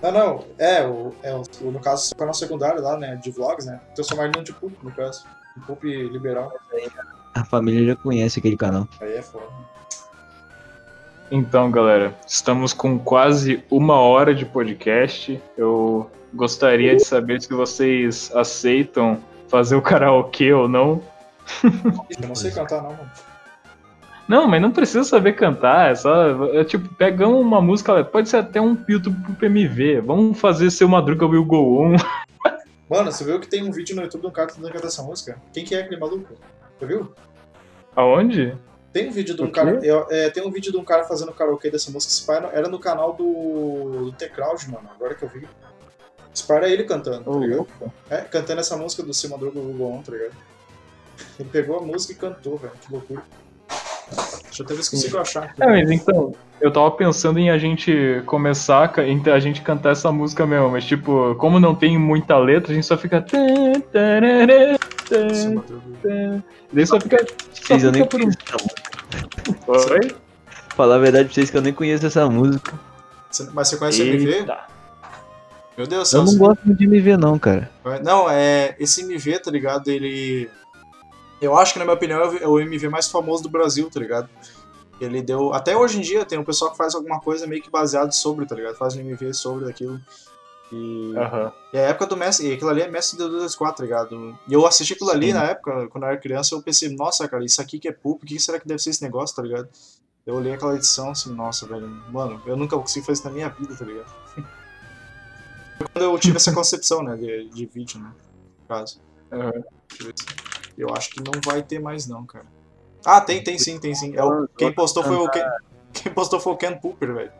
Não, 0.00 0.12
não, 0.12 0.44
é, 0.56 0.86
o, 0.86 1.12
é 1.22 1.34
o, 1.34 1.70
no 1.70 1.80
caso, 1.80 2.12
o 2.12 2.16
canal 2.16 2.32
secundário 2.32 2.80
lá, 2.80 2.96
né, 2.96 3.16
de 3.16 3.30
vlogs, 3.32 3.66
né, 3.66 3.80
transformar 3.94 4.26
ele 4.26 4.34
num 4.36 4.44
de 4.44 4.52
poop, 4.52 4.76
no 4.82 4.92
caso. 4.92 5.24
Um 5.56 5.60
poop 5.62 5.84
liberal. 5.84 6.52
A 7.34 7.44
família 7.44 7.84
já 7.84 7.96
conhece 7.96 8.38
aquele 8.38 8.56
canal. 8.56 8.86
Aí 9.00 9.14
é 9.14 9.22
foda. 9.22 9.46
Então, 11.30 11.70
galera, 11.70 12.16
estamos 12.26 12.72
com 12.72 12.98
quase 12.98 13.62
uma 13.70 13.96
hora 13.96 14.34
de 14.34 14.46
podcast. 14.46 15.42
Eu 15.56 16.08
gostaria 16.32 16.96
de 16.96 17.04
saber 17.04 17.42
se 17.42 17.50
vocês 17.50 18.30
aceitam 18.34 19.18
fazer 19.48 19.74
o 19.74 19.82
karaokê 19.82 20.52
ou 20.52 20.68
não. 20.68 21.02
Eu 22.08 22.28
não 22.28 22.34
sei 22.34 22.50
cantar, 22.50 22.82
não, 22.82 22.90
mano. 22.90 23.10
Não, 24.28 24.46
mas 24.46 24.60
não 24.60 24.70
precisa 24.70 25.04
saber 25.04 25.32
cantar, 25.32 25.90
é 25.90 25.94
só. 25.94 26.44
É, 26.54 26.62
tipo, 26.62 26.94
pegamos 26.96 27.40
uma 27.40 27.62
música, 27.62 28.04
pode 28.04 28.28
ser 28.28 28.36
até 28.36 28.60
um 28.60 28.76
YouTube 28.86 29.16
pro 29.22 29.34
PMV. 29.34 30.02
Vamos 30.02 30.38
fazer 30.38 30.70
seu 30.70 30.86
Madruga 30.86 31.26
Will 31.26 31.44
Go 31.44 31.82
On. 31.82 31.96
Mano, 32.90 33.10
você 33.10 33.24
viu 33.24 33.40
que 33.40 33.48
tem 33.48 33.62
um 33.62 33.72
vídeo 33.72 33.96
no 33.96 34.02
YouTube 34.02 34.22
de 34.22 34.26
um 34.26 34.30
cara 34.30 34.48
tentando 34.48 34.70
cantar 34.70 34.86
essa 34.86 35.02
música? 35.02 35.40
Quem 35.52 35.64
que 35.64 35.74
é 35.74 35.80
aquele 35.80 35.98
maluco? 35.98 36.34
Você 36.78 36.86
viu? 36.86 37.14
Aonde? 37.96 38.54
Tem 38.92 39.08
um 39.08 39.12
vídeo 39.12 39.34
de 39.34 39.42
um 39.42 39.50
cara. 39.50 39.80
é, 40.10 40.30
tem 40.30 40.46
um 40.46 40.50
vídeo 40.50 40.72
de 40.72 40.78
um 40.78 40.84
cara 40.84 41.04
fazendo 41.04 41.32
karaokê 41.32 41.70
dessa 41.70 41.90
música. 41.90 42.26
Pai 42.26 42.50
era 42.52 42.68
no 42.68 42.78
canal 42.78 43.14
do, 43.14 44.04
do 44.04 44.12
T-Crowd, 44.12 44.70
mano. 44.70 44.88
Agora 44.94 45.14
que 45.14 45.22
eu 45.22 45.28
vi. 45.28 45.46
Pai 46.46 46.56
era 46.58 46.68
ele 46.68 46.84
cantando, 46.84 47.30
tá 47.30 47.38
ligado? 47.38 47.66
É, 48.10 48.18
cantando 48.18 48.60
essa 48.60 48.76
música 48.76 49.02
do 49.02 49.12
Seu 49.12 49.30
Madruga 49.30 49.58
Google 49.58 49.92
On, 49.92 50.02
tá 50.02 50.12
ligado? 50.12 50.36
Ele 51.38 51.48
pegou 51.50 51.78
a 51.78 51.82
música 51.82 52.12
e 52.12 52.16
cantou, 52.16 52.56
velho. 52.56 52.72
Que 52.80 52.92
loucura. 52.92 53.22
Deixa 54.44 54.62
eu 54.62 54.66
até 54.66 54.74
ver 54.74 54.82
se 54.82 54.90
consigo 54.90 55.18
achar. 55.18 55.54
É, 55.60 55.66
mas 55.66 55.90
então, 55.90 56.34
eu 56.60 56.72
tava 56.72 56.90
pensando 56.92 57.38
em 57.38 57.50
a 57.50 57.58
gente 57.58 58.22
começar, 58.26 58.84
a 58.84 58.88
ca- 58.88 59.04
em 59.04 59.22
a 59.30 59.38
gente 59.38 59.60
cantar 59.62 59.90
essa 59.92 60.10
música 60.10 60.46
mesmo, 60.46 60.70
mas 60.70 60.84
tipo, 60.84 61.34
como 61.36 61.60
não 61.60 61.74
tem 61.74 61.98
muita 61.98 62.36
letra, 62.38 62.72
a 62.72 62.74
gente 62.74 62.86
só 62.86 62.96
fica. 62.96 63.20
tã. 63.20 63.36
Daí 66.72 66.86
só 66.86 67.00
fica. 67.00 67.24
Só 67.52 67.62
Vocês 67.66 67.84
eu 67.84 67.92
nem 67.92 68.02
fica 68.02 68.18
por 68.18 68.26
um. 68.26 69.92
Oi? 69.94 70.16
Falar 70.70 70.96
a 70.96 70.98
verdade 70.98 71.24
pra 71.26 71.34
vocês 71.34 71.50
que 71.50 71.56
eu 71.56 71.62
nem 71.62 71.72
conheço 71.72 72.06
essa 72.06 72.28
música. 72.28 72.78
Mas 73.52 73.68
você 73.68 73.76
conhece 73.76 74.02
o 74.02 74.06
MV? 74.06 74.32
Eita. 74.32 74.58
Meu 75.76 75.86
Deus 75.86 76.10
do 76.10 76.16
Eu 76.18 76.24
céu. 76.26 76.32
não 76.32 76.38
gosto 76.38 76.60
muito 76.64 76.78
de 76.78 76.86
me 76.86 77.00
ver, 77.00 77.16
não, 77.18 77.38
cara. 77.38 77.70
Não, 78.02 78.28
é. 78.30 78.74
Esse 78.80 79.02
MV, 79.02 79.38
tá 79.40 79.50
ligado? 79.50 79.88
Ele. 79.88 80.50
Eu 81.40 81.56
acho 81.56 81.72
que, 81.72 81.78
na 81.78 81.84
minha 81.84 81.94
opinião, 81.94 82.20
é 82.36 82.46
o 82.46 82.58
MV 82.58 82.88
mais 82.88 83.08
famoso 83.08 83.42
do 83.42 83.48
Brasil, 83.48 83.88
tá 83.90 84.00
ligado? 84.00 84.28
Ele 85.00 85.22
deu. 85.22 85.52
Até 85.54 85.76
hoje 85.76 85.98
em 85.98 86.00
dia 86.00 86.24
tem 86.24 86.38
um 86.38 86.44
pessoal 86.44 86.72
que 86.72 86.76
faz 86.76 86.94
alguma 86.94 87.20
coisa 87.20 87.46
meio 87.46 87.62
que 87.62 87.70
baseado 87.70 88.12
sobre, 88.12 88.46
tá 88.46 88.54
ligado? 88.54 88.76
Faz 88.76 88.96
um 88.96 89.00
MV 89.00 89.32
sobre 89.32 89.70
aquilo. 89.70 90.00
E. 90.72 91.14
Aham. 91.16 91.52
E 91.72 91.78
a 91.78 91.82
época 91.82 92.06
do 92.06 92.16
Messi, 92.16 92.48
e 92.48 92.52
aquilo 92.52 92.70
ali 92.70 92.82
é 92.82 92.90
Messi 92.90 93.16
do 93.16 93.24
224, 93.28 93.76
tá 93.76 93.82
ligado? 93.84 94.38
E 94.48 94.52
eu 94.52 94.66
assisti 94.66 94.94
aquilo 94.94 95.10
ali 95.10 95.28
Sim. 95.28 95.34
na 95.34 95.44
época, 95.44 95.88
quando 95.88 96.04
eu 96.04 96.10
era 96.10 96.18
criança, 96.18 96.54
eu 96.54 96.62
pensei, 96.62 96.88
nossa, 96.94 97.28
cara, 97.28 97.44
isso 97.44 97.60
aqui 97.60 97.78
que 97.78 97.88
é 97.88 97.92
pulp, 97.92 98.22
o 98.22 98.26
que 98.26 98.40
será 98.40 98.58
que 98.58 98.66
deve 98.66 98.82
ser 98.82 98.90
esse 98.90 99.02
negócio, 99.02 99.34
tá 99.34 99.42
ligado? 99.42 99.68
Eu 100.26 100.34
olhei 100.34 100.52
aquela 100.52 100.74
edição 100.74 101.10
assim, 101.10 101.32
nossa, 101.32 101.66
velho, 101.66 101.88
mano, 102.10 102.42
eu 102.44 102.56
nunca 102.56 102.76
consegui 102.76 103.06
fazer 103.06 103.20
isso 103.20 103.28
na 103.28 103.32
minha 103.32 103.48
vida, 103.48 103.74
tá 103.74 103.84
ligado? 103.84 104.12
Foi 105.78 105.86
quando 105.92 106.04
eu 106.04 106.18
tive 106.18 106.36
essa 106.36 106.52
concepção, 106.52 107.02
né, 107.02 107.16
de, 107.16 107.48
de 107.48 107.66
vídeo, 107.66 108.00
né, 108.00 108.12
no 108.60 108.66
caso. 108.66 109.00
Aham. 109.32 109.52
Eu 110.78 110.94
acho 110.94 111.10
que 111.10 111.20
não 111.20 111.32
vai 111.44 111.60
ter 111.60 111.80
mais 111.80 112.06
não, 112.06 112.24
cara. 112.24 112.46
Ah, 113.04 113.20
tem, 113.20 113.42
tem 113.42 113.58
sim, 113.58 113.80
tem 113.80 113.94
sim. 113.94 114.16
É 114.16 114.22
o, 114.22 114.46
quem 114.56 114.72
postou 114.72 115.02
foi 115.02 115.16
o 115.16 115.28
Ken, 115.28 115.44
quem 115.92 116.12
postou 116.12 116.38
foi 116.38 116.52
o 116.52 116.56
Ken 116.56 116.76
Pooper, 116.76 117.14
velho. 117.14 117.32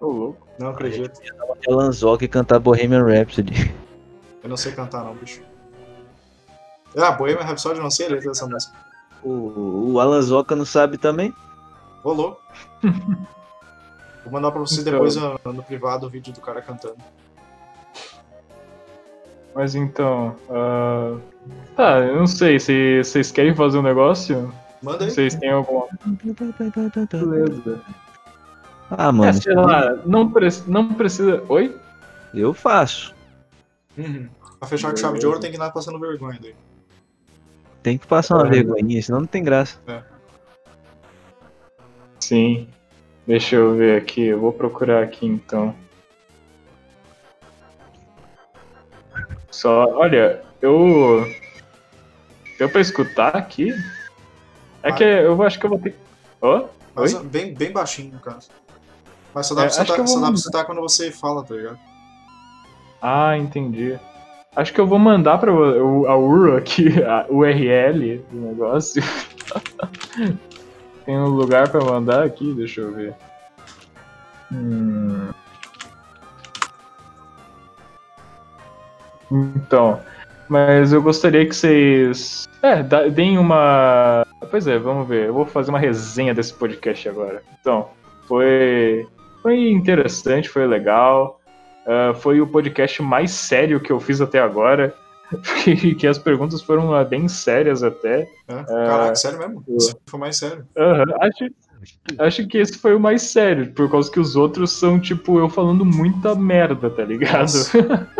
Ô, 0.00 0.06
louco. 0.06 0.46
Não 0.58 0.70
acredito. 0.70 1.20
É 1.66 1.72
Lanzoc 1.72 2.26
cantar 2.28 2.58
Bohemian 2.58 3.04
Rhapsody. 3.04 3.72
Eu 4.42 4.48
não 4.48 4.56
sei 4.56 4.72
cantar 4.72 5.04
não, 5.04 5.14
bicho. 5.14 5.42
Ah, 6.96 7.12
Bohemian 7.12 7.44
Rhapsody, 7.44 7.76
eu 7.76 7.82
não 7.82 7.90
sei 7.90 8.06
a 8.06 8.10
letra 8.10 8.28
dessa 8.28 8.46
música. 8.46 8.76
O, 9.22 9.92
o 9.92 10.00
Alan 10.00 10.22
Zoca 10.22 10.56
não 10.56 10.64
sabe 10.64 10.98
também? 10.98 11.34
Rolou. 12.02 12.40
Vou 14.24 14.32
mandar 14.32 14.50
pra 14.50 14.60
vocês 14.60 14.80
Então. 14.80 14.92
depois 14.92 15.16
no, 15.16 15.38
no 15.52 15.62
privado 15.62 16.06
o 16.06 16.10
vídeo 16.10 16.32
do 16.32 16.40
cara 16.40 16.62
cantando. 16.62 16.96
Mas 19.58 19.74
então. 19.74 20.36
ah, 20.48 21.16
Tá, 21.74 21.98
eu 22.00 22.14
não 22.16 22.26
sei 22.28 22.60
se 22.60 23.02
vocês 23.02 23.32
querem 23.32 23.54
fazer 23.56 23.78
um 23.78 23.82
negócio. 23.82 24.52
Manda 24.80 25.04
aí. 25.04 25.10
Vocês 25.10 25.34
têm 25.34 25.50
alguma. 25.50 25.86
Beleza. 27.10 27.80
Ah, 28.90 29.10
mano, 29.10 29.30
É, 29.30 29.32
sei 29.32 29.54
lá, 29.54 29.96
não, 30.06 30.30
pre- 30.30 30.48
não 30.68 30.94
precisa. 30.94 31.42
Oi? 31.48 31.74
eu 32.34 32.54
faço. 32.54 33.12
Uhum. 33.96 34.28
Pra 34.60 34.68
fechar 34.68 34.90
com 34.92 34.96
chave 34.96 35.18
de 35.18 35.26
ouro 35.26 35.40
tem 35.40 35.50
que 35.50 35.56
ir 35.56 35.60
lá 35.60 35.70
passando 35.70 35.98
vergonha 35.98 36.38
daí. 36.40 36.54
Tem 37.82 37.98
que 37.98 38.06
passar 38.06 38.36
uma 38.36 38.46
É. 38.46 38.50
vergonhinha, 38.50 39.02
senão 39.02 39.20
não 39.20 39.26
tem 39.26 39.42
graça. 39.42 39.78
Sim. 42.20 42.68
Deixa 43.26 43.56
eu 43.56 43.74
ver 43.74 44.00
aqui, 44.00 44.22
eu 44.26 44.38
vou 44.40 44.52
procurar 44.52 45.02
aqui 45.02 45.26
então. 45.26 45.74
Só, 49.50 49.86
olha, 49.96 50.42
eu. 50.60 51.24
Deu 52.58 52.68
pra 52.68 52.80
escutar 52.80 53.36
aqui? 53.36 53.72
É 54.82 54.90
Ah. 54.90 54.92
que 54.92 55.04
eu 55.04 55.40
acho 55.42 55.58
que 55.58 55.66
eu 55.66 55.70
vou 55.70 55.78
ter. 55.78 55.96
Ó? 56.40 56.66
Mas 56.94 57.14
Oi? 57.14 57.22
bem, 57.24 57.54
bem 57.54 57.70
baixinho, 57.72 58.12
no 58.14 58.20
caso. 58.20 58.48
Mas 59.34 59.46
só 59.46 59.54
dá, 59.54 59.62
É, 59.62 59.64
pra, 59.66 59.72
citar, 59.72 60.06
só 60.08 60.20
dá 60.20 60.36
citar 60.36 60.64
quando 60.64 60.80
você 60.80 61.10
fala, 61.12 61.44
tá 61.44 61.54
ligado? 61.54 61.78
Ah, 63.00 63.36
entendi. 63.36 63.98
Acho 64.56 64.72
que 64.72 64.80
eu 64.80 64.86
vou 64.86 64.98
mandar 64.98 65.38
pra 65.38 65.52
o- 65.52 66.06
a 66.08 66.16
URL 66.16 66.56
aqui, 66.56 66.88
a 67.04 67.26
URL 67.28 68.18
do 68.30 68.40
negócio. 68.40 69.02
Tem 71.04 71.16
um 71.16 71.28
lugar 71.28 71.68
pra 71.70 71.80
mandar 71.84 72.24
aqui, 72.24 72.52
deixa 72.54 72.80
eu 72.80 72.92
ver. 72.92 73.14
Hum. 74.52 75.17
Então, 79.30 80.00
mas 80.48 80.92
eu 80.92 81.02
gostaria 81.02 81.46
que 81.46 81.54
vocês. 81.54 82.48
É, 82.62 82.82
deem 83.10 83.38
uma. 83.38 84.26
Pois 84.50 84.66
é, 84.66 84.78
vamos 84.78 85.06
ver. 85.06 85.26
Eu 85.26 85.34
vou 85.34 85.44
fazer 85.44 85.70
uma 85.70 85.78
resenha 85.78 86.34
desse 86.34 86.54
podcast 86.54 87.08
agora. 87.08 87.42
Então, 87.60 87.88
foi. 88.26 89.06
Foi 89.42 89.70
interessante, 89.70 90.48
foi 90.48 90.66
legal. 90.66 91.38
Ah, 91.88 92.12
foi 92.14 92.38
o 92.38 92.46
podcast 92.46 93.02
mais 93.02 93.30
sério 93.30 93.80
que 93.80 93.90
eu 93.90 93.98
fiz 93.98 94.20
até 94.20 94.38
agora. 94.38 94.94
que, 95.64 95.94
que 95.96 96.06
as 96.06 96.18
perguntas 96.18 96.60
foram 96.60 96.92
ah, 96.92 97.02
bem 97.02 97.26
sérias 97.28 97.82
até. 97.82 98.28
É. 98.46 98.64
Caraca, 98.64 99.14
sério 99.14 99.38
mesmo? 99.38 99.64
Isso 99.68 99.98
foi 100.06 100.20
mais 100.20 100.36
sério. 100.36 100.66
Acho, 101.20 101.50
acho 102.18 102.46
que 102.46 102.58
esse 102.58 102.76
foi 102.76 102.94
o 102.94 103.00
mais 103.00 103.22
sério, 103.22 103.72
por 103.72 103.90
causa 103.90 104.10
que 104.10 104.20
os 104.20 104.36
outros 104.36 104.72
são, 104.72 105.00
tipo, 105.00 105.38
eu 105.38 105.48
falando 105.48 105.84
muita 105.84 106.34
merda, 106.34 106.90
tá 106.90 107.04
ligado? 107.04 107.52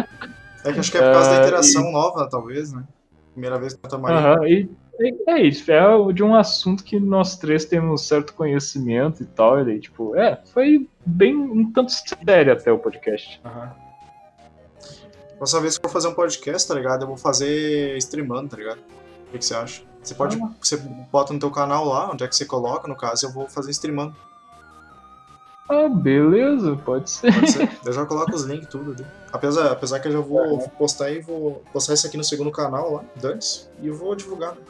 É 0.65 0.73
que 0.73 0.81
acho 0.81 0.91
que 0.91 0.99
é 0.99 1.01
por 1.03 1.13
causa 1.13 1.31
da 1.31 1.37
Ah, 1.37 1.41
interação 1.43 1.93
nova, 1.93 2.29
talvez, 2.29 2.73
né? 2.73 2.85
Primeira 3.33 3.59
vez 3.59 3.75
que 3.75 3.85
eu 3.85 3.91
tomaria. 3.91 4.19
Aham, 4.19 4.47
e 4.49 4.69
e- 5.01 5.31
é 5.31 5.41
isso, 5.43 5.71
é 5.71 6.13
de 6.13 6.25
um 6.25 6.35
assunto 6.35 6.83
que 6.83 6.99
nós 6.99 7.37
três 7.37 7.65
temos 7.65 8.03
certo 8.07 8.35
conhecimento 8.35 9.23
e 9.23 9.27
tal, 9.27 9.61
e 9.61 9.65
daí, 9.65 9.81
tipo, 9.81 10.17
é, 10.17 10.41
foi 10.53 10.89
bem 11.07 11.37
um 11.37 11.71
tanto 11.73 11.93
sério 11.93 12.53
até 12.53 12.73
o 12.73 12.79
podcast. 12.79 13.41
Próxima 15.37 15.61
vez 15.61 15.79
que 15.79 15.87
eu 15.87 15.89
for 15.89 15.95
fazer 15.95 16.09
um 16.09 16.15
podcast, 16.15 16.67
tá 16.67 16.75
ligado? 16.75 17.03
Eu 17.03 17.07
vou 17.09 17.17
fazer 17.17 17.97
streamando, 17.99 18.49
tá 18.49 18.57
ligado? 18.57 18.79
O 18.79 19.31
que, 19.31 19.39
que 19.39 19.45
você 19.45 19.55
acha? 19.55 19.83
Você 20.03 20.15
pode. 20.15 20.37
Ah. 20.43 20.51
Você 20.61 20.77
bota 21.13 21.33
no 21.33 21.39
teu 21.39 21.51
canal 21.51 21.85
lá, 21.85 22.11
onde 22.11 22.25
é 22.25 22.29
que 22.29 22.35
você 22.35 22.45
coloca, 22.45 22.89
no 22.89 22.97
caso, 22.97 23.27
eu 23.27 23.31
vou 23.33 23.47
fazer 23.49 23.71
streamando. 23.71 24.17
Ah, 25.69 25.89
beleza, 25.89 26.77
pode 26.85 27.11
ser. 27.11 27.33
Pode 27.33 27.51
ser? 27.51 27.71
eu 27.85 27.93
já 27.93 28.07
coloco 28.07 28.35
os 28.35 28.45
links 28.45 28.69
tudo 28.69 28.93
ali. 28.93 29.07
Apesar, 29.33 29.71
apesar 29.73 30.01
que 30.01 30.09
eu 30.09 30.12
já 30.12 30.21
vou 30.21 30.59
postar 30.79 31.11
e 31.11 31.21
vou 31.21 31.62
postar 31.73 31.95
isso 31.95 32.07
aqui 32.07 32.16
no 32.16 32.25
segundo 32.25 32.51
canal 32.51 32.95
lá, 32.95 33.05
Dantes, 33.16 33.71
e 33.83 33.89
eu 33.89 33.95
vou 33.95 34.14
divulgar. 34.14 34.53
né? 34.53 34.61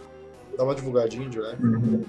Dar 0.57 0.64
uma 0.64 0.74
divulgadinha 0.74 1.28
de 1.28 1.38
leve. 1.38 1.64
Uhum. 1.64 2.05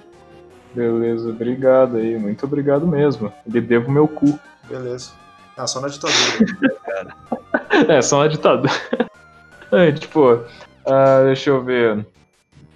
Beleza, 0.73 1.29
obrigado 1.29 1.97
aí, 1.97 2.17
muito 2.17 2.45
obrigado 2.45 2.87
mesmo. 2.87 3.31
Lhe 3.47 3.61
devo 3.61 3.91
meu 3.91 4.07
cu. 4.07 4.39
Beleza. 4.67 5.11
Ah, 5.57 5.67
só 5.67 5.79
na 5.81 5.87
ditadura. 5.87 6.19
É, 7.87 8.01
só 8.01 8.19
na 8.19 8.27
ditadura. 8.27 8.73
É, 9.71 9.91
tipo, 9.91 10.43
ah, 10.83 11.21
deixa 11.25 11.51
eu 11.51 11.63
ver. 11.63 11.99
O 11.99 12.05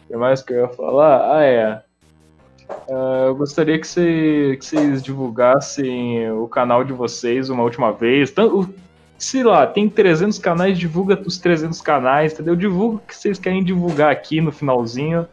que 0.07 0.15
mais 0.15 0.43
que 0.43 0.53
eu 0.53 0.61
ia 0.61 0.67
falar? 0.69 1.37
Ah, 1.37 1.43
é. 1.43 1.81
Ah, 2.89 3.25
eu 3.27 3.35
gostaria 3.35 3.79
que, 3.79 3.87
você- 3.87 4.57
que 4.59 4.65
vocês 4.65 5.01
divulgassem 5.03 6.29
o 6.31 6.47
canal 6.47 6.83
de 6.83 6.93
vocês 6.93 7.49
uma 7.49 7.63
última 7.63 7.91
vez. 7.91 8.31
Tan- 8.31 8.47
o- 8.47 8.73
Sei 9.17 9.41
lá, 9.41 9.65
tem 9.65 9.87
300 9.87 10.37
canais, 10.37 10.77
divulga 10.77 11.17
os 11.25 11.37
300 11.37 11.79
canais, 11.79 12.33
entendeu? 12.33 12.57
Divulga 12.57 12.97
o 12.97 12.99
que 12.99 13.15
vocês 13.15 13.39
querem 13.39 13.63
divulgar 13.63 14.11
aqui 14.11 14.41
no 14.41 14.51
finalzinho. 14.51 15.25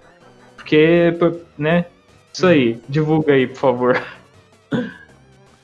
Porque, 0.54 1.12
né? 1.58 1.86
Isso 2.32 2.46
aí, 2.46 2.80
divulga 2.88 3.32
aí, 3.32 3.48
por 3.48 3.56
favor. 3.56 4.00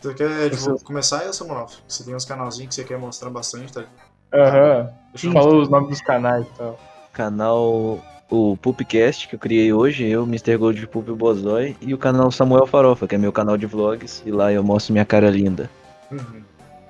Você 0.00 0.14
quer 0.14 0.50
Você- 0.50 0.84
começar 0.84 1.20
aí, 1.20 1.32
Samuel? 1.32 1.66
Você 1.86 2.04
tem 2.04 2.14
uns 2.16 2.24
canalzinhos 2.24 2.68
que 2.70 2.74
você 2.82 2.84
quer 2.88 2.98
mostrar 2.98 3.30
bastante, 3.30 3.72
tá? 3.72 3.84
Aham. 4.32 4.90
Eu 5.22 5.32
Falou 5.32 5.62
os 5.62 5.68
nomes 5.68 5.90
dos 5.90 6.00
canais 6.00 6.44
e 6.46 6.50
tal. 6.58 6.78
Canal 7.12 8.00
o 8.30 8.56
Pupcast 8.56 9.28
que 9.28 9.34
eu 9.34 9.38
criei 9.38 9.72
hoje, 9.72 10.04
eu, 10.04 10.24
Mr. 10.24 10.56
Gold 10.56 10.86
Pup 10.88 11.08
o 11.08 11.16
Bozói, 11.16 11.76
e 11.80 11.94
o 11.94 11.98
canal 11.98 12.30
Samuel 12.30 12.66
Farofa, 12.66 13.06
que 13.06 13.14
é 13.14 13.18
meu 13.18 13.32
canal 13.32 13.56
de 13.56 13.66
vlogs, 13.66 14.22
e 14.26 14.30
lá 14.30 14.52
eu 14.52 14.62
mostro 14.62 14.92
minha 14.92 15.04
cara 15.04 15.30
linda. 15.30 15.70
Uhum. 16.10 16.42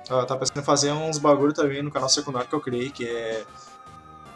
Ah, 0.09 0.25
tá 0.25 0.35
pensando 0.37 0.59
em 0.59 0.63
fazer 0.63 0.91
uns 0.91 1.17
bagulho 1.17 1.53
também 1.53 1.83
no 1.83 1.91
canal 1.91 2.09
secundário 2.09 2.47
que 2.47 2.55
eu 2.55 2.61
criei, 2.61 2.89
que 2.89 3.05
é 3.05 3.43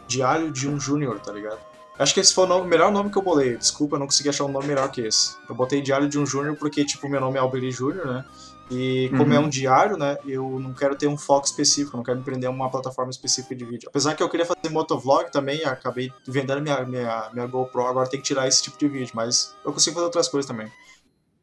Diário 0.06 0.50
de 0.52 0.68
um 0.68 0.78
Júnior, 0.78 1.18
tá 1.20 1.32
ligado? 1.32 1.58
Acho 1.98 2.14
que 2.14 2.20
esse 2.20 2.34
foi 2.34 2.44
o 2.44 2.46
nome- 2.46 2.68
melhor 2.68 2.90
nome 2.90 3.10
que 3.10 3.16
eu 3.18 3.22
bolei. 3.22 3.56
Desculpa, 3.56 3.96
eu 3.96 4.00
não 4.00 4.06
consegui 4.06 4.28
achar 4.28 4.44
um 4.44 4.48
nome 4.52 4.66
melhor 4.66 4.90
que 4.90 5.00
esse. 5.00 5.36
Eu 5.48 5.54
botei 5.54 5.80
Diário 5.80 6.08
de 6.08 6.18
um 6.18 6.26
Júnior 6.26 6.56
porque, 6.56 6.84
tipo, 6.84 7.08
meu 7.08 7.20
nome 7.20 7.36
é 7.36 7.40
Alberi 7.40 7.70
Júnior, 7.70 8.06
né? 8.06 8.24
E 8.70 9.08
como 9.10 9.24
Uhum. 9.24 9.32
é 9.34 9.38
um 9.40 9.48
diário, 9.48 9.96
né? 9.98 10.16
Eu 10.26 10.58
não 10.58 10.72
quero 10.72 10.96
ter 10.96 11.06
um 11.06 11.16
foco 11.18 11.46
específico, 11.46 11.96
não 11.96 12.04
quero 12.04 12.18
me 12.18 12.24
prender 12.24 12.48
a 12.48 12.52
uma 12.52 12.70
plataforma 12.70 13.10
específica 13.10 13.54
de 13.54 13.64
vídeo. 13.64 13.88
Apesar 13.90 14.14
que 14.14 14.22
eu 14.22 14.28
queria 14.28 14.46
fazer 14.46 14.70
motovlog 14.70 15.30
também, 15.30 15.62
acabei 15.64 16.10
vendendo 16.26 16.62
minha, 16.62 16.82
minha, 16.84 17.30
minha 17.34 17.46
GoPro, 17.46 17.86
agora 17.86 18.08
tem 18.08 18.18
que 18.20 18.26
tirar 18.26 18.48
esse 18.48 18.62
tipo 18.62 18.78
de 18.78 18.88
vídeo, 18.88 19.12
mas 19.14 19.54
eu 19.64 19.72
consigo 19.72 19.94
fazer 19.94 20.06
outras 20.06 20.28
coisas 20.28 20.48
também. 20.48 20.70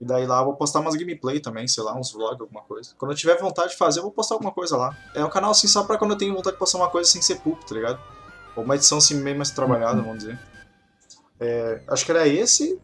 E 0.01 0.05
daí 0.05 0.25
lá 0.25 0.39
eu 0.39 0.45
vou 0.45 0.55
postar 0.55 0.79
umas 0.79 0.95
gameplay 0.95 1.39
também, 1.41 1.67
sei 1.67 1.83
lá, 1.83 1.93
uns 1.93 2.11
vlogs, 2.13 2.39
alguma 2.41 2.61
coisa. 2.61 2.91
Quando 2.97 3.11
eu 3.11 3.17
tiver 3.17 3.37
vontade 3.37 3.71
de 3.71 3.77
fazer, 3.77 3.99
eu 3.99 4.03
vou 4.03 4.11
postar 4.11 4.35
alguma 4.35 4.51
coisa 4.51 4.77
lá. 4.77 4.97
É 5.13 5.23
um 5.23 5.29
canal 5.29 5.51
assim 5.51 5.67
só 5.67 5.83
pra 5.83 5.97
quando 5.97 6.11
eu 6.11 6.17
tenho 6.17 6.33
vontade 6.33 6.55
de 6.55 6.59
postar 6.59 6.77
uma 6.77 6.89
coisa 6.89 7.09
sem 7.09 7.21
ser 7.21 7.41
pulp, 7.41 7.61
tá 7.63 7.75
ligado? 7.75 7.99
Ou 8.55 8.63
uma 8.63 8.75
edição 8.75 8.97
assim 8.97 9.15
meio 9.15 9.35
mais 9.35 9.51
trabalhada, 9.51 10.01
vamos 10.01 10.19
dizer. 10.19 10.39
É, 11.39 11.81
acho 11.89 12.05
que 12.05 12.11
era 12.11 12.27
esse, 12.27 12.79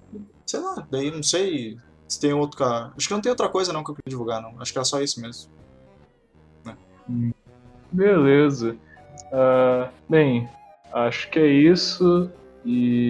sei 0.45 0.59
lá, 0.59 0.85
daí 0.91 1.09
não 1.09 1.23
sei 1.23 1.77
se 2.07 2.19
tem 2.19 2.33
outro 2.33 2.57
cara. 2.57 2.91
Acho 2.97 3.07
que 3.07 3.13
não 3.13 3.21
tem 3.21 3.29
outra 3.29 3.49
coisa 3.49 3.73
não 3.73 3.83
que 3.83 3.91
eu 3.91 3.95
queria 3.95 4.09
divulgar, 4.09 4.41
não. 4.41 4.53
Acho 4.59 4.71
que 4.71 4.77
era 4.77 4.85
só 4.85 5.01
isso 5.01 5.21
mesmo. 5.21 5.49
Beleza. 7.91 8.75
Ah, 9.31 9.89
bem, 10.09 10.49
acho 10.93 11.29
que 11.29 11.39
é 11.39 11.47
isso. 11.47 12.29
E. 12.65 13.09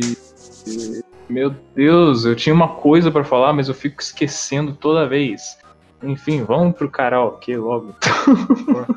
e- 0.68 1.04
Meu 1.28 1.56
Deus, 1.76 2.26
eu 2.26 2.36
tinha 2.36 2.54
uma 2.54 2.68
coisa 2.68 3.12
pra 3.12 3.24
falar, 3.24 3.54
mas 3.54 3.68
eu 3.68 3.74
fico 3.74 4.02
esquecendo 4.02 4.74
toda 4.74 5.08
vez. 5.08 5.58
Enfim, 6.04 6.44
vamos 6.44 6.76
pro 6.76 6.90
karaokê 6.90 7.58
logo. 7.58 7.96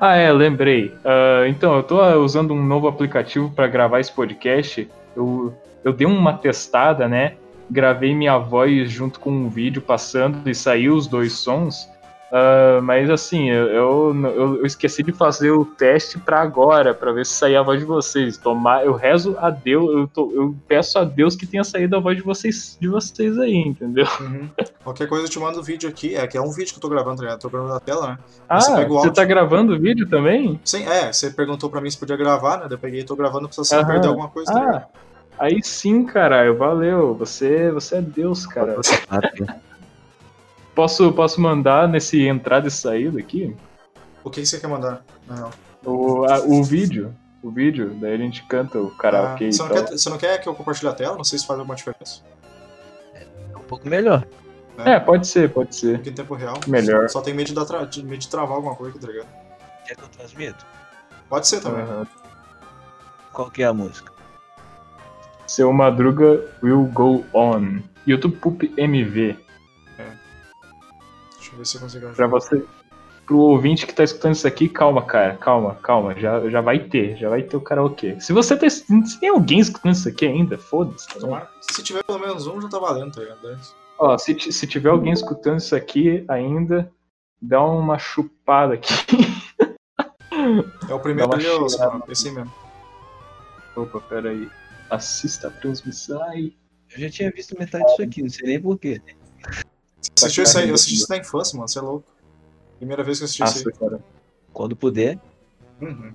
ah, 0.00 0.16
é, 0.16 0.32
lembrei. 0.32 0.94
Ah, 1.04 1.46
então, 1.48 1.76
eu 1.76 1.82
tô 1.82 2.00
usando 2.22 2.54
um 2.54 2.64
novo 2.64 2.88
aplicativo 2.88 3.50
pra 3.50 3.66
gravar 3.66 4.00
esse 4.00 4.12
podcast. 4.12 4.88
Eu, 5.14 5.54
eu 5.84 5.92
dei 5.92 6.06
uma 6.06 6.34
testada, 6.38 7.06
né? 7.08 7.36
Gravei 7.70 8.14
minha 8.14 8.36
voz 8.38 8.90
junto 8.90 9.20
com 9.20 9.30
um 9.30 9.48
vídeo 9.48 9.80
passando 9.80 10.48
e 10.48 10.54
saiu 10.54 10.94
os 10.96 11.06
dois 11.06 11.32
sons. 11.34 11.88
Ah, 12.32 12.78
mas 12.80 13.10
assim, 13.10 13.50
eu, 13.50 13.66
eu, 13.66 14.14
eu- 14.24 14.56
eu 14.58 14.66
esqueci 14.66 15.02
de 15.02 15.10
fazer 15.12 15.50
o 15.50 15.64
teste 15.64 16.16
pra 16.16 16.40
agora, 16.40 16.94
pra 16.94 17.10
ver 17.12 17.26
se 17.26 17.32
saía 17.32 17.58
a 17.58 17.62
voz 17.62 17.80
de 17.80 17.84
vocês. 17.84 18.36
Tomar, 18.36 18.84
eu 18.84 18.92
rezo 18.92 19.36
a 19.40 19.50
Deus, 19.50 19.90
eu, 19.92 20.06
tô- 20.06 20.30
eu 20.32 20.54
peço 20.68 20.96
a 20.98 21.02
Deus 21.04 21.34
que 21.34 21.44
tenha 21.44 21.64
saído 21.64 21.96
a 21.96 22.00
voz 22.00 22.16
de 22.16 22.22
vocês, 22.22 22.78
de 22.80 22.86
vocês 22.86 23.36
aí, 23.36 23.56
entendeu? 23.56 24.06
Uhum. 24.20 24.48
Qualquer 24.84 25.08
coisa 25.08 25.24
eu 25.26 25.28
te 25.28 25.40
mando 25.40 25.58
o 25.58 25.62
vídeo 25.62 25.88
aqui. 25.88 26.14
É 26.14 26.24
que 26.28 26.38
é 26.38 26.40
um 26.40 26.52
vídeo 26.52 26.72
que 26.72 26.78
eu 26.78 26.82
tô 26.82 26.88
gravando, 26.88 27.16
tá 27.16 27.22
ligado? 27.24 27.40
Tô 27.40 27.48
gravando 27.50 27.74
na 27.74 27.80
tela, 27.80 28.08
né? 28.10 28.18
Ah, 28.48 28.60
Você 28.60 28.84
você, 28.86 29.10
tá 29.12 29.24
gravando 29.24 29.74
o 29.74 29.80
vídeo 29.80 30.08
também? 30.08 30.60
Sim, 30.64 30.84
é, 30.88 31.12
você 31.12 31.30
perguntou 31.30 31.68
pra 31.68 31.80
mim 31.80 31.90
se 31.90 31.98
podia 31.98 32.16
gravar, 32.16 32.58
né? 32.58 32.66
Eu 32.70 32.78
peguei 32.78 33.00
e 33.00 33.04
tô 33.04 33.16
gravando 33.16 33.48
pra 33.48 33.56
você 33.56 33.74
não 33.74 33.82
Aham. 33.82 33.90
perder 33.92 34.06
alguma 34.08 34.28
coisa, 34.28 34.52
tá 34.52 34.60
ligado? 34.60 34.84
Aí 35.40 35.62
sim, 35.62 36.04
caralho, 36.04 36.58
valeu. 36.58 37.14
Você, 37.14 37.70
você 37.72 37.96
é 37.96 38.02
Deus, 38.02 38.46
cara. 38.46 38.76
Posso, 40.74 41.10
posso 41.12 41.40
mandar 41.40 41.88
nesse 41.88 42.20
entrada 42.26 42.68
e 42.68 42.70
saída 42.70 43.18
aqui? 43.18 43.56
O 44.22 44.28
que 44.30 44.44
você 44.44 44.60
quer 44.60 44.66
mandar? 44.68 45.02
na 45.26 45.34
real? 45.36 45.50
O, 45.84 46.24
a- 46.26 46.40
o 46.40 46.62
vídeo. 46.62 47.14
O 47.42 47.50
vídeo, 47.50 47.96
daí 47.98 48.12
a 48.12 48.18
gente 48.18 48.44
canta 48.46 48.78
o 48.78 48.90
karaokê 48.90 49.46
Ah, 49.46 49.52
você, 49.52 49.62
não 49.62 49.68
quer, 49.70 49.88
você 49.88 50.10
não 50.10 50.18
quer 50.18 50.38
que 50.42 50.46
eu 50.46 50.54
compartilhe 50.54 50.88
a 50.90 50.92
tela? 50.92 51.16
Não 51.16 51.24
sei 51.24 51.38
se 51.38 51.46
faz 51.46 51.58
alguma 51.58 51.74
diferença. 51.74 52.20
um 53.56 53.60
pouco 53.60 53.88
melhor. 53.88 54.26
É, 54.76 55.00
pode 55.00 55.26
ser, 55.26 55.50
pode 55.50 55.74
ser. 55.74 55.94
Porque 55.96 56.10
em 56.10 56.14
tempo 56.14 56.34
real. 56.34 56.60
Melhor. 56.66 57.08
Só 57.08 57.22
tem 57.22 57.32
medo 57.32 57.46
de, 57.48 57.54
dar 57.54 57.64
tra... 57.64 57.86
de, 57.86 58.02
medo 58.04 58.18
de 58.18 58.28
travar 58.28 58.56
alguma 58.56 58.74
coisa, 58.74 58.98
tá 58.98 59.06
ligado? 59.06 59.26
Quer 59.86 59.96
que 59.96 60.02
eu 60.02 60.08
transmito? 60.08 60.66
Pode 61.30 61.48
ser 61.48 61.62
também. 61.62 61.82
Aham. 61.82 62.06
Qual 63.32 63.50
que 63.50 63.62
é 63.62 63.66
a 63.66 63.72
música? 63.72 64.12
Seu 65.50 65.72
Madruga 65.72 66.40
will 66.62 66.84
go 66.84 67.24
on. 67.34 67.80
YouTube 68.06 68.36
Pup 68.36 68.62
MV. 68.76 69.36
Deixa 71.34 71.52
eu 71.52 71.58
ver 71.58 71.66
se 71.66 71.76
eu 71.76 71.80
consigo 71.80 72.00
Pra 72.14 72.26
ajudar. 72.26 72.26
você. 72.28 72.64
Pro 73.26 73.36
ouvinte 73.38 73.84
que 73.84 73.92
tá 73.92 74.04
escutando 74.04 74.34
isso 74.34 74.46
aqui, 74.46 74.68
calma, 74.68 75.02
cara. 75.02 75.36
Calma, 75.38 75.74
calma. 75.82 76.14
Já, 76.14 76.48
já 76.48 76.60
vai 76.60 76.78
ter. 76.78 77.16
Já 77.16 77.28
vai 77.28 77.42
ter 77.42 77.56
o 77.56 77.60
karaokê. 77.60 78.20
Se 78.20 78.32
você 78.32 78.56
tá, 78.56 78.70
se 78.70 78.86
tem 79.18 79.28
alguém 79.28 79.58
escutando 79.58 79.92
isso 79.92 80.08
aqui 80.08 80.24
ainda, 80.24 80.56
foda-se. 80.56 81.08
tá 81.08 81.48
Se 81.60 81.82
tiver 81.82 82.04
pelo 82.04 82.20
menos 82.20 82.46
um, 82.46 82.60
já 82.60 82.68
tá 82.68 82.78
valendo, 82.78 83.12
tá 83.12 83.20
ligado? 83.20 83.58
Ó, 83.98 84.16
se, 84.18 84.38
se 84.38 84.66
tiver 84.68 84.90
alguém 84.90 85.12
escutando 85.12 85.58
isso 85.58 85.74
aqui 85.74 86.24
ainda, 86.28 86.88
dá 87.42 87.60
uma 87.60 87.98
chupada 87.98 88.74
aqui. 88.74 88.94
É 90.88 90.94
o 90.94 91.00
primeiro 91.00 91.32
ali, 91.32 91.42
cheirada. 91.42 91.68
Samuel, 91.68 92.04
esse 92.08 92.28
aí 92.28 92.34
mesmo. 92.34 92.52
Opa, 93.74 94.00
peraí. 94.00 94.48
Assista 94.90 95.48
a 95.48 95.50
transmissão 95.50 96.22
aí. 96.24 96.54
Eu 96.92 97.00
já 97.00 97.10
tinha 97.10 97.30
visto 97.30 97.56
metade 97.58 97.84
disso 97.84 98.02
aqui, 98.02 98.22
não 98.22 98.30
sei 98.30 98.48
nem 98.48 98.60
porquê. 98.60 99.00
Você 100.00 100.24
assistiu 100.24 100.44
isso 100.44 100.58
aí? 100.58 100.68
Eu 100.68 100.74
assisti 100.74 100.94
isso 100.96 101.06
na 101.08 101.16
infância, 101.18 101.56
mano. 101.56 101.68
Você 101.68 101.78
é 101.78 101.82
louco. 101.82 102.06
Primeira 102.78 103.04
vez 103.04 103.18
que 103.18 103.24
eu 103.24 103.26
assisti 103.26 103.44
isso 103.44 103.64
Nossa, 103.68 103.78
cara. 103.78 104.04
Quando 104.52 104.74
puder. 104.74 105.18
aí. 105.80 105.88
Uhum. 105.88 106.12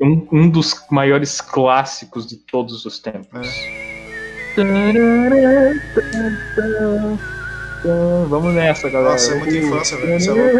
Um, 0.00 0.28
um 0.32 0.48
dos 0.48 0.74
maiores 0.90 1.40
clássicos 1.40 2.26
de 2.26 2.36
todos 2.36 2.86
os 2.86 2.98
tempos. 2.98 3.28
Vamos 8.28 8.54
nessa, 8.54 8.88
galera. 8.88 9.12
Nossa, 9.12 9.32
é 9.32 9.38
muita 9.38 9.56
infância, 9.56 9.96
velho. 9.98 10.20
Você 10.20 10.30
é 10.30 10.32
louco. 10.32 10.56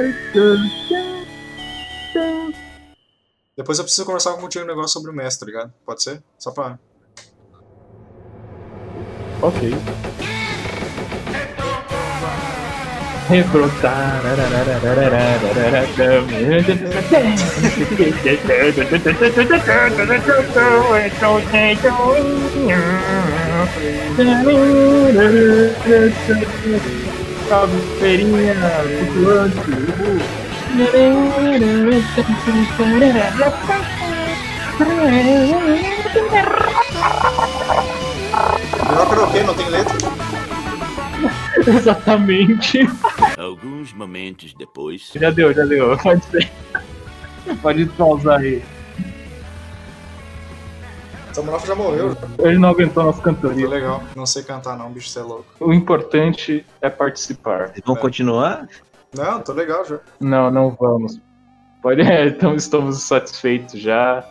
Depois 3.56 3.78
eu 3.78 3.84
preciso 3.84 4.04
conversar 4.04 4.34
contigo 4.34 4.64
um 4.64 4.68
negócio 4.68 4.90
sobre 4.90 5.10
o 5.10 5.14
mestre, 5.14 5.40
tá 5.40 5.46
ligado? 5.46 5.74
Pode 5.84 6.02
ser? 6.02 6.22
Só 6.38 6.50
pra. 6.50 6.78
Ok. 9.46 9.62
Refrotar. 13.30 14.26
Melhor 39.08 39.08
karaokê, 39.08 39.42
não 39.42 39.54
tem 39.54 39.68
letra. 39.68 39.94
Exatamente. 41.66 42.80
Alguns 43.38 43.92
momentos 43.92 44.52
depois. 44.54 45.10
Já 45.14 45.30
deu, 45.30 45.52
já 45.52 45.64
deu. 45.64 45.96
Pode 45.98 46.24
ser. 46.26 46.50
Pode 47.62 47.86
pausar 47.86 48.40
aí. 48.40 48.62
Samuel 51.32 51.60
já 51.66 51.74
morreu. 51.74 52.16
Ele 52.38 52.58
não 52.58 52.70
aguentou 52.70 53.04
nossa 53.04 53.20
Foi 53.20 53.32
cantoria. 53.34 53.68
legal. 53.68 54.02
Não 54.14 54.24
sei 54.24 54.42
cantar, 54.42 54.76
não, 54.76 54.90
bicho, 54.90 55.08
você 55.10 55.18
é 55.18 55.22
louco. 55.22 55.44
O 55.60 55.72
importante 55.72 56.64
é 56.80 56.88
participar. 56.88 57.68
Vocês 57.68 57.82
vão 57.84 57.96
É. 57.96 57.98
continuar? 58.00 58.68
Não, 59.14 59.40
tô 59.42 59.52
legal 59.52 59.84
já. 59.84 59.98
Não, 60.18 60.50
não 60.50 60.70
vamos. 60.70 61.20
Pode, 61.82 62.00
é, 62.00 62.26
então 62.28 62.54
estamos 62.54 63.02
satisfeitos 63.02 63.78
já. 63.80 64.24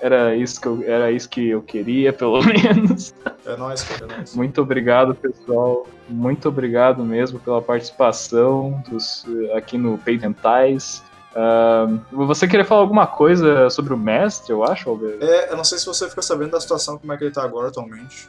Era 0.00 0.36
isso 0.36 0.60
que 0.60 0.68
eu, 0.68 0.82
era 0.86 1.10
isso 1.10 1.28
que 1.28 1.48
eu 1.48 1.60
queria, 1.62 2.12
pelo 2.12 2.40
menos. 2.46 3.12
É 3.44 3.56
nóis, 3.56 3.82
cara, 3.82 4.04
é 4.04 4.16
nóis. 4.16 4.34
Muito 4.34 4.60
obrigado, 4.62 5.14
pessoal. 5.14 5.86
Muito 6.08 6.48
obrigado 6.48 7.04
mesmo 7.04 7.40
pela 7.40 7.60
participação 7.60 8.82
dos, 8.88 9.24
aqui 9.56 9.76
no 9.76 9.98
Peidentais. 9.98 11.02
Ahn, 11.34 11.98
você 12.12 12.46
queria 12.48 12.64
falar 12.64 12.80
alguma 12.82 13.06
coisa 13.06 13.68
sobre 13.70 13.92
o 13.92 13.96
mestre, 13.98 14.52
eu 14.52 14.64
acho, 14.64 14.88
Alberto? 14.88 15.24
É, 15.24 15.52
eu 15.52 15.56
não 15.56 15.64
sei 15.64 15.78
se 15.78 15.86
você 15.86 16.08
ficou 16.08 16.22
sabendo 16.22 16.52
da 16.52 16.60
situação, 16.60 16.96
como 16.96 17.12
é 17.12 17.16
que 17.16 17.24
ele 17.24 17.32
tá 17.32 17.42
agora 17.42 17.68
atualmente. 17.68 18.28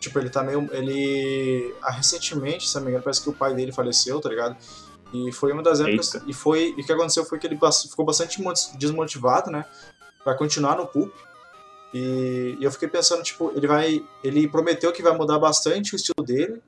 Tipo, 0.00 0.18
ele 0.18 0.28
tá 0.28 0.42
meio. 0.42 0.68
Ele. 0.72 1.74
Ah, 1.82 1.90
recentemente, 1.92 2.68
se 2.68 2.74
não 2.76 2.82
me 2.82 2.88
engano, 2.90 3.02
parece 3.04 3.22
que 3.22 3.30
o 3.30 3.32
pai 3.32 3.54
dele 3.54 3.72
faleceu, 3.72 4.20
tá 4.20 4.28
ligado? 4.28 4.56
E 5.12 5.32
foi 5.32 5.52
uma 5.52 5.62
das 5.62 5.80
épocas. 5.80 6.14
Eita. 6.14 6.26
E 6.28 6.34
foi. 6.34 6.74
E 6.76 6.82
o 6.82 6.84
que 6.84 6.92
aconteceu 6.92 7.24
foi 7.24 7.38
que 7.38 7.46
ele 7.46 7.58
ficou 7.88 8.04
bastante 8.04 8.42
mo- 8.42 8.52
desmotivado, 8.78 9.50
né? 9.50 9.64
Pra 10.26 10.34
continuar 10.34 10.76
no 10.76 10.88
PUP. 10.88 11.12
E, 11.94 12.56
e 12.58 12.64
eu 12.64 12.72
fiquei 12.72 12.88
pensando, 12.88 13.22
tipo, 13.22 13.52
ele 13.54 13.68
vai. 13.68 14.04
Ele 14.24 14.48
prometeu 14.48 14.92
que 14.92 15.02
vai 15.02 15.16
mudar 15.16 15.38
bastante 15.38 15.94
o 15.94 15.96
estilo 15.96 16.26
dele. 16.26 16.60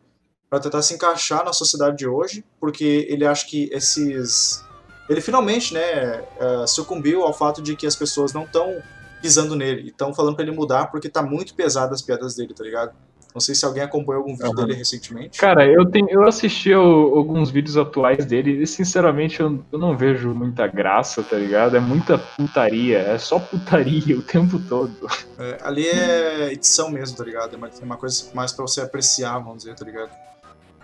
para 0.49 0.61
tentar 0.61 0.81
se 0.83 0.95
encaixar 0.95 1.45
na 1.45 1.53
sociedade 1.53 1.97
de 1.97 2.07
hoje, 2.07 2.45
porque 2.61 3.05
ele 3.11 3.27
acha 3.27 3.45
que 3.45 3.69
esses 3.73 4.65
ele 5.09 5.21
finalmente, 5.21 5.73
né, 5.73 6.21
uh, 6.39 6.69
sucumbiu 6.69 7.23
ao 7.23 7.33
fato 7.33 7.63
de 7.63 7.75
que 7.75 7.87
as 7.87 7.97
pessoas 7.97 8.33
não 8.33 8.45
estão 8.45 8.83
pisando 9.23 9.57
nele, 9.57 9.89
estão 9.89 10.15
falando 10.15 10.37
para 10.37 10.45
ele 10.45 10.55
mudar 10.55 10.91
porque 10.91 11.09
tá 11.09 11.23
muito 11.23 11.55
pesado 11.55 11.95
as 11.95 12.03
piadas 12.03 12.37
dele, 12.37 12.55
tá 12.55 12.63
ligado? 12.63 12.95
Não 13.35 13.41
sei 13.41 13.55
se 13.55 13.65
alguém 13.65 13.83
acompanhou 13.83 14.23
algum 14.23 14.35
vídeo 14.35 14.51
uhum. 14.51 14.55
dele 14.55 14.75
recentemente. 14.75 15.39
Cara, 15.39 15.67
eu, 15.67 15.85
tenho, 15.87 16.09
eu 16.11 16.27
assisti 16.27 16.75
o, 16.75 17.17
alguns 17.17 17.51
vídeos 17.51 17.77
atuais 17.77 18.25
dele 18.25 18.63
e, 18.63 18.67
sinceramente, 18.67 19.41
eu, 19.41 19.63
eu, 19.71 19.79
não 19.79 19.97
vejo 19.97 20.35
muita 20.35 20.67
graça, 20.67 21.23
tá 21.23 21.37
ligado? 21.37 21.77
É 21.77 21.81
muita 21.81 22.19
putaria, 22.19 22.99
é 22.99 23.19
só 23.19 23.39
putaria 23.39 24.17
o 24.19 24.23
tempo 24.23 24.59
todo. 24.59 25.07
É, 25.39 25.59
ali 25.63 25.87
é 25.87 26.53
edição 26.53 26.91
mesmo, 26.91 27.17
tá 27.17 27.25
ligado? 27.25 27.55
É 27.55 27.57
uma, 27.57 27.69
é 27.69 27.85
uma 27.85 27.97
coisa 27.97 28.25
mais 28.35 28.53
pra 28.53 28.63
você 28.63 28.81
apreciar, 28.81 29.39
vamos 29.39 29.59
dizer, 29.59 29.75
tá 29.75 29.85
ligado? 29.85 30.11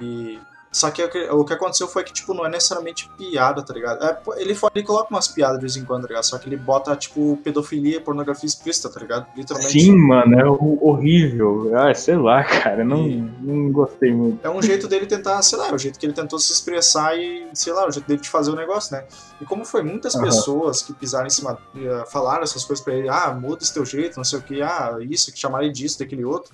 E 0.01 0.39
só 0.75 0.91
que 0.91 1.05
o 1.31 1.45
que 1.45 1.53
aconteceu 1.53 1.87
foi 1.87 2.03
que, 2.03 2.13
tipo, 2.13 2.35
não 2.35 2.45
é 2.45 2.49
necessariamente 2.49 3.09
piada, 3.17 3.63
tá 3.63 3.73
ligado? 3.73 4.05
É, 4.05 4.19
ele, 4.39 4.59
ele 4.75 4.85
coloca 4.85 5.09
umas 5.09 5.29
piadas 5.29 5.55
de 5.59 5.61
vez 5.61 5.77
em 5.77 5.85
quando, 5.85 6.03
tá 6.03 6.09
ligado? 6.09 6.25
Só 6.25 6.37
que 6.37 6.49
ele 6.49 6.57
bota, 6.57 6.97
tipo, 6.97 7.39
pedofilia, 7.45 8.01
pornografia 8.01 8.49
explícita, 8.49 8.89
tá 8.89 8.99
ligado? 8.99 9.25
Literalmente. 9.37 9.81
Sim, 9.81 9.97
mano, 9.97 10.35
é 10.37 10.45
horrível. 10.45 11.71
Ah, 11.79 11.95
sei 11.95 12.17
lá, 12.17 12.43
cara, 12.43 12.83
não, 12.83 13.07
e... 13.07 13.21
não 13.41 13.71
gostei 13.71 14.13
muito. 14.13 14.45
É 14.45 14.51
um 14.51 14.61
jeito 14.61 14.89
dele 14.89 15.07
tentar, 15.07 15.41
sei 15.43 15.57
lá, 15.57 15.69
é 15.69 15.73
o 15.73 15.79
jeito 15.79 15.97
que 15.97 16.07
ele 16.07 16.13
tentou 16.13 16.41
se 16.41 16.53
expressar 16.53 17.17
e, 17.17 17.47
sei 17.55 17.73
lá, 17.73 17.87
o 17.87 17.93
jeito 17.93 18.09
dele 18.09 18.21
de 18.21 18.29
fazer 18.29 18.51
o 18.51 18.57
negócio, 18.57 18.97
né? 18.97 19.05
E 19.41 19.45
como 19.45 19.65
foi 19.65 19.85
muitas 19.85 20.17
uhum. 20.17 20.23
pessoas 20.23 20.83
que 20.83 20.93
pisaram 20.93 21.29
em 21.29 21.31
cima, 21.31 21.53
uh, 21.53 22.11
falaram 22.11 22.43
essas 22.43 22.65
coisas 22.65 22.85
pra 22.85 22.95
ele, 22.95 23.09
ah, 23.09 23.33
muda 23.33 23.63
esse 23.63 23.73
teu 23.73 23.87
jeito, 23.87 24.17
não 24.17 24.25
sei 24.25 24.41
o 24.41 24.43
que, 24.43 24.61
ah, 24.61 24.97
isso, 25.03 25.33
que 25.33 25.39
chamaram 25.39 25.67
ele 25.67 25.73
disso, 25.73 26.01
daquele 26.01 26.25
outro, 26.25 26.53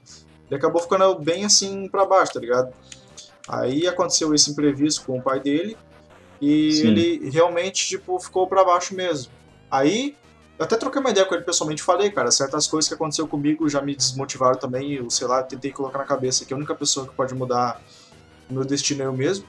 ele 0.51 0.59
acabou 0.59 0.83
ficando 0.83 1.19
bem 1.19 1.47
assim 1.47 1.89
pra 1.89 2.05
baixo, 2.05 2.35
tá 2.35 2.41
ligado? 2.41 2.71
Aí 3.51 3.87
aconteceu 3.89 4.33
esse 4.33 4.53
imprevisto 4.53 5.05
com 5.05 5.19
o 5.19 5.23
pai 5.23 5.41
dele 5.41 5.77
e 6.41 6.73
Sim. 6.73 6.89
ele 6.89 7.31
realmente 7.31 7.89
tipo 7.89 8.19
ficou 8.21 8.47
para 8.47 8.65
baixo 8.65 8.95
mesmo. 8.95 9.33
Aí 9.69 10.17
eu 10.57 10.65
até 10.65 10.77
troquei 10.77 11.01
uma 11.01 11.11
ideia 11.11 11.27
com 11.27 11.35
ele 11.35 11.43
pessoalmente 11.43 11.83
falei, 11.83 12.11
cara, 12.11 12.31
certas 12.31 12.69
coisas 12.69 12.89
que 12.89 12.95
aconteceu 12.95 13.27
comigo 13.27 13.69
já 13.69 13.83
me 13.83 13.97
desmotivaram 13.97 14.57
também, 14.57 14.93
eu 14.93 15.11
sei 15.11 15.27
lá, 15.27 15.43
tentei 15.43 15.73
colocar 15.73 15.99
na 15.99 16.05
cabeça 16.05 16.45
que 16.45 16.55
a 16.55 16.57
única 16.57 16.75
pessoa 16.77 17.09
que 17.09 17.15
pode 17.15 17.35
mudar 17.35 17.83
o 18.49 18.55
meu 18.55 18.65
destino 18.65 19.03
é 19.03 19.07
eu 19.07 19.13
mesmo. 19.13 19.45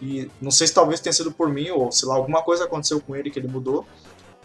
E 0.00 0.30
não 0.40 0.50
sei 0.50 0.68
se 0.68 0.74
talvez 0.74 1.00
tenha 1.00 1.12
sido 1.12 1.32
por 1.32 1.48
mim 1.48 1.70
ou 1.70 1.90
sei 1.90 2.08
lá, 2.08 2.14
alguma 2.14 2.42
coisa 2.42 2.64
aconteceu 2.64 3.00
com 3.00 3.16
ele 3.16 3.28
que 3.28 3.40
ele 3.40 3.48
mudou. 3.48 3.84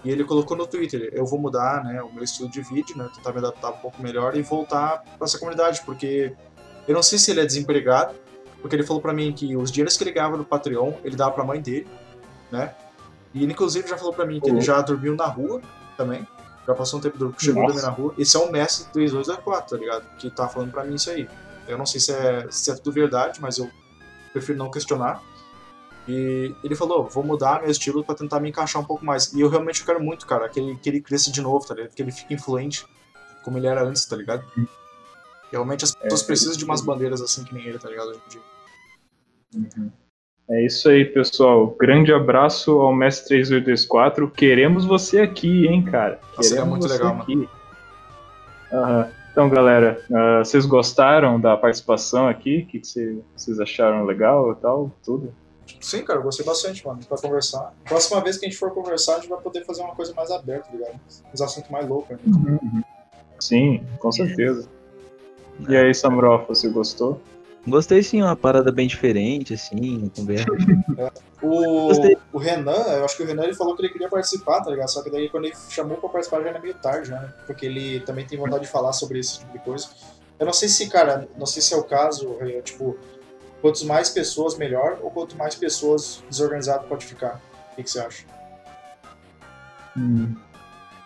E 0.04 0.10
ele 0.10 0.24
colocou 0.24 0.56
no 0.58 0.66
Twitter, 0.66 1.10
eu 1.12 1.26
vou 1.26 1.40
mudar, 1.40 1.84
né, 1.84 2.02
o 2.02 2.12
meu 2.12 2.24
estilo 2.24 2.50
de 2.50 2.62
vídeo, 2.62 2.96
né, 2.98 3.10
tentar 3.16 3.32
me 3.32 3.40
adaptar 3.40 3.72
um 3.72 3.78
pouco 3.78 4.02
melhor 4.02 4.36
e 4.36 4.42
voltar 4.42 5.04
para 5.18 5.26
essa 5.26 5.40
comunidade, 5.40 5.82
porque 5.86 6.34
eu 6.88 6.94
não 6.94 7.02
sei 7.02 7.18
se 7.18 7.32
ele 7.32 7.42
é 7.42 7.46
desempregado, 7.46 8.14
porque 8.62 8.76
ele 8.76 8.84
falou 8.84 9.02
para 9.02 9.14
mim 9.14 9.32
que 9.34 9.56
os 9.56 9.72
dinheiros 9.72 9.98
que 9.98 10.04
ele 10.04 10.12
ganhava 10.12 10.38
no 10.38 10.46
Patreon, 10.46 10.94
ele 11.04 11.16
dava 11.16 11.32
pra 11.32 11.44
mãe 11.44 11.62
dele, 11.62 11.88
né? 12.52 12.74
E 13.34 13.44
ele, 13.44 13.52
inclusive, 13.52 13.88
já 13.88 13.98
falou 13.98 14.14
para 14.14 14.26
mim 14.26 14.40
que 14.40 14.50
uhum. 14.50 14.58
ele 14.58 14.66
já 14.66 14.82
dormiu 14.82 15.16
na 15.16 15.26
rua 15.26 15.62
também. 15.96 16.28
Já 16.66 16.74
passou 16.74 17.00
um 17.00 17.02
tempo, 17.02 17.34
chegou 17.40 17.64
a 17.64 17.68
dormir 17.68 17.82
na 17.82 17.90
rua. 17.90 18.14
Esse 18.18 18.36
é 18.36 18.40
um 18.40 18.52
mestre 18.52 18.92
3224, 18.92 19.70
tá 19.70 19.78
ligado? 19.78 20.18
Que 20.18 20.30
tá 20.30 20.48
falando 20.48 20.72
para 20.72 20.84
mim 20.84 20.96
isso 20.96 21.10
aí. 21.10 21.30
Eu 21.68 21.78
não 21.78 21.86
sei 21.86 22.00
se 22.00 22.12
é, 22.12 22.48
se 22.50 22.72
é 22.72 22.76
tudo 22.76 22.92
verdade, 22.92 23.40
mas 23.42 23.58
eu 23.58 23.70
prefiro 24.34 24.58
não 24.58 24.72
questionar. 24.72 25.22
E 26.08 26.56
ele 26.64 26.76
falou, 26.76 27.06
vou 27.06 27.24
mudar 27.24 27.62
meu 27.62 27.70
estilo 27.70 28.04
para 28.04 28.16
tentar 28.16 28.40
me 28.40 28.50
encaixar 28.50 28.82
um 28.82 28.86
pouco 28.86 29.06
mais. 29.06 29.34
E 29.34 29.42
eu 29.42 29.50
realmente 29.50 29.86
quero 29.86 30.02
muito, 30.02 30.26
cara, 30.26 30.48
que 30.48 30.60
ele, 30.60 30.76
que 30.78 30.90
ele 30.90 31.02
cresça 31.02 31.32
de 31.32 31.42
novo, 31.42 31.66
tá 31.66 31.74
ligado? 31.74 31.94
Que 31.94 32.02
ele 32.02 32.12
fique 32.12 32.34
influente, 32.34 32.86
como 33.44 33.58
ele 33.58 33.68
era 33.68 33.84
antes, 33.84 34.06
tá 34.06 34.16
ligado? 34.16 34.44
Realmente 35.52 35.84
as 35.84 35.96
pessoas 35.96 36.24
é, 36.24 36.26
precisam 36.26 36.58
de 36.58 36.66
umas 36.66 36.82
bandeiras 36.82 37.22
assim 37.22 37.44
que 37.44 37.54
nem 37.54 37.66
ele, 37.66 37.80
tá 37.80 37.90
ligado? 37.90 38.10
Hoje 38.10 38.22
em 38.26 38.30
dia. 38.30 38.42
Uhum. 39.56 39.92
É 40.50 40.66
isso 40.66 40.88
aí, 40.90 41.04
pessoal. 41.04 41.76
Grande 41.78 42.14
abraço 42.14 42.80
ao 42.80 42.94
Mestre 42.94 43.28
3824. 43.28 44.30
Queremos 44.32 44.86
você 44.86 45.20
aqui, 45.20 45.68
hein, 45.68 45.84
cara? 45.84 46.20
Nossa, 46.36 46.50
Queremos 46.50 46.68
é 46.68 46.70
muito 46.70 46.88
legal, 46.88 47.22
aqui. 47.22 47.36
mano. 47.36 47.50
Uhum. 48.72 49.18
Então, 49.32 49.50
galera, 49.50 50.02
uh, 50.10 50.44
vocês 50.44 50.66
gostaram 50.66 51.40
da 51.40 51.56
participação 51.56 52.28
aqui? 52.28 52.60
O 52.60 52.66
que, 52.66 52.82
vocês 53.36 53.60
acharam 53.60 54.04
legal 54.06 54.52
e 54.54 54.56
tal? 54.56 54.92
Tudo? 55.04 55.34
Sim, 55.82 56.04
cara, 56.04 56.20
eu 56.20 56.24
gostei 56.24 56.46
bastante, 56.46 56.86
mano, 56.88 57.00
pra 57.08 57.18
conversar. 57.18 57.74
Próxima 57.84 58.22
vez 58.22 58.38
que 58.38 58.46
a 58.46 58.50
gente 58.50 58.58
for 58.58 58.72
conversar, 58.72 59.18
a 59.18 59.20
gente 59.20 59.30
vai 59.30 59.40
poder 59.40 59.66
fazer 59.66 59.82
uma 59.82 59.94
coisa 59.94 60.14
mais 60.14 60.32
aberta, 60.32 60.70
ligado? 60.72 61.00
Uns 61.32 61.42
assuntos 61.42 61.70
mais 61.70 61.88
loucos. 61.88 62.18
Né? 62.18 62.20
Uhum. 62.26 62.82
Sim, 63.40 63.86
com 64.00 64.12
certeza. 64.12 64.68
E 65.68 65.76
aí, 65.76 65.94
Samuel, 65.94 66.46
você 66.48 66.70
gostou? 66.70 67.22
Gostei 67.68 68.02
sim, 68.02 68.22
uma 68.22 68.36
parada 68.36 68.72
bem 68.72 68.88
diferente, 68.88 69.54
assim, 69.54 70.10
conversa. 70.16 70.46
É. 70.98 71.12
O, 71.40 71.92
o 72.34 72.40
Renan, 72.40 72.72
eu 72.72 73.06
acho 73.06 73.16
que 73.16 73.22
o 73.22 73.26
Renan 73.26 73.44
ele 73.44 73.54
falou 73.54 73.76
que 73.76 73.82
ele 73.84 73.94
queria 73.94 74.10
participar, 74.10 74.60
tá 74.62 74.72
ligado? 74.72 74.90
Só 74.90 75.04
que 75.04 75.10
daí 75.12 75.30
quando 75.30 75.46
ele 75.46 75.54
chamou 75.70 75.96
pra 75.98 76.10
participar 76.10 76.42
já 76.42 76.50
era 76.50 76.60
meio 76.60 76.74
tarde, 76.74 77.12
né? 77.12 77.32
Porque 77.46 77.64
ele 77.68 78.00
também 78.00 78.26
tem 78.26 78.40
vontade 78.40 78.64
de 78.64 78.72
falar 78.72 78.92
sobre 78.92 79.20
esse 79.20 79.42
tipo 79.42 79.52
de 79.52 79.60
coisa. 79.60 79.88
Eu 80.40 80.48
não 80.48 80.54
sei 80.54 80.68
se, 80.68 80.90
cara, 80.90 81.28
não 81.38 81.46
sei 81.46 81.62
se 81.62 81.76
é 81.76 81.78
o 81.78 81.84
caso, 81.84 82.38
é, 82.40 82.60
tipo, 82.62 82.98
quanto 83.62 83.86
mais 83.86 84.10
pessoas, 84.10 84.58
melhor, 84.58 84.98
ou 85.02 85.12
quanto 85.12 85.38
mais 85.38 85.54
pessoas 85.54 86.24
desorganizado 86.28 86.88
pode 86.88 87.06
ficar. 87.06 87.40
O 87.72 87.76
que, 87.76 87.84
que 87.84 87.92
você 87.92 88.00
acha? 88.00 88.26
Hum. 89.96 90.36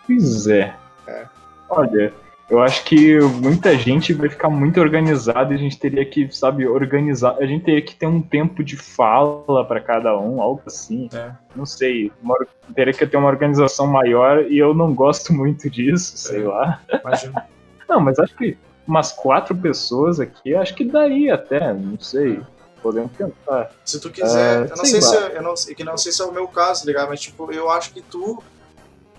Pois 0.07 0.47
é. 0.47 0.73
é. 1.07 1.27
Olha, 1.69 2.13
eu 2.51 2.61
acho 2.61 2.83
que 2.83 3.17
muita 3.17 3.77
gente 3.77 4.11
vai 4.11 4.27
ficar 4.27 4.49
muito 4.49 4.77
organizada 4.81 5.53
e 5.53 5.55
a 5.55 5.57
gente 5.57 5.79
teria 5.79 6.03
que, 6.03 6.27
sabe, 6.35 6.67
organizar. 6.67 7.37
A 7.39 7.45
gente 7.45 7.63
teria 7.63 7.81
que 7.81 7.95
ter 7.95 8.07
um 8.07 8.21
tempo 8.21 8.61
de 8.61 8.75
fala 8.75 9.65
para 9.65 9.79
cada 9.79 10.19
um, 10.19 10.41
algo 10.41 10.61
assim. 10.67 11.07
É. 11.13 11.31
Não 11.55 11.65
sei. 11.65 12.11
Uma, 12.21 12.35
teria 12.75 12.91
que 12.91 13.07
ter 13.07 13.15
uma 13.15 13.29
organização 13.29 13.87
maior 13.87 14.43
e 14.51 14.57
eu 14.57 14.73
não 14.73 14.93
gosto 14.93 15.31
muito 15.33 15.69
disso, 15.69 16.17
sei 16.17 16.43
é. 16.43 16.47
lá. 16.47 16.81
Imagina. 17.01 17.47
Não, 17.87 18.01
mas 18.01 18.19
acho 18.19 18.35
que 18.35 18.57
umas 18.85 19.13
quatro 19.13 19.55
pessoas 19.55 20.19
aqui, 20.19 20.53
acho 20.53 20.75
que 20.75 20.83
daria 20.83 21.35
até, 21.35 21.73
não 21.73 21.97
sei. 22.01 22.41
Podemos 22.83 23.13
tentar. 23.13 23.71
Se 23.85 23.97
tu 23.97 24.09
quiser, 24.09 24.63
é, 24.63 24.65
eu 24.65 24.75
não 24.75 24.83
sei, 24.83 24.85
sei 24.85 25.01
se 25.01 25.15
é, 25.15 25.37
eu 25.37 25.41
não, 25.41 25.53
que 25.53 25.83
não 25.85 25.97
sei 25.97 26.11
se 26.11 26.21
é 26.21 26.25
o 26.25 26.33
meu 26.33 26.49
caso, 26.49 26.85
ligado? 26.85 27.07
Mas 27.07 27.21
tipo, 27.21 27.49
eu 27.49 27.69
acho 27.69 27.93
que 27.93 28.01
tu 28.01 28.43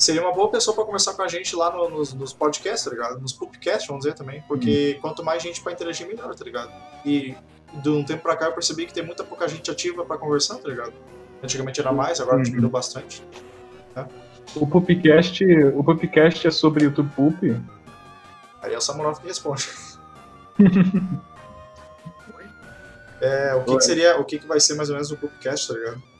seria 0.03 0.21
uma 0.21 0.33
boa 0.33 0.51
pessoa 0.51 0.75
para 0.75 0.85
conversar 0.85 1.15
com 1.15 1.23
a 1.23 1.29
gente 1.29 1.55
lá 1.55 1.71
no, 1.71 1.89
nos, 1.89 2.13
nos, 2.13 2.33
podcasts, 2.33 2.85
tá 2.85 2.91
ligado? 2.91 3.21
Nos 3.21 3.33
pubcasts, 3.33 3.87
vamos 3.87 4.05
dizer 4.05 4.15
também. 4.15 4.43
Porque 4.49 4.97
hum. 4.97 5.01
quanto 5.01 5.25
mais 5.25 5.43
gente 5.43 5.61
para 5.61 5.73
interagir, 5.73 6.07
melhor, 6.07 6.35
tá 6.35 6.45
ligado? 6.45 6.73
E 7.05 7.37
de 7.75 7.89
um 7.89 8.05
tempo 8.05 8.23
pra 8.23 8.37
cá 8.37 8.47
eu 8.47 8.53
percebi 8.53 8.85
que 8.87 8.93
tem 8.93 9.05
muita 9.05 9.25
pouca 9.25 9.49
gente 9.49 9.71
ativa 9.71 10.05
para 10.05 10.19
conversar, 10.19 10.57
tá 10.57 10.69
ligado? 10.69 10.93
Antigamente 11.43 11.81
era 11.81 11.93
mais, 11.93 12.21
agora 12.21 12.39
uhum. 12.39 12.43
diminuiu 12.43 12.71
bastante. 12.71 13.23
Né? 13.95 14.09
O 14.57 14.67
Pupcast, 14.67 15.45
o 15.75 15.85
Pupcast 15.85 16.47
é 16.47 16.51
sobre 16.51 16.85
YouTube 16.85 17.11
Pup? 17.15 17.43
Aí 18.61 18.75
é 18.75 18.79
o 18.79 18.81
Samuel 18.81 19.15
que 19.15 19.27
responde. 19.27 19.69
é, 23.21 23.55
o 23.55 23.65
que, 23.65 23.77
que, 23.77 23.85
seria, 23.85 24.19
o 24.19 24.25
que, 24.25 24.39
que 24.39 24.47
vai 24.47 24.61
ser 24.61 24.75
mais 24.75 24.91
ou 24.91 24.97
menos 24.97 25.11
o 25.11 25.17
Pupcast, 25.17 25.69
tá 25.69 25.75
ligado? 25.75 26.12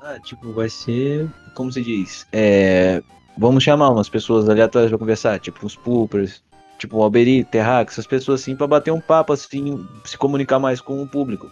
Ah, 0.00 0.18
tipo, 0.20 0.52
vai 0.52 0.68
ser, 0.68 1.28
como 1.54 1.72
se 1.72 1.82
diz, 1.82 2.26
é, 2.32 3.02
vamos 3.36 3.64
chamar 3.64 3.90
umas 3.90 4.08
pessoas 4.08 4.48
aleatórias 4.48 4.90
pra 4.90 4.98
conversar, 4.98 5.40
tipo 5.40 5.66
os 5.66 5.74
poopers, 5.74 6.42
tipo 6.78 6.98
o 6.98 7.02
Alberi, 7.02 7.44
Terrax, 7.44 7.94
essas 7.94 8.06
pessoas 8.06 8.40
assim, 8.40 8.54
pra 8.54 8.66
bater 8.66 8.92
um 8.92 9.00
papo, 9.00 9.32
assim, 9.32 9.86
se 10.04 10.16
comunicar 10.16 10.58
mais 10.58 10.80
com 10.80 11.02
o 11.02 11.08
público. 11.08 11.50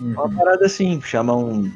Uhum. 0.00 0.12
Uma 0.12 0.30
parada 0.30 0.66
assim, 0.66 1.00
chamar 1.00 1.36
um, 1.36 1.70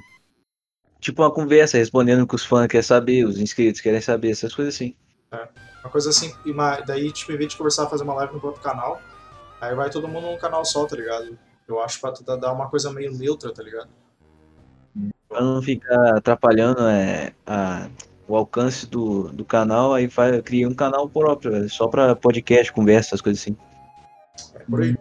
tipo 1.00 1.22
uma 1.22 1.30
conversa, 1.30 1.78
respondendo 1.78 2.22
o 2.22 2.26
que 2.26 2.34
os 2.34 2.44
fãs 2.44 2.66
querem 2.66 2.82
saber, 2.82 3.24
os 3.24 3.38
inscritos 3.38 3.80
querem 3.80 4.00
saber, 4.00 4.30
essas 4.30 4.54
coisas 4.54 4.74
assim. 4.74 4.94
É, 5.32 5.48
uma 5.82 5.90
coisa 5.90 6.10
assim, 6.10 6.32
uma, 6.46 6.80
daí, 6.80 7.10
tipo, 7.10 7.32
em 7.32 7.36
vez 7.36 7.50
de 7.50 7.56
conversar, 7.56 7.88
fazer 7.88 8.04
uma 8.04 8.14
live 8.14 8.34
no 8.34 8.40
próprio 8.40 8.62
canal, 8.62 9.00
aí 9.60 9.74
vai 9.74 9.90
todo 9.90 10.08
mundo 10.08 10.28
num 10.28 10.38
canal 10.38 10.64
só, 10.64 10.86
tá 10.86 10.96
ligado? 10.96 11.38
Eu 11.66 11.80
acho 11.80 12.00
pra 12.00 12.36
dar 12.36 12.52
uma 12.52 12.68
coisa 12.68 12.92
meio 12.92 13.12
neutra, 13.12 13.52
tá 13.52 13.62
ligado? 13.62 13.88
Pra 15.31 15.40
não 15.40 15.62
ficar 15.62 16.16
atrapalhando 16.16 16.82
é, 16.89 17.32
a, 17.47 17.86
o 18.27 18.36
alcance 18.36 18.85
do, 18.85 19.28
do 19.28 19.44
canal, 19.44 19.94
aí 19.94 20.11
faz, 20.11 20.40
cria 20.43 20.69
um 20.69 20.74
canal 20.74 21.09
próprio, 21.09 21.69
só 21.70 21.86
pra 21.86 22.16
podcast, 22.16 22.73
conversa, 22.73 23.15
as 23.15 23.20
coisas 23.20 23.40
assim. 23.40 23.57
É 24.57 24.59
por 24.69 24.82
aí. 24.82 24.97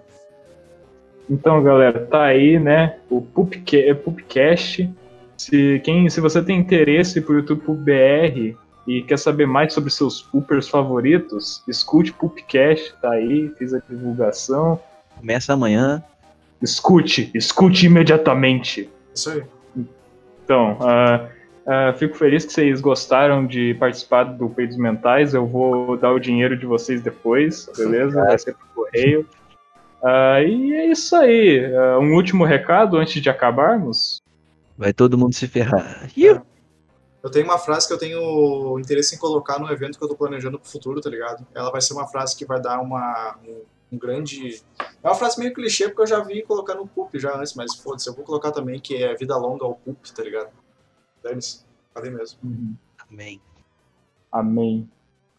Então, 1.28 1.62
galera, 1.64 2.06
tá 2.06 2.26
aí, 2.26 2.60
né? 2.60 2.98
O 3.10 3.22
Pupcast. 3.22 4.90
Se, 5.36 5.80
quem, 5.84 6.10
se 6.10 6.22
você 6.22 6.44
tem 6.44 6.60
interesse 6.60 7.22
por 7.22 7.36
YouTube 7.36 7.74
BR 7.74 8.56
e 8.88 9.02
quer 9.04 9.18
saber 9.18 9.48
mais 9.48 9.74
sobre 9.74 9.92
seus 9.92 10.22
poopers 10.22 10.68
favoritos, 10.68 11.64
escute 11.68 12.12
Pupcast, 12.14 12.94
tá 13.02 13.12
aí, 13.12 13.50
fiz 13.58 13.74
a 13.74 13.82
divulgação. 13.88 14.80
Começa 15.18 15.54
amanhã. 15.54 16.04
Escute, 16.62 17.32
escute 17.34 17.88
imediatamente. 17.88 18.90
Isso 19.14 19.32
aí. 19.32 19.44
Então, 20.50 20.80
uh, 20.80 21.30
uh, 21.70 21.96
fico 22.00 22.18
feliz 22.18 22.44
que 22.44 22.52
vocês 22.52 22.82
gostaram 22.82 23.46
de 23.46 23.76
participar 23.76 24.24
do 24.24 24.50
Peidos 24.50 24.78
Mentais. 24.78 25.36
Eu 25.36 25.46
vou 25.46 25.96
dar 25.96 26.12
o 26.12 26.18
dinheiro 26.18 26.58
de 26.58 26.66
vocês 26.66 27.04
depois, 27.04 27.70
beleza? 27.78 28.26
Vai 28.26 28.40
ser 28.40 28.56
por 28.56 28.68
correio. 28.74 29.30
Uh, 30.02 30.42
e 30.44 30.74
é 30.74 30.88
isso 30.88 31.16
aí. 31.16 31.72
Uh, 31.72 32.00
um 32.00 32.16
último 32.16 32.46
recado 32.46 32.98
antes 32.98 33.22
de 33.22 33.30
acabarmos. 33.30 34.24
Vai 34.76 34.92
todo 34.92 35.20
mundo 35.20 35.36
se 35.36 35.48
ferrar. 35.48 36.10
Eu 37.22 37.30
tenho 37.30 37.46
uma 37.46 37.60
frase 37.60 37.88
que 37.88 37.94
eu 37.94 38.00
tenho 38.00 38.80
interesse 38.80 39.14
em 39.14 39.20
colocar 39.20 39.60
no 39.60 39.72
evento 39.72 40.00
que 40.00 40.04
eu 40.04 40.10
tô 40.10 40.16
planejando 40.16 40.58
pro 40.58 40.68
futuro, 40.68 41.00
tá 41.00 41.12
ligado? 41.12 41.46
Ela 41.54 41.70
vai 41.70 41.82
ser 41.82 41.94
uma 41.94 42.08
frase 42.08 42.36
que 42.36 42.44
vai 42.44 42.60
dar 42.60 42.82
uma, 42.82 43.38
um, 43.48 43.62
um 43.92 43.98
grande. 43.98 44.62
É 45.04 45.08
uma 45.08 45.16
frase 45.16 45.40
meio 45.40 45.54
clichê, 45.54 45.88
porque 45.88 46.02
eu 46.02 46.08
já 46.08 46.20
vi 46.22 46.44
colocar 46.44 46.76
no 46.76 46.88
Pup 46.88 47.14
já 47.16 47.38
antes, 47.38 47.54
mas 47.56 47.76
foda-se, 47.76 48.10
eu 48.10 48.14
vou 48.14 48.24
colocar 48.24 48.52
também 48.52 48.80
que 48.80 48.96
é 49.02 49.16
vida 49.16 49.36
longa 49.38 49.66
ao 49.66 49.76
Pup, 49.76 50.06
tá 50.16 50.24
ligado? 50.24 50.50
Dane-se. 51.24 51.66
Falei 51.94 52.12
mesmo. 52.12 52.40
Uhum. 52.44 52.76
Amém. 53.10 53.42
Amém. 54.32 54.90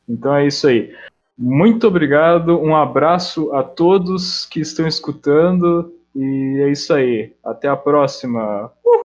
Então 0.09 0.35
é 0.35 0.47
isso 0.47 0.67
aí. 0.67 0.95
Muito 1.39 1.87
obrigado, 1.87 2.59
um 2.59 2.77
abraço 2.77 3.53
a 3.55 3.63
todos 3.63 4.45
que 4.45 4.61
estão 4.61 4.87
escutando 4.87 5.95
e 6.15 6.61
é 6.61 6.71
isso 6.71 6.93
aí. 6.93 7.33
Até 7.43 7.69
a 7.69 7.77
próxima. 7.77 8.71